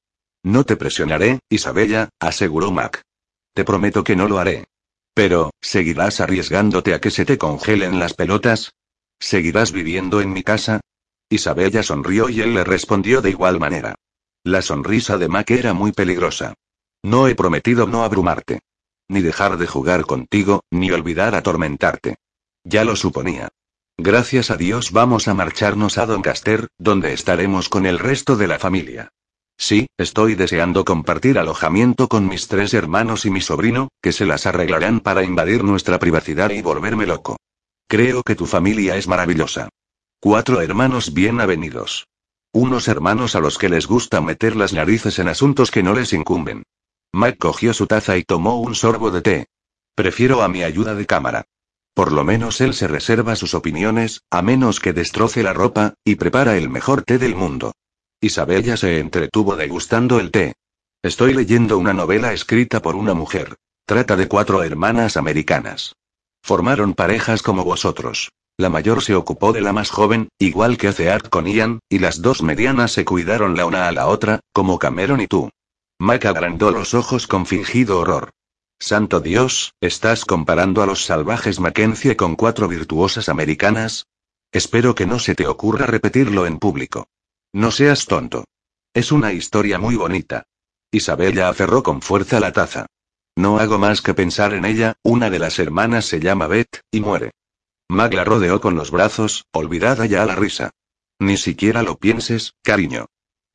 No 0.48 0.64
te 0.64 0.78
presionaré, 0.78 1.42
Isabella, 1.50 2.08
aseguró 2.22 2.72
Mac. 2.72 3.02
Te 3.54 3.66
prometo 3.66 4.06
que 4.06 4.16
no 4.16 4.30
lo 4.30 4.40
haré. 4.40 4.64
Pero, 5.14 5.52
¿seguirás 5.60 6.22
arriesgándote 6.22 6.94
a 6.94 7.02
que 7.02 7.12
se 7.12 7.26
te 7.26 7.38
congelen 7.38 8.00
las 8.00 8.14
pelotas? 8.14 8.72
¿Seguirás 9.20 9.74
viviendo 9.74 10.22
en 10.22 10.32
mi 10.32 10.44
casa? 10.44 10.80
Isabella 11.30 11.84
sonrió 11.84 12.30
y 12.30 12.40
él 12.40 12.54
le 12.54 12.64
respondió 12.64 13.22
de 13.22 13.32
igual 13.32 13.60
manera. 13.60 13.96
La 14.46 14.62
sonrisa 14.62 15.18
de 15.18 15.28
Mac 15.28 15.52
era 15.52 15.74
muy 15.74 15.92
peligrosa. 15.92 16.54
No 17.04 17.28
he 17.28 17.36
prometido 17.36 17.86
no 17.86 18.06
abrumarte. 18.06 18.62
Ni 19.10 19.22
dejar 19.22 19.58
de 19.58 19.68
jugar 19.68 20.06
contigo, 20.06 20.62
ni 20.72 20.92
olvidar 20.92 21.36
atormentarte. 21.36 22.16
Ya 22.64 22.86
lo 22.86 22.96
suponía. 22.96 23.50
Gracias 23.98 24.50
a 24.50 24.56
Dios 24.56 24.94
vamos 24.94 25.28
a 25.28 25.34
marcharnos 25.34 25.98
a 25.98 26.06
Doncaster, 26.06 26.70
donde 26.78 27.12
estaremos 27.12 27.68
con 27.68 27.86
el 27.86 28.00
resto 28.00 28.38
de 28.38 28.48
la 28.48 28.60
familia. 28.60 29.12
Sí, 29.58 29.88
estoy 29.98 30.36
deseando 30.36 30.86
compartir 30.86 31.40
alojamiento 31.40 32.08
con 32.08 32.28
mis 32.28 32.48
tres 32.48 32.74
hermanos 32.74 33.26
y 33.26 33.32
mi 33.32 33.42
sobrino, 33.42 33.90
que 34.02 34.12
se 34.14 34.26
las 34.26 34.46
arreglarán 34.46 35.00
para 35.00 35.24
invadir 35.24 35.64
nuestra 35.64 35.98
privacidad 35.98 36.52
y 36.52 36.62
volverme 36.62 37.08
loco. 37.08 37.38
Creo 37.88 38.22
que 38.22 38.36
tu 38.36 38.46
familia 38.46 38.98
es 38.98 39.08
maravillosa. 39.08 39.70
Cuatro 40.20 40.62
hermanos 40.62 41.14
bien 41.14 41.42
avenidos. 41.42 42.08
Unos 42.54 42.88
hermanos 42.88 43.36
a 43.36 43.40
los 43.40 43.58
que 43.58 43.70
les 43.70 43.88
gusta 43.88 44.22
meter 44.22 44.56
las 44.56 44.74
narices 44.74 45.20
en 45.20 45.28
asuntos 45.28 45.72
que 45.72 45.84
no 45.84 45.94
les 45.94 46.14
incumben. 46.14 46.64
Mike 47.14 47.38
cogió 47.38 47.74
su 47.74 47.88
taza 47.88 48.18
y 48.18 48.24
tomó 48.24 48.60
un 48.60 48.76
sorbo 48.76 49.10
de 49.12 49.22
té. 49.22 49.48
Prefiero 49.96 50.44
a 50.44 50.50
mi 50.50 50.64
ayuda 50.64 50.94
de 50.94 51.06
cámara. 51.06 51.46
Por 51.94 52.12
lo 52.12 52.24
menos 52.24 52.62
él 52.62 52.76
se 52.76 52.88
reserva 52.88 53.36
sus 53.36 53.56
opiniones, 53.56 54.22
a 54.30 54.44
menos 54.44 54.80
que 54.80 54.94
destroce 54.94 55.42
la 55.42 55.54
ropa, 55.54 55.96
y 56.04 56.16
prepara 56.16 56.58
el 56.58 56.70
mejor 56.70 57.02
té 57.02 57.18
del 57.18 57.36
mundo. 57.36 57.74
Isabella 58.20 58.78
se 58.78 59.00
entretuvo 59.00 59.56
degustando 59.56 60.20
el 60.20 60.32
té. 60.32 60.54
Estoy 61.04 61.36
leyendo 61.36 61.78
una 61.78 61.94
novela 61.94 62.34
escrita 62.34 62.82
por 62.82 62.96
una 62.96 63.14
mujer. 63.14 63.56
Trata 63.86 64.16
de 64.16 64.28
cuatro 64.28 64.64
hermanas 64.64 65.18
americanas. 65.18 65.96
Formaron 66.42 66.96
parejas 66.96 67.44
como 67.44 67.64
vosotros. 67.64 68.32
La 68.58 68.70
mayor 68.70 69.04
se 69.04 69.14
ocupó 69.14 69.54
de 69.54 69.62
la 69.62 69.72
más 69.72 69.92
joven, 69.92 70.30
igual 70.40 70.78
que 70.78 70.88
hace 70.88 71.12
Art 71.12 71.30
con 71.30 71.46
Ian, 71.46 71.80
y 71.90 72.00
las 72.00 72.24
dos 72.24 72.42
medianas 72.42 72.92
se 72.92 73.06
cuidaron 73.06 73.56
la 73.56 73.68
una 73.68 73.88
a 73.88 73.92
la 73.92 74.08
otra, 74.08 74.40
como 74.52 74.80
Cameron 74.80 75.22
y 75.22 75.28
tú. 75.28 75.52
Mike 76.00 76.28
agrandó 76.28 76.72
los 76.72 76.96
ojos 76.96 77.28
con 77.28 77.46
fingido 77.46 78.00
horror. 78.00 78.32
Santo 78.80 79.20
Dios, 79.20 79.74
¿estás 79.80 80.26
comparando 80.26 80.82
a 80.82 80.88
los 80.88 81.06
salvajes 81.06 81.60
Mackenzie 81.60 82.16
con 82.16 82.36
cuatro 82.36 82.68
virtuosas 82.68 83.30
americanas? 83.30 84.08
Espero 84.52 84.96
que 84.96 85.06
no 85.06 85.20
se 85.20 85.36
te 85.36 85.46
ocurra 85.46 85.86
repetirlo 85.86 86.48
en 86.48 86.58
público. 86.58 87.08
No 87.54 87.72
seas 87.72 88.06
tonto. 88.06 88.46
Es 88.94 89.12
una 89.12 89.34
historia 89.34 89.80
muy 89.80 89.96
bonita. 89.96 90.44
Isabella 90.92 91.50
aferró 91.50 91.84
con 91.84 92.02
fuerza 92.02 92.40
la 92.40 92.52
taza. 92.52 92.88
No 93.36 93.60
hago 93.60 93.78
más 93.78 94.02
que 94.02 94.14
pensar 94.14 94.54
en 94.54 94.66
ella, 94.66 94.96
una 95.04 95.30
de 95.30 95.40
las 95.40 95.60
hermanas 95.60 96.06
se 96.06 96.20
llama 96.20 96.48
Beth, 96.48 96.82
y 96.92 97.02
muere. 97.02 97.32
Mag 97.90 98.14
la 98.14 98.24
rodeó 98.24 98.60
con 98.60 98.76
los 98.76 98.92
brazos, 98.92 99.46
olvidada 99.54 100.06
ya 100.06 100.26
la 100.26 100.36
risa. 100.36 100.72
Ni 101.20 101.38
siquiera 101.38 101.84
lo 101.84 101.98
pienses, 101.98 102.54
cariño. 102.64 103.06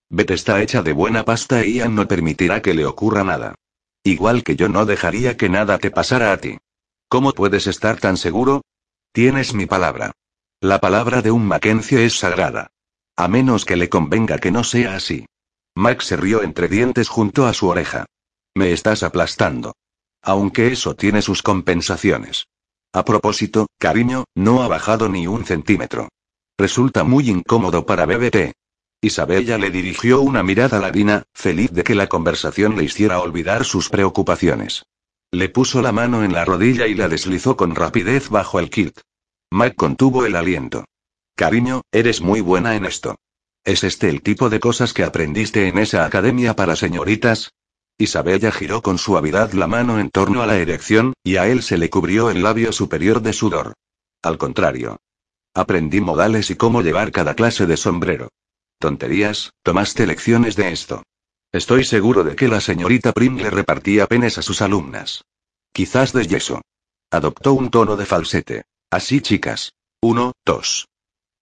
Beth 0.08 0.30
está 0.30 0.62
hecha 0.62 0.82
de 0.82 0.92
buena 0.92 1.24
pasta 1.24 1.64
y 1.64 1.74
Ian 1.74 1.94
no 1.94 2.06
permitirá 2.06 2.62
que 2.62 2.74
le 2.74 2.86
ocurra 2.86 3.24
nada. 3.24 3.54
Igual 4.04 4.42
que 4.42 4.56
yo 4.56 4.68
no 4.68 4.84
dejaría 4.84 5.36
que 5.36 5.48
nada 5.48 5.78
te 5.78 5.90
pasara 5.90 6.32
a 6.32 6.36
ti. 6.36 6.58
¿Cómo 7.08 7.32
puedes 7.32 7.66
estar 7.66 7.98
tan 7.98 8.16
seguro? 8.16 8.62
Tienes 9.12 9.54
mi 9.54 9.66
palabra. 9.66 10.12
La 10.60 10.80
palabra 10.80 11.22
de 11.22 11.30
un 11.30 11.46
Mackenzie 11.46 12.04
es 12.04 12.18
sagrada. 12.18 12.70
A 13.22 13.28
menos 13.28 13.64
que 13.64 13.76
le 13.76 13.88
convenga 13.88 14.38
que 14.38 14.50
no 14.50 14.64
sea 14.64 14.96
así. 14.96 15.26
Max 15.76 16.06
se 16.06 16.16
rió 16.16 16.42
entre 16.42 16.66
dientes 16.66 17.08
junto 17.08 17.46
a 17.46 17.54
su 17.54 17.68
oreja. 17.68 18.04
Me 18.56 18.72
estás 18.72 19.04
aplastando. 19.04 19.76
Aunque 20.24 20.72
eso 20.72 20.96
tiene 20.96 21.22
sus 21.22 21.40
compensaciones. 21.40 22.48
A 22.92 23.04
propósito, 23.04 23.68
cariño, 23.78 24.24
no 24.34 24.64
ha 24.64 24.66
bajado 24.66 25.08
ni 25.08 25.28
un 25.28 25.44
centímetro. 25.44 26.08
Resulta 26.58 27.04
muy 27.04 27.30
incómodo 27.30 27.86
para 27.86 28.06
BBT. 28.06 28.54
Isabella 29.00 29.56
le 29.56 29.70
dirigió 29.70 30.20
una 30.20 30.42
mirada 30.42 30.80
ladina, 30.80 31.22
feliz 31.32 31.70
de 31.70 31.84
que 31.84 31.94
la 31.94 32.08
conversación 32.08 32.76
le 32.76 32.82
hiciera 32.82 33.20
olvidar 33.20 33.64
sus 33.64 33.88
preocupaciones. 33.88 34.82
Le 35.30 35.48
puso 35.48 35.80
la 35.80 35.92
mano 35.92 36.24
en 36.24 36.32
la 36.32 36.44
rodilla 36.44 36.88
y 36.88 36.96
la 36.96 37.08
deslizó 37.08 37.56
con 37.56 37.76
rapidez 37.76 38.30
bajo 38.30 38.58
el 38.58 38.68
kit. 38.68 38.98
Mike 39.52 39.76
contuvo 39.76 40.26
el 40.26 40.34
aliento. 40.34 40.86
Cariño, 41.34 41.82
eres 41.92 42.20
muy 42.20 42.40
buena 42.40 42.76
en 42.76 42.84
esto. 42.84 43.16
¿Es 43.64 43.84
este 43.84 44.08
el 44.08 44.22
tipo 44.22 44.50
de 44.50 44.60
cosas 44.60 44.92
que 44.92 45.04
aprendiste 45.04 45.68
en 45.68 45.78
esa 45.78 46.04
academia 46.04 46.54
para 46.54 46.76
señoritas? 46.76 47.52
Isabella 47.96 48.50
giró 48.50 48.82
con 48.82 48.98
suavidad 48.98 49.52
la 49.52 49.66
mano 49.66 50.00
en 50.00 50.10
torno 50.10 50.42
a 50.42 50.46
la 50.46 50.58
erección, 50.58 51.14
y 51.22 51.36
a 51.36 51.46
él 51.46 51.62
se 51.62 51.78
le 51.78 51.90
cubrió 51.90 52.30
el 52.30 52.42
labio 52.42 52.72
superior 52.72 53.22
de 53.22 53.32
sudor. 53.32 53.74
Al 54.22 54.38
contrario. 54.38 54.98
Aprendí 55.54 56.00
modales 56.00 56.50
y 56.50 56.56
cómo 56.56 56.82
llevar 56.82 57.12
cada 57.12 57.34
clase 57.34 57.66
de 57.66 57.76
sombrero. 57.76 58.28
Tonterías, 58.78 59.52
tomaste 59.62 60.06
lecciones 60.06 60.56
de 60.56 60.72
esto. 60.72 61.04
Estoy 61.52 61.84
seguro 61.84 62.24
de 62.24 62.34
que 62.34 62.48
la 62.48 62.60
señorita 62.60 63.12
Prim 63.12 63.36
le 63.36 63.50
repartía 63.50 64.06
penes 64.06 64.38
a 64.38 64.42
sus 64.42 64.62
alumnas. 64.62 65.24
Quizás 65.72 66.12
de 66.12 66.26
yeso. 66.26 66.62
Adoptó 67.10 67.52
un 67.52 67.70
tono 67.70 67.96
de 67.96 68.06
falsete. 68.06 68.64
Así 68.90 69.20
chicas. 69.20 69.74
Uno, 70.00 70.32
dos. 70.44 70.88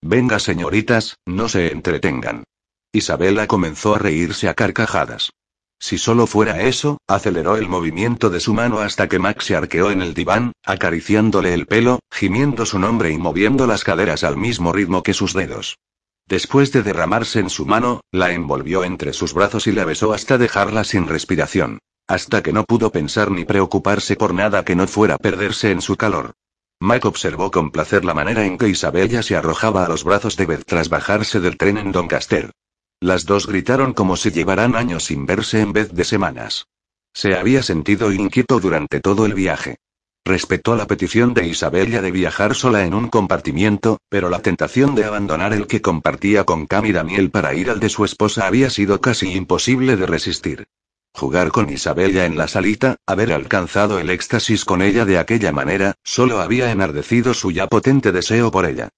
Venga 0.03 0.39
señoritas, 0.39 1.17
no 1.27 1.49
se 1.49 1.73
entretengan. 1.73 2.45
Isabela 2.93 3.47
comenzó 3.47 3.95
a 3.95 3.99
reírse 3.99 4.49
a 4.49 4.55
carcajadas. 4.55 5.31
Si 5.79 5.97
solo 5.99 6.27
fuera 6.27 6.63
eso, 6.63 6.99
aceleró 7.07 7.57
el 7.57 7.69
movimiento 7.69 8.29
de 8.29 8.41
su 8.41 8.53
mano 8.53 8.81
hasta 8.81 9.09
que 9.09 9.19
Max 9.19 9.47
se 9.47 9.57
arqueó 9.57 9.91
en 9.91 10.03
el 10.03 10.13
diván, 10.13 10.53
acariciándole 10.65 11.55
el 11.55 11.67
pelo, 11.67 12.01
gimiendo 12.11 12.67
su 12.67 12.79
nombre 12.79 13.11
y 13.13 13.19
moviendo 13.19 13.67
las 13.67 13.85
caderas 13.85 14.25
al 14.25 14.37
mismo 14.37 14.73
ritmo 14.73 15.03
que 15.03 15.15
sus 15.15 15.33
dedos. 15.33 15.79
Después 16.27 16.73
de 16.73 16.83
derramarse 16.83 17.41
en 17.41 17.51
su 17.51 17.65
mano, 17.65 18.03
la 18.13 18.33
envolvió 18.33 18.85
entre 18.85 19.13
sus 19.13 19.33
brazos 19.33 19.67
y 19.67 19.73
la 19.73 19.85
besó 19.85 20.13
hasta 20.13 20.39
dejarla 20.39 20.85
sin 20.85 21.09
respiración. 21.09 21.79
Hasta 22.07 22.43
que 22.43 22.53
no 22.53 22.65
pudo 22.65 22.91
pensar 22.91 23.31
ni 23.31 23.45
preocuparse 23.45 24.17
por 24.17 24.35
nada 24.35 24.65
que 24.65 24.77
no 24.77 24.87
fuera 24.87 25.17
perderse 25.17 25.71
en 25.71 25.81
su 25.81 25.97
calor. 25.97 26.33
Mike 26.83 27.07
observó 27.07 27.51
con 27.51 27.71
placer 27.71 28.07
la 28.07 28.15
manera 28.15 28.47
en 28.47 28.57
que 28.57 28.69
Isabella 28.69 29.23
se 29.23 29.37
arrojaba 29.37 29.85
a 29.85 29.89
los 29.89 30.03
brazos 30.03 30.37
de 30.37 30.47
Beth 30.47 30.65
tras 30.65 30.89
bajarse 30.89 31.39
del 31.39 31.59
tren 31.59 31.77
en 31.77 31.93
Doncaster. 31.93 32.53
Las 33.01 33.27
dos 33.27 33.47
gritaron 33.47 33.93
como 33.93 34.17
si 34.17 34.31
llevaran 34.31 34.75
años 34.75 35.05
sin 35.05 35.27
verse 35.27 35.61
en 35.61 35.75
vez 35.75 35.93
de 35.93 36.05
semanas. 36.05 36.69
Se 37.13 37.35
había 37.35 37.63
sentido 37.63 38.11
inquieto 38.13 38.61
durante 38.61 39.01
todo 39.01 39.27
el 39.27 39.35
viaje. 39.35 39.77
Respetó 40.25 40.75
la 40.75 40.87
petición 40.87 41.35
de 41.35 41.47
Isabella 41.47 42.01
de 42.01 42.13
viajar 42.13 42.55
sola 42.55 42.85
en 42.87 42.95
un 42.95 43.09
compartimiento, 43.09 43.99
pero 44.09 44.31
la 44.31 44.41
tentación 44.41 44.95
de 44.95 45.05
abandonar 45.05 45.53
el 45.53 45.67
que 45.67 45.83
compartía 45.83 46.45
con 46.45 46.67
Cam 46.67 46.87
y 46.87 46.93
Daniel 46.93 47.31
para 47.31 47.53
ir 47.55 47.69
al 47.69 47.81
de 47.81 47.91
su 47.91 48.07
esposa 48.07 48.47
había 48.47 48.71
sido 48.71 49.03
casi 49.03 49.33
imposible 49.33 49.97
de 49.97 50.07
resistir. 50.07 50.67
Jugar 51.15 51.51
con 51.51 51.71
Isabella 51.71 52.25
en 52.25 52.37
la 52.37 52.49
salita, 52.49 52.97
haber 53.07 53.33
alcanzado 53.33 53.99
el 53.99 54.11
éxtasis 54.11 54.65
con 54.65 54.81
ella 54.81 55.05
de 55.05 55.19
aquella 55.19 55.53
manera, 55.53 55.95
solo 56.05 56.41
había 56.41 56.71
enardecido 56.71 57.35
su 57.35 57.51
ya 57.51 57.67
potente 57.67 58.13
deseo 58.13 58.51
por 58.51 58.65
ella. 58.67 58.89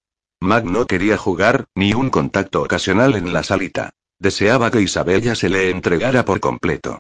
Mag 0.41 0.65
no 0.65 0.87
quería 0.87 1.17
jugar, 1.17 1.67
ni 1.75 1.95
un 1.95 2.11
contacto 2.11 2.63
ocasional 2.63 3.15
en 3.15 3.33
la 3.33 3.43
salita. 3.43 3.91
Deseaba 4.19 4.71
que 4.71 4.81
Isabella 4.81 5.35
se 5.35 5.49
le 5.49 5.71
entregara 5.71 6.25
por 6.25 6.41
completo. 6.41 6.99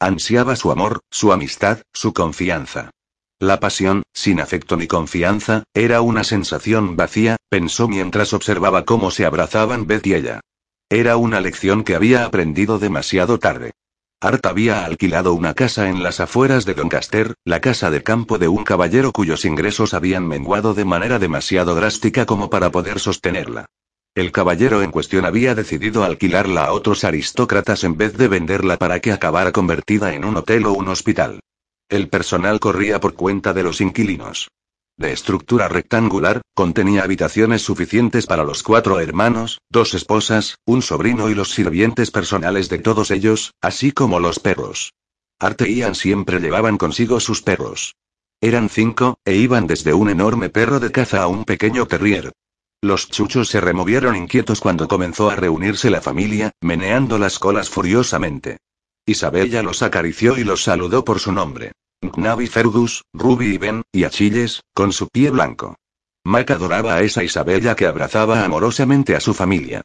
Ansiaba 0.00 0.56
su 0.56 0.72
amor, 0.72 1.00
su 1.10 1.32
amistad, 1.32 1.82
su 1.92 2.12
confianza. 2.12 2.90
La 3.40 3.60
pasión, 3.60 4.04
sin 4.12 4.40
afecto 4.40 4.76
ni 4.76 4.86
confianza, 4.86 5.64
era 5.74 6.00
una 6.00 6.24
sensación 6.24 6.96
vacía, 6.96 7.36
pensó 7.48 7.88
mientras 7.88 8.32
observaba 8.32 8.84
cómo 8.84 9.10
se 9.10 9.26
abrazaban 9.26 9.86
Beth 9.86 10.06
y 10.06 10.14
ella. 10.14 10.40
Era 10.88 11.16
una 11.16 11.40
lección 11.40 11.84
que 11.84 11.94
había 11.94 12.24
aprendido 12.24 12.78
demasiado 12.78 13.38
tarde. 13.38 13.72
Art 14.24 14.46
había 14.46 14.86
alquilado 14.86 15.34
una 15.34 15.52
casa 15.52 15.90
en 15.90 16.02
las 16.02 16.18
afueras 16.18 16.64
de 16.64 16.72
Doncaster, 16.72 17.34
la 17.44 17.60
casa 17.60 17.90
de 17.90 18.02
campo 18.02 18.38
de 18.38 18.48
un 18.48 18.64
caballero 18.64 19.12
cuyos 19.12 19.44
ingresos 19.44 19.92
habían 19.92 20.26
menguado 20.26 20.72
de 20.72 20.86
manera 20.86 21.18
demasiado 21.18 21.74
drástica 21.74 22.24
como 22.24 22.48
para 22.48 22.70
poder 22.70 23.00
sostenerla. 23.00 23.66
El 24.14 24.32
caballero 24.32 24.80
en 24.80 24.92
cuestión 24.92 25.26
había 25.26 25.54
decidido 25.54 26.04
alquilarla 26.04 26.64
a 26.64 26.72
otros 26.72 27.04
aristócratas 27.04 27.84
en 27.84 27.98
vez 27.98 28.16
de 28.16 28.28
venderla 28.28 28.78
para 28.78 28.98
que 29.00 29.12
acabara 29.12 29.52
convertida 29.52 30.14
en 30.14 30.24
un 30.24 30.38
hotel 30.38 30.64
o 30.64 30.72
un 30.72 30.88
hospital. 30.88 31.40
El 31.90 32.08
personal 32.08 32.60
corría 32.60 33.00
por 33.00 33.12
cuenta 33.12 33.52
de 33.52 33.62
los 33.62 33.82
inquilinos. 33.82 34.48
De 34.96 35.12
estructura 35.12 35.68
rectangular, 35.68 36.42
contenía 36.54 37.02
habitaciones 37.02 37.62
suficientes 37.62 38.26
para 38.26 38.44
los 38.44 38.62
cuatro 38.62 39.00
hermanos, 39.00 39.60
dos 39.68 39.92
esposas, 39.94 40.58
un 40.64 40.82
sobrino 40.82 41.28
y 41.28 41.34
los 41.34 41.50
sirvientes 41.50 42.12
personales 42.12 42.68
de 42.68 42.78
todos 42.78 43.10
ellos, 43.10 43.54
así 43.60 43.90
como 43.90 44.20
los 44.20 44.38
perros. 44.38 44.92
Arte 45.40 45.68
y 45.68 45.76
Ian 45.76 45.96
siempre 45.96 46.38
llevaban 46.38 46.78
consigo 46.78 47.18
sus 47.18 47.42
perros. 47.42 47.96
Eran 48.40 48.68
cinco, 48.68 49.18
e 49.24 49.34
iban 49.34 49.66
desde 49.66 49.94
un 49.94 50.10
enorme 50.10 50.48
perro 50.48 50.78
de 50.78 50.92
caza 50.92 51.22
a 51.22 51.26
un 51.26 51.44
pequeño 51.44 51.86
terrier. 51.86 52.32
Los 52.80 53.08
chuchos 53.08 53.48
se 53.48 53.60
removieron 53.60 54.14
inquietos 54.14 54.60
cuando 54.60 54.86
comenzó 54.86 55.28
a 55.28 55.34
reunirse 55.34 55.90
la 55.90 56.02
familia, 56.02 56.52
meneando 56.60 57.18
las 57.18 57.38
colas 57.40 57.68
furiosamente. 57.68 58.58
Isabella 59.06 59.62
los 59.62 59.82
acarició 59.82 60.38
y 60.38 60.44
los 60.44 60.62
saludó 60.62 61.04
por 61.04 61.18
su 61.18 61.32
nombre. 61.32 61.72
Navi 62.16 62.46
Fergus, 62.46 63.04
Ruby 63.12 63.54
y 63.54 63.58
Ben, 63.58 63.82
y 63.92 64.04
Achilles, 64.04 64.62
con 64.74 64.92
su 64.92 65.08
pie 65.08 65.30
blanco. 65.30 65.76
Mac 66.24 66.50
adoraba 66.50 66.94
a 66.94 67.02
esa 67.02 67.22
Isabella 67.22 67.74
que 67.74 67.86
abrazaba 67.86 68.44
amorosamente 68.44 69.14
a 69.14 69.20
su 69.20 69.34
familia. 69.34 69.82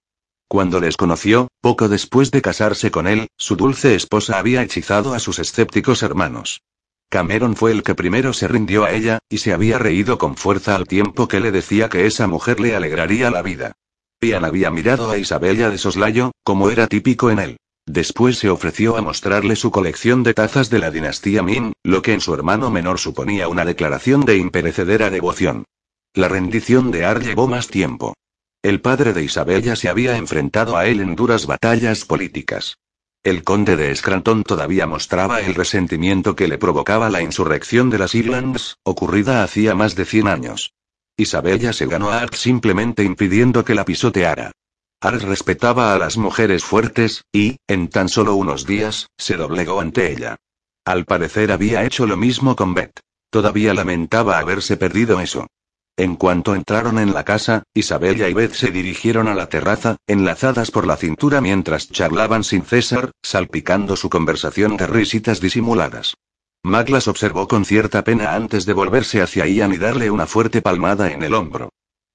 Cuando 0.48 0.80
les 0.80 0.98
conoció, 0.98 1.50
poco 1.62 1.90
después 1.90 2.32
de 2.32 2.42
casarse 2.42 2.92
con 2.92 3.08
él, 3.08 3.28
su 3.38 3.56
dulce 3.56 3.94
esposa 3.94 4.40
había 4.40 4.64
hechizado 4.64 5.14
a 5.14 5.20
sus 5.20 5.38
escépticos 5.38 6.02
hermanos. 6.02 6.62
Cameron 7.10 7.56
fue 7.56 7.72
el 7.72 7.84
que 7.84 7.96
primero 7.96 8.34
se 8.34 8.48
rindió 8.48 8.84
a 8.84 8.92
ella, 8.92 9.20
y 9.30 9.40
se 9.40 9.54
había 9.54 9.78
reído 9.78 10.18
con 10.18 10.36
fuerza 10.38 10.76
al 10.76 10.88
tiempo 10.88 11.28
que 11.28 11.40
le 11.40 11.52
decía 11.52 11.90
que 11.90 12.06
esa 12.06 12.28
mujer 12.28 12.60
le 12.60 12.76
alegraría 12.76 13.32
la 13.32 13.42
vida. 13.42 13.74
Ian 14.22 14.46
había 14.46 14.70
mirado 14.70 15.10
a 15.10 15.18
Isabella 15.18 15.70
de 15.70 15.78
soslayo, 15.78 16.32
como 16.44 16.70
era 16.70 16.88
típico 16.88 17.32
en 17.32 17.40
él. 17.40 17.58
Después 17.92 18.38
se 18.38 18.52
ofreció 18.52 18.98
a 18.98 19.02
mostrarle 19.02 19.56
su 19.56 19.72
colección 19.72 20.22
de 20.22 20.36
tazas 20.36 20.70
de 20.70 20.78
la 20.78 20.92
dinastía 20.92 21.42
Min, 21.42 21.74
lo 21.84 22.04
que 22.04 22.14
en 22.14 22.22
su 22.22 22.36
hermano 22.36 22.70
menor 22.70 23.00
suponía 23.00 23.48
una 23.48 23.66
declaración 23.66 24.26
de 24.26 24.38
imperecedera 24.38 25.10
devoción. 25.10 25.66
La 26.14 26.28
rendición 26.28 26.92
de 26.92 27.06
Ar 27.06 27.20
llevó 27.20 27.48
más 27.48 27.68
tiempo. 27.68 28.14
El 28.62 28.80
padre 28.80 29.12
de 29.14 29.24
Isabella 29.24 29.76
se 29.76 29.90
había 29.90 30.18
enfrentado 30.18 30.78
a 30.78 30.86
él 30.86 31.00
en 31.00 31.16
duras 31.16 31.48
batallas 31.48 32.06
políticas. 32.06 32.78
El 33.24 33.44
conde 33.44 33.76
de 33.76 33.96
Scranton 33.96 34.44
todavía 34.44 34.86
mostraba 34.86 35.42
el 35.42 35.56
resentimiento 35.56 36.36
que 36.36 36.48
le 36.48 36.60
provocaba 36.60 37.10
la 37.10 37.24
insurrección 37.24 37.90
de 37.90 37.98
las 37.98 38.14
Irlands, 38.14 38.78
ocurrida 38.84 39.42
hacía 39.42 39.74
más 39.74 39.96
de 39.96 40.06
100 40.06 40.28
años. 40.28 40.74
Isabella 41.18 41.74
se 41.74 41.88
ganó 41.88 42.12
a 42.12 42.22
Art 42.22 42.36
simplemente 42.36 43.04
impidiendo 43.04 43.66
que 43.66 43.74
la 43.74 43.84
pisoteara. 43.84 44.52
Art 45.02 45.22
respetaba 45.22 45.94
a 45.94 45.98
las 45.98 46.18
mujeres 46.18 46.66
fuertes, 46.66 47.24
y, 47.32 47.58
en 47.68 47.88
tan 47.88 48.10
solo 48.10 48.36
unos 48.36 48.66
días, 48.66 49.08
se 49.18 49.38
doblegó 49.38 49.80
ante 49.80 50.12
ella. 50.12 50.36
Al 50.84 51.06
parecer 51.06 51.54
había 51.54 51.86
hecho 51.86 52.06
lo 52.06 52.18
mismo 52.18 52.58
con 52.58 52.74
Beth. 52.74 53.00
Todavía 53.30 53.74
lamentaba 53.74 54.40
haberse 54.40 54.76
perdido 54.76 55.22
eso. 55.22 55.48
En 55.96 56.18
cuanto 56.18 56.54
entraron 56.54 57.00
en 57.00 57.14
la 57.14 57.24
casa, 57.24 57.64
Isabella 57.74 58.28
y 58.28 58.34
Beth 58.34 58.54
se 58.54 58.72
dirigieron 58.72 59.30
a 59.30 59.36
la 59.36 59.48
terraza, 59.48 59.96
enlazadas 60.06 60.70
por 60.70 60.86
la 60.86 60.98
cintura 60.98 61.40
mientras 61.40 61.90
charlaban 61.90 62.44
sin 62.44 62.64
cesar, 62.64 63.12
salpicando 63.22 63.96
su 63.96 64.10
conversación 64.10 64.76
de 64.76 64.88
risitas 64.88 65.40
disimuladas. 65.40 66.16
Mag 66.64 66.90
las 66.90 67.08
observó 67.08 67.48
con 67.48 67.64
cierta 67.64 68.04
pena 68.04 68.36
antes 68.36 68.66
de 68.66 68.74
volverse 68.74 69.22
hacia 69.22 69.48
Ian 69.48 69.74
y 69.74 69.78
darle 69.78 70.12
una 70.12 70.26
fuerte 70.26 70.62
palmada 70.62 71.12
en 71.12 71.24
el 71.24 71.34
hombro. 71.34 71.70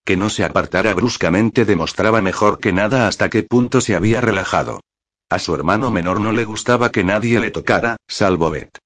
Que 0.04 0.16
no 0.16 0.28
se 0.28 0.44
apartara 0.44 0.92
bruscamente 0.94 1.64
demostraba 1.64 2.20
mejor 2.20 2.58
que 2.58 2.72
nada 2.72 3.08
hasta 3.08 3.30
qué 3.30 3.42
punto 3.42 3.80
se 3.80 3.94
había 3.94 4.20
relajado. 4.20 4.80
A 5.30 5.38
su 5.38 5.54
hermano 5.54 5.90
menor 5.90 6.20
no 6.20 6.32
le 6.32 6.44
gustaba 6.44 6.92
que 6.92 7.04
nadie 7.04 7.40
le 7.40 7.50
tocara, 7.50 7.96
salvo 8.06 8.50
Beth. 8.50 8.78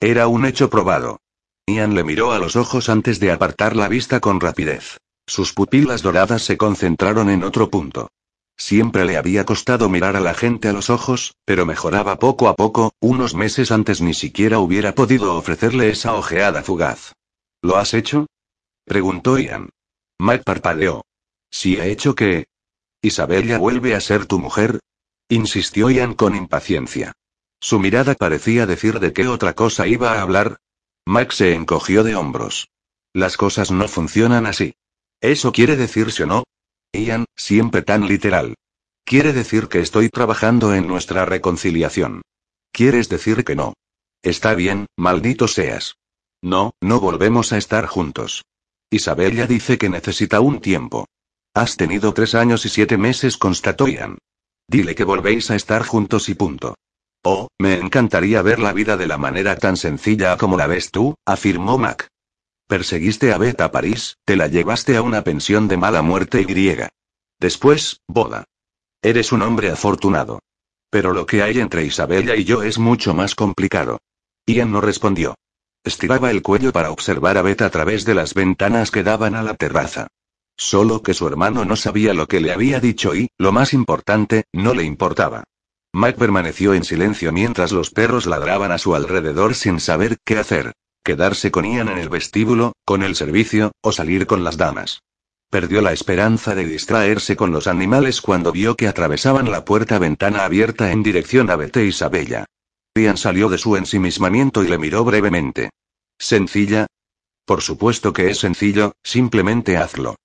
Era 0.00 0.28
un 0.28 0.44
hecho 0.44 0.68
probado. 0.68 1.20
Ian 1.66 1.94
le 1.94 2.04
miró 2.04 2.32
a 2.32 2.38
los 2.38 2.56
ojos 2.56 2.88
antes 2.88 3.18
de 3.18 3.32
apartar 3.32 3.76
la 3.76 3.88
vista 3.88 4.20
con 4.20 4.40
rapidez. 4.40 4.98
Sus 5.26 5.52
pupilas 5.52 6.02
doradas 6.02 6.42
se 6.42 6.56
concentraron 6.56 7.30
en 7.30 7.44
otro 7.44 7.70
punto. 7.70 8.08
Siempre 8.56 9.04
le 9.04 9.16
había 9.16 9.44
costado 9.44 9.88
mirar 9.88 10.16
a 10.16 10.20
la 10.20 10.34
gente 10.34 10.68
a 10.68 10.72
los 10.72 10.90
ojos, 10.90 11.34
pero 11.44 11.64
mejoraba 11.64 12.18
poco 12.18 12.48
a 12.48 12.56
poco, 12.56 12.92
unos 13.00 13.34
meses 13.34 13.70
antes 13.70 14.00
ni 14.00 14.14
siquiera 14.14 14.58
hubiera 14.58 14.94
podido 14.94 15.36
ofrecerle 15.36 15.90
esa 15.90 16.14
ojeada 16.14 16.62
fugaz. 16.62 17.12
¿Lo 17.62 17.76
has 17.76 17.94
hecho? 17.94 18.26
preguntó 18.84 19.38
Ian. 19.38 19.70
Mike 20.18 20.44
parpadeó. 20.44 21.04
¿Si 21.50 21.76
he 21.76 21.90
hecho 21.90 22.14
qué? 22.14 22.46
¿Isabella 23.02 23.58
vuelve 23.58 23.94
a 23.94 24.00
ser 24.00 24.26
tu 24.26 24.38
mujer? 24.38 24.80
insistió 25.28 25.90
Ian 25.90 26.14
con 26.14 26.34
impaciencia. 26.34 27.12
Su 27.60 27.78
mirada 27.78 28.14
parecía 28.14 28.66
decir 28.66 29.00
de 29.00 29.12
qué 29.12 29.28
otra 29.28 29.54
cosa 29.54 29.86
iba 29.86 30.12
a 30.12 30.22
hablar. 30.22 30.58
Mike 31.06 31.34
se 31.34 31.54
encogió 31.54 32.04
de 32.04 32.16
hombros. 32.16 32.68
Las 33.12 33.36
cosas 33.36 33.70
no 33.70 33.88
funcionan 33.88 34.46
así. 34.46 34.74
¿Eso 35.20 35.52
quiere 35.52 35.76
decirse 35.76 36.24
o 36.24 36.26
no? 36.26 36.44
Ian, 36.92 37.24
siempre 37.36 37.82
tan 37.82 38.06
literal. 38.06 38.54
Quiere 39.04 39.32
decir 39.32 39.68
que 39.68 39.80
estoy 39.80 40.08
trabajando 40.08 40.74
en 40.74 40.86
nuestra 40.86 41.24
reconciliación. 41.24 42.22
¿Quieres 42.72 43.08
decir 43.08 43.44
que 43.44 43.56
no? 43.56 43.74
Está 44.22 44.54
bien, 44.54 44.86
maldito 44.96 45.48
seas. 45.48 45.96
No, 46.42 46.72
no 46.80 47.00
volvemos 47.00 47.52
a 47.52 47.58
estar 47.58 47.86
juntos. 47.86 48.44
Isabella 48.90 49.46
dice 49.46 49.76
que 49.76 49.88
necesita 49.88 50.40
un 50.40 50.60
tiempo. 50.60 51.06
Has 51.54 51.76
tenido 51.76 52.14
tres 52.14 52.34
años 52.34 52.64
y 52.64 52.68
siete 52.68 52.96
meses, 52.96 53.36
constató 53.36 53.86
Ian. 53.86 54.18
Dile 54.66 54.94
que 54.94 55.04
volvéis 55.04 55.50
a 55.50 55.56
estar 55.56 55.84
juntos 55.84 56.28
y 56.28 56.34
punto. 56.34 56.74
Oh, 57.22 57.48
me 57.58 57.74
encantaría 57.74 58.40
ver 58.42 58.60
la 58.60 58.72
vida 58.72 58.96
de 58.96 59.06
la 59.06 59.18
manera 59.18 59.56
tan 59.56 59.76
sencilla 59.76 60.36
como 60.36 60.56
la 60.56 60.66
ves 60.66 60.90
tú, 60.90 61.14
afirmó 61.26 61.76
Mac. 61.76 62.08
Perseguiste 62.66 63.32
a 63.32 63.38
Beth 63.38 63.60
a 63.60 63.70
París, 63.70 64.16
te 64.24 64.36
la 64.36 64.46
llevaste 64.46 64.96
a 64.96 65.02
una 65.02 65.24
pensión 65.24 65.68
de 65.68 65.76
mala 65.76 66.02
muerte 66.02 66.40
y 66.40 66.44
griega. 66.44 66.88
Después, 67.38 68.00
boda. 68.06 68.44
Eres 69.02 69.32
un 69.32 69.42
hombre 69.42 69.70
afortunado. 69.70 70.40
Pero 70.90 71.12
lo 71.12 71.26
que 71.26 71.42
hay 71.42 71.60
entre 71.60 71.84
Isabella 71.84 72.36
y 72.36 72.44
yo 72.44 72.62
es 72.62 72.78
mucho 72.78 73.14
más 73.14 73.34
complicado. 73.34 74.00
Ian 74.46 74.72
no 74.72 74.80
respondió. 74.80 75.34
Estiraba 75.88 76.30
el 76.30 76.42
cuello 76.42 76.70
para 76.70 76.90
observar 76.90 77.38
a 77.38 77.42
Beth 77.42 77.62
a 77.62 77.70
través 77.70 78.04
de 78.04 78.12
las 78.12 78.34
ventanas 78.34 78.90
que 78.90 79.02
daban 79.02 79.34
a 79.34 79.42
la 79.42 79.54
terraza. 79.54 80.08
Solo 80.54 81.02
que 81.02 81.14
su 81.14 81.26
hermano 81.26 81.64
no 81.64 81.76
sabía 81.76 82.12
lo 82.12 82.26
que 82.26 82.40
le 82.40 82.52
había 82.52 82.78
dicho 82.78 83.14
y, 83.14 83.30
lo 83.38 83.52
más 83.52 83.72
importante, 83.72 84.44
no 84.52 84.74
le 84.74 84.84
importaba. 84.84 85.44
Mike 85.94 86.18
permaneció 86.18 86.74
en 86.74 86.84
silencio 86.84 87.32
mientras 87.32 87.72
los 87.72 87.88
perros 87.88 88.26
ladraban 88.26 88.70
a 88.70 88.76
su 88.76 88.94
alrededor 88.94 89.54
sin 89.54 89.80
saber 89.80 90.18
qué 90.26 90.36
hacer. 90.36 90.74
Quedarse 91.02 91.50
con 91.50 91.64
Ian 91.64 91.88
en 91.88 91.96
el 91.96 92.10
vestíbulo, 92.10 92.74
con 92.84 93.02
el 93.02 93.16
servicio, 93.16 93.72
o 93.80 93.90
salir 93.90 94.26
con 94.26 94.44
las 94.44 94.58
damas. 94.58 95.00
Perdió 95.48 95.80
la 95.80 95.92
esperanza 95.92 96.54
de 96.54 96.66
distraerse 96.66 97.34
con 97.34 97.50
los 97.50 97.66
animales 97.66 98.20
cuando 98.20 98.52
vio 98.52 98.76
que 98.76 98.88
atravesaban 98.88 99.50
la 99.50 99.64
puerta 99.64 99.98
ventana 99.98 100.44
abierta 100.44 100.92
en 100.92 101.02
dirección 101.02 101.48
a 101.48 101.56
Beth 101.56 101.78
e 101.78 101.86
Isabella. 101.86 102.44
Salió 103.16 103.48
de 103.48 103.58
su 103.58 103.76
ensimismamiento 103.76 104.64
y 104.64 104.68
le 104.68 104.76
miró 104.76 105.04
brevemente. 105.04 105.70
¿Sencilla? 106.18 106.86
Por 107.46 107.62
supuesto 107.62 108.12
que 108.12 108.28
es 108.28 108.38
sencillo, 108.38 108.92
simplemente 109.04 109.76
hazlo. 109.76 110.16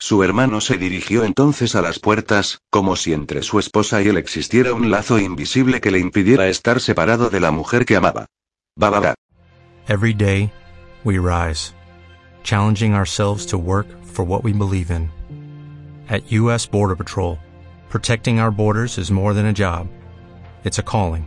Su 0.00 0.22
hermano 0.24 0.60
se 0.60 0.78
dirigió 0.78 1.24
entonces 1.24 1.74
a 1.74 1.82
las 1.82 1.98
puertas, 1.98 2.58
como 2.70 2.96
si 2.96 3.12
entre 3.12 3.42
su 3.42 3.58
esposa 3.58 4.02
y 4.02 4.08
él 4.08 4.16
existiera 4.16 4.72
un 4.72 4.90
lazo 4.90 5.18
invisible 5.18 5.80
que 5.80 5.90
le 5.90 5.98
impidiera 5.98 6.48
estar 6.48 6.80
separado 6.80 7.28
de 7.28 7.40
la 7.40 7.50
mujer 7.50 7.84
que 7.84 7.96
amaba. 7.96 8.26
Bababa. 8.76 9.14
Every 9.88 10.14
day, 10.14 10.50
we 11.04 11.18
rise, 11.18 11.74
challenging 12.42 12.94
ourselves 12.94 13.46
to 13.46 13.58
work 13.58 13.86
for 14.04 14.24
what 14.24 14.42
we 14.42 14.52
believe 14.52 14.90
in. 14.90 15.10
At 16.08 16.32
U.S. 16.32 16.66
Border 16.66 16.96
Patrol, 16.96 17.38
protecting 17.90 18.40
our 18.40 18.50
borders 18.50 18.98
is 18.98 19.10
more 19.10 19.34
than 19.34 19.46
a 19.46 19.52
job, 19.52 19.88
it's 20.64 20.78
a 20.78 20.82
calling. 20.82 21.26